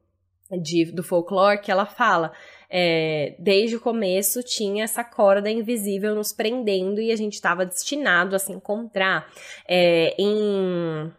de, 0.50 0.86
do 0.86 1.02
folklore, 1.02 1.60
que 1.60 1.70
ela 1.70 1.86
fala. 1.86 2.32
É, 2.68 3.34
desde 3.38 3.76
o 3.76 3.80
começo 3.80 4.42
tinha 4.42 4.84
essa 4.84 5.04
corda 5.04 5.50
invisível 5.50 6.14
nos 6.14 6.32
prendendo 6.32 7.00
e 7.00 7.12
a 7.12 7.16
gente 7.16 7.34
estava 7.34 7.64
destinado 7.64 8.34
a 8.34 8.38
se 8.38 8.52
encontrar. 8.52 9.30
É, 9.68 10.14
em 10.18 11.12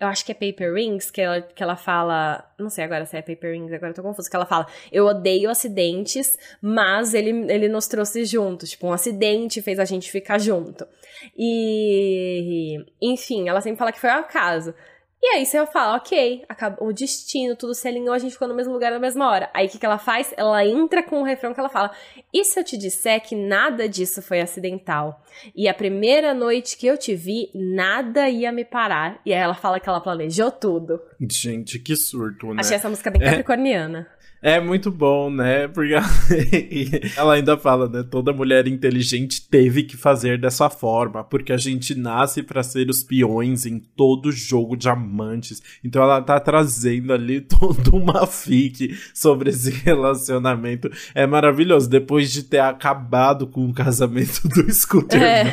eu 0.00 0.08
acho 0.08 0.24
que 0.24 0.32
é 0.32 0.34
Paper 0.34 0.72
Rings, 0.72 1.10
que 1.10 1.20
ela, 1.20 1.42
que 1.42 1.62
ela 1.62 1.76
fala. 1.76 2.50
Não 2.58 2.70
sei 2.70 2.84
agora 2.84 3.04
se 3.04 3.18
é 3.18 3.20
Paper 3.20 3.52
Rings, 3.52 3.70
agora 3.70 3.90
eu 3.90 3.94
tô 3.94 4.02
confusa. 4.02 4.30
Que 4.30 4.34
ela 4.34 4.46
fala: 4.46 4.66
Eu 4.90 5.04
odeio 5.04 5.50
acidentes, 5.50 6.38
mas 6.62 7.12
ele, 7.12 7.52
ele 7.52 7.68
nos 7.68 7.86
trouxe 7.86 8.24
juntos. 8.24 8.70
Tipo, 8.70 8.86
um 8.86 8.92
acidente 8.92 9.60
fez 9.60 9.78
a 9.78 9.84
gente 9.84 10.10
ficar 10.10 10.38
junto. 10.38 10.88
E. 11.36 12.82
Enfim, 13.00 13.46
ela 13.46 13.60
sempre 13.60 13.78
fala 13.78 13.92
que 13.92 14.00
foi 14.00 14.08
ao 14.08 14.20
acaso. 14.20 14.74
E 15.22 15.26
aí 15.34 15.44
você 15.44 15.64
fala, 15.66 15.96
ok, 15.96 16.44
acabou, 16.48 16.88
o 16.88 16.92
destino, 16.94 17.54
tudo 17.54 17.74
se 17.74 17.86
alinhou, 17.86 18.14
a 18.14 18.18
gente 18.18 18.32
ficou 18.32 18.48
no 18.48 18.54
mesmo 18.54 18.72
lugar 18.72 18.90
na 18.90 18.98
mesma 18.98 19.28
hora. 19.30 19.50
Aí 19.52 19.66
o 19.66 19.68
que, 19.68 19.78
que 19.78 19.84
ela 19.84 19.98
faz? 19.98 20.32
Ela 20.34 20.64
entra 20.64 21.02
com 21.02 21.20
o 21.20 21.24
refrão 21.24 21.52
que 21.52 21.60
ela 21.60 21.68
fala: 21.68 21.90
E 22.32 22.42
se 22.42 22.58
eu 22.58 22.64
te 22.64 22.78
disser 22.78 23.20
que 23.20 23.34
nada 23.36 23.86
disso 23.86 24.22
foi 24.22 24.40
acidental? 24.40 25.22
E 25.54 25.68
a 25.68 25.74
primeira 25.74 26.32
noite 26.32 26.76
que 26.76 26.86
eu 26.86 26.96
te 26.96 27.14
vi, 27.14 27.50
nada 27.54 28.30
ia 28.30 28.50
me 28.50 28.64
parar. 28.64 29.20
E 29.26 29.34
aí 29.34 29.38
ela 29.38 29.54
fala 29.54 29.78
que 29.78 29.88
ela 29.88 30.00
planejou 30.00 30.50
tudo. 30.50 31.00
Gente, 31.20 31.78
que 31.78 31.94
surto, 31.96 32.54
né? 32.54 32.60
Achei 32.60 32.76
essa 32.76 32.88
música 32.88 33.10
bem 33.10 33.22
é. 33.22 33.26
capricorniana. 33.26 34.08
É 34.42 34.58
muito 34.58 34.90
bom, 34.90 35.30
né? 35.30 35.68
Porque 35.68 35.94
ela 37.16 37.34
ainda 37.34 37.58
fala, 37.58 37.88
né? 37.88 38.02
Toda 38.02 38.32
mulher 38.32 38.66
inteligente 38.66 39.46
teve 39.46 39.82
que 39.82 39.98
fazer 39.98 40.40
dessa 40.40 40.70
forma, 40.70 41.22
porque 41.22 41.52
a 41.52 41.58
gente 41.58 41.94
nasce 41.94 42.42
para 42.42 42.62
ser 42.62 42.88
os 42.88 43.02
peões 43.02 43.66
em 43.66 43.78
todo 43.78 44.32
jogo 44.32 44.76
de 44.76 44.88
amantes. 44.88 45.62
Então 45.84 46.02
ela 46.02 46.22
tá 46.22 46.40
trazendo 46.40 47.12
ali 47.12 47.40
toda 47.44 47.90
uma 47.94 48.26
fic 48.26 48.96
sobre 49.12 49.50
esse 49.50 49.70
relacionamento. 49.70 50.90
É 51.14 51.26
maravilhoso. 51.26 51.90
Depois 51.90 52.32
de 52.32 52.42
ter 52.42 52.60
acabado 52.60 53.46
com 53.46 53.66
o 53.66 53.74
casamento 53.74 54.48
do 54.48 54.72
Scooter 54.72 55.22
é. 55.22 55.50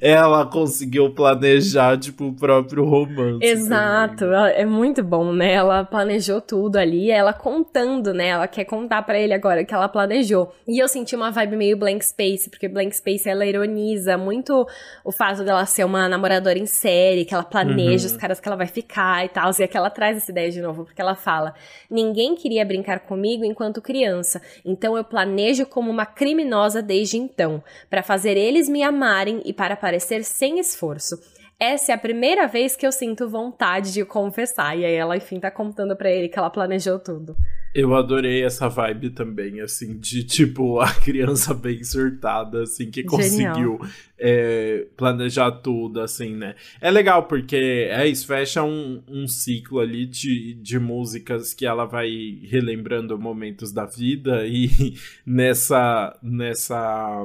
ela 0.00 0.44
conseguiu 0.44 1.10
planejar, 1.10 1.96
tipo, 1.96 2.26
o 2.26 2.34
próprio 2.34 2.84
romance. 2.84 3.44
Exato. 3.44 4.26
Também. 4.26 4.52
É 4.56 4.66
muito 4.66 5.02
bom, 5.02 5.32
né? 5.32 5.52
Ela 5.52 5.84
planejou 5.84 6.40
tudo 6.40 6.76
ali, 6.76 7.10
ela 7.10 7.32
contando 7.32 8.09
né? 8.12 8.28
Ela 8.28 8.48
quer 8.48 8.64
contar 8.64 9.02
para 9.02 9.18
ele 9.18 9.32
agora 9.32 9.64
que 9.64 9.74
ela 9.74 9.88
planejou. 9.88 10.52
E 10.66 10.78
eu 10.78 10.88
senti 10.88 11.14
uma 11.16 11.30
vibe 11.30 11.56
meio 11.56 11.76
Blank 11.76 12.04
Space, 12.04 12.48
porque 12.48 12.68
Blank 12.68 12.96
Space 12.96 13.28
ela 13.28 13.44
ironiza 13.46 14.16
muito 14.16 14.66
o 15.04 15.12
fato 15.12 15.44
dela 15.44 15.64
ser 15.66 15.84
uma 15.84 16.08
namoradora 16.08 16.58
em 16.58 16.66
série, 16.66 17.24
que 17.24 17.34
ela 17.34 17.44
planeja 17.44 18.06
uhum. 18.06 18.14
os 18.14 18.20
caras 18.20 18.40
que 18.40 18.48
ela 18.48 18.56
vai 18.56 18.66
ficar 18.66 19.24
e 19.24 19.28
tal. 19.28 19.50
E 19.58 19.62
aqui 19.62 19.76
ela 19.76 19.90
traz 19.90 20.16
essa 20.16 20.30
ideia 20.30 20.50
de 20.50 20.60
novo, 20.60 20.84
porque 20.84 21.00
ela 21.00 21.14
fala: 21.14 21.54
ninguém 21.90 22.34
queria 22.34 22.64
brincar 22.64 23.00
comigo 23.00 23.44
enquanto 23.44 23.82
criança, 23.82 24.40
então 24.64 24.96
eu 24.96 25.04
planejo 25.04 25.66
como 25.66 25.90
uma 25.90 26.06
criminosa 26.06 26.82
desde 26.82 27.16
então, 27.16 27.62
para 27.88 28.02
fazer 28.02 28.36
eles 28.36 28.68
me 28.68 28.82
amarem 28.82 29.42
e 29.44 29.52
para 29.52 29.76
parecer 29.76 30.24
sem 30.24 30.58
esforço 30.58 31.18
essa 31.60 31.92
é 31.92 31.94
a 31.94 31.98
primeira 31.98 32.46
vez 32.46 32.74
que 32.74 32.86
eu 32.86 32.90
sinto 32.90 33.28
vontade 33.28 33.92
de 33.92 34.02
confessar. 34.02 34.76
E 34.78 34.84
aí 34.86 34.94
ela, 34.94 35.14
enfim, 35.14 35.38
tá 35.38 35.50
contando 35.50 35.94
para 35.94 36.10
ele 36.10 36.26
que 36.26 36.38
ela 36.38 36.48
planejou 36.48 36.98
tudo. 36.98 37.36
Eu 37.72 37.94
adorei 37.94 38.42
essa 38.42 38.68
vibe 38.68 39.10
também, 39.10 39.60
assim, 39.60 39.96
de 39.96 40.24
tipo 40.24 40.80
a 40.80 40.92
criança 40.92 41.54
bem 41.54 41.84
surtada, 41.84 42.64
assim, 42.64 42.90
que 42.90 43.04
conseguiu 43.04 43.78
é, 44.18 44.86
planejar 44.96 45.52
tudo, 45.52 46.00
assim, 46.00 46.34
né? 46.34 46.56
É 46.80 46.90
legal 46.90 47.28
porque 47.28 47.88
é 47.90 48.06
isso, 48.08 48.26
fecha 48.26 48.62
um, 48.62 49.02
um 49.08 49.26
ciclo 49.28 49.78
ali 49.78 50.04
de, 50.04 50.54
de 50.54 50.78
músicas 50.80 51.54
que 51.54 51.64
ela 51.64 51.84
vai 51.84 52.40
relembrando 52.42 53.18
momentos 53.18 53.72
da 53.72 53.86
vida 53.86 54.46
e 54.46 54.94
nessa. 55.24 56.18
nessa 56.22 57.24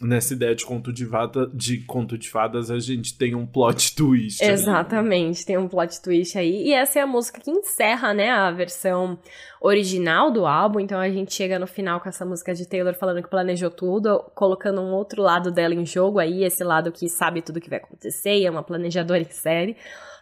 nessa 0.00 0.32
ideia 0.32 0.54
de 0.54 0.64
conto 0.64 0.92
de, 0.92 1.04
vada, 1.04 1.50
de 1.52 1.78
conto 1.78 2.16
de 2.16 2.30
fadas, 2.30 2.70
a 2.70 2.78
gente 2.78 3.16
tem 3.16 3.34
um 3.34 3.46
plot 3.46 3.94
twist. 3.96 4.42
Exatamente, 4.42 5.38
ali. 5.38 5.46
tem 5.46 5.58
um 5.58 5.68
plot 5.68 6.00
twist 6.00 6.38
aí. 6.38 6.68
E 6.68 6.72
essa 6.72 7.00
é 7.00 7.02
a 7.02 7.06
música 7.06 7.40
que 7.40 7.50
encerra, 7.50 8.14
né, 8.14 8.30
a 8.30 8.50
versão 8.50 9.18
original 9.60 10.30
do 10.30 10.46
álbum. 10.46 10.80
Então 10.80 11.00
a 11.00 11.10
gente 11.10 11.34
chega 11.34 11.58
no 11.58 11.66
final 11.66 12.00
com 12.00 12.08
essa 12.08 12.24
música 12.24 12.54
de 12.54 12.66
Taylor 12.66 12.94
falando 12.94 13.22
que 13.22 13.28
planejou 13.28 13.70
tudo, 13.70 14.24
colocando 14.34 14.80
um 14.80 14.92
outro 14.92 15.22
lado 15.22 15.50
dela 15.50 15.74
em 15.74 15.84
jogo 15.84 16.18
aí, 16.18 16.44
esse 16.44 16.62
lado 16.62 16.92
que 16.92 17.08
sabe 17.08 17.42
tudo 17.42 17.60
que 17.60 17.70
vai 17.70 17.78
acontecer 17.78 18.38
e 18.38 18.46
é 18.46 18.50
uma 18.50 18.62
planejadora 18.62 19.20
em 19.20 19.30
série. 19.30 19.76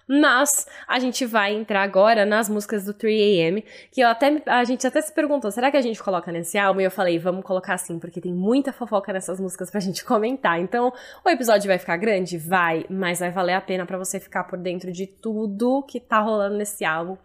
Mas 0.08 0.66
a 0.86 1.00
gente 1.00 1.26
vai 1.26 1.52
entrar 1.52 1.82
agora 1.82 2.24
nas 2.24 2.48
músicas 2.48 2.84
do 2.84 2.94
3AM, 2.94 3.64
que 3.90 4.00
eu 4.00 4.08
até 4.08 4.40
a 4.46 4.62
gente 4.62 4.86
até 4.86 5.02
se 5.02 5.12
perguntou, 5.12 5.50
será 5.50 5.70
que 5.70 5.76
a 5.76 5.80
gente 5.80 6.00
coloca 6.02 6.30
nesse 6.30 6.56
álbum? 6.56 6.80
E 6.80 6.84
eu 6.84 6.90
falei, 6.90 7.18
vamos 7.18 7.44
colocar 7.44 7.74
assim, 7.74 7.98
porque 7.98 8.20
tem 8.20 8.32
muita 8.32 8.72
fofoca 8.72 9.12
nessas 9.12 9.40
músicas 9.40 9.70
pra 9.70 9.80
gente 9.80 10.04
comentar. 10.04 10.60
Então, 10.60 10.92
o 11.24 11.28
episódio 11.28 11.66
vai 11.66 11.78
ficar 11.78 11.96
grande? 11.96 12.38
Vai, 12.38 12.86
mas 12.88 13.18
vai 13.18 13.32
valer 13.32 13.54
a 13.54 13.60
pena 13.60 13.84
para 13.84 13.98
você 13.98 14.20
ficar 14.20 14.44
por 14.44 14.58
dentro 14.58 14.92
de 14.92 15.06
tudo 15.06 15.82
que 15.82 15.98
tá 15.98 16.20
rolando 16.20 16.56
nesse 16.56 16.84
álbum. 16.84 17.16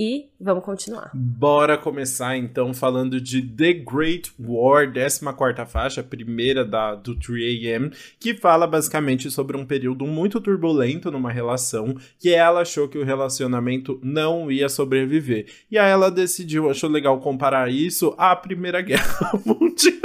E 0.00 0.28
vamos 0.40 0.64
continuar. 0.64 1.10
Bora 1.12 1.76
começar 1.76 2.36
então 2.36 2.72
falando 2.72 3.20
de 3.20 3.42
The 3.42 3.72
Great 3.72 4.32
War, 4.38 4.86
14 4.92 5.20
faixa, 5.66 6.04
primeira 6.04 6.64
da, 6.64 6.94
do 6.94 7.16
3AM, 7.16 7.92
que 8.20 8.32
fala 8.32 8.64
basicamente 8.68 9.28
sobre 9.28 9.56
um 9.56 9.66
período 9.66 10.06
muito 10.06 10.40
turbulento 10.40 11.10
numa 11.10 11.32
relação, 11.32 11.96
que 12.16 12.32
ela 12.32 12.60
achou 12.60 12.86
que 12.86 12.96
o 12.96 13.04
relacionamento 13.04 13.98
não 14.00 14.52
ia 14.52 14.68
sobreviver. 14.68 15.46
E 15.68 15.76
aí 15.76 15.90
ela 15.90 16.12
decidiu, 16.12 16.70
achou 16.70 16.88
legal 16.88 17.18
comparar 17.18 17.68
isso 17.68 18.14
à 18.16 18.36
Primeira 18.36 18.80
Guerra 18.80 19.32
Mundial. 19.44 19.98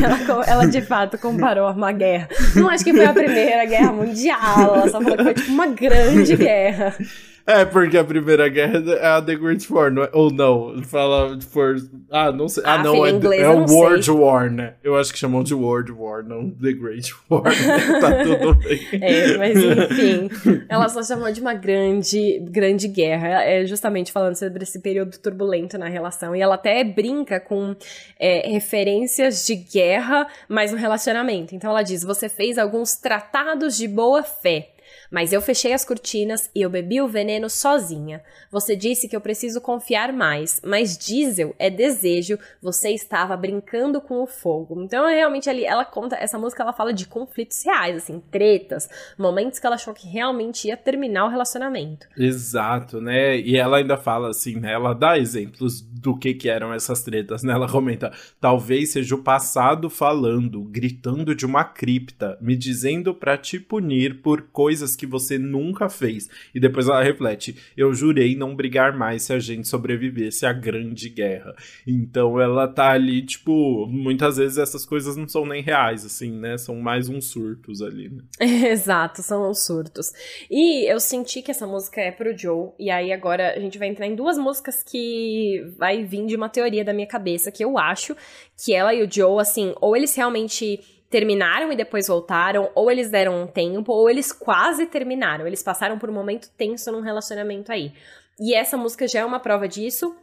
ela, 0.00 0.44
ela, 0.46 0.66
de 0.66 0.80
fato 0.82 1.18
comparou 1.18 1.68
uma 1.72 1.90
guerra. 1.90 2.28
Não 2.54 2.68
acho 2.68 2.84
que 2.84 2.92
foi 2.92 3.04
a 3.04 3.12
Primeira 3.12 3.64
Guerra 3.64 3.92
Mundial, 3.92 4.76
ela 4.76 4.88
só 4.88 5.00
falou 5.00 5.16
que 5.16 5.24
foi 5.24 5.34
tipo 5.34 5.50
uma 5.50 5.66
grande 5.66 6.36
guerra 6.36 6.51
guerra. 6.52 6.96
É, 7.44 7.64
porque 7.64 7.98
a 7.98 8.04
Primeira 8.04 8.48
Guerra 8.48 8.78
é 8.94 9.06
a 9.06 9.20
The 9.20 9.34
Great 9.34 9.72
War, 9.72 9.90
não 9.90 10.04
é? 10.04 10.10
ou 10.12 10.30
não, 10.30 10.80
fala 10.84 11.38
for... 11.40 11.76
Ah, 12.10 12.30
não 12.30 12.48
sei. 12.48 12.62
Ah, 12.64 12.74
ah 12.74 12.82
não, 12.84 13.04
é, 13.04 13.10
inglês, 13.10 13.42
é 13.42 13.48
o 13.48 13.66
World 13.66 14.04
sei. 14.04 14.14
War, 14.14 14.50
né? 14.50 14.74
Eu 14.82 14.96
acho 14.96 15.12
que 15.12 15.18
chamam 15.18 15.42
de 15.42 15.52
World 15.52 15.90
War, 15.90 16.22
não 16.22 16.50
The 16.50 16.72
Great 16.72 17.12
War. 17.28 17.42
Né? 17.44 17.98
tá 18.00 18.24
tudo 18.24 18.54
bem. 18.54 18.80
É, 18.92 19.36
mas 19.36 19.58
enfim, 19.58 20.30
ela 20.68 20.88
só 20.88 21.02
chamou 21.02 21.32
de 21.32 21.40
uma 21.40 21.54
grande, 21.54 22.38
grande 22.48 22.86
guerra. 22.86 23.42
É 23.42 23.66
justamente 23.66 24.12
falando 24.12 24.36
sobre 24.36 24.62
esse 24.62 24.78
período 24.78 25.18
turbulento 25.18 25.76
na 25.76 25.88
relação. 25.88 26.36
E 26.36 26.40
ela 26.40 26.54
até 26.54 26.84
brinca 26.84 27.40
com 27.40 27.74
é, 28.20 28.48
referências 28.52 29.44
de 29.44 29.56
guerra, 29.56 30.28
mas 30.48 30.70
no 30.70 30.78
relacionamento. 30.78 31.56
Então 31.56 31.70
ela 31.70 31.82
diz: 31.82 32.04
você 32.04 32.28
fez 32.28 32.56
alguns 32.56 32.94
tratados 32.94 33.76
de 33.76 33.88
boa 33.88 34.22
fé 34.22 34.68
mas 35.12 35.30
eu 35.30 35.42
fechei 35.42 35.74
as 35.74 35.84
cortinas 35.84 36.50
e 36.54 36.62
eu 36.62 36.70
bebi 36.70 37.02
o 37.02 37.06
veneno 37.06 37.50
sozinha. 37.50 38.22
Você 38.50 38.74
disse 38.74 39.06
que 39.06 39.14
eu 39.14 39.20
preciso 39.20 39.60
confiar 39.60 40.10
mais, 40.10 40.58
mas 40.64 40.96
diesel 40.96 41.54
é 41.58 41.68
desejo, 41.68 42.38
você 42.62 42.90
estava 42.90 43.36
brincando 43.36 44.00
com 44.00 44.22
o 44.22 44.26
fogo. 44.26 44.82
Então, 44.82 45.06
realmente 45.06 45.50
ali 45.50 45.66
ela 45.66 45.84
conta, 45.84 46.16
essa 46.16 46.38
música 46.38 46.62
ela 46.62 46.72
fala 46.72 46.94
de 46.94 47.06
conflitos 47.06 47.62
reais, 47.62 47.96
assim, 47.96 48.22
tretas, 48.30 48.88
momentos 49.18 49.58
que 49.58 49.66
ela 49.66 49.76
achou 49.76 49.92
que 49.92 50.08
realmente 50.08 50.68
ia 50.68 50.76
terminar 50.78 51.26
o 51.26 51.28
relacionamento. 51.28 52.08
Exato, 52.16 52.98
né? 52.98 53.38
E 53.38 53.58
ela 53.58 53.76
ainda 53.76 53.98
fala 53.98 54.30
assim, 54.30 54.56
né? 54.56 54.72
Ela 54.72 54.94
dá 54.94 55.18
exemplos 55.18 55.82
do 55.82 56.16
que 56.16 56.32
que 56.32 56.48
eram 56.48 56.72
essas 56.72 57.02
tretas, 57.02 57.42
né? 57.42 57.52
Ela 57.52 57.68
comenta: 57.68 58.10
"Talvez 58.40 58.92
seja 58.92 59.14
o 59.14 59.22
passado 59.22 59.90
falando, 59.90 60.62
gritando 60.64 61.34
de 61.34 61.44
uma 61.44 61.64
cripta, 61.64 62.38
me 62.40 62.56
dizendo 62.56 63.14
para 63.14 63.36
te 63.36 63.60
punir 63.60 64.22
por 64.22 64.42
coisas 64.50 64.96
que 64.96 65.01
que 65.02 65.06
você 65.06 65.36
nunca 65.36 65.88
fez. 65.88 66.30
E 66.54 66.60
depois 66.60 66.86
ela 66.86 67.02
reflete: 67.02 67.56
Eu 67.76 67.92
jurei 67.92 68.36
não 68.36 68.54
brigar 68.54 68.96
mais 68.96 69.24
se 69.24 69.32
a 69.32 69.40
gente 69.40 69.66
sobrevivesse 69.66 70.46
à 70.46 70.52
Grande 70.52 71.08
Guerra. 71.08 71.54
Então 71.84 72.40
ela 72.40 72.68
tá 72.68 72.90
ali, 72.92 73.22
tipo, 73.22 73.86
muitas 73.88 74.36
vezes 74.36 74.58
essas 74.58 74.86
coisas 74.86 75.16
não 75.16 75.26
são 75.26 75.44
nem 75.44 75.60
reais, 75.60 76.04
assim, 76.04 76.30
né? 76.30 76.56
São 76.56 76.76
mais 76.76 77.08
uns 77.08 77.26
surtos 77.26 77.82
ali, 77.82 78.08
né? 78.08 78.22
Exato, 78.70 79.22
são 79.22 79.50
uns 79.50 79.66
surtos. 79.66 80.12
E 80.48 80.88
eu 80.90 81.00
senti 81.00 81.42
que 81.42 81.50
essa 81.50 81.66
música 81.66 82.00
é 82.00 82.12
pro 82.12 82.36
Joe, 82.36 82.70
e 82.78 82.88
aí 82.88 83.12
agora 83.12 83.54
a 83.56 83.58
gente 83.58 83.78
vai 83.78 83.88
entrar 83.88 84.06
em 84.06 84.14
duas 84.14 84.38
músicas 84.38 84.84
que 84.84 85.64
vai 85.76 86.04
vir 86.04 86.26
de 86.26 86.36
uma 86.36 86.48
teoria 86.48 86.84
da 86.84 86.92
minha 86.92 87.08
cabeça, 87.08 87.50
que 87.50 87.64
eu 87.64 87.76
acho 87.76 88.16
que 88.64 88.72
ela 88.72 88.94
e 88.94 89.02
o 89.02 89.10
Joe, 89.10 89.40
assim, 89.40 89.74
ou 89.80 89.96
eles 89.96 90.14
realmente 90.14 90.78
terminaram 91.12 91.70
e 91.70 91.76
depois 91.76 92.08
voltaram, 92.08 92.70
ou 92.74 92.90
eles 92.90 93.10
deram 93.10 93.42
um 93.42 93.46
tempo, 93.46 93.92
ou 93.92 94.08
eles 94.08 94.32
quase 94.32 94.86
terminaram. 94.86 95.46
Eles 95.46 95.62
passaram 95.62 95.98
por 95.98 96.08
um 96.08 96.12
momento 96.12 96.48
tenso 96.56 96.90
num 96.90 97.02
relacionamento 97.02 97.70
aí. 97.70 97.92
E 98.40 98.54
essa 98.54 98.78
música 98.78 99.06
já 99.06 99.20
é 99.20 99.24
uma 99.24 99.38
prova 99.38 99.68
disso. 99.68 100.16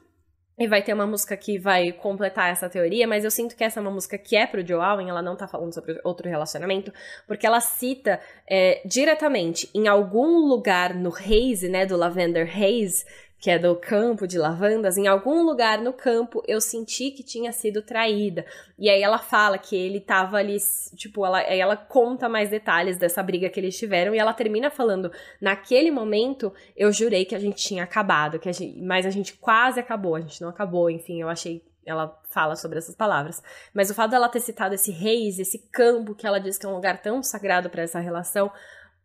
E 0.57 0.67
vai 0.67 0.81
ter 0.81 0.93
uma 0.93 1.07
música 1.07 1.37
que 1.37 1.57
vai 1.57 1.93
completar 1.93 2.51
essa 2.51 2.67
teoria, 2.67 3.07
mas 3.07 3.23
eu 3.23 3.31
sinto 3.31 3.55
que 3.55 3.63
essa 3.63 3.79
é 3.79 3.81
uma 3.81 3.91
música 3.91 4.17
que 4.17 4.35
é 4.35 4.45
pro 4.45 4.65
Joe 4.65 4.81
Allen, 4.81 5.09
ela 5.09 5.21
não 5.21 5.37
tá 5.37 5.47
falando 5.47 5.73
sobre 5.73 5.97
outro 6.03 6.27
relacionamento, 6.27 6.91
porque 7.25 7.47
ela 7.47 7.61
cita 7.61 8.19
é, 8.45 8.81
diretamente 8.83 9.69
em 9.73 9.87
algum 9.87 10.45
lugar 10.49 10.93
no 10.93 11.13
Haze, 11.15 11.69
né, 11.69 11.85
do 11.85 11.95
Lavender 11.95 12.45
Haze, 12.45 13.05
que 13.39 13.49
é 13.49 13.57
do 13.57 13.73
campo 13.75 14.27
de 14.27 14.37
lavandas, 14.37 14.97
em 14.97 15.07
algum 15.07 15.43
lugar 15.43 15.79
no 15.79 15.93
campo 15.93 16.43
eu 16.45 16.59
senti 16.59 17.09
que 17.09 17.23
tinha 17.23 17.53
sido 17.53 17.81
traída. 17.81 18.45
E 18.77 18.89
aí 18.89 19.01
ela 19.01 19.17
fala 19.17 19.57
que 19.57 19.77
ele 19.77 20.01
tava 20.01 20.37
ali, 20.37 20.57
tipo, 20.95 21.25
ela, 21.25 21.41
ela 21.41 21.77
conta 21.77 22.27
mais 22.27 22.49
detalhes 22.49 22.97
dessa 22.97 23.23
briga 23.23 23.49
que 23.49 23.57
eles 23.57 23.77
tiveram 23.77 24.13
e 24.13 24.19
ela 24.19 24.33
termina 24.33 24.69
falando: 24.69 25.09
naquele 25.39 25.89
momento 25.89 26.53
eu 26.75 26.91
jurei 26.91 27.23
que 27.23 27.33
a 27.33 27.39
gente 27.39 27.63
tinha 27.63 27.83
acabado, 27.83 28.39
que 28.39 28.49
a 28.49 28.51
gente, 28.51 28.77
mas 28.81 29.05
a 29.05 29.09
gente 29.09 29.33
quase 29.35 29.79
acabou, 29.79 30.15
a 30.15 30.21
gente 30.21 30.41
não 30.41 30.49
acabou, 30.49 30.89
enfim, 30.89 31.21
eu 31.21 31.29
achei. 31.29 31.63
Ela 31.85 32.21
fala 32.29 32.55
sobre 32.55 32.77
essas 32.77 32.93
palavras. 32.93 33.41
Mas 33.73 33.89
o 33.89 33.95
fato 33.95 34.11
dela 34.11 34.29
ter 34.29 34.41
citado 34.41 34.75
esse 34.75 34.91
reis, 34.91 35.39
esse 35.39 35.57
campo 35.71 36.13
que 36.13 36.27
ela 36.27 36.39
diz 36.39 36.55
que 36.55 36.65
é 36.65 36.69
um 36.69 36.75
lugar 36.75 37.01
tão 37.01 37.23
sagrado 37.23 37.67
para 37.67 37.81
essa 37.81 37.99
relação, 37.99 38.51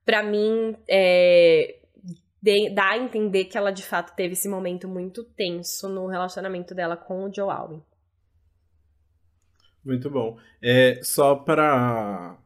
para 0.05 0.23
mim, 0.23 0.77
é, 0.87 1.77
de, 2.45 2.69
dá 2.69 2.91
a 2.91 2.99
entender 2.99 3.47
que 3.47 3.57
ela 3.57 3.71
de 3.71 3.83
fato 3.83 4.15
teve 4.15 4.35
esse 4.35 4.51
momento 4.51 4.87
muito 4.87 5.25
tenso 5.25 5.89
no 5.89 6.07
relacionamento 6.07 6.75
dela 6.75 6.95
com 6.95 7.25
o 7.25 7.35
Joe 7.35 7.51
Alwyn. 7.51 7.83
Muito 9.83 10.11
bom. 10.11 10.37
É, 10.61 11.01
só 11.03 11.37
para 11.37 12.37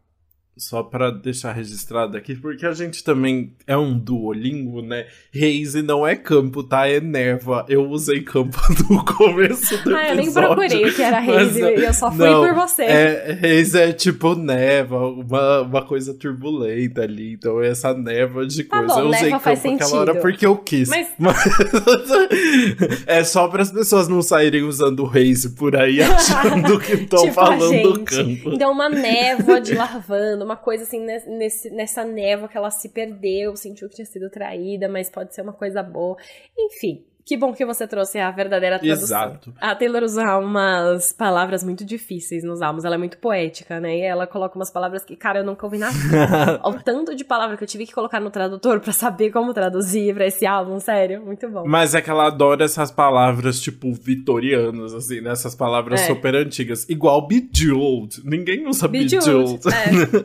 só 0.58 0.82
para 0.82 1.10
deixar 1.10 1.52
registrado 1.52 2.16
aqui, 2.16 2.34
porque 2.34 2.66
a 2.66 2.72
gente 2.72 3.02
também 3.04 3.52
é 3.66 3.76
um 3.76 3.98
duolingo, 3.98 4.82
né? 4.82 5.06
Reise 5.32 5.82
não 5.82 6.06
é 6.06 6.16
campo, 6.16 6.62
tá? 6.62 6.88
É 6.88 7.00
neva. 7.00 7.64
Eu 7.68 7.88
usei 7.88 8.20
campo 8.20 8.58
no 8.90 9.04
começo 9.04 9.82
do 9.84 9.94
ah, 9.96 10.08
episódio. 10.08 10.10
eu 10.10 10.16
nem 10.16 10.32
procurei 10.32 10.92
que 10.92 11.02
era 11.02 11.20
Reise, 11.20 11.60
e 11.60 11.84
eu 11.84 11.94
só 11.94 12.10
fui 12.10 12.28
não, 12.28 12.44
por 12.46 12.54
você. 12.54 12.82
É, 12.82 13.38
é 13.42 13.92
tipo 13.92 14.34
neva, 14.34 15.08
uma, 15.08 15.62
uma 15.62 15.82
coisa 15.82 16.12
turbulenta 16.14 17.02
ali. 17.02 17.32
Então, 17.32 17.62
essa 17.62 17.94
neva 17.94 18.46
de 18.46 18.64
Tá 18.64 18.78
coisa. 18.78 18.94
bom, 18.94 19.00
eu 19.00 19.08
usei 19.08 19.30
campo 19.30 19.44
faz 19.44 19.58
aquela 19.60 19.78
sentido. 19.78 19.96
hora 19.98 20.14
porque 20.16 20.46
eu 20.46 20.56
quis. 20.56 20.88
Mas- 20.88 21.08
é 23.06 23.24
só 23.24 23.48
para 23.48 23.62
as 23.62 23.70
pessoas 23.70 24.08
não 24.08 24.22
saírem 24.22 24.62
usando 24.62 25.04
Reise 25.04 25.50
por 25.50 25.76
aí 25.76 26.00
achando 26.02 26.78
que 26.80 26.92
estão 26.94 27.22
Tipo 27.22 27.34
falando 27.34 28.04
campo. 28.04 28.50
Então, 28.52 28.72
uma 28.72 28.88
névoa 28.88 29.60
de 29.60 29.74
lavanda, 29.74 30.44
uma 30.48 30.56
coisa 30.56 30.84
assim, 30.84 31.00
nes- 31.00 31.26
nesse, 31.26 31.70
nessa 31.70 32.04
névoa 32.04 32.48
que 32.48 32.56
ela 32.56 32.70
se 32.70 32.88
perdeu, 32.88 33.54
sentiu 33.56 33.88
que 33.88 33.96
tinha 33.96 34.06
sido 34.06 34.30
traída, 34.30 34.88
mas 34.88 35.10
pode 35.10 35.34
ser 35.34 35.42
uma 35.42 35.52
coisa 35.52 35.82
boa. 35.82 36.16
Enfim, 36.58 37.04
que 37.28 37.36
bom 37.36 37.52
que 37.52 37.62
você 37.62 37.86
trouxe 37.86 38.18
a 38.18 38.30
verdadeira 38.30 38.78
tradução. 38.78 39.04
Exato. 39.04 39.54
A 39.60 39.74
Taylor 39.74 40.02
usa 40.02 40.38
umas 40.38 41.12
palavras 41.12 41.62
muito 41.62 41.84
difíceis 41.84 42.42
nos 42.42 42.62
álbuns, 42.62 42.86
ela 42.86 42.94
é 42.94 42.98
muito 42.98 43.18
poética, 43.18 43.78
né? 43.78 43.98
E 43.98 44.00
ela 44.00 44.26
coloca 44.26 44.56
umas 44.56 44.70
palavras 44.70 45.04
que, 45.04 45.14
cara, 45.14 45.40
eu 45.40 45.44
nunca 45.44 45.66
ouvi 45.66 45.76
na 45.76 45.90
vida. 45.90 46.58
Ao 46.64 46.72
tanto 46.72 47.14
de 47.14 47.24
palavra 47.24 47.58
que 47.58 47.62
eu 47.62 47.68
tive 47.68 47.84
que 47.84 47.92
colocar 47.92 48.18
no 48.18 48.30
tradutor 48.30 48.80
pra 48.80 48.94
saber 48.94 49.30
como 49.30 49.52
traduzir 49.52 50.14
pra 50.14 50.24
esse 50.26 50.46
álbum, 50.46 50.80
sério, 50.80 51.22
muito 51.22 51.46
bom. 51.50 51.64
Mas 51.66 51.94
é 51.94 52.00
que 52.00 52.08
ela 52.08 52.28
adora 52.28 52.64
essas 52.64 52.90
palavras, 52.90 53.60
tipo, 53.60 53.92
vitorianas, 53.92 54.94
assim, 54.94 55.20
né? 55.20 55.32
Essas 55.32 55.54
palavras 55.54 56.00
É. 56.00 56.06
super 56.06 56.34
antigas. 56.34 56.88
Igual 56.88 57.28
Bejeweled. 57.28 58.22
Ninguém 58.24 58.66
usa 58.66 58.88
Bejeweled, 58.88 59.60
Bejeweled. 59.62 60.24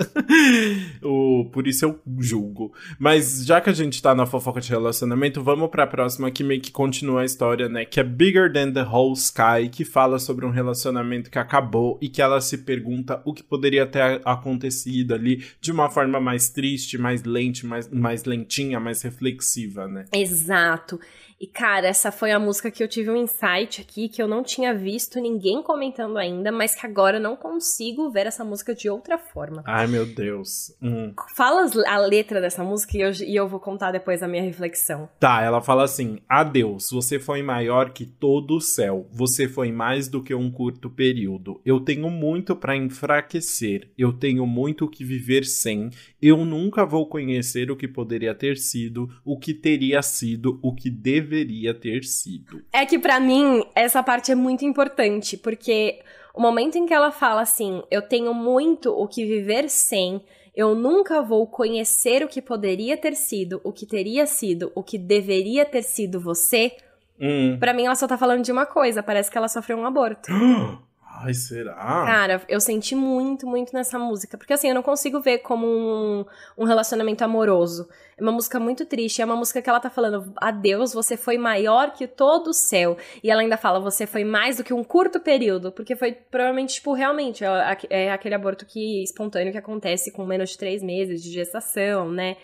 o, 1.03 1.49
por 1.51 1.67
isso 1.67 1.83
eu 1.83 1.99
julgo. 2.19 2.71
Mas 2.97 3.45
já 3.45 3.59
que 3.59 3.69
a 3.69 3.73
gente 3.73 4.01
tá 4.01 4.15
na 4.15 4.25
fofoca 4.25 4.61
de 4.61 4.69
relacionamento, 4.69 5.43
vamos 5.43 5.69
pra 5.69 5.85
próxima 5.85 6.31
que 6.31 6.45
meio 6.45 6.61
que 6.61 6.71
continua 6.71 6.92
a 7.17 7.25
história, 7.25 7.67
né? 7.67 7.85
Que 7.85 7.99
é 7.99 8.03
Bigger 8.03 8.51
Than 8.51 8.71
the 8.71 8.83
Whole 8.83 9.13
Sky, 9.13 9.69
que 9.71 9.83
fala 9.83 10.19
sobre 10.19 10.45
um 10.45 10.49
relacionamento 10.49 11.31
que 11.31 11.39
acabou 11.39 11.97
e 12.01 12.09
que 12.09 12.21
ela 12.21 12.39
se 12.41 12.59
pergunta 12.59 13.21
o 13.25 13.33
que 13.33 13.43
poderia 13.43 13.85
ter 13.85 14.21
acontecido 14.23 15.13
ali 15.13 15.43
de 15.59 15.71
uma 15.71 15.89
forma 15.89 16.19
mais 16.19 16.49
triste, 16.49 16.97
mais 16.97 17.23
lente, 17.23 17.65
mais, 17.65 17.89
mais 17.89 18.23
lentinha, 18.25 18.79
mais 18.79 19.01
reflexiva, 19.01 19.87
né? 19.87 20.05
Exato. 20.13 20.99
E, 21.43 21.47
cara, 21.47 21.87
essa 21.87 22.09
foi 22.09 22.31
a 22.31 22.39
música 22.39 22.71
que 22.71 22.81
eu 22.81 22.87
tive 22.87 23.09
um 23.09 23.17
insight 23.17 23.81
aqui 23.81 24.07
que 24.07 24.21
eu 24.23 24.29
não 24.29 24.41
tinha 24.41 24.73
visto 24.73 25.19
ninguém 25.19 25.61
comentando 25.61 26.17
ainda, 26.17 26.53
mas 26.53 26.73
que 26.73 26.85
agora 26.85 27.17
eu 27.17 27.21
não 27.21 27.35
consigo 27.35 28.09
ver 28.09 28.27
essa 28.27 28.45
música 28.45 28.73
de 28.73 28.89
outra 28.89 29.17
forma. 29.17 29.61
Ai, 29.65 29.85
meu 29.85 30.05
Deus. 30.05 30.73
Hum. 30.81 31.13
Fala 31.35 31.69
a 31.85 31.97
letra 31.97 32.39
dessa 32.39 32.63
música 32.63 32.95
e 32.95 33.01
eu, 33.01 33.11
e 33.27 33.35
eu 33.35 33.45
vou 33.45 33.59
contar 33.59 33.91
depois 33.91 34.23
a 34.23 34.27
minha 34.27 34.41
reflexão. 34.41 35.09
Tá, 35.19 35.41
ela 35.41 35.59
fala 35.61 35.83
assim: 35.83 36.19
Adeus, 36.29 36.87
você 36.89 37.19
foi 37.19 37.43
maior 37.43 37.89
que 37.89 38.05
todo 38.05 38.55
o 38.55 38.61
céu. 38.61 39.05
Você 39.11 39.45
foi 39.45 39.69
mais 39.69 40.07
do 40.07 40.23
que 40.23 40.33
um 40.33 40.49
curto 40.49 40.89
período. 40.89 41.59
Eu 41.65 41.81
tenho 41.81 42.09
muito 42.09 42.55
pra 42.55 42.73
enfraquecer. 42.73 43.91
Eu 43.97 44.13
tenho 44.13 44.47
muito 44.47 44.85
o 44.85 44.89
que 44.89 45.03
viver 45.03 45.43
sem. 45.43 45.89
Eu 46.25 46.45
nunca 46.45 46.85
vou 46.85 47.05
conhecer 47.05 47.69
o 47.69 47.75
que 47.75 47.85
poderia 47.85 48.33
ter 48.33 48.55
sido, 48.55 49.09
o 49.25 49.37
que 49.37 49.53
teria 49.53 50.01
sido, 50.01 50.57
o 50.63 50.73
que 50.73 50.89
deveria 50.89 51.73
ter 51.73 52.05
sido. 52.05 52.63
É 52.71 52.85
que 52.85 52.97
pra 52.97 53.19
mim 53.19 53.61
essa 53.75 54.01
parte 54.01 54.31
é 54.31 54.35
muito 54.35 54.63
importante, 54.63 55.35
porque 55.35 55.99
o 56.33 56.39
momento 56.39 56.77
em 56.77 56.85
que 56.85 56.93
ela 56.93 57.11
fala 57.11 57.41
assim, 57.41 57.83
eu 57.91 58.01
tenho 58.01 58.33
muito 58.33 58.89
o 58.89 59.05
que 59.05 59.25
viver 59.25 59.69
sem, 59.69 60.21
eu 60.55 60.73
nunca 60.73 61.21
vou 61.21 61.45
conhecer 61.45 62.23
o 62.23 62.29
que 62.29 62.41
poderia 62.41 62.95
ter 62.95 63.17
sido, 63.17 63.59
o 63.61 63.73
que 63.73 63.85
teria 63.85 64.25
sido, 64.25 64.71
o 64.73 64.81
que 64.81 64.97
deveria 64.97 65.65
ter 65.65 65.83
sido 65.83 66.21
você, 66.21 66.71
Hum. 67.19 67.57
Pra 67.59 67.73
mim 67.75 67.85
ela 67.85 67.93
só 67.93 68.07
tá 68.07 68.17
falando 68.17 68.43
de 68.43 68.51
uma 68.51 68.65
coisa, 68.65 69.03
parece 69.03 69.29
que 69.29 69.37
ela 69.37 69.47
sofreu 69.47 69.77
um 69.77 69.85
aborto. 69.85 70.31
Ai, 71.21 71.33
será? 71.33 71.73
Cara, 71.75 72.41
eu 72.49 72.59
senti 72.59 72.95
muito, 72.95 73.45
muito 73.45 73.71
nessa 73.73 73.99
música. 73.99 74.37
Porque 74.37 74.51
assim, 74.53 74.69
eu 74.69 74.75
não 74.75 74.81
consigo 74.81 75.19
ver 75.21 75.39
como 75.39 75.65
um, 75.67 76.25
um 76.57 76.65
relacionamento 76.65 77.23
amoroso. 77.23 77.87
É 78.17 78.21
uma 78.21 78.31
música 78.31 78.59
muito 78.59 78.85
triste. 78.85 79.21
É 79.21 79.25
uma 79.25 79.35
música 79.35 79.61
que 79.61 79.69
ela 79.69 79.79
tá 79.79 79.89
falando: 79.89 80.33
Adeus, 80.37 80.93
você 80.93 81.15
foi 81.15 81.37
maior 81.37 81.91
que 81.93 82.07
todo 82.07 82.47
o 82.47 82.53
céu. 82.53 82.97
E 83.23 83.29
ela 83.29 83.41
ainda 83.41 83.57
fala: 83.57 83.79
Você 83.79 84.07
foi 84.07 84.23
mais 84.23 84.57
do 84.57 84.63
que 84.63 84.73
um 84.73 84.83
curto 84.83 85.19
período. 85.19 85.71
Porque 85.71 85.95
foi 85.95 86.13
provavelmente, 86.13 86.75
tipo, 86.75 86.93
realmente, 86.93 87.43
é, 87.45 87.77
é 87.89 88.11
aquele 88.11 88.35
aborto 88.35 88.65
que 88.65 89.03
espontâneo 89.03 89.51
que 89.51 89.57
acontece 89.57 90.11
com 90.11 90.25
menos 90.25 90.49
de 90.49 90.57
três 90.57 90.81
meses 90.81 91.21
de 91.21 91.31
gestação, 91.31 92.09
né? 92.11 92.37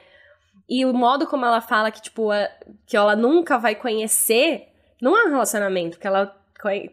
E 0.69 0.85
o 0.85 0.93
modo 0.93 1.25
como 1.25 1.43
ela 1.45 1.61
fala 1.61 1.89
que, 1.89 2.01
tipo, 2.01 2.29
a- 2.29 2.47
que 2.85 2.95
ela 2.95 3.15
nunca 3.15 3.57
vai 3.57 3.73
conhecer, 3.73 4.67
não 5.01 5.17
é 5.17 5.25
um 5.25 5.29
relacionamento, 5.31 5.97
que 5.97 6.05
ela, 6.05 6.35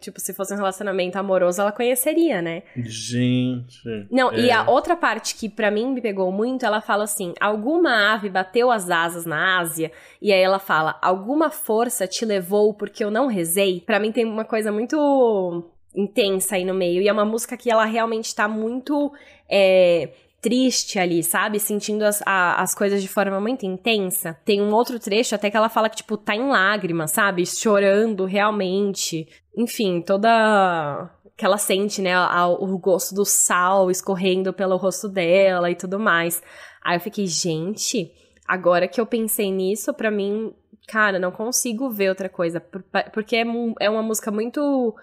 tipo, 0.00 0.20
se 0.20 0.32
fosse 0.32 0.54
um 0.54 0.56
relacionamento 0.56 1.18
amoroso, 1.18 1.60
ela 1.60 1.72
conheceria, 1.72 2.40
né? 2.40 2.62
Gente. 2.76 4.06
Não, 4.10 4.32
e 4.32 4.48
é. 4.48 4.52
a 4.52 4.68
outra 4.70 4.94
parte 4.96 5.34
que 5.34 5.48
pra 5.48 5.70
mim 5.70 5.92
me 5.92 6.00
pegou 6.00 6.30
muito, 6.30 6.64
ela 6.64 6.80
fala 6.80 7.04
assim: 7.04 7.34
alguma 7.40 8.12
ave 8.14 8.28
bateu 8.28 8.70
as 8.70 8.88
asas 8.90 9.26
na 9.26 9.58
Ásia, 9.58 9.90
e 10.22 10.32
aí 10.32 10.40
ela 10.40 10.58
fala: 10.58 10.98
alguma 11.02 11.50
força 11.50 12.06
te 12.06 12.24
levou 12.24 12.74
porque 12.74 13.02
eu 13.02 13.10
não 13.10 13.26
rezei. 13.26 13.80
Pra 13.80 13.98
mim 13.98 14.12
tem 14.12 14.24
uma 14.24 14.44
coisa 14.44 14.70
muito 14.70 15.64
intensa 15.94 16.56
aí 16.56 16.64
no 16.64 16.74
meio, 16.74 17.02
e 17.02 17.08
é 17.08 17.12
uma 17.12 17.24
música 17.24 17.56
que 17.56 17.70
ela 17.70 17.84
realmente 17.84 18.34
tá 18.34 18.46
muito. 18.46 19.12
é, 19.48 20.10
triste 20.46 20.96
ali, 20.96 21.24
sabe? 21.24 21.58
Sentindo 21.58 22.04
as, 22.04 22.22
a- 22.24 22.62
as 22.62 22.72
coisas 22.72 23.02
de 23.02 23.08
forma 23.08 23.40
muito 23.40 23.66
intensa. 23.66 24.38
Tem 24.44 24.62
um 24.62 24.72
outro 24.72 24.96
trecho 25.00 25.34
até 25.34 25.50
que 25.50 25.56
ela 25.56 25.68
fala 25.68 25.88
que, 25.90 25.96
tipo, 25.96 26.16
tá 26.16 26.36
em 26.36 26.46
lágrimas, 26.48 27.10
sabe? 27.10 27.44
Chorando 27.44 28.24
realmente. 28.24 29.26
Enfim, 29.56 30.00
toda 30.00 31.10
que 31.36 31.44
ela 31.44 31.58
sente, 31.58 32.00
né, 32.00 32.12
o 32.60 32.78
gosto 32.78 33.12
do 33.12 33.24
sal 33.24 33.90
escorrendo 33.90 34.52
pelo 34.52 34.76
rosto 34.76 35.08
dela 35.08 35.68
e 35.68 35.74
tudo 35.74 35.98
mais. 35.98 36.40
Aí 36.82 36.96
eu 36.96 37.00
fiquei, 37.00 37.26
gente, 37.26 38.12
agora 38.46 38.86
que 38.86 39.00
eu 39.00 39.04
pensei 39.04 39.50
nisso, 39.50 39.92
pra 39.92 40.12
mim, 40.12 40.54
cara, 40.86 41.18
não 41.18 41.32
consigo 41.32 41.90
ver 41.90 42.08
outra 42.10 42.28
coisa, 42.28 42.60
por- 42.60 42.84
porque 43.12 43.34
é, 43.34 43.44
é 43.80 43.90
uma 43.90 44.02
música 44.02 44.30
muito 44.30 44.94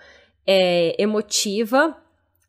é, 0.47 0.95
emotiva, 1.01 1.97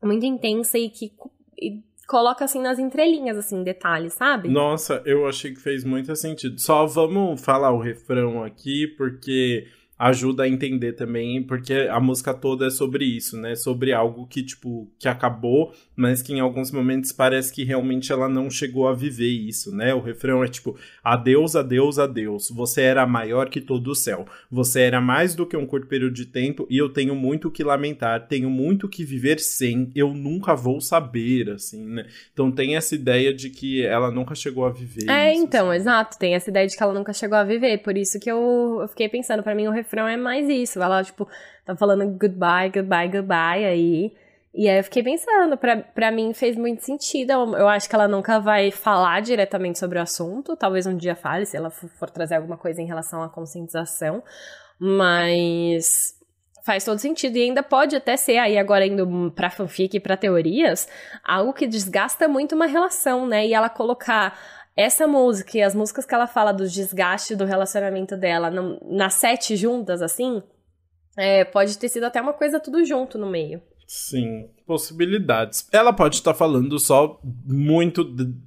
muito 0.00 0.24
intensa 0.24 0.78
e 0.78 0.88
que 0.88 1.12
e 1.60 1.82
coloca 2.06 2.44
assim 2.44 2.60
nas 2.60 2.78
entrelinhas, 2.78 3.36
assim, 3.36 3.62
detalhes, 3.62 4.14
sabe? 4.14 4.48
Nossa, 4.48 5.02
eu 5.04 5.26
achei 5.26 5.52
que 5.52 5.60
fez 5.60 5.84
muito 5.84 6.14
sentido. 6.16 6.60
Só 6.60 6.86
vamos 6.86 7.40
falar 7.40 7.72
o 7.72 7.80
refrão 7.80 8.42
aqui, 8.42 8.86
porque 8.96 9.66
ajuda 9.98 10.42
a 10.42 10.48
entender 10.48 10.94
também, 10.94 11.42
porque 11.42 11.88
a 11.90 12.00
música 12.00 12.34
toda 12.34 12.66
é 12.66 12.70
sobre 12.70 13.04
isso, 13.04 13.36
né? 13.36 13.54
Sobre 13.54 13.92
algo 13.92 14.26
que, 14.26 14.42
tipo, 14.42 14.90
que 14.98 15.08
acabou, 15.08 15.72
mas 15.96 16.22
que 16.22 16.32
em 16.32 16.40
alguns 16.40 16.70
momentos 16.70 17.12
parece 17.12 17.52
que 17.52 17.64
realmente 17.64 18.10
ela 18.12 18.28
não 18.28 18.50
chegou 18.50 18.88
a 18.88 18.94
viver 18.94 19.28
isso, 19.28 19.74
né? 19.74 19.94
O 19.94 20.00
refrão 20.00 20.42
é 20.42 20.48
tipo, 20.48 20.76
adeus, 21.02 21.54
adeus, 21.54 21.98
adeus. 21.98 22.50
Você 22.50 22.82
era 22.82 23.06
maior 23.06 23.48
que 23.48 23.60
todo 23.60 23.88
o 23.88 23.94
céu. 23.94 24.26
Você 24.50 24.80
era 24.80 25.00
mais 25.00 25.34
do 25.34 25.46
que 25.46 25.56
um 25.56 25.66
curto 25.66 25.86
período 25.86 26.14
de 26.14 26.26
tempo 26.26 26.66
e 26.68 26.76
eu 26.78 26.88
tenho 26.88 27.14
muito 27.14 27.48
o 27.48 27.50
que 27.50 27.62
lamentar, 27.62 28.26
tenho 28.26 28.50
muito 28.50 28.86
o 28.86 28.88
que 28.88 29.04
viver 29.04 29.38
sem, 29.38 29.90
eu 29.94 30.12
nunca 30.14 30.54
vou 30.54 30.80
saber, 30.80 31.50
assim, 31.50 31.84
né? 31.84 32.06
Então 32.32 32.50
tem 32.50 32.76
essa 32.76 32.94
ideia 32.94 33.32
de 33.32 33.50
que 33.50 33.84
ela 33.84 34.10
nunca 34.10 34.34
chegou 34.34 34.64
a 34.64 34.70
viver 34.70 35.08
É, 35.10 35.32
isso. 35.32 35.42
então, 35.42 35.72
exato. 35.72 36.18
Tem 36.18 36.34
essa 36.34 36.50
ideia 36.50 36.66
de 36.66 36.76
que 36.76 36.82
ela 36.82 36.92
nunca 36.94 37.12
chegou 37.12 37.38
a 37.38 37.44
viver. 37.44 37.78
Por 37.78 37.96
isso 37.96 38.18
que 38.18 38.30
eu, 38.30 38.78
eu 38.80 38.88
fiquei 38.88 39.08
pensando, 39.08 39.42
pra 39.42 39.54
mim 39.54 39.66
o 39.66 39.70
refrão 39.72 40.06
é 40.08 40.16
mais 40.16 40.48
isso. 40.48 40.80
Ela, 40.82 41.02
tipo, 41.04 41.28
tá 41.64 41.76
falando 41.76 42.04
goodbye, 42.18 42.70
goodbye, 42.70 43.08
goodbye 43.08 43.64
aí. 43.64 44.12
E 44.56 44.68
aí 44.68 44.78
eu 44.78 44.84
fiquei 44.84 45.02
pensando, 45.02 45.58
pra 45.58 46.12
mim 46.12 46.32
fez 46.32 46.56
muito 46.56 46.84
sentido. 46.84 47.32
Eu, 47.32 47.56
eu 47.56 47.68
acho 47.68 47.88
que 47.88 47.94
ela 47.94 48.06
nunca 48.06 48.38
vai 48.38 48.70
falar 48.70 49.20
diretamente 49.20 49.80
sobre 49.80 49.98
o 49.98 50.02
assunto. 50.02 50.56
Talvez 50.56 50.86
um 50.86 50.96
dia 50.96 51.16
fale, 51.16 51.44
se 51.44 51.56
ela 51.56 51.70
for, 51.70 51.90
for 51.90 52.08
trazer 52.08 52.36
alguma 52.36 52.56
coisa 52.56 52.80
em 52.80 52.86
relação 52.86 53.20
à 53.20 53.28
conscientização. 53.28 54.22
Mas 54.78 56.14
faz 56.64 56.84
todo 56.84 57.00
sentido. 57.00 57.36
E 57.36 57.42
ainda 57.42 57.64
pode 57.64 57.96
até 57.96 58.16
ser, 58.16 58.38
aí 58.38 58.56
agora 58.56 58.86
indo 58.86 59.32
pra 59.34 59.50
fanfic 59.50 59.96
e 59.96 60.00
pra 60.00 60.16
teorias, 60.16 60.88
algo 61.24 61.52
que 61.52 61.66
desgasta 61.66 62.28
muito 62.28 62.54
uma 62.54 62.66
relação, 62.66 63.26
né? 63.26 63.44
E 63.44 63.54
ela 63.54 63.68
colocar 63.68 64.38
essa 64.76 65.06
música 65.06 65.58
e 65.58 65.62
as 65.62 65.74
músicas 65.74 66.06
que 66.06 66.14
ela 66.14 66.28
fala 66.28 66.52
dos 66.52 66.72
desgastes 66.72 67.36
do 67.36 67.44
relacionamento 67.44 68.16
dela 68.16 68.50
nas 68.82 69.14
sete 69.14 69.56
juntas, 69.56 70.00
assim, 70.00 70.42
é, 71.16 71.44
pode 71.44 71.76
ter 71.76 71.88
sido 71.88 72.04
até 72.04 72.20
uma 72.20 72.32
coisa 72.32 72.60
tudo 72.60 72.84
junto 72.84 73.18
no 73.18 73.26
meio. 73.26 73.60
Sim, 73.86 74.48
possibilidades. 74.66 75.68
Ela 75.72 75.92
pode 75.92 76.16
estar 76.16 76.34
falando 76.34 76.78
só 76.78 77.20
muito 77.46 78.04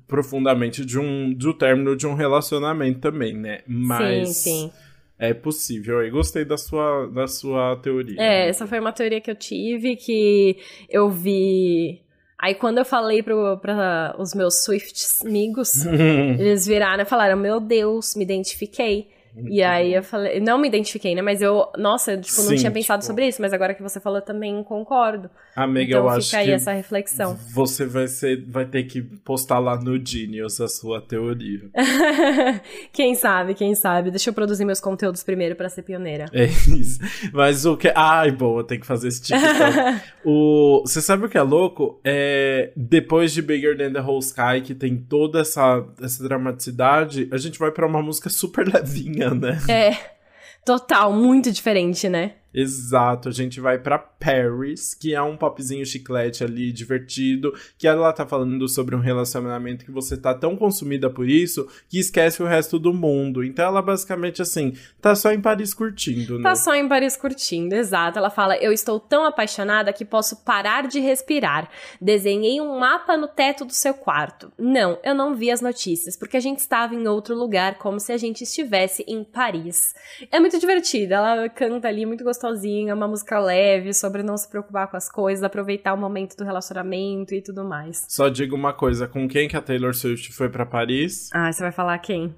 profundamente 0.08 0.86
de 0.86 1.00
um 1.00 1.34
do 1.34 1.54
término 1.54 1.96
de 1.96 2.08
um 2.08 2.14
relacionamento 2.14 3.00
também, 3.00 3.36
né? 3.36 3.60
Mas 3.68 4.30
Sim, 4.30 4.50
sim. 4.50 4.72
é 5.18 5.34
possível. 5.34 6.04
Eu 6.04 6.12
gostei 6.12 6.44
da 6.44 6.58
sua 6.58 7.08
da 7.08 7.28
sua 7.28 7.76
teoria. 7.78 8.20
É, 8.20 8.50
essa 8.50 8.66
foi 8.66 8.80
uma 8.80 8.92
teoria 8.92 9.22
que 9.22 9.30
eu 9.30 9.36
tive, 9.36 9.96
que 9.96 10.58
eu 10.90 11.10
vi 11.10 12.02
Aí 12.40 12.54
quando 12.54 12.78
eu 12.78 12.86
falei 12.86 13.24
para 13.24 14.16
os 14.20 14.36
meus 14.36 14.64
Swift 14.64 15.26
amigos, 15.26 15.86
eles 16.38 16.68
viraram 16.68 17.02
e 17.02 17.06
falaram: 17.06 17.36
Meu 17.36 17.60
Deus, 17.60 18.16
me 18.16 18.24
identifiquei. 18.24 19.08
E 19.36 19.62
aí 19.64 19.94
eu 19.94 20.04
falei, 20.04 20.40
não 20.40 20.58
me 20.58 20.68
identifiquei, 20.68 21.14
né? 21.14 21.22
Mas 21.22 21.42
eu, 21.42 21.70
nossa, 21.78 22.18
tipo, 22.18 22.38
não 22.42 22.50
Sim, 22.50 22.56
tinha 22.56 22.72
pensado 22.72 23.02
tipo... 23.02 23.08
sobre 23.08 23.28
isso, 23.28 23.42
mas 23.42 23.54
agora 23.54 23.74
que 23.74 23.84
você 23.84 24.00
falou 24.00 24.22
também 24.22 24.64
concordo. 24.64 25.30
Amiga, 25.58 25.90
então, 25.90 26.04
eu 26.04 26.10
acho 26.10 26.28
fica 26.28 26.38
aí 26.38 26.52
essa 26.52 26.72
reflexão. 26.72 27.36
Você 27.52 27.84
vai 27.84 28.08
ser, 28.08 28.46
vai 28.46 28.64
ter 28.64 28.84
que 28.84 29.02
postar 29.02 29.58
lá 29.58 29.76
no 29.76 30.00
Genius 30.06 30.62
a 30.62 30.68
sua 30.68 31.02
teoria. 31.02 31.62
quem 32.94 33.16
sabe, 33.16 33.56
quem 33.56 33.74
sabe. 33.74 34.12
Deixa 34.12 34.30
eu 34.30 34.36
produzir 34.36 34.66
meus 34.66 34.80
conteúdos 34.80 35.24
primeiro 35.24 35.56
para 35.56 35.68
ser 35.68 35.82
pioneira. 35.82 36.26
É 36.32 36.46
isso. 36.46 37.00
Mas 37.34 37.66
o 37.66 37.76
que, 37.76 37.92
ai, 37.96 38.30
boa, 38.30 38.64
tem 38.64 38.80
que 38.80 38.86
fazer 38.86 39.08
esse 39.08 39.24
tipo 39.24 39.40
o, 40.24 40.84
você 40.86 41.02
sabe 41.02 41.26
o 41.26 41.30
que 41.30 41.40
é 41.40 41.42
louco? 41.42 42.00
É 42.04 42.72
depois 42.76 43.34
de 43.34 43.42
Bigger 43.42 43.76
Than 43.76 43.94
the 43.94 44.02
Whole 44.02 44.20
Sky, 44.20 44.62
que 44.64 44.76
tem 44.76 44.96
toda 44.96 45.40
essa 45.40 45.84
essa 46.00 46.24
dramaticidade, 46.24 47.28
a 47.32 47.38
gente 47.38 47.58
vai 47.58 47.72
para 47.72 47.88
uma 47.88 48.04
música 48.04 48.30
super 48.30 48.68
levinha 48.72 49.34
né? 49.34 49.60
É. 49.68 50.18
Total, 50.64 51.14
muito 51.14 51.50
diferente, 51.50 52.10
né? 52.10 52.34
Exato, 52.60 53.30
a 53.30 53.32
gente 53.32 53.62
vai 53.62 53.78
para 53.78 54.00
Paris, 54.00 54.96
que 54.96 55.14
é 55.14 55.22
um 55.22 55.38
popzinho 55.38 55.86
chiclete 55.86 56.44
ali, 56.44 56.72
divertido, 56.72 57.54
que 57.78 57.88
ela 57.88 58.12
tá 58.12 58.26
falando 58.26 58.68
sobre 58.68 58.96
um 58.96 59.00
relacionamento 59.00 59.86
que 59.86 59.92
você 59.92 60.18
tá 60.18 60.34
tão 60.34 60.56
consumida 60.56 61.08
por 61.08 61.30
isso 61.30 61.68
que 61.88 62.00
esquece 62.00 62.42
o 62.42 62.48
resto 62.48 62.80
do 62.80 62.92
mundo. 62.92 63.44
Então 63.44 63.64
ela 63.64 63.80
basicamente 63.80 64.42
assim, 64.42 64.74
tá 65.00 65.14
só 65.14 65.32
em 65.32 65.40
Paris 65.40 65.72
curtindo, 65.72 66.40
né? 66.40 66.50
Tá 66.50 66.56
só 66.56 66.74
em 66.74 66.88
Paris 66.88 67.16
curtindo, 67.16 67.76
exato. 67.76 68.18
Ela 68.18 68.32
fala: 68.32 68.58
"Eu 68.58 68.72
estou 68.72 69.00
tão 69.00 69.24
apaixonada 69.24 69.94
que 69.94 70.04
posso 70.04 70.38
parar 70.38 70.88
de 70.88 71.00
respirar. 71.00 71.70
Desenhei 72.02 72.60
um 72.60 72.80
mapa 72.80 73.16
no 73.16 73.28
teto 73.28 73.66
do 73.66 73.74
seu 73.74 73.94
quarto. 73.94 74.52
Não, 74.58 74.98
eu 75.04 75.14
não 75.14 75.36
vi 75.36 75.52
as 75.52 75.62
notícias, 75.62 76.18
porque 76.18 76.38
a 76.38 76.42
gente 76.42 76.58
estava 76.58 76.96
em 76.96 77.08
outro 77.08 77.36
lugar, 77.36 77.78
como 77.78 78.00
se 78.00 78.12
a 78.12 78.18
gente 78.18 78.44
estivesse 78.44 79.06
em 79.08 79.24
Paris." 79.24 79.94
É 80.32 80.40
muito 80.40 80.60
divertida, 80.60 81.18
ela 81.18 81.50
canta 81.50 81.88
ali 81.88 82.04
muito 82.04 82.24
gostosa 82.24 82.47
sozinha, 82.48 82.96
uma 82.96 83.08
música 83.08 83.40
leve, 83.40 83.94
sobre 83.94 84.24
não 84.24 84.38
se 84.38 84.50
preocupar 84.50 84.88
com 84.88 84.98
as 84.98 85.10
coisas, 85.10 85.44
aproveitar 85.44 85.94
o 85.94 85.98
momento 85.98 86.38
do 86.38 86.44
relacionamento 86.44 87.34
e 87.34 87.42
tudo 87.42 87.64
mais. 87.64 88.06
Só 88.08 88.30
digo 88.30 88.56
uma 88.56 88.74
coisa, 88.74 89.08
com 89.08 89.28
quem 89.28 89.48
que 89.48 89.58
a 89.58 89.62
Taylor 89.62 89.94
Swift 89.94 90.34
foi 90.34 90.50
para 90.50 90.66
Paris? 90.66 91.30
Ah, 91.34 91.52
você 91.52 91.62
vai 91.62 91.72
falar 91.72 91.98
quem? 92.00 92.34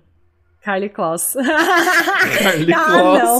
Carly 0.61 0.89
Kloss. 0.89 1.35
Carly 1.35 2.73
ah, 2.73 2.85
Kloss. 2.85 3.21
Não. 3.21 3.39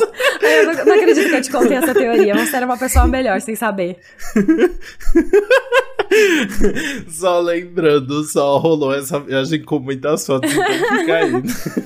Eu 0.50 0.68
não, 0.68 0.86
não 0.86 0.96
acredito 0.96 1.30
que 1.30 1.36
eu 1.36 1.42
te 1.42 1.52
contei 1.52 1.76
essa 1.76 1.94
teoria. 1.94 2.34
Você 2.34 2.56
era 2.56 2.66
uma 2.66 2.78
pessoa 2.78 3.06
melhor 3.08 3.42
sem 3.42 3.56
saber. 3.56 4.00
só 7.10 7.42
lembrando, 7.42 8.24
só 8.24 8.58
rolou 8.58 8.96
essa 8.96 9.20
viagem 9.20 9.62
com 9.64 9.80
muitas 9.80 10.26
fotos, 10.26 10.50
então 10.50 10.98
fica 10.98 11.16
aí. 11.16 11.34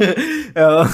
Ela... 0.53 0.85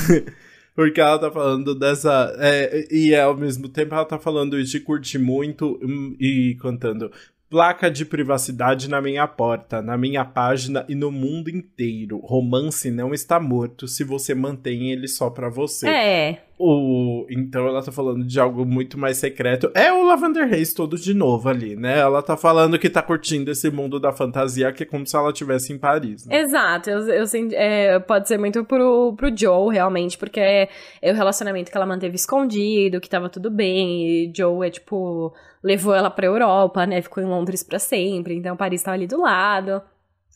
Porque 0.80 1.02
ela 1.02 1.20
tá 1.20 1.30
falando 1.30 1.76
dessa. 1.76 2.34
É, 2.40 2.88
e 2.90 3.14
ao 3.14 3.36
mesmo 3.36 3.68
tempo 3.68 3.94
ela 3.94 4.06
tá 4.06 4.18
falando 4.18 4.64
de 4.64 4.80
curtir 4.80 5.18
muito 5.18 5.78
hum, 5.84 6.16
e 6.18 6.56
cantando 6.62 7.12
placa 7.50 7.92
de 7.92 8.06
privacidade 8.06 8.90
na 8.90 9.02
minha 9.02 9.28
porta, 9.28 9.82
na 9.82 9.98
minha 9.98 10.24
página 10.24 10.86
e 10.88 10.96
no 10.96 11.12
mundo 11.12 11.50
inteiro. 11.50 12.20
Romance 12.20 12.90
não 12.92 13.14
está 13.14 13.42
morto 13.42 13.90
se 13.90 14.06
você 14.06 14.34
mantém 14.34 14.90
ele 14.90 15.10
só 15.10 15.30
para 15.30 15.50
você. 15.50 15.90
É. 15.90 16.44
O, 16.62 17.26
então 17.30 17.66
ela 17.66 17.82
tá 17.82 17.90
falando 17.90 18.28
de 18.28 18.38
algo 18.38 18.66
muito 18.66 19.00
mais 19.00 19.16
secreto. 19.16 19.72
É 19.74 19.94
o 19.94 20.04
Lavender 20.04 20.44
Haze 20.44 20.76
todo 20.76 20.98
de 20.98 21.14
novo 21.14 21.48
ali, 21.48 21.74
né? 21.74 22.00
Ela 22.00 22.22
tá 22.22 22.36
falando 22.36 22.78
que 22.78 22.90
tá 22.90 23.02
curtindo 23.02 23.50
esse 23.50 23.72
mundo 23.72 23.98
da 23.98 24.12
fantasia, 24.12 24.70
que 24.74 24.84
é 24.84 24.86
como 24.86 25.08
se 25.08 25.16
ela 25.16 25.30
estivesse 25.30 25.72
em 25.72 25.78
Paris. 25.78 26.26
Né? 26.26 26.42
Exato, 26.42 26.90
eu, 26.90 27.08
eu 27.08 27.26
é, 27.54 27.98
pode 28.00 28.28
ser 28.28 28.38
muito 28.38 28.66
pro, 28.66 29.14
pro 29.16 29.34
Joe, 29.34 29.74
realmente, 29.74 30.18
porque 30.18 30.42
é, 30.42 30.68
é 31.02 31.12
o 31.14 31.16
relacionamento 31.16 31.72
que 31.72 31.78
ela 31.78 31.86
manteve 31.86 32.16
escondido, 32.16 33.00
que 33.00 33.10
tava 33.10 33.30
tudo 33.30 33.50
bem, 33.50 34.26
e 34.26 34.34
Joe 34.36 34.68
é 34.68 34.70
tipo, 34.70 35.34
levou 35.64 35.96
ela 35.96 36.10
pra 36.10 36.28
Europa, 36.28 36.86
né? 36.86 37.02
Ficou 37.02 37.24
em 37.24 37.28
Londres 37.28 37.64
para 37.64 37.80
sempre, 37.80 38.36
então 38.36 38.58
Paris 38.58 38.84
tava 38.84 38.96
ali 38.96 39.08
do 39.08 39.22
lado. 39.22 39.82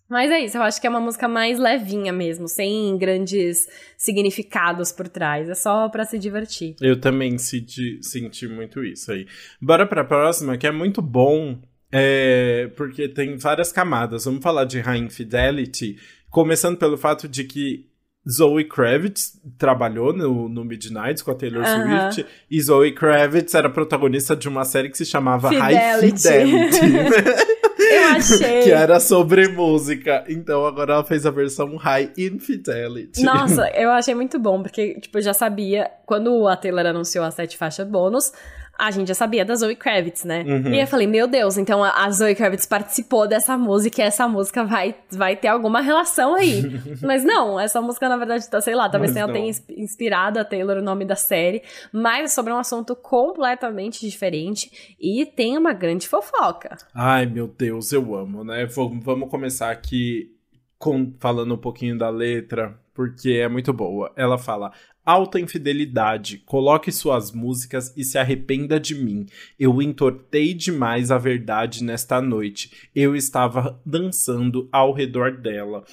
Mas 0.10 0.30
é 0.30 0.40
isso, 0.40 0.58
eu 0.58 0.62
acho 0.62 0.80
que 0.80 0.86
é 0.86 0.90
uma 0.90 1.00
música 1.00 1.28
mais 1.28 1.58
levinha 1.58 2.14
mesmo, 2.14 2.48
sem 2.48 2.98
grandes 2.98 3.68
significados 3.98 4.92
por 4.92 5.08
trás. 5.08 5.50
É 5.50 5.56
só 5.56 5.90
para 5.90 6.06
se 6.06 6.20
divertir. 6.20 6.76
Eu 6.82 7.00
também 7.00 7.38
senti, 7.38 8.00
senti 8.02 8.48
muito 8.48 8.84
isso 8.84 9.12
aí. 9.12 9.26
Bora 9.62 9.88
pra 9.88 10.04
próxima, 10.04 10.58
que 10.58 10.68
é 10.68 10.72
muito 10.72 11.02
bom, 11.02 11.58
é, 11.92 12.70
porque 12.76 13.08
tem 13.08 13.38
várias 13.38 13.72
camadas. 13.72 14.26
Vamos 14.26 14.44
falar 14.44 14.66
de 14.66 14.80
High 14.80 15.00
Infidelity, 15.00 15.98
começando 16.30 16.78
pelo 16.78 16.98
fato 16.98 17.28
de 17.28 17.44
que 17.46 17.88
Zoe 18.30 18.66
Kravitz 18.66 19.40
trabalhou 19.58 20.14
no, 20.14 20.48
no 20.48 20.64
Midnight 20.64 21.24
com 21.24 21.32
a 21.32 21.36
Taylor 21.36 21.62
uh 21.62 21.66
-huh. 21.66 22.12
Swift 22.12 22.26
e 22.50 22.62
Zoe 22.62 22.92
Kravitz 22.94 23.54
era 23.54 23.70
protagonista 23.70 24.36
de 24.36 24.48
uma 24.48 24.64
série 24.64 24.90
que 24.90 24.98
se 24.98 25.06
chamava 25.06 25.50
Fidelity. 25.50 26.28
High 26.28 26.72
Fidelity. 26.72 27.64
Eu 27.94 28.08
achei. 28.18 28.64
que 28.64 28.72
era 28.72 29.00
sobre 29.00 29.48
música. 29.50 30.24
Então 30.28 30.66
agora 30.66 30.94
ela 30.94 31.04
fez 31.04 31.26
a 31.26 31.32
versão 31.32 31.76
High 31.76 32.12
Infidelity. 32.18 33.24
Nossa, 33.24 33.68
eu 33.76 33.90
achei 33.92 34.16
muito 34.16 34.40
bom, 34.40 34.62
porque, 34.62 35.00
tipo, 35.00 35.18
eu 35.18 35.22
já 35.22 35.34
sabia, 35.34 35.90
quando 36.06 36.48
a 36.48 36.56
Taylor 36.56 36.86
anunciou 36.86 37.24
a 37.24 37.32
sete 37.32 37.58
faixas 37.58 37.88
bônus, 37.88 38.32
a 38.78 38.90
gente 38.90 39.08
já 39.08 39.14
sabia 39.14 39.46
da 39.46 39.56
Zoe 39.56 39.76
Kravitz, 39.76 40.24
né? 40.24 40.44
Uhum. 40.44 40.74
E 40.74 40.82
eu 40.82 40.88
falei, 40.88 41.06
meu 41.06 41.28
Deus, 41.28 41.58
então 41.58 41.84
a 41.84 42.10
Zoe 42.10 42.36
Kravitz 42.36 42.66
participou 42.66 43.28
dessa 43.28 43.58
música 43.58 44.02
e 44.02 44.06
essa 44.06 44.28
música 44.28 44.64
vai, 44.64 44.96
vai 45.12 45.36
ter 45.36 45.48
alguma 45.48 45.80
relação 45.80 46.36
aí. 46.36 46.64
mas 47.02 47.24
não, 47.24 47.60
essa 47.60 47.82
música 47.82 48.10
na 48.10 48.18
verdade 48.18 48.50
tá, 48.50 48.60
sei 48.60 48.76
lá, 48.76 48.90
talvez 48.90 49.16
ela 49.16 49.32
tenha 49.32 49.52
inspirado 49.78 50.40
a 50.40 50.46
Taylor 50.46 50.78
o 50.78 50.82
nome 50.82 51.06
da 51.06 51.16
série, 51.16 51.62
mas 51.92 52.26
é 52.26 52.28
sobre 52.28 52.52
um 52.52 52.58
assunto 52.58 52.96
completamente 52.96 54.02
diferente 54.02 54.96
e 55.00 55.26
tem 55.26 55.58
uma 55.58 55.74
grande 55.74 56.08
fofoca. 56.08 56.76
Ai, 56.94 57.26
meu 57.26 57.48
Deus, 57.48 57.92
eu 57.92 58.16
amo, 58.16 58.44
né? 58.44 58.66
Vamos 58.66 59.30
começar 59.30 59.72
aqui 59.72 60.32
com, 60.80 61.14
falando 61.20 61.54
um 61.54 61.58
pouquinho 61.58 61.98
da 61.98 62.10
letra, 62.10 62.78
porque 62.94 63.32
é 63.32 63.48
muito 63.48 63.74
boa. 63.74 64.12
Ela 64.16 64.38
fala: 64.38 64.72
Alta 65.06 65.38
infidelidade, 65.38 66.38
coloque 66.46 66.90
suas 66.90 67.32
músicas 67.32 67.94
e 67.98 68.06
se 68.06 68.18
arrependa 68.18 68.80
de 68.80 68.96
mim. 68.96 69.26
Eu 69.60 69.82
entortei 69.82 70.54
demais 70.54 71.12
a 71.12 71.18
verdade 71.18 71.84
nesta 71.84 72.22
noite. 72.22 72.90
Eu 72.96 73.14
estava 73.14 73.82
dançando 73.86 74.70
ao 74.72 74.94
redor 74.94 75.38
dela. 75.38 75.84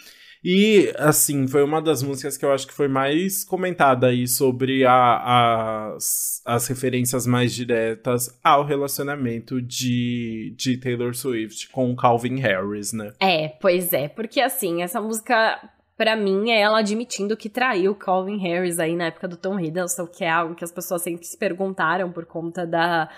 E, 0.42 0.90
assim, 0.96 1.46
foi 1.46 1.62
uma 1.62 1.82
das 1.82 2.02
músicas 2.02 2.38
que 2.38 2.44
eu 2.44 2.52
acho 2.52 2.66
que 2.66 2.72
foi 2.72 2.88
mais 2.88 3.44
comentada 3.44 4.06
aí 4.06 4.26
sobre 4.26 4.86
a, 4.86 5.92
as, 5.94 6.40
as 6.46 6.66
referências 6.66 7.26
mais 7.26 7.52
diretas 7.52 8.38
ao 8.42 8.64
relacionamento 8.64 9.60
de, 9.60 10.54
de 10.56 10.78
Taylor 10.78 11.14
Swift 11.14 11.68
com 11.68 11.94
Calvin 11.94 12.38
Harris, 12.38 12.92
né? 12.92 13.12
É, 13.20 13.48
pois 13.48 13.92
é, 13.92 14.08
porque 14.08 14.40
assim, 14.40 14.82
essa 14.82 15.00
música 15.00 15.60
para 16.00 16.16
mim, 16.16 16.50
é 16.50 16.58
ela 16.58 16.78
admitindo 16.78 17.36
que 17.36 17.50
traiu 17.50 17.94
Calvin 17.94 18.38
Harris 18.38 18.78
aí 18.78 18.96
na 18.96 19.08
época 19.08 19.28
do 19.28 19.36
Tom 19.36 19.60
Hiddleston, 19.60 20.06
que 20.06 20.24
é 20.24 20.30
algo 20.30 20.54
que 20.54 20.64
as 20.64 20.72
pessoas 20.72 21.02
sempre 21.02 21.26
se 21.26 21.36
perguntaram 21.36 22.10
por 22.10 22.24
conta 22.24 22.66
da, 22.66 23.10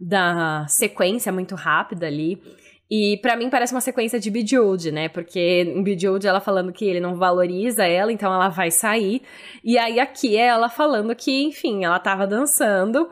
da 0.00 0.66
sequência 0.66 1.30
muito 1.30 1.54
rápida 1.54 2.08
ali. 2.08 2.42
E 2.90 3.18
para 3.22 3.36
mim 3.36 3.48
parece 3.48 3.72
uma 3.72 3.80
sequência 3.80 4.18
de 4.18 4.32
Bejeweled, 4.32 4.90
né? 4.90 5.08
Porque 5.08 5.62
em 5.62 5.80
Bejeweled 5.84 6.26
ela 6.26 6.40
falando 6.40 6.72
que 6.72 6.84
ele 6.84 6.98
não 6.98 7.14
valoriza 7.14 7.84
ela, 7.86 8.10
então 8.10 8.34
ela 8.34 8.48
vai 8.48 8.72
sair. 8.72 9.22
E 9.62 9.78
aí 9.78 10.00
aqui 10.00 10.36
é 10.36 10.48
ela 10.48 10.68
falando 10.68 11.14
que, 11.14 11.44
enfim, 11.44 11.84
ela 11.84 12.00
tava 12.00 12.26
dançando 12.26 13.08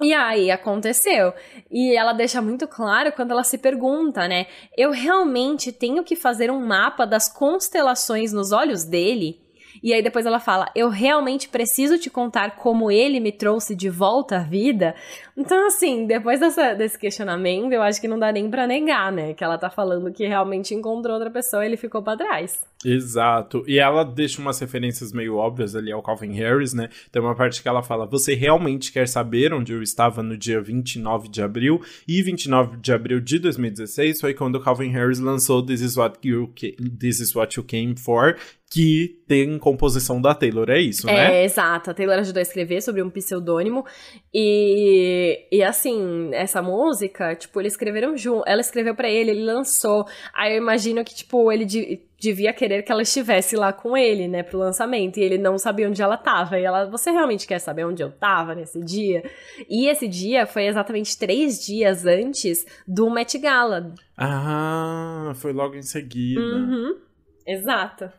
e 0.00 0.12
aí 0.14 0.50
aconteceu. 0.50 1.32
E 1.70 1.96
ela 1.96 2.12
deixa 2.12 2.40
muito 2.40 2.66
claro 2.66 3.12
quando 3.12 3.32
ela 3.32 3.44
se 3.44 3.58
pergunta, 3.58 4.26
né? 4.26 4.46
Eu 4.76 4.90
realmente 4.90 5.72
tenho 5.72 6.02
que 6.02 6.16
fazer 6.16 6.50
um 6.50 6.64
mapa 6.64 7.06
das 7.06 7.28
constelações 7.28 8.32
nos 8.32 8.52
olhos 8.52 8.84
dele? 8.84 9.40
E 9.82 9.94
aí 9.94 10.02
depois 10.02 10.26
ela 10.26 10.40
fala: 10.40 10.70
Eu 10.74 10.88
realmente 10.88 11.48
preciso 11.48 11.98
te 11.98 12.10
contar 12.10 12.56
como 12.56 12.90
ele 12.90 13.20
me 13.20 13.32
trouxe 13.32 13.74
de 13.74 13.88
volta 13.88 14.38
à 14.38 14.42
vida. 14.42 14.94
Então, 15.36 15.66
assim, 15.66 16.06
depois 16.06 16.40
dessa, 16.40 16.74
desse 16.74 16.98
questionamento, 16.98 17.72
eu 17.72 17.82
acho 17.82 18.00
que 18.00 18.08
não 18.08 18.18
dá 18.18 18.32
nem 18.32 18.50
pra 18.50 18.66
negar, 18.66 19.10
né? 19.12 19.34
Que 19.34 19.44
ela 19.44 19.58
tá 19.58 19.70
falando 19.70 20.12
que 20.12 20.26
realmente 20.26 20.74
encontrou 20.74 21.14
outra 21.14 21.30
pessoa 21.30 21.64
e 21.64 21.68
ele 21.68 21.76
ficou 21.76 22.02
pra 22.02 22.16
trás. 22.16 22.69
Exato. 22.84 23.62
E 23.66 23.78
ela 23.78 24.04
deixa 24.04 24.40
umas 24.40 24.58
referências 24.58 25.12
meio 25.12 25.36
óbvias 25.36 25.76
ali 25.76 25.92
ao 25.92 26.02
Calvin 26.02 26.32
Harris, 26.32 26.72
né? 26.72 26.88
Tem 27.12 27.20
uma 27.20 27.34
parte 27.34 27.62
que 27.62 27.68
ela 27.68 27.82
fala: 27.82 28.06
Você 28.06 28.34
realmente 28.34 28.90
quer 28.90 29.06
saber 29.06 29.52
onde 29.52 29.72
eu 29.72 29.82
estava 29.82 30.22
no 30.22 30.36
dia 30.36 30.60
29 30.62 31.28
de 31.28 31.42
abril? 31.42 31.82
E 32.08 32.22
29 32.22 32.78
de 32.78 32.92
abril 32.92 33.20
de 33.20 33.38
2016 33.38 34.20
foi 34.20 34.32
quando 34.32 34.56
o 34.56 34.60
Calvin 34.60 34.90
Harris 34.90 35.18
lançou 35.18 35.64
This 35.64 35.82
Is 35.82 35.96
What 35.96 36.26
You, 36.26 36.52
This 36.98 37.20
Is 37.20 37.34
What 37.34 37.58
you 37.58 37.64
Came 37.64 37.94
For, 37.98 38.36
que 38.70 39.20
tem 39.26 39.58
composição 39.58 40.20
da 40.22 40.32
Taylor, 40.32 40.70
é 40.70 40.80
isso, 40.80 41.08
é, 41.10 41.12
né? 41.12 41.40
É, 41.40 41.44
exato. 41.44 41.90
A 41.90 41.94
Taylor 41.94 42.18
ajudou 42.18 42.38
a 42.38 42.42
escrever 42.42 42.80
sobre 42.80 43.02
um 43.02 43.10
pseudônimo. 43.10 43.84
E, 44.32 45.46
e 45.52 45.62
assim, 45.62 46.30
essa 46.32 46.62
música, 46.62 47.34
tipo, 47.34 47.60
eles 47.60 47.72
escreveram 47.72 48.16
junto. 48.16 48.44
Ela 48.46 48.60
escreveu 48.60 48.94
para 48.94 49.10
ele, 49.10 49.32
ele 49.32 49.44
lançou. 49.44 50.06
Aí 50.32 50.54
eu 50.54 50.58
imagino 50.58 51.04
que, 51.04 51.14
tipo, 51.14 51.50
ele 51.50 51.64
de, 51.64 52.00
devia 52.20 52.52
querer 52.52 52.82
que 52.82 52.92
ela 52.92 53.00
estivesse 53.02 53.56
lá 53.56 53.72
com 53.72 53.96
ele, 53.96 54.28
né, 54.28 54.42
pro 54.42 54.58
lançamento. 54.58 55.18
E 55.18 55.22
ele 55.22 55.38
não 55.38 55.58
sabia 55.58 55.88
onde 55.88 56.02
ela 56.02 56.18
tava. 56.18 56.60
E 56.60 56.64
ela, 56.64 56.84
você 56.84 57.10
realmente 57.10 57.46
quer 57.46 57.58
saber 57.58 57.86
onde 57.86 58.02
eu 58.02 58.12
tava 58.12 58.54
nesse 58.54 58.78
dia? 58.84 59.24
E 59.68 59.88
esse 59.88 60.06
dia 60.06 60.46
foi 60.46 60.66
exatamente 60.66 61.18
três 61.18 61.64
dias 61.64 62.04
antes 62.04 62.66
do 62.86 63.10
Met 63.10 63.38
Gala. 63.38 63.94
Ah, 64.16 65.32
foi 65.36 65.52
logo 65.52 65.74
em 65.74 65.82
seguida. 65.82 66.40
Uhum. 66.40 66.98
Exato. 67.46 68.10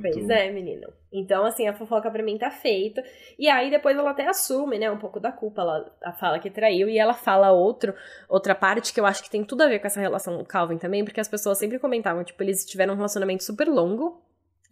Pois 0.00 0.30
é, 0.30 0.50
menino. 0.50 0.88
Então, 1.12 1.44
assim, 1.44 1.68
a 1.68 1.74
fofoca 1.74 2.10
pra 2.10 2.22
mim 2.22 2.38
tá 2.38 2.50
feita. 2.50 3.02
E 3.38 3.48
aí, 3.48 3.70
depois 3.70 3.96
ela 3.96 4.10
até 4.10 4.26
assume, 4.26 4.78
né, 4.78 4.90
um 4.90 4.98
pouco 4.98 5.20
da 5.20 5.30
culpa. 5.30 5.60
Ela 5.60 6.12
fala 6.18 6.38
que 6.38 6.50
traiu 6.50 6.88
e 6.88 6.98
ela 6.98 7.12
fala 7.12 7.52
outro, 7.52 7.94
outra 8.28 8.54
parte 8.54 8.94
que 8.94 9.00
eu 9.00 9.06
acho 9.06 9.22
que 9.22 9.30
tem 9.30 9.44
tudo 9.44 9.62
a 9.62 9.68
ver 9.68 9.78
com 9.78 9.86
essa 9.86 10.00
relação 10.00 10.36
com 10.36 10.42
o 10.42 10.46
Calvin 10.46 10.78
também, 10.78 11.04
porque 11.04 11.20
as 11.20 11.28
pessoas 11.28 11.58
sempre 11.58 11.78
comentavam, 11.78 12.24
tipo, 12.24 12.42
eles 12.42 12.64
tiveram 12.64 12.94
um 12.94 12.96
relacionamento 12.96 13.44
super 13.44 13.68
longo. 13.68 14.22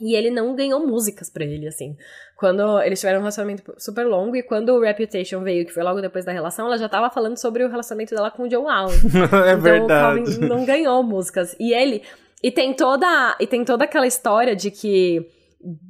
E 0.00 0.16
ele 0.16 0.30
não 0.30 0.56
ganhou 0.56 0.86
músicas 0.86 1.28
para 1.28 1.44
ele, 1.44 1.68
assim. 1.68 1.94
Quando 2.34 2.80
eles 2.80 2.98
tiveram 2.98 3.18
um 3.18 3.22
relacionamento 3.22 3.74
super 3.76 4.06
longo, 4.06 4.34
e 4.34 4.42
quando 4.42 4.70
o 4.70 4.80
Reputation 4.80 5.42
veio, 5.42 5.66
que 5.66 5.74
foi 5.74 5.82
logo 5.82 6.00
depois 6.00 6.24
da 6.24 6.32
relação, 6.32 6.66
ela 6.66 6.78
já 6.78 6.88
tava 6.88 7.10
falando 7.10 7.36
sobre 7.36 7.62
o 7.62 7.68
relacionamento 7.68 8.14
dela 8.14 8.30
com 8.30 8.44
o 8.44 8.50
Joe 8.50 8.64
Allen. 8.66 8.96
é 9.44 9.52
então, 9.52 9.60
verdade. 9.60 10.20
O 10.20 10.24
Calvin 10.24 10.48
não 10.48 10.64
ganhou 10.64 11.02
músicas. 11.02 11.54
E 11.60 11.74
ele, 11.74 12.02
e 12.42 12.50
tem 12.50 12.74
toda, 12.74 13.36
e 13.38 13.46
tem 13.46 13.64
toda 13.64 13.84
aquela 13.84 14.06
história 14.06 14.56
de 14.56 14.70
que 14.70 15.26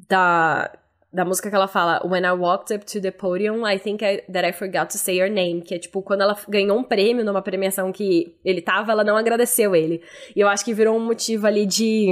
da 0.09 0.71
da 1.13 1.25
música 1.25 1.51
que 1.51 1.57
ela 1.57 1.67
fala 1.67 2.01
When 2.05 2.25
I 2.25 2.33
walked 2.33 2.73
up 2.73 2.85
to 2.87 3.01
the 3.01 3.11
podium, 3.11 3.67
I 3.67 3.79
think 3.79 4.05
I, 4.05 4.23
that 4.33 4.47
I 4.47 4.53
forgot 4.53 4.91
to 4.91 4.99
say 4.99 5.19
your 5.19 5.29
name, 5.29 5.61
que 5.63 5.75
é 5.75 5.79
tipo 5.79 6.03
quando 6.03 6.23
ela 6.23 6.37
ganhou 6.49 6.79
um 6.79 6.85
prêmio 6.85 7.25
numa 7.25 7.43
premiação 7.43 7.91
que 7.91 8.37
ele 8.45 8.63
tava, 8.63 8.93
ela 8.93 9.03
não 9.03 9.17
agradeceu 9.17 9.75
ele. 9.75 10.03
E 10.35 10.41
eu 10.41 10.49
acho 10.49 10.65
que 10.65 10.73
virou 10.73 10.97
um 10.97 11.05
motivo 11.05 11.47
ali 11.47 11.67
de 11.67 12.09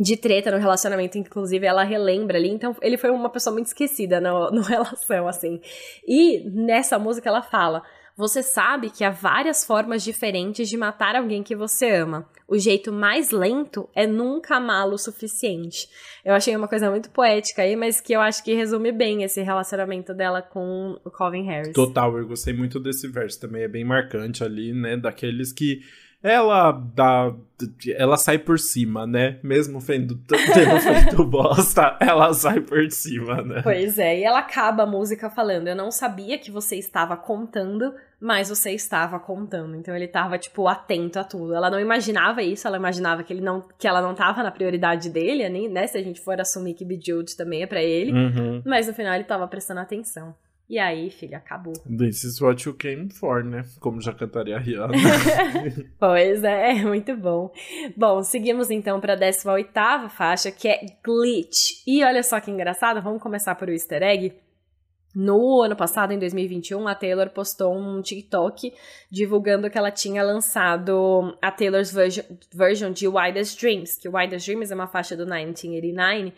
de 0.00 0.16
treta 0.16 0.50
no 0.50 0.58
relacionamento, 0.58 1.16
inclusive 1.18 1.64
ela 1.64 1.84
relembra 1.84 2.38
ali. 2.38 2.48
Então 2.48 2.74
ele 2.80 2.96
foi 2.96 3.10
uma 3.10 3.28
pessoa 3.28 3.52
muito 3.52 3.66
esquecida 3.66 4.20
no, 4.20 4.50
no 4.50 4.62
relação 4.62 5.28
assim. 5.28 5.60
E 6.06 6.50
nessa 6.50 6.98
música 6.98 7.28
ela 7.28 7.42
fala 7.42 7.82
você 8.16 8.42
sabe 8.42 8.90
que 8.90 9.04
há 9.04 9.10
várias 9.10 9.64
formas 9.64 10.02
diferentes 10.02 10.68
de 10.68 10.76
matar 10.76 11.16
alguém 11.16 11.42
que 11.42 11.56
você 11.56 11.90
ama. 11.90 12.28
O 12.46 12.58
jeito 12.58 12.92
mais 12.92 13.30
lento 13.30 13.88
é 13.94 14.06
nunca 14.06 14.56
amá-lo 14.56 14.94
o 14.94 14.98
suficiente. 14.98 15.88
Eu 16.24 16.34
achei 16.34 16.54
uma 16.54 16.68
coisa 16.68 16.90
muito 16.90 17.10
poética 17.10 17.62
aí, 17.62 17.74
mas 17.74 18.00
que 18.00 18.12
eu 18.12 18.20
acho 18.20 18.44
que 18.44 18.52
resume 18.52 18.92
bem 18.92 19.22
esse 19.22 19.42
relacionamento 19.42 20.12
dela 20.12 20.42
com 20.42 20.98
o 21.04 21.10
Calvin 21.10 21.44
Harris. 21.44 21.72
Total, 21.72 22.16
eu 22.18 22.26
gostei 22.26 22.52
muito 22.52 22.78
desse 22.78 23.08
verso 23.08 23.40
também. 23.40 23.62
É 23.62 23.68
bem 23.68 23.84
marcante 23.84 24.44
ali, 24.44 24.72
né? 24.74 24.96
Daqueles 24.96 25.52
que 25.52 25.80
ela 26.24 26.72
dá. 26.72 27.34
Ela 27.96 28.16
sai 28.16 28.38
por 28.38 28.58
cima, 28.58 29.06
né? 29.06 29.38
Mesmo 29.42 29.78
tendo, 29.84 30.16
tendo 30.26 30.80
feito 30.80 31.24
bosta, 31.24 31.96
ela 32.00 32.32
sai 32.32 32.60
por 32.60 32.90
cima, 32.90 33.42
né? 33.42 33.60
Pois 33.62 33.98
é, 33.98 34.18
e 34.18 34.24
ela 34.24 34.38
acaba 34.38 34.84
a 34.84 34.86
música 34.86 35.28
falando: 35.28 35.68
Eu 35.68 35.76
não 35.76 35.90
sabia 35.90 36.38
que 36.38 36.50
você 36.50 36.76
estava 36.76 37.14
contando, 37.14 37.94
mas 38.18 38.48
você 38.48 38.70
estava 38.70 39.20
contando. 39.20 39.76
Então 39.76 39.94
ele 39.94 40.06
estava, 40.06 40.38
tipo, 40.38 40.66
atento 40.66 41.18
a 41.18 41.24
tudo. 41.24 41.54
Ela 41.54 41.70
não 41.70 41.78
imaginava 41.78 42.42
isso, 42.42 42.66
ela 42.66 42.78
imaginava 42.78 43.22
que, 43.22 43.30
ele 43.30 43.42
não, 43.42 43.62
que 43.78 43.86
ela 43.86 44.00
não 44.00 44.12
estava 44.12 44.42
na 44.42 44.50
prioridade 44.50 45.10
dele, 45.10 45.46
nem, 45.50 45.68
né? 45.68 45.86
Se 45.86 45.98
a 45.98 46.02
gente 46.02 46.22
for 46.22 46.40
assumir 46.40 46.72
que 46.72 46.86
Bejeweled 46.86 47.36
também 47.36 47.62
é 47.62 47.66
para 47.66 47.82
ele. 47.82 48.12
Uhum. 48.12 48.62
Mas 48.64 48.86
no 48.86 48.94
final 48.94 49.12
ele 49.12 49.24
estava 49.24 49.46
prestando 49.46 49.80
atenção. 49.80 50.34
E 50.68 50.78
aí, 50.78 51.10
filha, 51.10 51.36
acabou. 51.36 51.74
This 51.84 52.24
is 52.24 52.40
what 52.40 52.66
you 52.66 52.74
came 52.74 53.10
for, 53.10 53.44
né? 53.44 53.64
Como 53.80 54.00
já 54.00 54.14
cantaria 54.14 54.56
a 54.56 54.58
Rihanna. 54.58 54.94
pois 56.00 56.42
é, 56.42 56.74
muito 56.82 57.14
bom. 57.16 57.52
Bom, 57.94 58.22
seguimos 58.22 58.70
então 58.70 58.98
para 58.98 59.12
a 59.12 59.16
18 59.16 59.70
faixa, 60.08 60.50
que 60.50 60.68
é 60.68 60.80
Glitch. 61.04 61.82
E 61.86 62.02
olha 62.02 62.22
só 62.22 62.40
que 62.40 62.50
engraçado, 62.50 63.02
vamos 63.02 63.22
começar 63.22 63.54
por 63.56 63.68
o 63.68 63.72
easter 63.72 64.02
egg. 64.02 64.32
No 65.14 65.62
ano 65.62 65.76
passado, 65.76 66.12
em 66.12 66.18
2021, 66.18 66.88
a 66.88 66.94
Taylor 66.94 67.30
postou 67.30 67.72
um 67.72 68.02
TikTok 68.02 68.72
divulgando 69.08 69.70
que 69.70 69.78
ela 69.78 69.92
tinha 69.92 70.24
lançado 70.24 71.36
a 71.40 71.52
Taylor's 71.52 71.92
version, 71.92 72.24
version 72.52 72.90
de 72.90 73.06
Widest 73.06 73.60
Dreams, 73.60 73.96
que 73.96 74.08
Widest 74.08 74.46
Dreams 74.46 74.72
é 74.72 74.74
uma 74.74 74.88
faixa 74.88 75.16
do 75.16 75.24
1989 75.24 76.32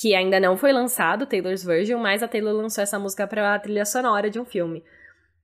que 0.00 0.14
ainda 0.14 0.38
não 0.38 0.56
foi 0.56 0.72
lançado, 0.72 1.26
Taylor's 1.26 1.64
Version, 1.64 1.98
mas 1.98 2.22
a 2.22 2.28
Taylor 2.28 2.54
lançou 2.54 2.82
essa 2.82 2.98
música 2.98 3.26
pra 3.26 3.58
trilha 3.58 3.84
sonora 3.84 4.28
de 4.28 4.38
um 4.38 4.44
filme. 4.44 4.84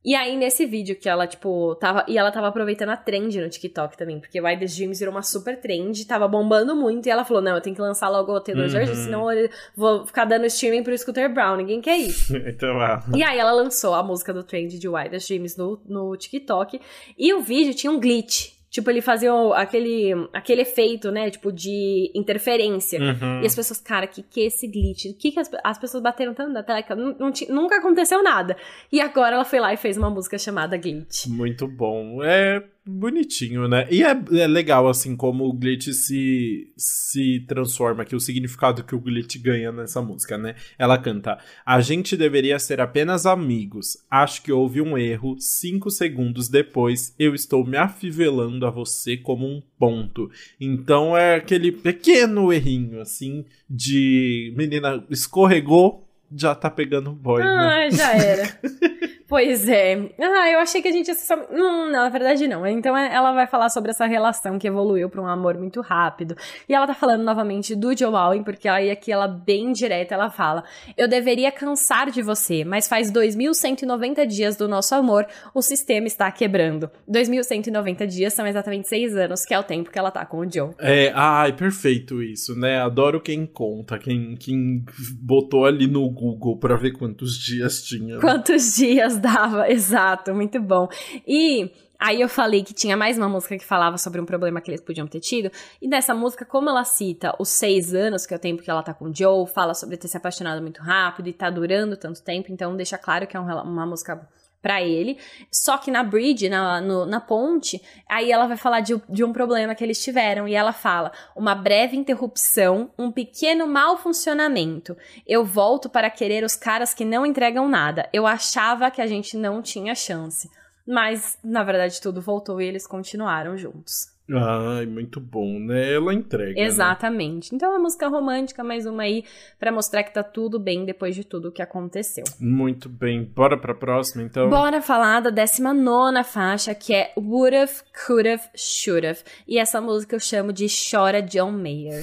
E 0.04 0.16
aí, 0.16 0.36
nesse 0.36 0.66
vídeo 0.66 0.96
que 0.96 1.08
ela, 1.08 1.28
tipo, 1.28 1.76
tava. 1.76 2.04
E 2.08 2.18
ela 2.18 2.32
tava 2.32 2.48
aproveitando 2.48 2.88
a 2.88 2.96
trend 2.96 3.40
no 3.40 3.48
TikTok 3.48 3.96
também, 3.96 4.18
porque 4.18 4.40
o 4.40 4.44
Wide 4.44 4.66
Dreams 4.66 4.98
virou 4.98 5.14
uma 5.14 5.22
super 5.22 5.60
trend, 5.60 6.04
tava 6.06 6.26
bombando 6.26 6.74
muito, 6.74 7.06
e 7.06 7.10
ela 7.10 7.24
falou: 7.24 7.40
não, 7.40 7.54
eu 7.54 7.60
tenho 7.60 7.76
que 7.76 7.80
lançar 7.80 8.08
logo 8.08 8.34
o 8.34 8.40
Taylor's 8.40 8.74
uhum. 8.74 8.80
Version, 8.80 8.96
senão 8.96 9.32
eu 9.32 9.48
vou 9.76 10.04
ficar 10.04 10.24
dando 10.24 10.44
streaming 10.46 10.82
pro 10.82 10.98
Scooter 10.98 11.32
Brown, 11.32 11.56
ninguém 11.56 11.80
quer 11.80 11.96
isso. 11.98 12.36
então 12.44 12.74
lá. 12.74 13.04
E 13.14 13.22
aí 13.22 13.38
ela 13.38 13.52
lançou 13.52 13.94
a 13.94 14.02
música 14.02 14.34
do 14.34 14.42
trend 14.42 14.76
de 14.76 14.88
Wide 14.88 15.16
Dreams 15.16 15.56
no, 15.56 15.80
no 15.86 16.16
TikTok, 16.16 16.80
e 17.16 17.32
o 17.32 17.40
vídeo 17.40 17.72
tinha 17.72 17.92
um 17.92 18.00
glitch. 18.00 18.60
Tipo, 18.72 18.88
ele 18.88 19.02
fazia 19.02 19.30
aquele, 19.54 20.12
aquele 20.32 20.62
efeito, 20.62 21.10
né? 21.10 21.28
Tipo, 21.28 21.52
de 21.52 22.10
interferência. 22.14 22.98
Uhum. 22.98 23.42
E 23.42 23.46
as 23.46 23.54
pessoas, 23.54 23.78
cara, 23.78 24.06
que 24.06 24.22
que 24.22 24.40
é 24.40 24.46
esse 24.46 24.66
glitch? 24.66 25.04
O 25.04 25.14
que 25.14 25.30
que 25.30 25.38
as, 25.38 25.50
as 25.62 25.78
pessoas 25.78 26.02
bateram 26.02 26.32
tanto 26.32 26.50
na 26.52 26.62
tela? 26.62 26.82
Não, 26.96 27.14
não, 27.18 27.32
nunca 27.50 27.76
aconteceu 27.76 28.22
nada. 28.22 28.56
E 28.90 28.98
agora 28.98 29.36
ela 29.36 29.44
foi 29.44 29.60
lá 29.60 29.74
e 29.74 29.76
fez 29.76 29.98
uma 29.98 30.08
música 30.08 30.38
chamada 30.38 30.78
Glitch. 30.78 31.26
Muito 31.26 31.68
bom. 31.68 32.24
É 32.24 32.64
bonitinho, 32.84 33.68
né? 33.68 33.86
E 33.90 34.02
é, 34.02 34.10
é, 34.10 34.46
legal, 34.46 34.88
assim, 34.88 35.14
como 35.16 35.44
o 35.44 35.52
glitch 35.52 35.88
se, 35.92 36.72
se 36.76 37.44
transforma, 37.46 38.04
que 38.04 38.16
o 38.16 38.20
significado 38.20 38.82
que 38.82 38.94
o 38.94 39.00
glitch 39.00 39.36
ganha 39.38 39.70
nessa 39.70 40.02
música, 40.02 40.36
né? 40.36 40.56
Ela 40.78 40.98
canta: 40.98 41.38
A 41.64 41.80
gente 41.80 42.16
deveria 42.16 42.58
ser 42.58 42.80
apenas 42.80 43.24
amigos. 43.24 43.98
Acho 44.10 44.42
que 44.42 44.52
houve 44.52 44.80
um 44.80 44.98
erro. 44.98 45.36
Cinco 45.38 45.90
segundos 45.90 46.48
depois, 46.48 47.14
eu 47.18 47.34
estou 47.34 47.64
me 47.64 47.76
afivelando 47.76 48.66
a 48.66 48.70
você 48.70 49.16
como 49.16 49.46
um 49.46 49.62
ponto. 49.78 50.30
Então 50.60 51.16
é 51.16 51.36
aquele 51.36 51.70
pequeno 51.70 52.52
errinho, 52.52 53.00
assim, 53.00 53.44
de 53.68 54.52
menina 54.56 55.04
escorregou, 55.08 56.08
já 56.34 56.54
tá 56.54 56.70
pegando 56.70 57.12
boy. 57.12 57.42
Ah, 57.42 57.66
né? 57.66 57.90
já 57.90 58.12
era. 58.12 58.60
Pois 59.32 59.66
é. 59.66 60.10
Ah, 60.20 60.50
eu 60.50 60.58
achei 60.58 60.82
que 60.82 60.88
a 60.88 60.92
gente 60.92 61.08
ia 61.08 61.14
só... 61.14 61.34
Não, 61.50 61.90
na 61.90 62.06
verdade 62.10 62.46
não. 62.46 62.66
Então 62.66 62.94
é, 62.94 63.14
ela 63.14 63.32
vai 63.32 63.46
falar 63.46 63.70
sobre 63.70 63.90
essa 63.90 64.04
relação 64.04 64.58
que 64.58 64.68
evoluiu 64.68 65.08
para 65.08 65.22
um 65.22 65.26
amor 65.26 65.56
muito 65.56 65.80
rápido. 65.80 66.36
E 66.68 66.74
ela 66.74 66.86
tá 66.86 66.92
falando 66.92 67.22
novamente 67.22 67.74
do 67.74 67.96
Joe 67.96 68.14
Alwyn, 68.14 68.42
porque 68.42 68.68
aí 68.68 68.90
aqui 68.90 69.10
ela 69.10 69.26
bem 69.26 69.72
direta, 69.72 70.12
ela 70.12 70.28
fala: 70.28 70.64
"Eu 70.98 71.08
deveria 71.08 71.50
cansar 71.50 72.10
de 72.10 72.20
você, 72.20 72.62
mas 72.62 72.86
faz 72.86 73.10
2190 73.10 74.26
dias 74.26 74.54
do 74.54 74.68
nosso 74.68 74.94
amor, 74.94 75.26
o 75.54 75.62
sistema 75.62 76.06
está 76.06 76.30
quebrando. 76.30 76.90
2190 77.08 78.06
dias 78.06 78.34
são 78.34 78.46
exatamente 78.46 78.86
seis 78.86 79.16
anos, 79.16 79.46
que 79.46 79.54
é 79.54 79.58
o 79.58 79.62
tempo 79.62 79.90
que 79.90 79.98
ela 79.98 80.10
tá 80.10 80.26
com 80.26 80.40
o 80.40 80.52
Joe. 80.52 80.72
É, 80.78 81.10
ai, 81.14 81.54
perfeito 81.54 82.22
isso, 82.22 82.54
né? 82.54 82.82
Adoro 82.82 83.18
quem 83.18 83.46
conta, 83.46 83.98
quem, 83.98 84.36
quem 84.36 84.84
botou 85.18 85.64
ali 85.64 85.86
no 85.86 86.06
Google 86.10 86.58
para 86.58 86.76
ver 86.76 86.92
quantos 86.92 87.38
dias 87.38 87.82
tinha. 87.82 88.18
Quantos 88.20 88.74
dias 88.74 89.21
dava, 89.22 89.70
exato, 89.72 90.34
muito 90.34 90.60
bom. 90.60 90.88
E 91.26 91.70
Aí 92.04 92.20
eu 92.20 92.28
falei 92.28 92.64
que 92.64 92.74
tinha 92.74 92.96
mais 92.96 93.16
uma 93.16 93.28
música 93.28 93.56
que 93.56 93.64
falava 93.64 93.96
sobre 93.96 94.20
um 94.20 94.24
problema 94.26 94.60
que 94.60 94.68
eles 94.68 94.80
podiam 94.80 95.06
ter 95.06 95.20
tido. 95.20 95.52
E 95.80 95.86
nessa 95.86 96.12
música, 96.12 96.44
como 96.44 96.68
ela 96.68 96.82
cita 96.82 97.32
os 97.38 97.48
seis 97.48 97.94
anos, 97.94 98.26
que 98.26 98.34
é 98.34 98.36
o 98.36 98.40
tempo 98.40 98.60
que 98.60 98.68
ela 98.68 98.82
tá 98.82 98.92
com 98.92 99.04
o 99.04 99.14
Joe, 99.14 99.46
fala 99.46 99.72
sobre 99.72 99.96
ter 99.96 100.08
se 100.08 100.16
apaixonado 100.16 100.60
muito 100.60 100.82
rápido 100.82 101.28
e 101.28 101.32
tá 101.32 101.48
durando 101.48 101.96
tanto 101.96 102.20
tempo, 102.20 102.50
então 102.50 102.74
deixa 102.74 102.98
claro 102.98 103.24
que 103.24 103.36
é 103.36 103.40
uma 103.40 103.86
música 103.86 104.20
para 104.62 104.80
ele. 104.80 105.18
Só 105.50 105.76
que 105.76 105.90
na 105.90 106.04
bridge, 106.04 106.48
na, 106.48 106.80
no, 106.80 107.04
na 107.04 107.20
ponte, 107.20 107.82
aí 108.08 108.30
ela 108.30 108.46
vai 108.46 108.56
falar 108.56 108.80
de, 108.80 108.98
de, 109.08 109.24
um 109.24 109.32
problema 109.32 109.74
que 109.74 109.82
eles 109.82 110.02
tiveram. 110.02 110.46
E 110.46 110.54
ela 110.54 110.72
fala: 110.72 111.12
uma 111.36 111.54
breve 111.54 111.96
interrupção, 111.96 112.90
um 112.96 113.10
pequeno 113.10 113.66
mau 113.66 113.98
funcionamento. 113.98 114.96
Eu 115.26 115.44
volto 115.44 115.90
para 115.90 116.08
querer 116.08 116.44
os 116.44 116.54
caras 116.54 116.94
que 116.94 117.04
não 117.04 117.26
entregam 117.26 117.68
nada. 117.68 118.08
Eu 118.12 118.26
achava 118.26 118.90
que 118.90 119.02
a 119.02 119.06
gente 119.06 119.36
não 119.36 119.60
tinha 119.60 119.94
chance. 119.94 120.48
Mas, 120.86 121.38
na 121.42 121.62
verdade, 121.62 122.00
tudo 122.00 122.20
voltou 122.20 122.60
e 122.60 122.66
eles 122.66 122.86
continuaram 122.86 123.56
juntos. 123.56 124.11
Ai, 124.30 124.86
muito 124.86 125.20
bom, 125.20 125.58
né? 125.58 125.92
Ela 125.94 126.14
entrega. 126.14 126.54
Né? 126.54 126.66
Exatamente. 126.66 127.52
Né? 127.52 127.56
Então 127.56 127.70
é 127.70 127.72
uma 127.72 127.82
música 127.82 128.08
romântica, 128.08 128.62
mais 128.62 128.86
uma 128.86 129.02
aí 129.02 129.24
para 129.58 129.72
mostrar 129.72 130.02
que 130.02 130.14
tá 130.14 130.22
tudo 130.22 130.58
bem 130.58 130.84
depois 130.84 131.14
de 131.14 131.24
tudo 131.24 131.48
o 131.48 131.52
que 131.52 131.60
aconteceu. 131.60 132.24
Muito 132.40 132.88
bem. 132.88 133.24
Bora 133.24 133.58
pra 133.58 133.74
próxima, 133.74 134.22
então? 134.22 134.48
Bora 134.48 134.80
falar 134.80 135.20
da 135.20 135.30
19 135.30 136.24
faixa, 136.24 136.74
que 136.74 136.94
é 136.94 137.12
Would've, 137.16 137.82
Could've, 138.06 138.48
Should've. 138.54 139.22
E 139.46 139.58
essa 139.58 139.80
música 139.80 140.14
eu 140.16 140.20
chamo 140.20 140.52
de 140.52 140.66
Chora 140.68 141.20
John 141.20 141.50
Mayer. 141.52 142.02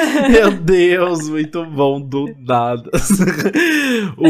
Meu 0.30 0.50
Deus, 0.52 1.28
muito 1.28 1.64
bom, 1.64 2.00
do 2.00 2.34
nada. 2.38 2.90
o... 4.16 4.24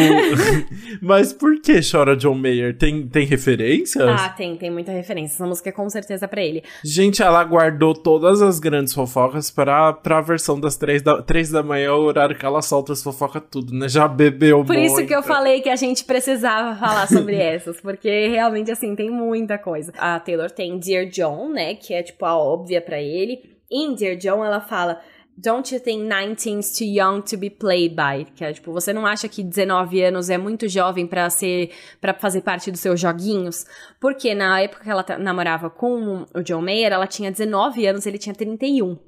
Mas 1.01 1.33
por 1.33 1.61
que 1.61 1.81
chora 1.89 2.17
John 2.17 2.35
Mayer? 2.35 2.77
Tem, 2.77 3.07
tem 3.07 3.27
referências? 3.27 4.09
Ah, 4.09 4.29
tem, 4.29 4.57
tem 4.57 4.71
muita 4.71 4.93
referência. 4.93 5.35
Essa 5.37 5.47
música 5.47 5.69
é 5.69 5.73
com 5.73 5.89
certeza 5.89 6.27
pra 6.29 6.43
ele. 6.43 6.63
Gente, 6.85 7.23
ela 7.23 7.43
guardou 7.45 7.95
todas 7.95 8.43
as 8.43 8.59
grandes 8.59 8.93
fofocas 8.95 9.51
pra, 9.51 9.93
pra 9.93 10.21
versão 10.21 10.59
das 10.59 10.77
três 10.77 11.03
da, 11.03 11.23
três 11.23 11.51
da 11.51 11.63
manhã, 11.63 11.95
o 11.95 12.03
horário 12.03 12.37
que 12.37 12.45
ela 12.45 12.63
solta 12.63 12.93
as 12.93 13.03
fofocas 13.03 13.43
tudo, 13.51 13.73
né? 13.75 13.89
Já 13.89 14.07
bebeu 14.07 14.65
Por 14.65 14.77
muito. 14.77 14.93
isso 14.93 15.07
que 15.07 15.15
eu 15.15 15.23
falei 15.23 15.61
que 15.61 15.69
a 15.69 15.77
gente 15.77 16.05
precisava 16.05 16.77
falar 16.77 17.07
sobre 17.09 17.37
essas, 17.37 17.81
porque 17.81 18.29
realmente, 18.29 18.71
assim, 18.71 18.95
tem 18.95 19.11
muita 19.11 19.59
coisa. 19.59 19.93
A 19.99 20.19
Taylor 20.21 20.51
tem 20.51 20.79
Dear 20.79 21.07
John, 21.07 21.49
né, 21.51 21.75
que 21.75 21.95
é, 21.95 22.03
tipo, 22.03 22.25
a 22.25 22.37
óbvia 22.37 22.81
pra 22.81 23.01
ele. 23.01 23.41
Em 23.71 23.95
Dear 23.95 24.17
John, 24.17 24.45
ela 24.45 24.61
fala... 24.61 25.01
Don't 25.43 25.73
you 25.73 25.81
think 25.81 26.07
19's 26.07 26.77
too 26.77 26.85
young 26.85 27.23
to 27.23 27.39
be 27.39 27.49
played 27.49 27.97
by? 27.97 28.27
Que 28.35 28.45
é 28.45 28.53
tipo, 28.53 28.73
você 28.73 28.93
não 28.93 29.07
acha 29.07 29.27
que 29.27 29.43
19 29.43 30.03
anos 30.03 30.29
é 30.29 30.37
muito 30.37 30.69
jovem 30.69 31.07
para 31.07 31.31
ser 31.31 31.71
para 31.99 32.13
fazer 32.13 32.43
parte 32.43 32.71
dos 32.71 32.81
seus 32.81 33.01
joguinhos? 33.01 33.65
Porque 33.99 34.35
na 34.35 34.61
época 34.61 34.85
que 34.85 34.91
ela 34.91 35.05
namorava 35.19 35.71
com 35.71 36.27
o 36.35 36.43
John 36.43 36.61
Mayer, 36.61 36.93
ela 36.93 37.07
tinha 37.07 37.31
19 37.31 37.87
anos, 37.87 38.05
ele 38.05 38.19
tinha 38.19 38.35
31. 38.35 38.99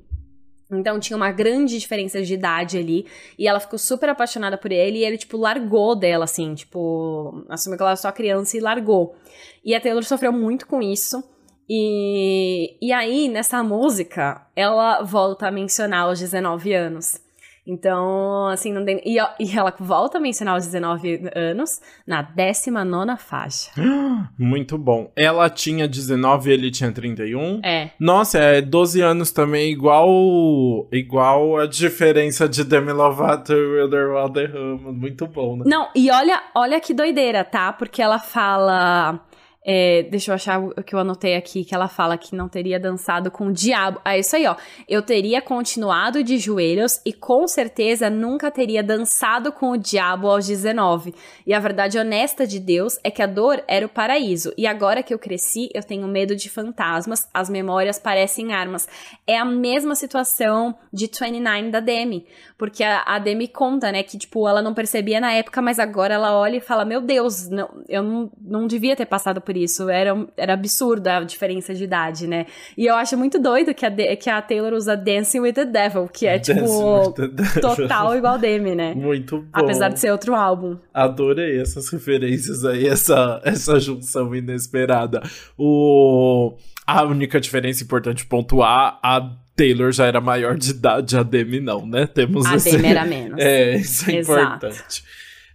Então 0.71 0.99
tinha 0.99 1.19
uma 1.19 1.31
grande 1.31 1.79
diferença 1.79 2.23
de 2.23 2.33
idade 2.33 2.79
ali. 2.79 3.07
E 3.39 3.47
ela 3.47 3.61
ficou 3.61 3.79
super 3.79 4.09
apaixonada 4.09 4.57
por 4.57 4.73
ele. 4.73 5.01
E 5.01 5.05
ele, 5.05 5.19
tipo, 5.19 5.37
largou 5.37 5.95
dela, 5.95 6.25
assim. 6.25 6.55
Tipo, 6.55 7.45
assumiu 7.51 7.77
que 7.77 7.83
ela 7.83 7.91
era 7.91 7.97
só 7.97 8.11
criança 8.11 8.57
e 8.57 8.61
largou. 8.61 9.15
E 9.63 9.75
a 9.75 9.81
Taylor 9.83 10.03
sofreu 10.03 10.33
muito 10.33 10.67
com 10.67 10.81
isso. 10.81 11.23
E, 11.69 12.77
e 12.81 12.93
aí, 12.93 13.29
nessa 13.29 13.63
música, 13.63 14.47
ela 14.55 15.03
volta 15.03 15.49
a 15.49 15.51
mencionar 15.51 16.09
os 16.11 16.21
19 16.21 16.73
anos. 16.75 17.21
Então, 17.67 18.49
assim, 18.49 18.73
não 18.73 18.85
tem... 18.85 19.01
e, 19.05 19.19
e 19.39 19.57
ela 19.57 19.73
volta 19.79 20.19
a 20.19 20.21
mencionar 20.21 20.57
os 20.57 20.67
19 20.67 21.31
anos 21.35 21.81
na 22.07 22.21
19 22.21 23.17
faixa. 23.19 23.71
Muito 24.37 24.77
bom. 24.77 25.13
Ela 25.15 25.49
tinha 25.49 25.87
19 25.87 26.51
e 26.51 26.53
ele 26.53 26.71
tinha 26.73 26.91
31? 26.91 27.61
É. 27.65 27.91
Nossa, 28.01 28.39
é 28.39 28.61
12 28.61 29.01
anos 29.01 29.31
também, 29.31 29.71
igual 29.71 30.89
igual 30.91 31.57
a 31.59 31.67
diferença 31.67 32.49
de 32.49 32.65
Demi 32.65 32.93
Lovato 32.93 33.53
e 33.53 33.81
Wilder 33.81 34.13
Valderrama. 34.13 34.93
Muito 34.93 35.27
bom, 35.29 35.57
né? 35.59 35.65
Não, 35.67 35.89
e 35.95 36.11
olha, 36.11 36.43
olha 36.55 36.81
que 36.81 36.93
doideira, 36.93 37.45
tá? 37.45 37.73
Porque 37.73 38.03
ela 38.03 38.19
fala... 38.19 39.21
É, 39.65 40.03
deixa 40.11 40.33
eu 40.33 40.35
achar 40.35 40.61
o 40.61 40.83
que 40.83 40.93
eu 40.93 40.99
anotei 40.99 41.37
aqui, 41.37 41.65
que 41.65 41.75
ela 41.75 41.87
fala 41.87 42.19
que 42.19 42.35
não 42.35 42.49
teria 42.49 42.81
dançado 42.81 43.31
com 43.31 43.47
o 43.47 43.53
diabo. 43.53 44.01
Ah, 44.05 44.19
isso 44.19 44.35
aí, 44.35 44.45
ó. 44.47 44.57
Eu 44.89 45.03
teria 45.03 45.41
continuado 45.41 46.23
de 46.25 46.37
joelhos 46.37 47.01
e 47.07 47.13
com 47.13 47.47
certeza 47.47 48.11
nunca 48.11 48.51
teria 48.51 48.83
dançado 48.83 49.53
com 49.53 49.71
o 49.71 49.77
diabo 49.77 50.29
aos 50.29 50.47
19. 50.47 51.15
E 51.47 51.55
a 51.55 51.61
verdade 51.61 51.97
honesta 51.97 52.45
de 52.45 52.59
Deus 52.59 52.99
é 53.05 53.11
que 53.11 53.23
a 53.23 53.27
dor 53.27 53.63
era 53.69 53.87
o 53.87 53.89
paraíso. 53.89 54.53
E 54.59 54.67
agora 54.67 55.03
que 55.03 55.15
eu 55.15 55.19
cresci, 55.19 55.69
eu 55.73 55.83
tenho 55.83 56.09
medo 56.09 56.35
de 56.35 56.51
fantasmas, 56.51 57.29
as 57.33 57.49
memórias 57.49 58.01
parecem 58.01 58.53
armas. 58.53 58.89
É 59.27 59.39
a 59.39 59.45
mesma 59.45 59.95
situação 59.95 60.75
de 60.93 61.07
29 61.07 61.71
da 61.71 61.79
Demi. 61.79 62.27
Porque 62.59 62.83
a, 62.83 63.03
a 63.03 63.19
Demi 63.19 63.47
conta, 63.47 63.93
né, 63.93 64.03
que 64.03 64.19
tipo, 64.19 64.49
ela 64.49 64.63
não 64.63 64.75
percebia 64.75 65.21
na 65.21 65.33
época, 65.33 65.63
mas 65.63 65.79
agora 65.79 66.15
ela 66.15 66.37
olha 66.37 66.57
e 66.57 66.61
fala: 66.61 66.85
Meu 66.85 67.01
Deus, 67.01 67.49
não, 67.49 67.69
eu 67.89 68.03
não, 68.03 68.31
não 68.41 68.67
devia 68.67 68.97
ter 68.97 69.07
passado 69.07 69.41
por 69.41 69.52
por 69.53 69.57
isso. 69.57 69.89
Era, 69.91 70.27
era 70.37 70.55
absurda 70.55 71.19
a 71.19 71.25
diferença 71.25 71.75
de 71.75 71.85
idade, 71.85 72.27
né? 72.27 72.47
E 72.77 72.87
eu 72.87 72.95
acho 72.95 73.17
muito 73.19 73.39
doido 73.39 73.75
que 73.75 73.85
a, 73.85 74.17
que 74.17 74.31
a 74.31 74.41
Taylor 74.41 74.73
usa 74.73 74.97
Dancing 74.97 75.41
with 75.41 75.53
the 75.53 75.67
Devil, 75.67 76.09
que 76.09 76.27
é, 76.27 76.39
tipo, 76.39 77.15
total 77.61 78.17
igual 78.17 78.39
Demi, 78.39 78.75
né? 78.75 78.95
Muito 78.95 79.39
bom. 79.39 79.49
Apesar 79.53 79.91
de 79.91 80.01
ser 80.01 80.11
outro 80.11 80.35
álbum. 80.35 80.79
Adorei 80.95 81.61
essas 81.61 81.91
referências 81.91 82.65
aí, 82.65 82.87
essa, 82.87 83.41
essa 83.45 83.79
junção 83.79 84.35
inesperada. 84.35 85.23
O... 85.59 86.57
A 86.85 87.05
única 87.05 87.41
diferença 87.41 87.85
importante 87.85 88.27
pontuar, 88.27 88.99
a 89.03 89.31
Taylor 89.55 89.93
já 89.93 90.07
era 90.07 90.21
maior 90.21 90.57
de 90.57 90.71
idade, 90.71 91.17
a 91.17 91.23
Demi 91.23 91.61
não, 91.61 91.87
né? 91.87 92.07
Temos 92.07 92.45
a 92.47 92.57
esse... 92.57 92.73
Demi 92.73 92.89
era 92.89 93.05
menos. 93.05 93.39
É, 93.39 93.77
isso 93.77 94.11
é 94.11 94.17
Exato. 94.17 94.67
importante. 94.67 95.05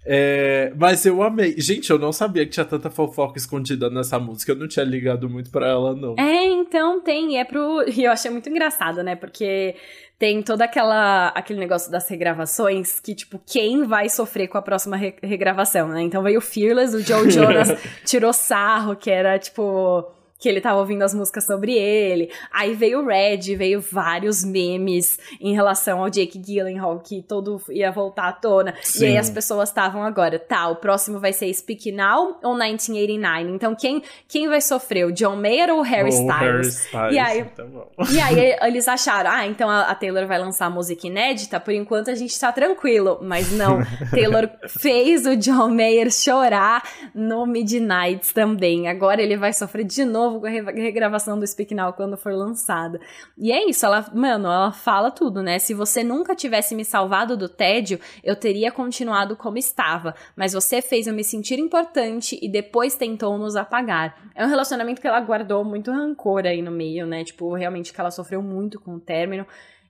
É, 0.09 0.71
mas 0.77 1.05
eu 1.05 1.21
amei. 1.21 1.55
Gente, 1.57 1.89
eu 1.89 1.99
não 1.99 2.13
sabia 2.13 2.45
que 2.45 2.51
tinha 2.51 2.65
tanta 2.65 2.89
fofoca 2.89 3.37
escondida 3.37 3.89
nessa 3.89 4.17
música. 4.17 4.53
Eu 4.53 4.55
não 4.55 4.67
tinha 4.67 4.85
ligado 4.85 5.29
muito 5.29 5.51
pra 5.51 5.67
ela, 5.67 5.93
não. 5.93 6.15
É, 6.17 6.45
então 6.45 7.01
tem. 7.01 7.33
E 7.33 7.37
é 7.37 7.43
pro. 7.43 7.83
E 7.87 8.05
eu 8.05 8.11
achei 8.11 8.31
muito 8.31 8.49
engraçado, 8.49 9.03
né? 9.03 9.17
Porque 9.17 9.75
tem 10.17 10.41
todo 10.41 10.61
aquela, 10.61 11.27
aquele 11.29 11.59
negócio 11.59 11.91
das 11.91 12.09
regravações 12.09 12.99
que, 13.01 13.13
tipo, 13.13 13.39
quem 13.45 13.83
vai 13.85 14.07
sofrer 14.07 14.47
com 14.47 14.57
a 14.57 14.61
próxima 14.61 14.95
re 14.95 15.13
regravação, 15.21 15.89
né? 15.89 16.01
Então 16.01 16.23
veio 16.23 16.39
o 16.39 16.41
Fearless, 16.41 16.95
o 16.95 17.01
Joe 17.01 17.29
Jonas 17.29 17.69
tirou 18.05 18.31
sarro, 18.31 18.95
que 18.95 19.11
era, 19.11 19.37
tipo 19.37 20.09
que 20.39 20.47
ele 20.47 20.61
tava 20.61 20.79
ouvindo 20.79 21.03
as 21.03 21.13
músicas 21.13 21.45
sobre 21.45 21.73
ele. 21.73 22.29
Aí 22.51 22.73
veio 22.73 23.01
o 23.01 23.05
Red, 23.05 23.55
veio 23.55 23.81
vários 23.81 24.43
memes 24.43 25.17
em 25.41 25.53
relação 25.53 26.01
ao 26.01 26.09
Jake 26.09 26.37
Gyllenhaal, 26.37 26.99
que 26.99 27.21
todo 27.21 27.61
ia 27.69 27.91
voltar 27.91 28.27
à 28.27 28.33
tona. 28.33 28.73
Sim. 28.81 29.03
E 29.03 29.07
aí 29.07 29.17
as 29.17 29.29
pessoas 29.29 29.69
estavam 29.69 30.03
agora, 30.03 30.37
tá, 30.37 30.67
o 30.67 30.75
próximo 30.75 31.19
vai 31.19 31.33
ser 31.33 31.51
Speak 31.53 31.91
Now 31.91 32.37
ou 32.43 32.55
1989? 32.55 33.51
Então 33.51 33.75
quem, 33.75 34.03
quem 34.27 34.47
vai 34.47 34.61
sofrer, 34.61 35.05
o 35.05 35.11
John 35.11 35.35
Mayer 35.35 35.69
ou 35.69 35.79
o 35.79 35.83
Harry, 35.83 36.09
Styles? 36.09 36.31
Harry 36.39 36.67
Styles? 36.67 37.13
E 37.13 37.19
aí, 37.19 37.39
então 37.39 37.87
e 38.11 38.19
aí 38.19 38.57
eles 38.61 38.87
acharam, 38.87 39.31
ah, 39.31 39.47
então 39.47 39.69
a, 39.69 39.81
a 39.83 39.95
Taylor 39.95 40.27
vai 40.27 40.37
lançar 40.37 40.69
música 40.69 41.07
inédita, 41.07 41.59
por 41.59 41.73
enquanto 41.73 42.11
a 42.11 42.15
gente 42.15 42.39
tá 42.39 42.51
tranquilo. 42.51 43.19
Mas 43.21 43.51
não, 43.51 43.79
Taylor 44.11 44.49
fez 44.67 45.25
o 45.25 45.35
John 45.35 45.69
Mayer 45.69 46.11
chorar 46.11 46.83
no 47.13 47.45
Midnights 47.45 48.31
também. 48.31 48.87
Agora 48.87 49.21
ele 49.21 49.37
vai 49.37 49.53
sofrer 49.53 49.83
de 49.83 50.05
novo 50.05 50.26
novo 50.27 50.41
com 50.41 50.47
a 50.47 50.49
regravação 50.49 51.39
do 51.39 51.47
Speak 51.47 51.73
Now 51.73 51.93
quando 51.93 52.17
for 52.17 52.33
lançada. 52.33 52.99
E 53.37 53.51
é 53.51 53.67
isso, 53.67 53.85
ela, 53.85 54.05
mano, 54.13 54.47
ela 54.47 54.71
fala 54.71 55.09
tudo, 55.09 55.41
né? 55.41 55.57
Se 55.59 55.73
você 55.73 56.03
nunca 56.03 56.35
tivesse 56.35 56.75
me 56.75 56.83
salvado 56.83 57.37
do 57.37 57.47
tédio, 57.47 57.99
eu 58.23 58.35
teria 58.35 58.71
continuado 58.71 59.35
como 59.35 59.57
estava. 59.57 60.13
Mas 60.35 60.53
você 60.53 60.81
fez 60.81 61.07
eu 61.07 61.13
me 61.13 61.23
sentir 61.23 61.59
importante 61.59 62.37
e 62.41 62.49
depois 62.49 62.95
tentou 62.95 63.37
nos 63.37 63.55
apagar. 63.55 64.29
É 64.35 64.45
um 64.45 64.49
relacionamento 64.49 65.01
que 65.01 65.07
ela 65.07 65.21
guardou 65.21 65.63
muito 65.63 65.91
rancor 65.91 66.45
aí 66.45 66.61
no 66.61 66.71
meio, 66.71 67.05
né? 67.05 67.23
Tipo, 67.23 67.53
realmente 67.53 67.93
que 67.93 67.99
ela 67.99 68.11
sofreu 68.11 68.41
muito 68.41 68.79
com 68.79 68.95
o 68.95 68.99
término. 68.99 69.45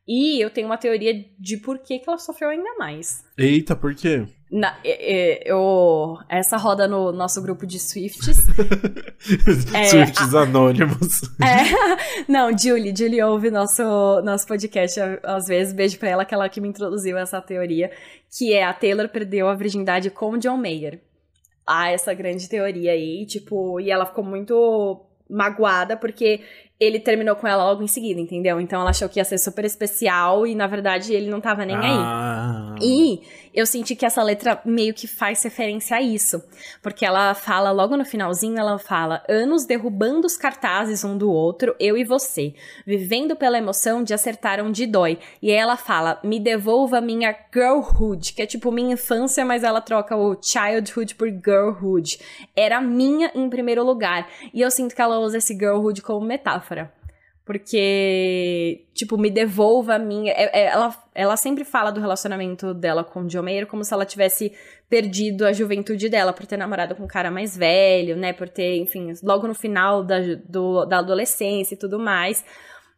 E 0.07 0.41
eu 0.41 0.49
tenho 0.49 0.67
uma 0.67 0.77
teoria 0.77 1.25
de 1.37 1.57
por 1.57 1.79
que, 1.79 1.99
que 1.99 2.09
ela 2.09 2.17
sofreu 2.17 2.49
ainda 2.49 2.75
mais. 2.75 3.25
Eita, 3.37 3.75
por 3.75 3.93
quê? 3.93 4.25
Na, 4.49 4.77
eu, 4.85 6.17
essa 6.29 6.55
roda 6.55 6.87
no 6.87 7.11
nosso 7.11 7.41
grupo 7.41 7.67
de 7.67 7.77
Swifts. 7.77 8.47
é, 9.75 9.83
Swifts 9.83 10.33
a, 10.33 10.43
anônimos. 10.43 11.23
É, 11.41 12.23
não, 12.31 12.57
Julie, 12.57 12.95
Julie 12.95 13.21
ouve 13.21 13.51
nosso, 13.51 13.83
nosso 14.23 14.47
podcast 14.47 14.97
às 15.23 15.47
vezes. 15.47 15.73
Beijo 15.73 15.99
pra 15.99 16.07
ela, 16.07 16.23
que 16.23 16.33
ela 16.33 16.47
que 16.47 16.61
me 16.61 16.69
introduziu 16.69 17.17
essa 17.17 17.41
teoria. 17.41 17.91
Que 18.31 18.53
é 18.53 18.63
a 18.63 18.73
Taylor 18.73 19.09
perdeu 19.09 19.49
a 19.49 19.55
virgindade 19.55 20.09
com 20.09 20.37
John 20.37 20.55
Mayer. 20.55 21.01
Há 21.67 21.91
essa 21.91 22.13
grande 22.13 22.47
teoria 22.47 22.93
aí, 22.93 23.25
tipo, 23.25 23.77
e 23.81 23.91
ela 23.91 24.05
ficou 24.05 24.23
muito 24.23 25.05
magoada 25.29 25.97
porque 25.97 26.41
ele 26.79 26.99
terminou 26.99 27.35
com 27.35 27.47
ela 27.47 27.63
logo 27.63 27.81
em 27.81 27.87
seguida, 27.87 28.19
entendeu? 28.19 28.61
Então 28.61 28.81
ela 28.81 28.91
achou 28.91 29.09
que 29.09 29.19
ia 29.19 29.25
ser 29.25 29.39
super 29.39 29.65
especial 29.65 30.45
e 30.45 30.53
na 30.53 30.67
verdade 30.67 31.13
ele 31.13 31.29
não 31.29 31.41
tava 31.41 31.65
nem 31.65 31.75
ah. 31.75 32.75
aí. 32.75 32.81
E 32.81 33.21
eu 33.53 33.65
senti 33.65 33.95
que 33.95 34.05
essa 34.05 34.23
letra 34.23 34.61
meio 34.65 34.93
que 34.93 35.07
faz 35.07 35.43
referência 35.43 35.97
a 35.97 36.01
isso, 36.01 36.43
porque 36.81 37.05
ela 37.05 37.33
fala 37.33 37.71
logo 37.71 37.95
no 37.95 38.05
finalzinho, 38.05 38.57
ela 38.57 38.77
fala: 38.77 39.23
"Anos 39.29 39.65
derrubando 39.65 40.25
os 40.25 40.37
cartazes 40.37 41.03
um 41.03 41.17
do 41.17 41.31
outro, 41.31 41.75
eu 41.79 41.97
e 41.97 42.03
você, 42.03 42.53
vivendo 42.85 43.35
pela 43.35 43.57
emoção 43.57 44.03
de 44.03 44.13
acertar 44.13 44.59
onde 44.59 44.85
dói". 44.85 45.19
E 45.41 45.51
aí 45.51 45.57
ela 45.57 45.77
fala: 45.77 46.19
"Me 46.23 46.39
devolva 46.39 47.01
minha 47.01 47.35
girlhood", 47.53 48.33
que 48.33 48.41
é 48.41 48.45
tipo 48.45 48.71
minha 48.71 48.93
infância, 48.93 49.45
mas 49.45 49.63
ela 49.63 49.81
troca 49.81 50.15
o 50.15 50.37
childhood 50.41 51.15
por 51.15 51.27
girlhood. 51.27 52.19
Era 52.55 52.81
minha 52.81 53.31
em 53.35 53.49
primeiro 53.49 53.83
lugar. 53.83 54.27
E 54.53 54.61
eu 54.61 54.71
sinto 54.71 54.95
que 54.95 55.01
ela 55.01 55.19
usa 55.19 55.37
esse 55.37 55.53
girlhood 55.53 56.01
como 56.01 56.25
metáfora 56.25 56.47
metáfora. 56.47 56.96
Porque, 57.47 58.83
tipo, 58.93 59.17
me 59.17 59.29
devolva 59.29 59.95
a 59.95 59.99
minha. 59.99 60.33
É, 60.33 60.63
é, 60.63 60.65
ela, 60.65 60.93
ela 61.15 61.37
sempre 61.37 61.63
fala 61.63 61.91
do 61.91 62.01
relacionamento 62.01 62.73
dela 62.73 63.05
com 63.05 63.21
o 63.21 63.27
John 63.27 63.43
Mayer 63.43 63.65
como 63.65 63.85
se 63.85 63.93
ela 63.93 64.05
tivesse 64.05 64.51
perdido 64.89 65.45
a 65.45 65.53
juventude 65.53 66.09
dela 66.09 66.33
por 66.33 66.45
ter 66.45 66.57
namorado 66.57 66.93
com 66.93 67.03
um 67.03 67.07
cara 67.07 67.31
mais 67.31 67.55
velho, 67.55 68.17
né? 68.17 68.33
Por 68.33 68.49
ter, 68.49 68.75
enfim, 68.75 69.13
logo 69.23 69.47
no 69.47 69.55
final 69.55 70.03
da, 70.03 70.17
do, 70.45 70.83
da 70.83 70.99
adolescência 70.99 71.73
e 71.73 71.77
tudo 71.77 71.97
mais. 71.97 72.43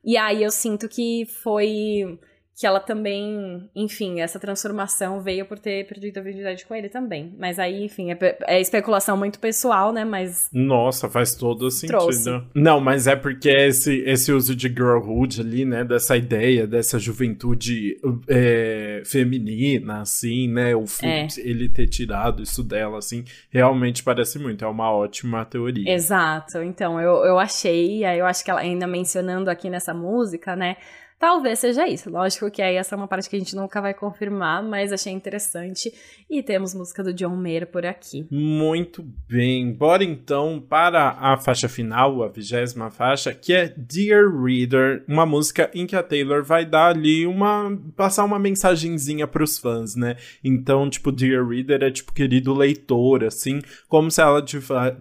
E 0.03 0.17
aí 0.17 0.41
eu 0.41 0.49
sinto 0.49 0.89
que 0.89 1.27
foi 1.43 2.19
que 2.59 2.67
ela 2.67 2.81
também, 2.81 3.69
enfim, 3.73 4.19
essa 4.19 4.37
transformação 4.37 5.21
veio 5.21 5.45
por 5.45 5.57
ter 5.57 5.87
perdido 5.87 6.17
a 6.17 6.21
virgindade 6.21 6.65
com 6.65 6.75
ele 6.75 6.89
também. 6.89 7.33
Mas 7.39 7.57
aí, 7.57 7.85
enfim, 7.85 8.11
é, 8.11 8.37
é 8.47 8.59
especulação 8.59 9.15
muito 9.15 9.39
pessoal, 9.39 9.93
né? 9.93 10.03
Mas. 10.03 10.49
Nossa, 10.51 11.07
faz 11.07 11.33
todo 11.33 11.71
sentido. 11.71 11.99
Trouxe. 11.99 12.29
Não, 12.53 12.81
mas 12.81 13.07
é 13.07 13.15
porque 13.15 13.47
esse, 13.47 14.01
esse 14.01 14.33
uso 14.33 14.53
de 14.53 14.67
girlhood 14.67 15.39
ali, 15.39 15.63
né? 15.63 15.85
Dessa 15.85 16.17
ideia, 16.17 16.67
dessa 16.67 16.99
juventude 16.99 17.95
é, 18.27 19.03
feminina, 19.05 20.01
assim, 20.01 20.49
né? 20.49 20.75
O 20.75 20.83
é. 21.01 21.27
ele 21.37 21.69
ter 21.69 21.87
tirado 21.87 22.43
isso 22.43 22.61
dela, 22.61 22.97
assim, 22.97 23.23
realmente 23.49 24.03
parece 24.03 24.37
muito. 24.37 24.65
É 24.65 24.67
uma 24.67 24.91
ótima 24.91 25.45
teoria. 25.45 25.89
Exato. 25.89 26.61
Então, 26.61 26.99
eu, 26.99 27.23
eu 27.23 27.39
achei, 27.39 28.03
aí 28.03 28.19
eu 28.19 28.25
acho 28.25 28.43
que 28.43 28.51
ela 28.51 28.59
ainda 28.59 28.85
mencionando 28.85 29.49
aqui 29.49 29.69
nessa 29.69 29.93
música, 29.93 30.57
né? 30.57 30.75
Talvez 31.19 31.59
seja 31.59 31.85
isso. 31.85 32.09
Lógico 32.09 32.49
que 32.49 32.61
aí 32.61 32.75
essa 32.75 32.95
é 32.95 32.97
uma 32.97 33.07
parte 33.07 33.29
que 33.29 33.35
a 33.35 33.39
gente 33.39 33.53
nunca 33.53 33.81
vai 33.81 33.93
confirmar, 33.93 34.63
mas 34.63 34.93
achei 34.93 35.11
interessante. 35.11 35.93
E 36.29 36.41
temos 36.41 36.73
música 36.73 37.03
do 37.03 37.13
John 37.13 37.35
Mayer 37.35 37.67
por 37.67 37.85
aqui. 37.85 38.25
Muito 38.31 39.03
bem. 39.27 39.73
Bora 39.73 40.01
então 40.01 40.63
para 40.69 41.17
a 41.19 41.35
faixa 41.35 41.67
final, 41.67 42.23
a 42.23 42.29
vigésima 42.29 42.89
faixa, 42.89 43.33
que 43.33 43.51
é 43.51 43.67
Dear 43.75 44.31
Reader, 44.41 45.03
uma 45.09 45.25
música 45.25 45.69
em 45.73 45.85
que 45.85 45.95
a 45.95 46.01
Taylor 46.01 46.41
vai 46.41 46.65
dar 46.65 46.95
ali 46.95 47.27
uma. 47.27 47.77
passar 47.97 48.23
uma 48.23 48.39
mensagenzinha 48.39 49.27
pros 49.27 49.59
fãs, 49.59 49.97
né? 49.97 50.15
Então, 50.41 50.89
tipo, 50.89 51.11
Dear 51.11 51.45
Reader 51.45 51.83
é 51.83 51.91
tipo 51.91 52.13
querido 52.13 52.53
leitor, 52.53 53.25
assim, 53.25 53.59
como 53.89 54.09
se 54.09 54.21
ela 54.21 54.41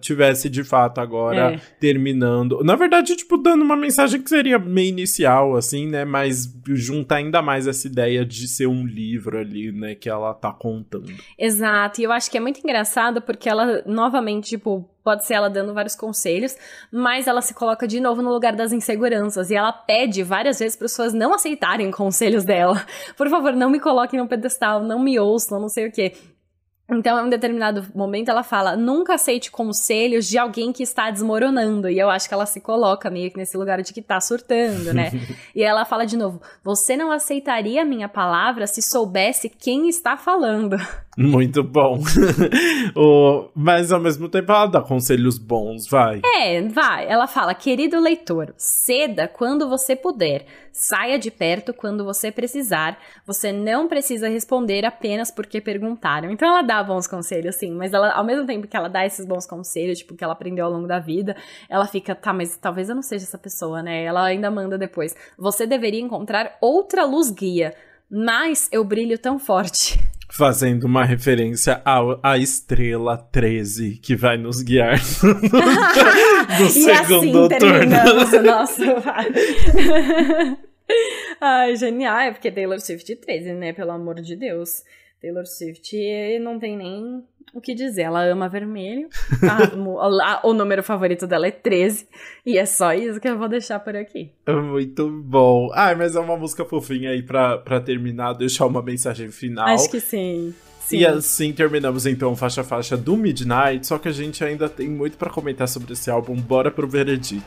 tivesse 0.01 0.49
de 0.49 0.65
fato 0.65 0.99
agora 0.99 1.53
é. 1.53 1.61
terminando. 1.79 2.61
Na 2.61 2.75
verdade, 2.75 3.15
tipo, 3.15 3.37
dando 3.37 3.61
uma 3.61 3.77
mensagem 3.77 4.21
que 4.21 4.29
seria 4.29 4.59
meio 4.59 4.89
inicial, 4.89 5.55
assim, 5.55 5.87
né? 5.87 6.08
Mas 6.09 6.51
junta 6.67 7.15
ainda 7.15 7.41
mais 7.41 7.67
essa 7.67 7.87
ideia 7.87 8.25
de 8.25 8.47
ser 8.47 8.67
um 8.67 8.85
livro 8.85 9.37
ali, 9.37 9.71
né, 9.71 9.95
que 9.95 10.09
ela 10.09 10.33
tá 10.33 10.51
contando. 10.51 11.13
Exato, 11.37 12.01
e 12.01 12.03
eu 12.03 12.11
acho 12.11 12.29
que 12.29 12.37
é 12.37 12.41
muito 12.41 12.59
engraçado 12.59 13.21
porque 13.21 13.47
ela, 13.47 13.83
novamente, 13.85 14.49
tipo, 14.49 14.89
pode 15.03 15.25
ser 15.25 15.35
ela 15.35 15.49
dando 15.49 15.73
vários 15.73 15.95
conselhos, 15.95 16.55
mas 16.91 17.27
ela 17.27 17.41
se 17.41 17.53
coloca 17.53 17.87
de 17.87 17.99
novo 17.99 18.21
no 18.21 18.31
lugar 18.31 18.55
das 18.55 18.71
inseguranças 18.71 19.49
e 19.49 19.55
ela 19.55 19.71
pede 19.71 20.23
várias 20.23 20.59
vezes 20.59 20.75
para 20.75 20.85
as 20.85 20.91
pessoas 20.91 21.13
não 21.13 21.33
aceitarem 21.33 21.91
conselhos 21.91 22.43
dela. 22.43 22.85
Por 23.15 23.29
favor, 23.29 23.53
não 23.53 23.69
me 23.69 23.79
coloquem 23.79 24.19
no 24.19 24.27
pedestal, 24.27 24.83
não 24.83 24.99
me 24.99 25.19
ouçam, 25.19 25.59
não 25.59 25.69
sei 25.69 25.87
o 25.87 25.91
quê. 25.91 26.13
Então, 26.91 27.19
em 27.19 27.27
um 27.27 27.29
determinado 27.29 27.85
momento, 27.93 28.29
ela 28.29 28.43
fala: 28.43 28.75
nunca 28.75 29.15
aceite 29.15 29.51
conselhos 29.51 30.27
de 30.27 30.37
alguém 30.37 30.71
que 30.71 30.83
está 30.83 31.11
desmoronando. 31.11 31.89
E 31.89 31.99
eu 31.99 32.09
acho 32.09 32.27
que 32.27 32.33
ela 32.33 32.45
se 32.45 32.59
coloca 32.59 33.09
meio 33.09 33.29
que 33.29 33.37
nesse 33.37 33.57
lugar 33.57 33.81
de 33.81 33.93
que 33.93 34.01
tá 34.01 34.19
surtando, 34.19 34.93
né? 34.93 35.11
e 35.55 35.63
ela 35.63 35.85
fala 35.85 36.05
de 36.05 36.17
novo: 36.17 36.41
você 36.63 36.97
não 36.97 37.11
aceitaria 37.11 37.81
a 37.81 37.85
minha 37.85 38.09
palavra 38.09 38.65
se 38.65 38.81
soubesse 38.81 39.49
quem 39.49 39.87
está 39.87 40.17
falando. 40.17 40.77
Muito 41.19 41.61
bom. 41.61 41.99
o... 42.95 43.49
Mas 43.53 43.91
ao 43.91 43.99
mesmo 43.99 44.29
tempo 44.29 44.49
ela 44.53 44.67
dá 44.67 44.79
conselhos 44.79 45.37
bons, 45.37 45.85
vai. 45.85 46.21
É, 46.23 46.61
vai. 46.61 47.09
Ela 47.09 47.27
fala: 47.27 47.53
querido 47.53 47.99
leitor, 47.99 48.53
ceda 48.55 49.27
quando 49.27 49.67
você 49.67 49.97
puder. 49.97 50.45
Saia 50.71 51.19
de 51.19 51.29
perto 51.29 51.73
quando 51.73 52.05
você 52.05 52.31
precisar. 52.31 52.97
Você 53.27 53.51
não 53.51 53.89
precisa 53.89 54.29
responder 54.29 54.85
apenas 54.85 55.29
porque 55.29 55.59
perguntaram. 55.59 56.31
Então 56.31 56.47
ela 56.47 56.61
dá 56.61 56.81
bons 56.81 57.05
conselhos, 57.05 57.55
sim, 57.55 57.71
mas 57.71 57.91
ela, 57.91 58.13
ao 58.13 58.23
mesmo 58.23 58.45
tempo 58.45 58.65
que 58.65 58.77
ela 58.77 58.87
dá 58.87 59.05
esses 59.05 59.25
bons 59.25 59.45
conselhos, 59.45 59.97
tipo, 59.97 60.15
que 60.15 60.23
ela 60.23 60.31
aprendeu 60.31 60.63
ao 60.63 60.71
longo 60.71 60.87
da 60.87 60.99
vida, 60.99 61.35
ela 61.69 61.85
fica, 61.85 62.15
tá, 62.15 62.31
mas 62.31 62.55
talvez 62.55 62.87
eu 62.87 62.95
não 62.95 63.01
seja 63.01 63.25
essa 63.25 63.37
pessoa, 63.37 63.83
né? 63.83 64.05
Ela 64.05 64.23
ainda 64.23 64.49
manda 64.49 64.77
depois. 64.77 65.13
Você 65.37 65.67
deveria 65.67 65.99
encontrar 65.99 66.57
outra 66.61 67.03
luz 67.03 67.29
guia, 67.29 67.75
mas 68.09 68.69
eu 68.71 68.85
brilho 68.85 69.19
tão 69.19 69.37
forte. 69.37 69.99
Fazendo 70.31 70.83
uma 70.83 71.03
referência 71.03 71.81
ao, 71.83 72.19
à 72.21 72.37
estrela 72.37 73.17
13 73.17 73.97
que 73.97 74.15
vai 74.15 74.37
nos 74.37 74.61
guiar 74.61 74.99
no, 75.23 76.63
no 76.63 76.69
segundo 76.69 77.45
assim 77.45 77.57
turno. 77.57 78.43
Nossa, 78.43 78.93
Ai, 81.41 81.75
genial. 81.75 82.17
É 82.17 82.31
porque 82.31 82.51
Taylor 82.51 82.79
Swift 82.79 83.15
13, 83.15 83.53
né? 83.53 83.73
Pelo 83.73 83.91
amor 83.91 84.21
de 84.21 84.35
Deus. 84.35 84.83
Taylor 85.21 85.45
Swift 85.45 85.95
não 86.39 86.57
tem 86.57 86.77
nem 86.77 87.23
o 87.53 87.59
que 87.59 87.73
dizer. 87.73 88.03
Ela 88.03 88.23
ama 88.25 88.47
vermelho. 88.47 89.09
A, 89.43 90.33
a, 90.33 90.47
o 90.47 90.53
número 90.53 90.83
favorito 90.83 91.25
dela 91.25 91.47
é 91.47 91.51
13. 91.51 92.07
E 92.45 92.57
é 92.57 92.65
só 92.65 92.93
isso 92.93 93.19
que 93.19 93.27
eu 93.27 93.37
vou 93.37 93.49
deixar 93.49 93.79
por 93.79 93.95
aqui. 93.95 94.31
Muito 94.47 95.09
bom. 95.09 95.69
Ai, 95.73 95.95
mas 95.95 96.15
é 96.15 96.19
uma 96.19 96.37
música 96.37 96.63
fofinha 96.65 97.11
aí 97.11 97.23
pra, 97.23 97.57
pra 97.57 97.79
terminar, 97.79 98.33
deixar 98.33 98.65
uma 98.65 98.81
mensagem 98.81 99.31
final. 99.31 99.67
Acho 99.67 99.89
que 99.89 99.99
sim. 99.99 100.53
Sim. 100.79 100.97
E 100.97 101.05
assim 101.05 101.53
terminamos 101.53 102.07
então 102.07 102.35
faixa 102.35 102.61
a 102.61 102.63
faixa 102.63 102.97
do 102.97 103.15
Midnight, 103.15 103.85
só 103.85 103.99
que 103.99 104.07
a 104.07 104.11
gente 104.11 104.43
ainda 104.43 104.67
tem 104.67 104.89
muito 104.89 105.17
para 105.17 105.29
comentar 105.29 105.67
sobre 105.67 105.93
esse 105.93 106.09
álbum. 106.09 106.35
Bora 106.35 106.71
pro 106.71 106.87
veredito. 106.87 107.45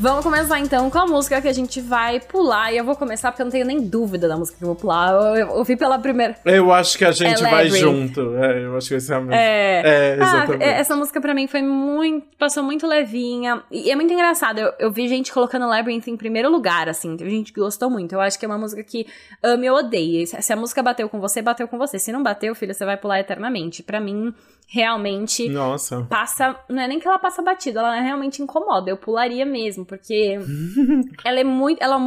Vamos 0.00 0.24
começar 0.24 0.58
então 0.58 0.88
com 0.88 0.98
a 0.98 1.06
música 1.06 1.42
que 1.42 1.48
a 1.48 1.52
gente 1.52 1.78
vai 1.78 2.20
pular. 2.20 2.72
E 2.72 2.78
eu 2.78 2.84
vou 2.86 2.96
começar 2.96 3.30
porque 3.30 3.42
eu 3.42 3.44
não 3.44 3.52
tenho 3.52 3.66
nem 3.66 3.86
dúvida 3.86 4.26
da 4.26 4.34
música 4.34 4.56
que 4.56 4.64
eu 4.64 4.68
vou 4.68 4.74
pular. 4.74 5.12
Eu, 5.36 5.50
ouvi 5.50 5.76
pela 5.76 5.98
primeira. 5.98 6.36
Eu 6.42 6.72
acho 6.72 6.96
que 6.96 7.04
a 7.04 7.12
gente 7.12 7.44
é 7.44 7.50
vai 7.50 7.68
junto. 7.68 8.34
É, 8.36 8.64
eu 8.64 8.78
acho 8.78 8.88
que 8.88 8.94
vai 8.94 9.00
ser 9.00 9.12
a 9.12 9.20
mesma. 9.20 9.36
É, 9.36 9.82
é 9.84 10.12
ah, 10.12 10.24
exatamente. 10.24 10.64
Ah, 10.64 10.70
essa 10.70 10.96
música 10.96 11.20
pra 11.20 11.34
mim 11.34 11.46
foi 11.46 11.60
muito. 11.60 12.26
Passou 12.38 12.62
muito 12.62 12.86
levinha. 12.86 13.62
E 13.70 13.90
é 13.90 13.94
muito 13.94 14.10
engraçado. 14.10 14.58
Eu, 14.58 14.72
eu 14.78 14.90
vi 14.90 15.06
gente 15.06 15.30
colocando 15.30 15.66
Labyrinth 15.66 16.08
em 16.08 16.16
primeiro 16.16 16.50
lugar, 16.50 16.88
assim. 16.88 17.14
Teve 17.18 17.28
gente 17.28 17.52
que 17.52 17.60
gostou 17.60 17.90
muito. 17.90 18.14
Eu 18.14 18.22
acho 18.22 18.38
que 18.38 18.46
é 18.46 18.48
uma 18.48 18.56
música 18.56 18.82
que 18.82 19.06
ame 19.42 19.68
ou 19.68 19.80
odeia. 19.80 20.24
Se 20.26 20.50
a 20.50 20.56
música 20.56 20.82
bateu 20.82 21.10
com 21.10 21.20
você, 21.20 21.42
bateu 21.42 21.68
com 21.68 21.76
você. 21.76 21.98
Se 21.98 22.10
não 22.10 22.22
bateu, 22.22 22.54
filho, 22.54 22.72
você 22.72 22.86
vai 22.86 22.96
pular 22.96 23.20
eternamente. 23.20 23.82
Pra 23.82 24.00
mim, 24.00 24.32
realmente. 24.66 25.46
Nossa. 25.50 26.06
Passa. 26.08 26.56
Não 26.70 26.80
é 26.80 26.88
nem 26.88 26.98
que 26.98 27.06
ela 27.06 27.18
passa 27.18 27.42
batida, 27.42 27.80
ela 27.80 28.00
realmente 28.00 28.40
incomoda. 28.40 28.90
Eu 28.90 28.96
pularia 28.96 29.44
mesmo 29.44 29.89
porque 29.90 30.38
ela 31.24 31.40
é 31.40 31.44
muito. 31.44 31.82
Ela 31.82 31.98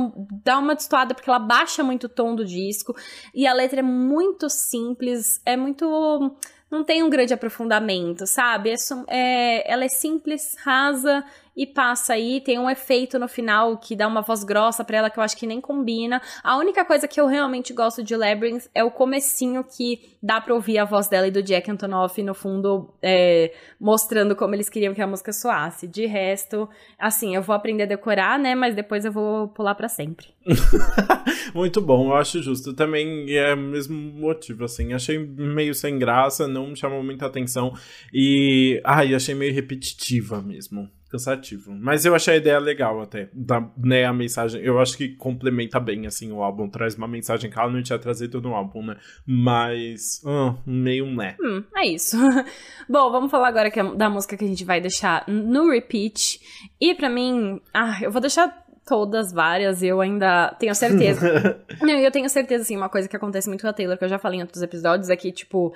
dá 0.41 0.57
uma 0.57 0.73
destoada 0.73 1.13
porque 1.13 1.29
ela 1.29 1.37
baixa 1.37 1.83
muito 1.83 2.05
o 2.05 2.09
tom 2.09 2.33
do 2.33 2.45
disco. 2.45 2.95
E 3.35 3.45
a 3.45 3.53
letra 3.53 3.81
é 3.81 3.83
muito 3.83 4.49
simples, 4.49 5.41
é 5.45 5.57
muito. 5.57 6.33
Não 6.71 6.83
tem 6.83 7.03
um 7.03 7.09
grande 7.09 7.33
aprofundamento, 7.33 8.25
sabe? 8.25 8.71
É, 8.71 8.75
é, 9.09 9.71
ela 9.71 9.83
é 9.83 9.89
simples, 9.89 10.55
rasa 10.63 11.23
e 11.55 11.65
passa 11.65 12.13
aí. 12.13 12.41
Tem 12.41 12.59
um 12.59 12.69
efeito 12.69 13.19
no 13.19 13.27
final 13.27 13.77
que 13.77 13.95
dá 13.95 14.07
uma 14.07 14.21
voz 14.21 14.43
grossa 14.43 14.83
para 14.83 14.97
ela 14.97 15.09
que 15.09 15.19
eu 15.19 15.23
acho 15.23 15.37
que 15.37 15.47
nem 15.47 15.61
combina. 15.61 16.21
A 16.43 16.57
única 16.57 16.83
coisa 16.83 17.07
que 17.07 17.19
eu 17.19 17.27
realmente 17.27 17.73
gosto 17.73 18.03
de 18.03 18.15
Labyrinth 18.15 18.65
é 18.73 18.83
o 18.83 18.91
comecinho 18.91 19.63
que 19.63 20.17
dá 20.21 20.41
pra 20.41 20.53
ouvir 20.53 20.77
a 20.77 20.85
voz 20.85 21.07
dela 21.07 21.27
e 21.27 21.31
do 21.31 21.43
Jack 21.43 21.69
Antonoff 21.69 22.21
no 22.23 22.33
fundo 22.33 22.93
é, 23.01 23.53
mostrando 23.79 24.35
como 24.35 24.55
eles 24.55 24.69
queriam 24.69 24.93
que 24.93 25.01
a 25.01 25.07
música 25.07 25.31
soasse. 25.31 25.87
De 25.87 26.05
resto, 26.05 26.67
assim, 26.97 27.35
eu 27.35 27.41
vou 27.41 27.55
aprender 27.55 27.83
a 27.83 27.87
decorar, 27.87 28.39
né? 28.39 28.55
Mas 28.55 28.75
depois 28.75 29.05
eu 29.05 29.11
vou 29.11 29.47
pular 29.49 29.75
para 29.75 29.87
sempre. 29.87 30.27
Muito 31.53 31.81
bom, 31.81 32.09
eu 32.09 32.15
acho 32.15 32.41
justo. 32.41 32.73
Também 32.73 33.31
é 33.35 33.53
o 33.53 33.57
mesmo 33.57 33.95
motivo, 33.95 34.63
assim. 34.63 34.93
Achei 34.93 35.19
meio 35.19 35.73
sem 35.73 35.99
graça, 35.99 36.47
não 36.47 36.69
me 36.69 36.75
chamou 36.75 37.03
muita 37.03 37.25
atenção. 37.25 37.73
E. 38.13 38.81
Ai, 38.83 39.13
achei 39.13 39.35
meio 39.35 39.53
repetitiva 39.53 40.41
mesmo 40.41 40.89
cansativo. 41.13 41.71
Mas 41.71 42.05
eu 42.05 42.15
achei 42.15 42.33
a 42.33 42.37
ideia 42.37 42.57
legal 42.57 42.99
até. 42.99 43.29
Da, 43.31 43.63
né, 43.77 44.05
a 44.05 44.13
mensagem. 44.13 44.61
Eu 44.61 44.79
acho 44.79 44.97
que 44.97 45.09
complementa 45.09 45.79
bem, 45.79 46.07
assim, 46.07 46.31
o 46.31 46.41
álbum. 46.41 46.67
Traz 46.67 46.95
uma 46.95 47.07
mensagem 47.07 47.51
que 47.51 47.59
ela 47.59 47.71
não 47.71 47.83
tinha 47.83 47.99
trazido 47.99 48.41
no 48.41 48.55
álbum, 48.55 48.83
né? 48.83 48.97
Mas. 49.25 50.21
Uh, 50.23 50.57
meio 50.65 51.05
né. 51.05 51.35
Hum, 51.39 51.63
é 51.75 51.85
isso. 51.85 52.17
Bom, 52.89 53.11
vamos 53.11 53.29
falar 53.29 53.49
agora 53.49 53.69
que 53.69 53.79
é 53.79 53.95
da 53.95 54.09
música 54.09 54.35
que 54.35 54.43
a 54.43 54.47
gente 54.47 54.65
vai 54.65 54.81
deixar 54.81 55.23
no 55.27 55.69
repeat. 55.69 56.39
E 56.81 56.95
para 56.95 57.09
mim. 57.09 57.61
Ah, 57.73 57.99
eu 58.01 58.11
vou 58.11 58.19
deixar 58.19 58.63
todas, 58.85 59.31
várias, 59.31 59.81
eu 59.81 60.01
ainda 60.01 60.49
tenho 60.59 60.75
certeza. 60.75 61.61
Não, 61.81 61.93
eu 61.93 62.11
tenho 62.11 62.27
certeza, 62.27 62.63
assim, 62.63 62.75
uma 62.75 62.89
coisa 62.89 63.07
que 63.07 63.15
acontece 63.15 63.47
muito 63.47 63.61
com 63.61 63.67
a 63.67 63.73
Taylor, 63.73 63.97
que 63.97 64.03
eu 64.03 64.09
já 64.09 64.19
falei 64.19 64.39
em 64.39 64.41
outros 64.41 64.61
episódios, 64.61 65.09
é 65.09 65.15
que, 65.15 65.31
tipo, 65.31 65.73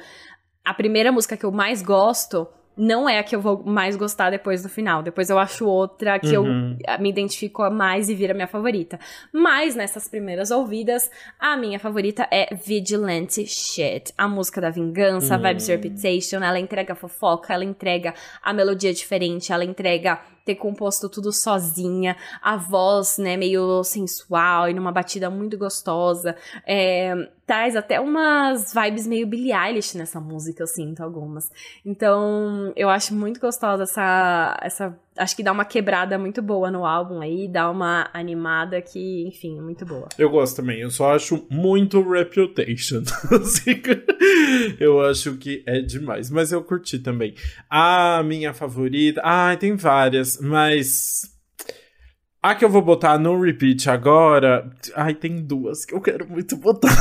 a 0.65 0.73
primeira 0.73 1.09
música 1.09 1.37
que 1.37 1.45
eu 1.45 1.51
mais 1.51 1.81
gosto 1.81 2.45
não 2.77 3.09
é 3.09 3.19
a 3.19 3.23
que 3.23 3.35
eu 3.35 3.41
vou 3.41 3.63
mais 3.65 3.95
gostar 3.95 4.29
depois 4.29 4.61
do 4.61 4.69
final. 4.69 5.01
Depois 5.01 5.29
eu 5.29 5.39
acho 5.39 5.65
outra 5.65 6.19
que 6.19 6.37
uhum. 6.37 6.77
eu 6.87 6.99
me 6.99 7.09
identifico 7.09 7.67
mais 7.69 8.09
e 8.09 8.15
vira 8.15 8.33
minha 8.33 8.47
favorita. 8.47 8.99
Mas 9.33 9.75
nessas 9.75 10.07
primeiras 10.07 10.51
ouvidas, 10.51 11.09
a 11.39 11.57
minha 11.57 11.79
favorita 11.79 12.27
é 12.31 12.53
Vigilante 12.55 13.45
Shit. 13.47 14.13
A 14.17 14.27
música 14.27 14.61
da 14.61 14.69
vingança, 14.69 15.35
uhum. 15.35 15.41
Vibes 15.41 15.67
Reputation. 15.67 16.37
Ela 16.37 16.59
entrega 16.59 16.93
fofoca, 16.93 17.53
ela 17.53 17.65
entrega 17.65 18.13
a 18.43 18.53
melodia 18.53 18.93
diferente, 18.93 19.51
ela 19.51 19.65
entrega 19.65 20.19
ter 20.47 20.55
composto 20.55 21.09
tudo 21.09 21.33
sozinha, 21.33 22.15
a 22.41 22.55
voz, 22.55 23.17
né, 23.17 23.35
meio 23.35 23.83
sensual 23.83 24.69
e 24.69 24.73
numa 24.73 24.91
batida 24.91 25.29
muito 25.29 25.57
gostosa. 25.57 26.35
É, 26.65 27.13
traz 27.45 27.75
até 27.75 27.99
umas 27.99 28.73
vibes 28.73 29.05
meio 29.05 29.27
Billie 29.27 29.53
Eilish 29.53 29.97
nessa 29.97 30.21
música, 30.21 30.63
eu 30.63 30.67
sinto 30.67 31.03
algumas. 31.03 31.51
Então, 31.85 32.71
eu 32.75 32.89
acho 32.89 33.13
muito 33.13 33.39
gostosa 33.39 33.83
essa, 33.83 34.57
essa. 34.61 34.99
Acho 35.17 35.35
que 35.35 35.43
dá 35.43 35.51
uma 35.51 35.65
quebrada 35.65 36.17
muito 36.17 36.41
boa 36.41 36.69
no 36.69 36.85
álbum 36.85 37.21
aí, 37.21 37.47
dá 37.47 37.69
uma 37.69 38.09
animada 38.13 38.81
que, 38.81 39.27
enfim, 39.27 39.57
é 39.57 39.61
muito 39.61 39.85
boa. 39.85 40.07
Eu 40.17 40.29
gosto 40.29 40.57
também, 40.57 40.79
eu 40.79 40.89
só 40.89 41.15
acho 41.15 41.45
muito 41.49 42.01
Reputation. 42.01 43.01
Assim, 43.31 43.81
eu 44.79 45.01
acho 45.01 45.37
que 45.37 45.63
é 45.65 45.81
demais, 45.81 46.29
mas 46.29 46.51
eu 46.51 46.63
curti 46.63 46.99
também. 46.99 47.33
A 47.69 48.21
minha 48.23 48.53
favorita. 48.53 49.21
Ah, 49.23 49.55
tem 49.57 49.75
várias, 49.75 50.39
mas 50.39 51.37
a 52.41 52.55
que 52.55 52.63
eu 52.63 52.69
vou 52.69 52.81
botar 52.81 53.17
no 53.17 53.41
repeat 53.41 53.89
agora. 53.89 54.69
Ai, 54.95 55.13
tem 55.13 55.35
duas 55.35 55.83
que 55.83 55.93
eu 55.93 55.99
quero 55.99 56.27
muito 56.29 56.55
botar. 56.55 56.95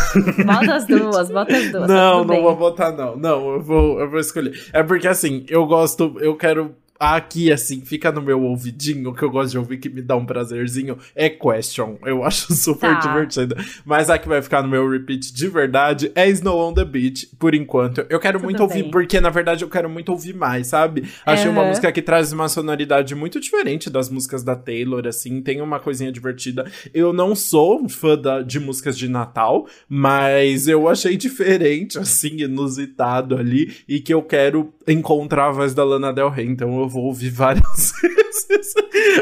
Bota 0.44 0.74
as 0.74 0.86
duas, 0.86 1.28
bota 1.30 1.56
as 1.56 1.70
duas. 1.70 1.86
Tá 1.86 1.94
não, 1.94 2.12
tá 2.12 2.18
não 2.18 2.26
bem. 2.26 2.42
vou 2.42 2.56
botar, 2.56 2.90
não. 2.92 3.16
Não, 3.16 3.52
eu 3.52 3.60
vou, 3.60 4.00
eu 4.00 4.10
vou 4.10 4.18
escolher. 4.18 4.68
É 4.72 4.82
porque 4.82 5.06
assim, 5.06 5.44
eu 5.48 5.66
gosto, 5.66 6.16
eu 6.20 6.36
quero 6.36 6.74
aqui, 6.98 7.52
assim, 7.52 7.80
fica 7.84 8.10
no 8.10 8.22
meu 8.22 8.42
ouvidinho, 8.42 9.14
que 9.14 9.22
eu 9.22 9.30
gosto 9.30 9.52
de 9.52 9.58
ouvir, 9.58 9.78
que 9.78 9.88
me 9.88 10.02
dá 10.02 10.16
um 10.16 10.26
prazerzinho, 10.26 10.98
é 11.14 11.28
Question. 11.28 11.98
Eu 12.04 12.22
acho 12.24 12.52
super 12.52 12.94
tá. 12.94 13.00
divertido. 13.00 13.56
Mas 13.84 14.10
a 14.10 14.18
que 14.18 14.28
vai 14.28 14.42
ficar 14.42 14.62
no 14.62 14.68
meu 14.68 14.88
repeat 14.88 15.32
de 15.32 15.48
verdade 15.48 16.10
é 16.14 16.28
Snow 16.28 16.58
on 16.58 16.74
the 16.74 16.84
Beach, 16.84 17.28
por 17.38 17.54
enquanto. 17.54 18.04
Eu 18.08 18.18
quero 18.18 18.38
Tudo 18.38 18.44
muito 18.44 18.58
bem. 18.58 18.66
ouvir, 18.66 18.90
porque 18.90 19.20
na 19.20 19.30
verdade 19.30 19.64
eu 19.64 19.68
quero 19.68 19.88
muito 19.88 20.10
ouvir 20.10 20.34
mais, 20.34 20.68
sabe? 20.68 21.04
Achei 21.24 21.46
uhum. 21.46 21.52
uma 21.52 21.64
música 21.64 21.90
que 21.92 22.02
traz 22.02 22.32
uma 22.32 22.48
sonoridade 22.48 23.14
muito 23.14 23.40
diferente 23.40 23.90
das 23.90 24.08
músicas 24.08 24.42
da 24.42 24.56
Taylor, 24.56 25.06
assim, 25.06 25.40
tem 25.42 25.60
uma 25.60 25.78
coisinha 25.78 26.10
divertida. 26.10 26.70
Eu 26.92 27.12
não 27.12 27.34
sou 27.34 27.88
fã 27.88 28.16
da, 28.16 28.42
de 28.42 28.58
músicas 28.58 28.96
de 28.96 29.08
Natal, 29.08 29.66
mas 29.88 30.68
eu 30.68 30.88
achei 30.88 31.16
diferente, 31.16 31.98
assim, 31.98 32.42
inusitado 32.42 33.36
ali, 33.36 33.76
e 33.88 34.00
que 34.00 34.12
eu 34.12 34.22
quero 34.22 34.72
encontrar 34.86 35.48
a 35.48 35.52
voz 35.52 35.74
da 35.74 35.84
Lana 35.84 36.12
Del 36.12 36.30
Rey, 36.30 36.46
então 36.46 36.80
eu 36.80 36.85
vou 36.88 37.04
ouvir 37.04 37.30
várias 37.30 37.92
vezes 38.02 38.74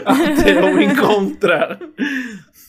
até 0.05 0.59
eu 0.59 0.81
encontrar. 0.82 1.78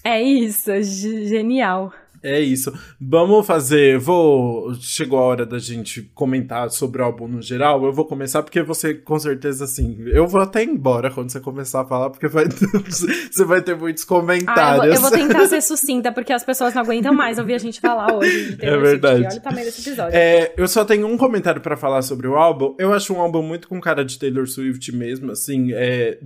É 0.03 0.22
isso, 0.22 0.72
genial. 0.84 1.91
É 2.26 2.39
isso. 2.39 2.73
Vamos 2.99 3.45
fazer. 3.45 3.99
Vou. 3.99 4.73
Chegou 4.80 5.19
a 5.19 5.22
hora 5.22 5.45
da 5.45 5.60
gente 5.60 6.02
comentar 6.15 6.72
sobre 6.72 6.99
o 6.99 7.06
álbum 7.06 7.27
no 7.27 7.39
geral. 7.39 7.85
Eu 7.85 7.93
vou 7.93 8.03
começar 8.03 8.41
porque 8.41 8.64
você, 8.64 8.95
com 8.95 9.19
certeza, 9.19 9.65
assim. 9.65 9.95
Eu 10.07 10.26
vou 10.26 10.41
até 10.41 10.64
embora 10.64 11.11
quando 11.11 11.30
você 11.30 11.39
começar 11.39 11.81
a 11.81 11.85
falar, 11.85 12.10
porque 12.10 12.27
vai... 12.27 12.45
você 12.49 13.45
vai 13.45 13.61
ter 13.61 13.76
muitos 13.76 14.03
comentários. 14.03 14.57
Ah, 14.57 14.88
eu, 14.88 14.93
vou, 14.95 14.95
eu, 14.95 15.02
vou, 15.02 15.11
tentar 15.11 15.45
ser 15.45 15.61
sucinta, 15.61 16.11
porque 16.11 16.34
as 16.34 16.43
pessoas 16.43 16.73
não 16.73 16.81
aguentam 16.81 17.14
mais 17.14 17.38
ouvir 17.38 17.53
a 17.53 17.60
gente 17.60 17.80
falar 17.80 18.11
hoje. 18.11 18.57
É 18.65 18.76
verdade. 18.77 19.26
Olha 19.26 19.38
o 19.38 19.41
tamanho 19.41 19.65
desse 19.65 19.88
episódio. 19.88 20.18
É, 20.18 20.52
eu 20.57 20.68
só 20.68 20.84
tenho 20.84 21.06
um 21.06 21.18
comentário 21.18 21.61
para 21.61 21.77
falar 21.77 22.02
sobre 22.02 22.27
o 22.27 22.35
álbum. 22.35 22.73
Eu 22.80 22.91
acho 22.91 23.14
um 23.14 23.22
álbum 23.22 23.43
muito 23.43 23.68
com 23.68 23.80
cara 23.80 24.03
de 24.03 24.18
Taylor 24.18 24.47
Swift 24.47 24.91
mesmo. 24.91 25.31
Assim, 25.31 25.72
é, 25.73 26.18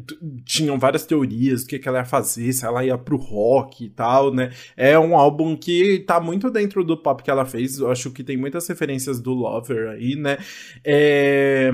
tinham 0.45 0.79
várias 0.79 1.05
teorias 1.05 1.63
do 1.63 1.67
que, 1.67 1.79
que 1.79 1.87
ela 1.89 1.99
ia 1.99 2.05
fazer, 2.05 2.53
se 2.53 2.65
ela 2.65 2.85
ia 2.85 2.97
pro 2.97 3.17
rock 3.17 3.83
e 3.83 3.89
tal, 3.89 4.33
né? 4.33 4.51
É 4.77 4.97
um 4.97 5.17
álbum 5.17 5.55
que 5.57 5.88
tá 5.97 6.19
muito 6.19 6.51
dentro 6.51 6.83
do 6.83 6.95
pop 6.95 7.23
que 7.23 7.31
ela 7.31 7.45
fez. 7.45 7.79
Eu 7.79 7.89
acho 7.89 8.11
que 8.11 8.23
tem 8.23 8.37
muitas 8.37 8.67
referências 8.67 9.19
do 9.19 9.33
Lover 9.33 9.89
aí, 9.89 10.15
né? 10.15 10.37
É 10.85 11.71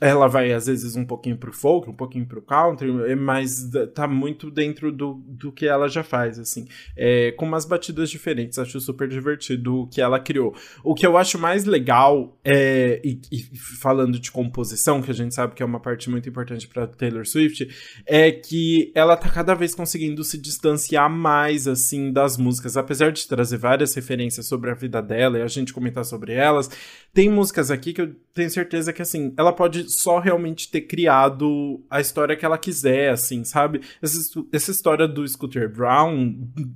ela 0.00 0.28
vai 0.28 0.52
às 0.52 0.66
vezes 0.66 0.94
um 0.94 1.04
pouquinho 1.04 1.36
pro 1.36 1.52
folk, 1.52 1.90
um 1.90 1.94
pouquinho 1.94 2.24
pro 2.24 2.40
country, 2.40 2.88
é, 3.10 3.16
mas 3.16 3.68
tá 3.94 4.06
muito 4.06 4.50
dentro 4.50 4.92
do, 4.92 5.14
do 5.26 5.50
que 5.50 5.66
ela 5.66 5.88
já 5.88 6.04
faz, 6.04 6.38
assim, 6.38 6.66
é, 6.96 7.32
com 7.32 7.44
umas 7.44 7.64
batidas 7.64 8.08
diferentes. 8.08 8.58
Acho 8.58 8.80
super 8.80 9.08
divertido 9.08 9.80
o 9.80 9.86
que 9.88 10.00
ela 10.00 10.20
criou. 10.20 10.54
O 10.84 10.94
que 10.94 11.06
eu 11.06 11.16
acho 11.16 11.38
mais 11.38 11.64
legal 11.64 12.38
é, 12.44 13.00
e, 13.04 13.20
e 13.32 13.58
falando 13.80 14.20
de 14.20 14.30
composição, 14.30 15.02
que 15.02 15.10
a 15.10 15.14
gente 15.14 15.34
sabe 15.34 15.54
que 15.54 15.62
é 15.62 15.66
uma 15.66 15.80
parte 15.80 16.08
muito 16.08 16.28
importante 16.28 16.68
para 16.68 16.86
Taylor 16.86 17.26
Swift, 17.26 17.68
é 18.06 18.30
que 18.30 18.92
ela 18.94 19.16
tá 19.16 19.28
cada 19.28 19.54
vez 19.54 19.74
conseguindo 19.74 20.22
se 20.22 20.38
distanciar 20.38 21.10
mais, 21.10 21.66
assim, 21.66 22.12
das 22.12 22.36
músicas, 22.36 22.76
apesar 22.76 23.10
de 23.10 23.26
trazer 23.26 23.56
várias 23.56 23.94
referências 23.94 24.46
sobre 24.46 24.70
a 24.70 24.74
vida 24.74 25.02
dela 25.02 25.38
e 25.38 25.42
a 25.42 25.48
gente 25.48 25.72
comentar 25.72 26.04
sobre 26.04 26.32
elas. 26.34 26.70
Tem 27.12 27.28
músicas 27.28 27.70
aqui 27.70 27.92
que 27.92 28.02
eu 28.02 28.14
tenho 28.32 28.50
certeza 28.50 28.92
que, 28.92 29.02
assim, 29.02 29.34
ela 29.36 29.52
pode 29.52 29.87
só 29.88 30.18
realmente 30.18 30.70
ter 30.70 30.82
criado 30.82 31.82
a 31.90 32.00
história 32.00 32.36
que 32.36 32.44
ela 32.44 32.58
quiser, 32.58 33.10
assim, 33.10 33.42
sabe? 33.44 33.80
Essa, 34.02 34.18
essa 34.52 34.70
história 34.70 35.08
do 35.08 35.26
Scooter 35.26 35.72
Brown 35.72 36.34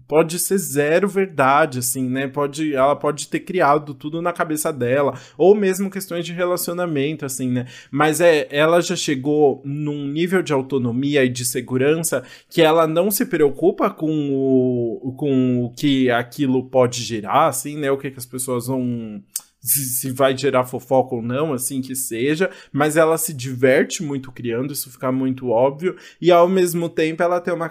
pode 0.08 0.38
ser 0.38 0.58
zero 0.58 1.08
verdade, 1.08 1.78
assim, 1.78 2.08
né? 2.08 2.26
Pode, 2.26 2.74
ela 2.74 2.96
pode 2.96 3.28
ter 3.28 3.40
criado 3.40 3.94
tudo 3.94 4.22
na 4.22 4.32
cabeça 4.32 4.72
dela, 4.72 5.18
ou 5.36 5.54
mesmo 5.54 5.90
questões 5.90 6.24
de 6.24 6.32
relacionamento, 6.32 7.24
assim, 7.24 7.50
né? 7.50 7.66
Mas 7.90 8.20
é, 8.20 8.48
ela 8.50 8.80
já 8.80 8.96
chegou 8.96 9.62
num 9.64 10.06
nível 10.08 10.42
de 10.42 10.52
autonomia 10.52 11.24
e 11.24 11.28
de 11.28 11.44
segurança 11.44 12.24
que 12.48 12.62
ela 12.62 12.86
não 12.86 13.10
se 13.10 13.26
preocupa 13.26 13.90
com 13.90 14.30
o, 14.32 15.14
com 15.16 15.64
o 15.64 15.70
que 15.70 16.10
aquilo 16.10 16.68
pode 16.68 17.02
gerar, 17.02 17.48
assim, 17.48 17.76
né? 17.76 17.90
O 17.90 17.98
que, 17.98 18.10
que 18.10 18.18
as 18.18 18.26
pessoas 18.26 18.66
vão 18.66 19.22
se, 19.62 19.84
se, 19.84 20.10
vai 20.10 20.36
gerar 20.36 20.64
fofoca 20.64 21.14
ou 21.14 21.22
não, 21.22 21.52
assim 21.52 21.80
que 21.80 21.94
seja, 21.94 22.50
mas 22.72 22.96
ela 22.96 23.16
se 23.16 23.32
diverte 23.32 24.02
muito 24.02 24.32
criando, 24.32 24.72
isso 24.72 24.90
fica 24.90 25.12
muito 25.12 25.50
óbvio, 25.50 25.96
e 26.20 26.30
ao 26.30 26.48
mesmo 26.48 26.88
tempo 26.88 27.22
ela 27.22 27.40
tem 27.40 27.54
uma 27.54 27.70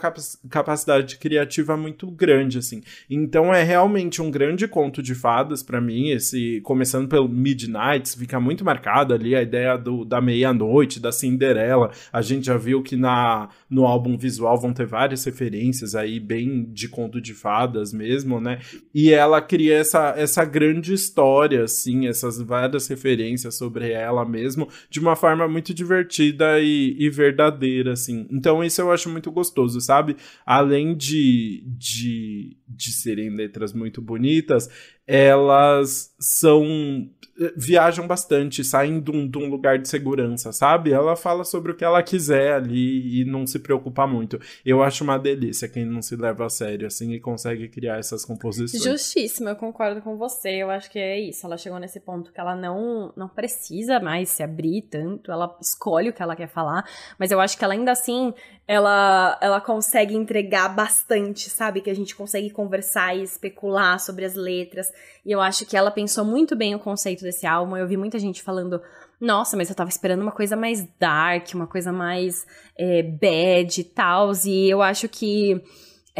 capacidade 0.49 1.17
criativa 1.17 1.75
muito 1.75 2.09
grande, 2.09 2.57
assim. 2.57 2.81
Então 3.09 3.53
é 3.53 3.63
realmente 3.63 4.21
um 4.21 4.31
grande 4.31 4.67
conto 4.67 5.03
de 5.03 5.13
fadas 5.13 5.61
para 5.61 5.81
mim, 5.81 6.09
esse 6.09 6.61
começando 6.61 7.07
pelo 7.07 7.27
Midnight, 7.27 8.17
fica 8.17 8.39
muito 8.39 8.63
marcado 8.63 9.13
ali 9.13 9.35
a 9.35 9.41
ideia 9.41 9.77
do, 9.77 10.05
da 10.05 10.21
meia-noite, 10.21 10.99
da 10.99 11.11
Cinderela. 11.11 11.91
A 12.11 12.21
gente 12.21 12.45
já 12.45 12.57
viu 12.57 12.81
que 12.81 12.95
na 12.95 13.49
no 13.69 13.85
álbum 13.85 14.17
visual 14.17 14.59
vão 14.59 14.73
ter 14.73 14.85
várias 14.85 15.23
referências 15.23 15.95
aí 15.95 16.19
bem 16.19 16.65
de 16.71 16.87
conto 16.87 17.21
de 17.21 17.33
fadas 17.33 17.93
mesmo, 17.93 18.39
né? 18.39 18.59
E 18.93 19.11
ela 19.11 19.41
cria 19.41 19.77
essa 19.77 20.13
essa 20.17 20.45
grande 20.45 20.93
história 20.93 21.63
assim, 21.63 21.80
assim, 21.81 22.07
essas 22.07 22.39
várias 22.39 22.87
referências 22.87 23.55
sobre 23.55 23.91
ela 23.91 24.23
mesmo, 24.23 24.67
de 24.89 24.99
uma 24.99 25.15
forma 25.15 25.47
muito 25.47 25.73
divertida 25.73 26.59
e, 26.59 26.95
e 26.99 27.09
verdadeira, 27.09 27.93
assim. 27.93 28.27
Então 28.29 28.63
isso 28.63 28.81
eu 28.81 28.91
acho 28.91 29.09
muito 29.09 29.31
gostoso, 29.31 29.81
sabe? 29.81 30.15
Além 30.45 30.95
de, 30.95 31.63
de, 31.65 32.57
de 32.67 32.91
serem 32.91 33.29
letras 33.29 33.73
muito 33.73 34.01
bonitas, 34.01 34.69
elas 35.07 36.13
são 36.19 37.09
viajam 37.55 38.07
bastante, 38.07 38.63
saem 38.63 38.99
de 39.01 39.11
um, 39.11 39.27
de 39.27 39.37
um, 39.37 39.49
lugar 39.49 39.79
de 39.79 39.89
segurança, 39.89 40.51
sabe? 40.51 40.91
Ela 40.91 41.15
fala 41.15 41.43
sobre 41.43 41.71
o 41.71 41.75
que 41.75 41.83
ela 41.83 42.01
quiser 42.03 42.53
ali 42.53 43.21
e 43.21 43.25
não 43.25 43.47
se 43.47 43.59
preocupa 43.59 44.05
muito. 44.05 44.39
Eu 44.65 44.83
acho 44.83 45.03
uma 45.03 45.17
delícia 45.17 45.67
quem 45.67 45.85
não 45.85 46.01
se 46.01 46.15
leva 46.15 46.45
a 46.45 46.49
sério, 46.49 46.87
assim, 46.87 47.13
e 47.13 47.19
consegue 47.19 47.67
criar 47.67 47.97
essas 47.97 48.23
composições. 48.25 48.83
Justíssimo, 48.83 49.49
eu 49.49 49.55
concordo 49.55 50.01
com 50.01 50.17
você. 50.17 50.49
Eu 50.49 50.69
acho 50.69 50.89
que 50.91 50.99
é 50.99 51.19
isso. 51.19 51.45
Ela 51.45 51.57
chegou 51.57 51.79
nesse 51.79 51.99
ponto 51.99 52.31
que 52.31 52.39
ela 52.39 52.55
não, 52.55 53.13
não 53.15 53.27
precisa 53.27 53.99
mais 53.99 54.29
se 54.29 54.43
abrir 54.43 54.83
tanto, 54.83 55.31
ela 55.31 55.57
escolhe 55.61 56.09
o 56.09 56.13
que 56.13 56.21
ela 56.21 56.35
quer 56.35 56.47
falar, 56.47 56.85
mas 57.17 57.31
eu 57.31 57.39
acho 57.39 57.57
que 57.57 57.63
ela 57.63 57.73
ainda 57.73 57.91
assim, 57.91 58.33
ela, 58.67 59.37
ela 59.41 59.59
consegue 59.59 60.15
entregar 60.15 60.69
bastante, 60.69 61.49
sabe? 61.49 61.81
Que 61.81 61.89
a 61.89 61.95
gente 61.95 62.15
consegue 62.15 62.49
conversar 62.49 63.15
e 63.15 63.23
especular 63.23 63.99
sobre 63.99 64.23
as 64.23 64.35
letras. 64.35 64.87
E 65.25 65.31
eu 65.31 65.41
acho 65.41 65.65
que 65.65 65.75
ela 65.75 65.91
pensou 65.91 66.23
muito 66.23 66.55
bem 66.55 66.73
o 66.73 66.79
conceito 66.79 67.23
desse 67.23 67.45
álbum. 67.45 67.75
Eu 67.75 67.87
vi 67.87 67.97
muita 67.97 68.17
gente 68.17 68.41
falando, 68.41 68.81
nossa, 69.19 69.57
mas 69.57 69.69
eu 69.69 69.75
tava 69.75 69.89
esperando 69.89 70.21
uma 70.21 70.31
coisa 70.31 70.55
mais 70.55 70.87
dark, 70.99 71.49
uma 71.53 71.67
coisa 71.67 71.91
mais 71.91 72.45
é, 72.77 73.03
bad 73.03 73.81
e 73.81 73.83
tal. 73.83 74.31
E 74.45 74.69
eu 74.69 74.81
acho 74.81 75.09
que 75.09 75.61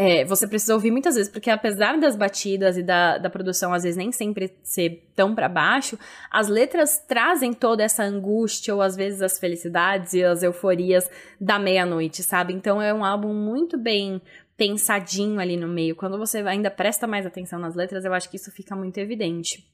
é, 0.04 0.24
você 0.24 0.48
precisa 0.48 0.74
ouvir 0.74 0.90
muitas 0.90 1.14
vezes, 1.14 1.30
porque 1.30 1.48
apesar 1.48 1.96
das 1.96 2.16
batidas 2.16 2.76
e 2.76 2.82
da, 2.82 3.18
da 3.18 3.30
produção 3.30 3.72
às 3.72 3.84
vezes 3.84 3.96
nem 3.96 4.10
sempre 4.10 4.52
ser 4.64 5.08
tão 5.14 5.32
para 5.32 5.48
baixo, 5.48 5.96
as 6.28 6.48
letras 6.48 6.98
trazem 6.98 7.52
toda 7.52 7.84
essa 7.84 8.02
angústia 8.02 8.74
ou 8.74 8.82
às 8.82 8.96
vezes 8.96 9.22
as 9.22 9.38
felicidades 9.38 10.12
e 10.14 10.24
as 10.24 10.42
euforias 10.42 11.08
da 11.40 11.56
meia-noite, 11.56 12.20
sabe? 12.20 12.52
Então 12.52 12.82
é 12.82 12.92
um 12.92 13.04
álbum 13.04 13.32
muito 13.32 13.78
bem 13.78 14.20
pensadinho 14.56 15.38
ali 15.38 15.56
no 15.56 15.68
meio. 15.68 15.94
Quando 15.94 16.18
você 16.18 16.38
ainda 16.38 16.70
presta 16.70 17.06
mais 17.06 17.24
atenção 17.24 17.60
nas 17.60 17.76
letras, 17.76 18.04
eu 18.04 18.12
acho 18.12 18.28
que 18.28 18.36
isso 18.36 18.50
fica 18.50 18.74
muito 18.74 18.98
evidente. 18.98 19.64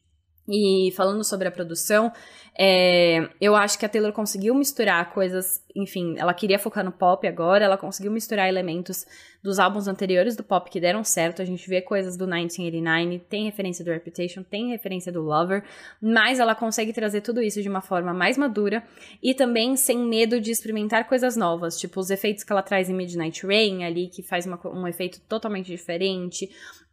E 0.51 0.91
falando 0.97 1.23
sobre 1.23 1.47
a 1.47 1.51
produção, 1.51 2.11
é, 2.59 3.29
eu 3.39 3.55
acho 3.55 3.79
que 3.79 3.85
a 3.85 3.89
Taylor 3.89 4.13
conseguiu 4.15 4.55
misturar 4.55 5.13
coisas, 5.13 5.63
enfim, 5.77 6.15
ela 6.17 6.33
queria 6.33 6.59
focar 6.59 6.83
no 6.83 6.91
pop 6.91 7.27
agora, 7.29 7.67
ela 7.67 7.77
conseguiu 7.77 8.11
misturar 8.11 8.49
elementos 8.49 9.05
dos 9.43 9.59
álbuns 9.59 9.87
anteriores 9.87 10.37
do 10.37 10.43
pop 10.43 10.71
que 10.71 10.81
deram 10.81 11.05
certo. 11.05 11.41
A 11.41 11.45
gente 11.45 11.69
vê 11.69 11.81
coisas 11.81 12.17
do 12.17 12.27
1989, 12.27 13.19
tem 13.29 13.45
referência 13.45 13.85
do 13.85 13.91
Reputation, 13.91 14.43
tem 14.43 14.71
referência 14.71 15.13
do 15.13 15.23
Lover, 15.23 15.65
mas 16.01 16.41
ela 16.41 16.55
consegue 16.55 16.93
trazer 16.93 17.21
tudo 17.21 17.43
isso 17.43 17.63
de 17.63 17.69
uma 17.69 17.81
forma 17.81 18.13
mais 18.13 18.37
madura 18.37 18.83
e 19.23 19.35
também 19.35 19.77
sem 19.77 19.99
medo 19.99 20.41
de 20.41 20.51
experimentar 20.51 21.07
coisas 21.09 21.37
novas, 21.37 21.79
tipo 21.79 22.01
os 22.01 22.11
efeitos 22.11 22.45
que 22.45 22.53
ela 22.53 22.63
traz 22.63 22.89
em 22.89 22.95
Midnight 22.95 23.47
Rain 23.47 23.85
ali, 23.85 24.09
que 24.09 24.23
faz 24.23 24.47
uma, 24.47 24.59
um 24.67 24.87
efeito 24.87 25.21
totalmente 25.29 25.67
diferente, 25.67 26.49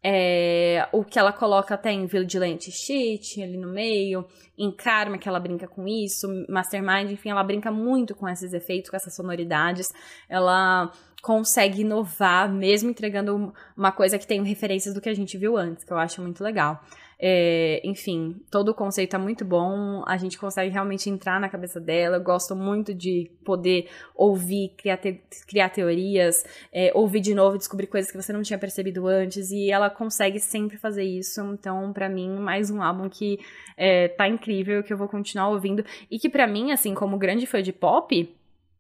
é, 0.08 0.88
o 0.92 1.04
que 1.04 1.18
ela 1.18 1.34
coloca 1.34 1.74
até 1.74 1.92
em 1.92 2.06
Vigilante 2.06 2.72
Shit 2.72 3.42
ali 3.42 3.58
no 3.58 3.68
meio, 3.68 4.24
em 4.56 4.72
Karma, 4.72 5.18
que 5.18 5.28
ela 5.28 5.40
brinca 5.40 5.68
com 5.68 5.88
isso, 5.88 6.28
Mastermind, 6.48 7.10
enfim, 7.10 7.32
ela 7.32 7.44
brinca 7.44 7.72
muito 7.72 8.14
com 8.14 8.30
esses 8.30 8.54
efeitos, 8.54 8.92
com 8.92 8.96
essas 8.96 9.16
sonoridades. 9.16 9.88
Ela 10.30 10.92
consegue 11.26 11.82
inovar, 11.82 12.48
mesmo 12.54 12.92
entregando 12.92 13.52
uma 13.76 13.92
coisa 13.92 14.20
que 14.20 14.28
tem 14.28 14.44
referências 14.44 14.94
do 14.94 15.02
que 15.02 15.10
a 15.10 15.14
gente 15.16 15.40
viu 15.40 15.58
antes, 15.58 15.84
que 15.84 15.92
eu 15.92 15.98
acho 15.98 16.22
muito 16.22 16.44
legal. 16.44 16.80
É, 17.18 17.82
enfim, 17.84 18.40
todo 18.52 18.70
o 18.70 18.76
conceito 18.76 19.16
é 19.16 19.18
muito 19.18 19.44
bom, 19.44 20.04
a 20.06 20.18
gente 20.18 20.38
consegue 20.38 20.70
realmente 20.72 21.10
entrar 21.10 21.40
na 21.40 21.50
cabeça 21.50 21.80
dela. 21.80 22.18
Eu 22.18 22.22
gosto 22.22 22.56
muito 22.56 22.94
de 22.94 23.32
poder 23.44 23.90
ouvir, 24.14 24.76
criar, 24.78 24.98
te 24.98 25.20
criar 25.48 25.70
teorias, 25.70 26.46
é, 26.72 26.92
ouvir 26.94 27.22
de 27.22 27.34
novo, 27.34 27.58
descobrir 27.58 27.88
coisas 27.88 28.12
que 28.12 28.22
você 28.22 28.32
não 28.32 28.44
tinha 28.44 28.60
percebido 28.60 29.08
antes, 29.08 29.50
e 29.50 29.72
ela 29.72 29.90
consegue 29.90 30.40
sempre 30.40 30.78
fazer 30.78 31.06
isso. 31.06 31.42
Então, 31.54 31.92
para 31.92 32.08
mim, 32.08 32.38
mais 32.38 32.70
um 32.70 32.84
álbum 32.84 33.10
que 33.10 33.40
é, 33.76 34.10
tá 34.10 34.28
incrível, 34.28 34.84
que 34.84 34.94
eu 34.94 34.98
vou 34.98 35.08
continuar 35.08 35.50
ouvindo, 35.50 35.84
e 36.12 36.20
que 36.20 36.30
para 36.30 36.46
mim, 36.46 36.72
assim, 36.72 36.94
como 36.94 37.18
grande 37.18 37.48
fã 37.48 37.64
de 37.64 37.74
pop, 37.74 38.32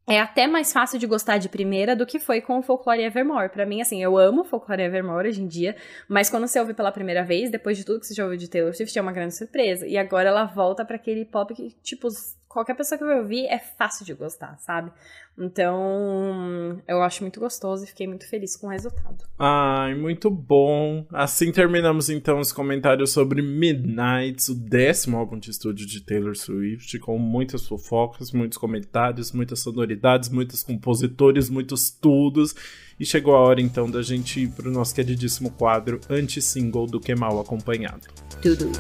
é 0.07 0.19
até 0.19 0.45
mais 0.45 0.71
fácil 0.71 0.99
de 0.99 1.07
gostar 1.07 1.37
de 1.37 1.49
primeira 1.49 1.95
do 1.95 2.05
que 2.05 2.19
foi 2.19 2.39
com 2.39 2.59
o 2.59 2.61
Folklore 2.61 3.03
Evermore. 3.03 3.49
Para 3.49 3.65
mim, 3.65 3.81
assim, 3.81 4.03
eu 4.03 4.17
amo 4.17 4.43
Folklore 4.43 4.83
Evermore 4.83 5.27
hoje 5.27 5.41
em 5.41 5.47
dia, 5.47 5.75
mas 6.07 6.29
quando 6.29 6.47
você 6.47 6.59
ouve 6.59 6.73
pela 6.73 6.91
primeira 6.91 7.23
vez, 7.23 7.49
depois 7.49 7.77
de 7.77 7.83
tudo 7.83 7.99
que 7.99 8.05
você 8.05 8.13
já 8.13 8.23
ouviu 8.23 8.37
de 8.37 8.49
Taylor 8.49 8.73
Swift, 8.73 8.97
é 8.97 9.01
uma 9.01 9.11
grande 9.11 9.35
surpresa. 9.35 9.87
E 9.87 9.97
agora 9.97 10.29
ela 10.29 10.45
volta 10.45 10.85
para 10.85 10.95
aquele 10.95 11.25
pop 11.25 11.53
que, 11.55 11.75
tipo, 11.81 12.07
qualquer 12.47 12.75
pessoa 12.75 12.97
que 12.97 13.03
vai 13.03 13.19
ouvir 13.19 13.47
é 13.47 13.59
fácil 13.59 14.05
de 14.05 14.13
gostar, 14.13 14.57
sabe? 14.59 14.91
Então, 15.37 16.81
eu 16.87 17.01
acho 17.01 17.21
muito 17.21 17.41
gostoso 17.41 17.83
e 17.83 17.87
fiquei 17.87 18.07
muito 18.07 18.27
feliz 18.29 18.55
com 18.55 18.67
o 18.67 18.69
resultado. 18.69 19.25
Ai, 19.37 19.93
muito 19.93 20.29
bom. 20.29 21.05
Assim 21.11 21.51
terminamos 21.51 22.09
então 22.09 22.39
os 22.39 22.53
comentários 22.53 23.11
sobre 23.11 23.41
Midnights, 23.41 24.47
o 24.47 24.55
décimo 24.55 25.17
álbum 25.17 25.37
de 25.37 25.51
estúdio 25.51 25.85
de 25.85 26.01
Taylor 26.01 26.35
Swift, 26.35 26.97
com 26.99 27.17
muitas 27.17 27.67
fofocas, 27.67 28.31
muitos 28.31 28.57
comentários, 28.57 29.33
muitas 29.33 29.59
sonoridades, 29.59 30.29
muitos 30.29 30.63
compositores, 30.63 31.49
muitos 31.49 31.89
tudos. 31.89 32.55
E 32.97 33.05
chegou 33.05 33.35
a 33.35 33.41
hora 33.41 33.59
então 33.59 33.91
da 33.91 34.01
gente 34.01 34.43
ir 34.43 34.49
pro 34.51 34.71
nosso 34.71 34.95
queridíssimo 34.95 35.51
quadro 35.51 35.99
anti-single 36.09 36.87
do 36.87 36.99
Que 36.99 37.13
Mal 37.13 37.41
Acompanhado. 37.41 38.07
Tudo. 38.41 38.71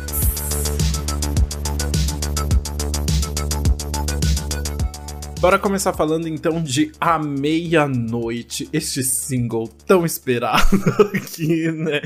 Bora 5.39 5.59
começar 5.59 5.93
falando 5.93 6.27
então 6.27 6.63
de 6.63 6.91
A 6.99 7.19
Meia-Noite, 7.19 8.67
este 8.71 9.03
single 9.03 9.67
tão 9.67 10.05
esperado 10.05 10.75
aqui, 11.13 11.71
né? 11.71 12.01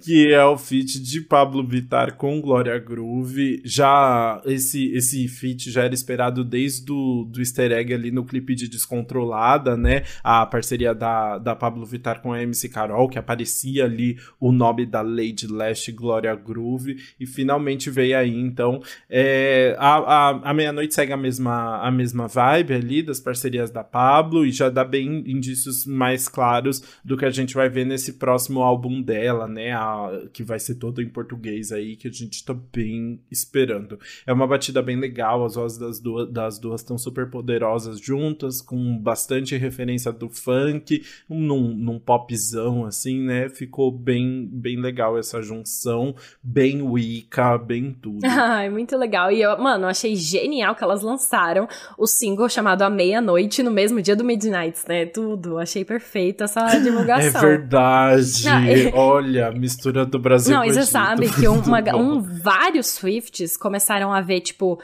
Que 0.00 0.32
é 0.32 0.44
o 0.44 0.56
feat 0.56 1.00
de 1.00 1.20
Pablo 1.22 1.66
Vittar 1.66 2.14
com 2.16 2.40
Glória 2.40 2.78
Groove. 2.78 3.60
Já 3.64 4.40
esse, 4.44 4.92
esse 4.92 5.26
feat 5.26 5.70
já 5.70 5.84
era 5.84 5.94
esperado 5.94 6.44
desde 6.44 6.84
do, 6.84 7.24
do 7.24 7.40
easter 7.40 7.72
egg 7.72 7.92
ali 7.92 8.10
no 8.10 8.24
clipe 8.24 8.54
de 8.54 8.68
Descontrolada, 8.68 9.76
né? 9.76 10.04
A 10.22 10.44
parceria 10.46 10.94
da, 10.94 11.38
da 11.38 11.56
Pablo 11.56 11.84
Vittar 11.84 12.20
com 12.20 12.32
a 12.32 12.42
MC 12.42 12.68
Carol, 12.68 13.08
que 13.08 13.18
aparecia 13.18 13.86
ali 13.86 14.18
o 14.38 14.52
nome 14.52 14.86
da 14.86 15.00
Lady 15.00 15.48
Lash 15.48 15.88
Glória 15.88 16.34
Groove. 16.34 16.98
E 17.18 17.26
finalmente 17.26 17.90
veio 17.90 18.16
aí, 18.16 18.38
então. 18.38 18.82
É, 19.08 19.74
a, 19.78 19.96
a, 19.96 20.50
a 20.50 20.54
Meia-Noite 20.54 20.94
segue 20.94 21.12
a 21.12 21.16
mesma, 21.16 21.78
a 21.80 21.90
mesma 21.90 22.28
vibe 22.28 22.73
ali 22.74 23.02
das 23.02 23.20
parcerias 23.20 23.70
da 23.70 23.84
Pablo 23.84 24.44
e 24.44 24.50
já 24.50 24.68
dá 24.68 24.84
bem 24.84 25.24
indícios 25.26 25.86
mais 25.86 26.28
claros 26.28 26.82
do 27.04 27.16
que 27.16 27.24
a 27.24 27.30
gente 27.30 27.54
vai 27.54 27.68
ver 27.68 27.84
nesse 27.84 28.14
próximo 28.14 28.62
álbum 28.62 29.00
dela, 29.00 29.46
né? 29.46 29.72
A, 29.72 30.26
que 30.32 30.42
vai 30.42 30.58
ser 30.58 30.76
todo 30.76 31.00
em 31.00 31.08
português 31.08 31.72
aí, 31.72 31.96
que 31.96 32.08
a 32.08 32.10
gente 32.10 32.44
tá 32.44 32.54
bem 32.54 33.20
esperando. 33.30 33.98
É 34.26 34.32
uma 34.32 34.46
batida 34.46 34.82
bem 34.82 34.96
legal, 34.96 35.44
as 35.44 35.54
vozes 35.54 35.78
das 35.78 36.00
duas 36.00 36.30
das 36.30 36.58
duas 36.58 36.80
estão 36.80 36.98
super 36.98 37.30
poderosas 37.30 37.98
juntas, 38.00 38.60
com 38.60 38.98
bastante 38.98 39.56
referência 39.56 40.12
do 40.12 40.28
funk, 40.28 41.04
num, 41.28 41.74
num 41.74 41.98
popzão 41.98 42.84
assim, 42.84 43.20
né? 43.20 43.48
Ficou 43.48 43.90
bem, 43.90 44.48
bem 44.50 44.80
legal 44.80 45.18
essa 45.18 45.40
junção, 45.40 46.14
bem 46.42 46.82
Wicca, 46.82 47.56
bem 47.58 47.92
tudo. 47.92 48.24
Ai, 48.26 48.68
muito 48.68 48.96
legal. 48.96 49.30
E 49.30 49.42
eu, 49.42 49.56
mano, 49.58 49.86
achei 49.86 50.16
genial 50.16 50.74
que 50.74 50.82
elas 50.82 51.02
lançaram 51.02 51.68
o 51.98 52.06
single 52.06 52.48
chamado 52.48 52.63
à 52.70 52.90
meia-noite 52.90 53.62
no 53.62 53.70
mesmo 53.70 54.00
dia 54.00 54.16
do 54.16 54.24
Midnight, 54.24 54.80
né? 54.88 55.06
Tudo. 55.06 55.58
Achei 55.58 55.84
perfeito 55.84 56.44
essa 56.44 56.66
divulgação. 56.78 57.40
É 57.40 57.46
verdade. 57.46 58.44
Não, 58.44 58.58
é... 58.58 58.92
Olha, 58.94 59.50
mistura 59.52 60.04
do 60.04 60.18
Brasil 60.18 60.54
Não, 60.54 60.64
e 60.64 60.72
você 60.72 60.84
sabe 60.84 61.28
que 61.28 61.46
uma, 61.48 61.80
um, 61.94 62.20
vários 62.20 62.88
Swifts 62.88 63.56
começaram 63.56 64.12
a 64.12 64.20
ver, 64.20 64.40
tipo, 64.40 64.80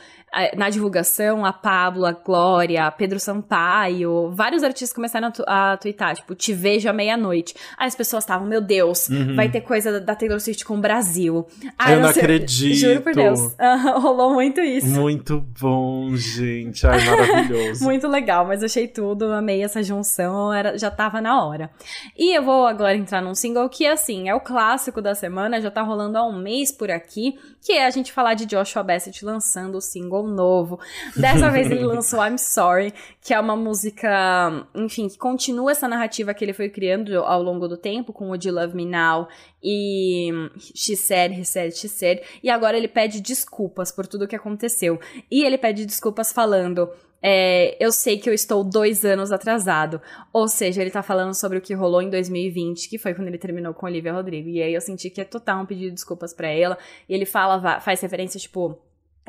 na 0.57 0.71
divulgação, 0.71 1.45
a 1.45 1.53
Pablo, 1.53 2.07
a 2.07 2.13
Glória, 2.13 2.87
a 2.87 2.91
Pedro 2.91 3.19
Sampaio, 3.19 4.31
vários 4.31 4.63
artistas 4.63 4.93
começaram 4.93 5.29
a, 5.29 5.31
tu, 5.31 5.45
a 5.47 5.77
twittar, 5.77 6.15
tipo, 6.15 6.35
te 6.35 6.53
vejo 6.53 6.89
à 6.89 6.93
meia-noite. 6.93 7.55
Aí 7.77 7.89
as 7.89 7.97
pessoas 7.97 8.23
estavam, 8.23 8.47
meu 8.47 8.61
Deus, 8.61 9.09
uhum. 9.09 9.35
vai 9.35 9.49
ter 9.51 9.61
coisa 9.63 10.01
da 10.01 10.15
Taylor 10.15 10.41
Swift 10.41 10.65
com 10.65 10.77
o 10.77 10.81
Brasil. 10.81 11.47
Ai, 11.77 11.97
eu 11.97 12.01
não, 12.01 12.13
sei, 12.13 12.23
acredito. 12.23 12.77
Juro 12.77 13.01
por 13.01 13.15
Deus. 13.15 13.41
Uh, 13.61 14.01
rolou 14.01 14.33
muito 14.33 14.61
isso. 14.61 14.87
Muito 14.87 15.45
bom, 15.61 16.17
gente. 16.17 16.87
Ai, 16.87 17.05
maravilhoso. 17.05 17.83
muito 17.85 18.09
legal, 18.09 18.47
mas 18.47 18.63
achei 18.63 18.89
tudo, 18.89 19.33
amei 19.33 19.63
essa 19.63 19.83
junção, 19.83 20.53
era, 20.53 20.79
já 20.79 20.91
tava 20.91 21.21
na 21.21 21.45
hora. 21.45 21.71
E 22.17 22.37
eu 22.37 22.43
vou 22.43 22.67
agora 22.67 22.97
entrar 22.97 23.21
num 23.21 23.35
single 23.35 23.69
que, 23.69 23.87
assim, 23.87 24.29
é 24.29 24.35
o 24.35 24.41
clássico 24.41 25.03
da 25.03 25.15
semana, 25.15 25.61
já 25.61 25.71
tá 25.71 25.83
rolando 25.83 26.17
há 26.17 26.27
um 26.27 26.39
mês 26.39 26.73
por 26.73 26.91
aqui, 26.91 27.39
que 27.61 27.73
é 27.73 27.87
a 27.87 27.91
gente 27.91 28.13
falar 28.13 28.35
de 28.35 28.47
Joshua 28.47 28.83
Bassett 28.83 29.25
lançando 29.25 29.77
o 29.77 29.81
single 29.81 30.20
novo. 30.29 30.79
Dessa 31.17 31.51
vez 31.51 31.71
ele 31.71 31.85
lançou 31.87 32.25
I'm 32.25 32.39
Sorry, 32.39 32.93
que 33.21 33.35
é 33.35 33.41
uma 33.41 33.57
música, 33.57 34.67
enfim, 34.75 35.09
que 35.09 35.19
continua 35.19 35.73
essa 35.73 35.89
narrativa 35.89 36.35
que 36.35 36.45
ele 36.45 36.53
foi 36.53 36.69
criando 36.69 37.19
ao 37.19 37.43
longo 37.43 37.69
do 37.69 37.77
tempo, 37.77 38.13
com 38.13 38.31
o 38.31 38.35
You 38.35 38.53
Love 38.53 38.77
Me 38.77 38.87
Now 38.87 39.29
e 39.63 40.31
She 40.59 40.97
Said, 40.97 41.39
He 41.39 41.45
Said, 41.45 41.77
She 41.77 41.89
Said. 41.89 42.23
E 42.43 42.51
agora 42.51 42.77
ele 42.77 42.89
pede 42.89 43.21
desculpas 43.21 43.93
por 43.93 44.07
tudo 44.07 44.25
o 44.25 44.29
que 44.29 44.37
aconteceu. 44.37 44.99
E 45.31 45.45
ele 45.45 45.59
pede 45.59 45.85
desculpas 45.85 46.33
falando. 46.33 46.91
É, 47.23 47.77
eu 47.79 47.93
sei 47.93 48.19
que 48.19 48.31
eu 48.31 48.35
estou 48.35 48.65
dois 48.65 49.05
anos 49.05 49.31
atrasado. 49.31 50.01
Ou 50.33 50.49
seja, 50.49 50.81
ele 50.81 50.91
tá 50.91 51.03
falando 51.03 51.35
sobre 51.35 51.59
o 51.59 51.61
que 51.61 51.75
rolou 51.75 52.01
em 52.01 52.09
2020, 52.09 52.89
que 52.89 52.99
foi 52.99 53.15
quando 53.15 53.29
ele 53.29 53.39
terminou 53.39 53.75
com 53.75 53.87
Olivia 53.87 54.13
Rodrigo. 54.13 54.49
E 54.49 54.63
aí 54.63 54.73
eu 54.73 54.81
senti 54.81 55.11
que 55.11 55.21
é 55.21 55.25
total 55.25 55.63
um 55.63 55.67
pedido 55.67 55.89
de 55.89 55.95
desculpas 55.95 56.33
para 56.33 56.49
ela. 56.49 56.79
E 57.09 57.15
ele 57.15 57.27
fala, 57.27 57.81
faz 57.81 58.01
referência, 58.01 58.41
tipo, 58.41 58.79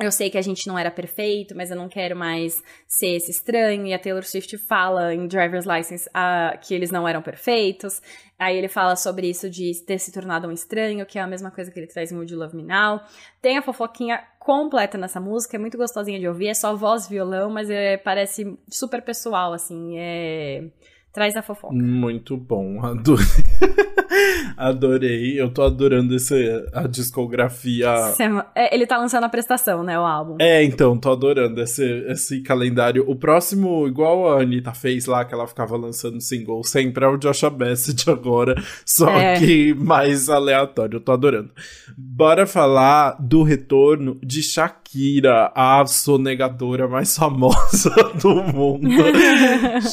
eu 0.00 0.10
sei 0.10 0.30
que 0.30 0.38
a 0.38 0.42
gente 0.42 0.66
não 0.66 0.78
era 0.78 0.90
perfeito, 0.90 1.54
mas 1.54 1.70
eu 1.70 1.76
não 1.76 1.88
quero 1.88 2.16
mais 2.16 2.62
ser 2.86 3.16
esse 3.16 3.30
estranho. 3.30 3.86
E 3.86 3.94
a 3.94 3.98
Taylor 3.98 4.24
Swift 4.24 4.56
fala 4.58 5.14
em 5.14 5.26
Driver's 5.26 5.66
License 5.66 6.08
uh, 6.08 6.58
que 6.60 6.74
eles 6.74 6.90
não 6.90 7.06
eram 7.06 7.22
perfeitos. 7.22 8.00
Aí 8.38 8.56
ele 8.56 8.68
fala 8.68 8.96
sobre 8.96 9.28
isso 9.28 9.48
de 9.48 9.70
ter 9.86 9.98
se 9.98 10.10
tornado 10.10 10.48
um 10.48 10.52
estranho, 10.52 11.06
que 11.06 11.18
é 11.18 11.22
a 11.22 11.26
mesma 11.26 11.50
coisa 11.50 11.70
que 11.70 11.78
ele 11.78 11.86
traz 11.86 12.10
em 12.10 12.16
Would 12.16 12.32
You 12.32 12.40
Love 12.40 12.56
Me 12.56 12.64
Now. 12.64 13.00
Tem 13.40 13.58
a 13.58 13.62
fofoquinha 13.62 14.20
completa 14.40 14.98
nessa 14.98 15.20
música, 15.20 15.56
é 15.56 15.60
muito 15.60 15.78
gostosinha 15.78 16.18
de 16.18 16.26
ouvir. 16.26 16.48
É 16.48 16.54
só 16.54 16.74
voz, 16.74 17.06
violão, 17.06 17.50
mas 17.50 17.70
é, 17.70 17.96
parece 17.96 18.58
super 18.68 19.02
pessoal, 19.02 19.52
assim. 19.52 19.98
É 19.98 20.64
Traz 21.12 21.36
a 21.36 21.42
fofoca. 21.42 21.74
Muito 21.74 22.38
bom, 22.38 22.82
adorei. 22.82 23.41
adorei. 24.56 25.40
Eu 25.40 25.50
tô 25.50 25.62
adorando 25.62 26.14
esse, 26.14 26.34
a 26.72 26.86
discografia. 26.86 27.88
É, 28.54 28.74
ele 28.74 28.86
tá 28.86 28.98
lançando 28.98 29.24
a 29.24 29.28
prestação, 29.28 29.82
né? 29.82 29.98
O 29.98 30.04
álbum. 30.04 30.36
É, 30.40 30.62
então, 30.62 30.96
tô 30.98 31.10
adorando 31.12 31.60
esse, 31.60 31.84
esse 32.08 32.40
calendário. 32.42 33.04
O 33.08 33.16
próximo, 33.16 33.86
igual 33.86 34.32
a 34.32 34.42
Anitta 34.42 34.72
fez 34.72 35.06
lá, 35.06 35.24
que 35.24 35.34
ela 35.34 35.46
ficava 35.46 35.76
lançando 35.76 36.20
single, 36.20 36.62
sempre 36.64 37.04
é 37.04 37.08
o 37.08 37.16
Joshua 37.16 37.50
Bassett 37.50 38.08
agora, 38.10 38.54
só 38.84 39.10
é. 39.10 39.38
que 39.38 39.74
mais 39.74 40.28
aleatório. 40.28 40.96
Eu 40.96 41.00
tô 41.00 41.12
adorando. 41.12 41.50
Bora 41.96 42.46
falar 42.46 43.16
do 43.20 43.42
retorno 43.42 44.18
de 44.22 44.42
Shakira 44.42 44.81
Shakira, 44.92 45.50
a 45.54 45.86
sonegadora 45.86 46.86
mais 46.86 47.16
famosa 47.16 47.90
do 48.20 48.34
mundo. 48.42 48.90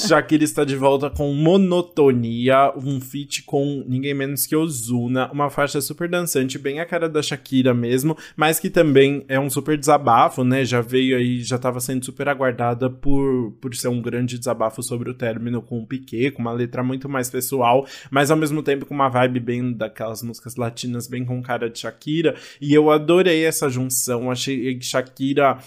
Shakira 0.05 0.43
está 0.43 0.65
de 0.65 0.75
volta 0.75 1.09
com 1.09 1.33
Monotonia, 1.33 2.73
um 2.75 2.99
feat 2.99 3.43
com 3.43 3.83
ninguém 3.87 4.13
menos 4.13 4.45
que 4.45 4.55
Ozuna, 4.55 5.31
uma 5.31 5.49
faixa 5.49 5.79
super 5.79 6.09
dançante, 6.09 6.59
bem 6.59 6.81
a 6.81 6.85
cara 6.85 7.07
da 7.07 7.21
Shakira 7.21 7.73
mesmo, 7.73 8.17
mas 8.35 8.59
que 8.59 8.69
também 8.69 9.23
é 9.29 9.39
um 9.39 9.49
super 9.49 9.77
desabafo, 9.77 10.43
né? 10.43 10.65
Já 10.65 10.81
veio 10.81 11.15
aí, 11.15 11.41
já 11.41 11.55
estava 11.55 11.79
sendo 11.79 12.03
super 12.03 12.27
aguardada 12.27 12.89
por, 12.89 13.53
por 13.61 13.73
ser 13.73 13.87
um 13.87 14.01
grande 14.01 14.37
desabafo 14.37 14.83
sobre 14.83 15.09
o 15.09 15.13
término 15.13 15.61
com 15.61 15.79
o 15.79 15.87
Piquet, 15.87 16.31
com 16.31 16.41
uma 16.41 16.51
letra 16.51 16.83
muito 16.83 17.07
mais 17.07 17.29
pessoal, 17.29 17.87
mas 18.11 18.29
ao 18.31 18.37
mesmo 18.37 18.61
tempo 18.61 18.85
com 18.85 18.93
uma 18.93 19.07
vibe 19.07 19.39
bem 19.39 19.71
daquelas 19.71 20.21
músicas 20.21 20.57
latinas, 20.57 21.07
bem 21.07 21.23
com 21.23 21.41
cara 21.41 21.69
de 21.69 21.79
Shakira, 21.79 22.35
e 22.59 22.73
eu 22.73 22.91
adorei 22.91 23.45
essa 23.45 23.69
junção, 23.69 24.29
achei 24.29 24.77
Shakira 24.89 25.59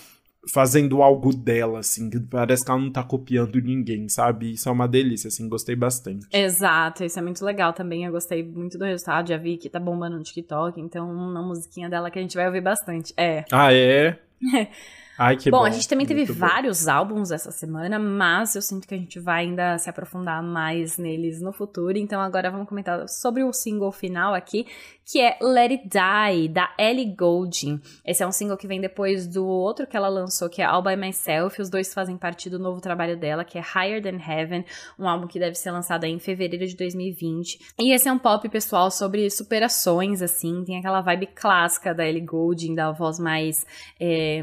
fazendo 0.53 1.03
algo 1.03 1.32
dela, 1.32 1.78
assim, 1.78 2.11
que 2.11 2.19
parece 2.19 2.65
que 2.65 2.70
ela 2.70 2.81
não 2.81 2.90
tá 2.90 3.03
copiando 3.03 3.61
ninguém, 3.61 4.09
sabe? 4.09 4.53
Isso 4.53 4.69
é 4.69 4.73
uma 4.73 4.89
delícia, 4.89 5.28
assim, 5.28 5.49
gostei 5.49 5.77
bastante. 5.77 6.27
Exato, 6.32 7.05
isso 7.05 7.19
é 7.19 7.23
muito 7.23 7.44
legal 7.44 7.73
também, 7.73 8.05
eu 8.05 8.12
gostei 8.12 8.43
muito 8.43 8.77
do 8.77 8.85
resultado, 8.85 9.28
já 9.28 9.36
vi 9.36 9.57
que 9.57 9.70
tá 9.70 9.78
bombando 9.78 10.16
no 10.16 10.23
TikTok, 10.23 10.81
então 10.81 11.09
uma 11.09 11.43
musiquinha 11.43 11.89
dela 11.89 12.11
que 12.11 12.19
a 12.19 12.23
gente 12.23 12.35
vai 12.36 12.47
ouvir 12.47 12.61
bastante, 12.61 13.15
é. 13.16 13.44
Ah, 13.53 13.73
é? 13.73 14.19
Ai, 15.18 15.36
que 15.36 15.51
bom. 15.51 15.59
Bom, 15.59 15.64
a 15.64 15.70
gente 15.70 15.89
também 15.89 16.06
teve 16.06 16.24
vários 16.24 16.89
álbuns 16.89 17.30
essa 17.30 17.51
semana, 17.51 17.98
mas 17.98 18.55
eu 18.55 18.62
sinto 18.62 18.89
que 18.89 18.94
a 18.94 18.98
gente 18.98 19.20
vai 19.20 19.44
ainda 19.44 19.76
se 19.76 19.89
aprofundar 19.90 20.43
mais 20.43 20.97
neles 20.97 21.40
no 21.40 21.52
futuro. 21.52 21.98
Então 21.98 22.20
agora 22.20 22.51
vamos 22.51 22.68
comentar 22.68 23.06
sobre 23.09 23.44
o 23.44 23.52
single 23.52 23.93
final 23.93 24.34
aqui, 24.34 24.66
que 25.05 25.20
é 25.20 25.36
Let 25.40 25.70
It 25.70 25.89
Die, 25.89 26.48
da 26.48 26.72
Ellie 26.78 27.14
Goulding. 27.14 27.80
Esse 28.05 28.22
é 28.22 28.26
um 28.26 28.32
single 28.32 28.56
que 28.56 28.66
vem 28.66 28.80
depois 28.80 29.26
do 29.26 29.47
outro 29.47 29.86
que 29.86 29.97
ela 29.97 30.09
lançou, 30.09 30.48
que 30.48 30.62
é 30.62 30.64
All 30.64 30.82
By 30.82 30.97
Myself. 30.97 31.60
Os 31.60 31.68
dois 31.68 31.93
fazem 31.93 32.16
parte 32.16 32.48
do 32.48 32.59
novo 32.59 32.80
trabalho 32.80 33.16
dela, 33.16 33.44
que 33.44 33.59
é 33.59 33.60
Higher 33.60 34.02
Than 34.02 34.18
Heaven, 34.18 34.64
um 34.98 35.06
álbum 35.06 35.26
que 35.26 35.39
deve 35.39 35.56
ser 35.56 35.72
lançado 35.72 36.05
em 36.05 36.18
fevereiro 36.18 36.66
de 36.66 36.76
2020. 36.76 37.74
E 37.78 37.93
esse 37.93 38.09
é 38.09 38.12
um 38.12 38.18
pop, 38.18 38.48
pessoal, 38.48 38.90
sobre 38.90 39.28
superações, 39.28 40.22
assim. 40.22 40.64
Tem 40.64 40.78
aquela 40.78 41.02
vibe 41.02 41.26
clássica 41.26 41.94
da 41.94 42.06
Ellie 42.09 42.24
Goulding, 42.24 42.74
da 42.74 42.90
voz 42.90 43.18
mais... 43.18 43.66
É, 44.01 44.43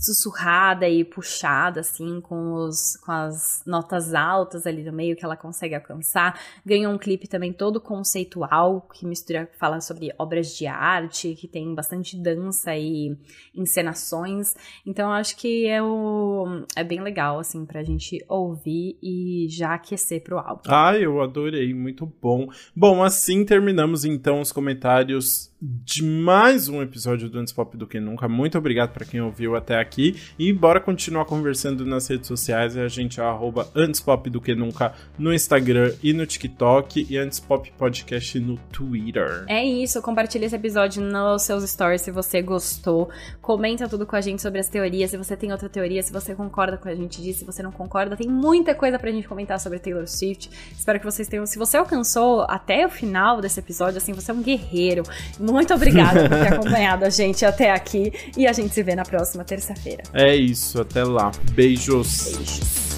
sussurrada 0.00 0.88
e 0.88 1.04
puxada, 1.04 1.80
assim, 1.80 2.20
com, 2.22 2.54
os, 2.54 2.96
com 3.04 3.12
as 3.12 3.62
notas 3.66 4.14
altas 4.14 4.66
ali 4.66 4.82
no 4.82 4.92
meio 4.92 5.14
que 5.14 5.24
ela 5.24 5.36
consegue 5.36 5.74
alcançar. 5.74 6.40
Ganhou 6.64 6.92
um 6.92 6.98
clipe 6.98 7.28
também 7.28 7.52
todo 7.52 7.80
conceitual, 7.80 8.88
que 8.94 9.06
mistura, 9.06 9.48
fala 9.58 9.80
sobre 9.80 10.12
obras 10.18 10.56
de 10.56 10.66
arte, 10.66 11.34
que 11.34 11.46
tem 11.46 11.74
bastante 11.74 12.16
dança 12.16 12.74
e 12.74 13.14
encenações. 13.54 14.54
Então, 14.86 15.12
acho 15.12 15.36
que 15.36 15.66
é, 15.66 15.82
o, 15.82 16.64
é 16.74 16.82
bem 16.82 17.02
legal, 17.02 17.38
assim, 17.38 17.66
pra 17.66 17.82
gente 17.82 18.24
ouvir 18.26 18.96
e 19.02 19.46
já 19.50 19.74
aquecer 19.74 20.22
pro 20.22 20.38
álbum. 20.38 20.62
Ah, 20.66 20.96
eu 20.96 21.20
adorei, 21.20 21.74
muito 21.74 22.06
bom. 22.20 22.48
Bom, 22.74 23.04
assim 23.04 23.44
terminamos 23.44 24.04
então 24.04 24.40
os 24.40 24.52
comentários 24.52 25.50
de 25.60 26.02
mais 26.02 26.68
um 26.68 26.80
episódio 26.80 27.28
do 27.28 27.38
Antes 27.38 27.52
Pop 27.52 27.76
do 27.76 27.86
que 27.86 28.00
Nunca. 28.00 28.26
Muito 28.26 28.56
obrigado 28.56 28.92
para 28.92 29.04
quem 29.04 29.20
ouviu 29.20 29.54
até 29.54 29.78
aqui 29.78 29.89
e 30.38 30.52
bora 30.52 30.80
continuar 30.80 31.24
conversando 31.24 31.84
nas 31.84 32.08
redes 32.08 32.28
sociais. 32.28 32.76
A 32.76 32.88
gente 32.88 33.20
é 33.20 33.22
arroba 33.22 33.68
Antes 33.74 34.00
Pop 34.00 34.28
do 34.28 34.40
que 34.40 34.54
Nunca 34.54 34.92
no 35.18 35.32
Instagram 35.32 35.92
e 36.02 36.12
no 36.12 36.26
TikTok 36.26 37.06
e 37.08 37.16
Antes 37.16 37.40
Pop 37.40 37.70
Podcast 37.76 38.38
no 38.38 38.56
Twitter. 38.72 39.44
É 39.48 39.64
isso, 39.64 40.00
compartilha 40.02 40.46
esse 40.46 40.56
episódio 40.56 41.02
nos 41.02 41.42
seus 41.42 41.68
stories 41.68 42.02
se 42.02 42.10
você 42.10 42.42
gostou. 42.42 43.10
Comenta 43.40 43.88
tudo 43.88 44.06
com 44.06 44.16
a 44.16 44.20
gente 44.20 44.42
sobre 44.42 44.60
as 44.60 44.68
teorias, 44.68 45.10
se 45.10 45.16
você 45.16 45.36
tem 45.36 45.52
outra 45.52 45.68
teoria, 45.68 46.02
se 46.02 46.12
você 46.12 46.34
concorda 46.34 46.76
com 46.76 46.88
a 46.88 46.94
gente 46.94 47.20
disso, 47.22 47.40
se 47.40 47.44
você 47.44 47.62
não 47.62 47.72
concorda. 47.72 48.16
Tem 48.16 48.28
muita 48.28 48.74
coisa 48.74 48.98
pra 48.98 49.10
gente 49.10 49.26
comentar 49.26 49.58
sobre 49.60 49.78
Taylor 49.78 50.06
Swift. 50.06 50.50
Espero 50.72 50.98
que 50.98 51.04
vocês 51.04 51.28
tenham. 51.28 51.46
Se 51.46 51.58
você 51.58 51.76
alcançou 51.76 52.42
até 52.48 52.86
o 52.86 52.90
final 52.90 53.40
desse 53.40 53.60
episódio, 53.60 53.98
assim, 53.98 54.12
você 54.12 54.30
é 54.30 54.34
um 54.34 54.42
guerreiro 54.42 55.02
muito 55.38 55.74
obrigada 55.74 56.28
por 56.28 56.38
ter 56.38 56.48
acompanhado 56.54 57.04
a 57.04 57.10
gente 57.10 57.44
até 57.44 57.70
aqui 57.70 58.12
e 58.36 58.46
a 58.46 58.52
gente 58.52 58.74
se 58.74 58.82
vê 58.82 58.94
na 58.94 59.04
próxima 59.04 59.44
terça-feira. 59.80 60.02
É 60.12 60.34
isso, 60.34 60.80
até 60.80 61.04
lá. 61.04 61.32
Beijos. 61.52 62.32
Beijos. 62.36 62.89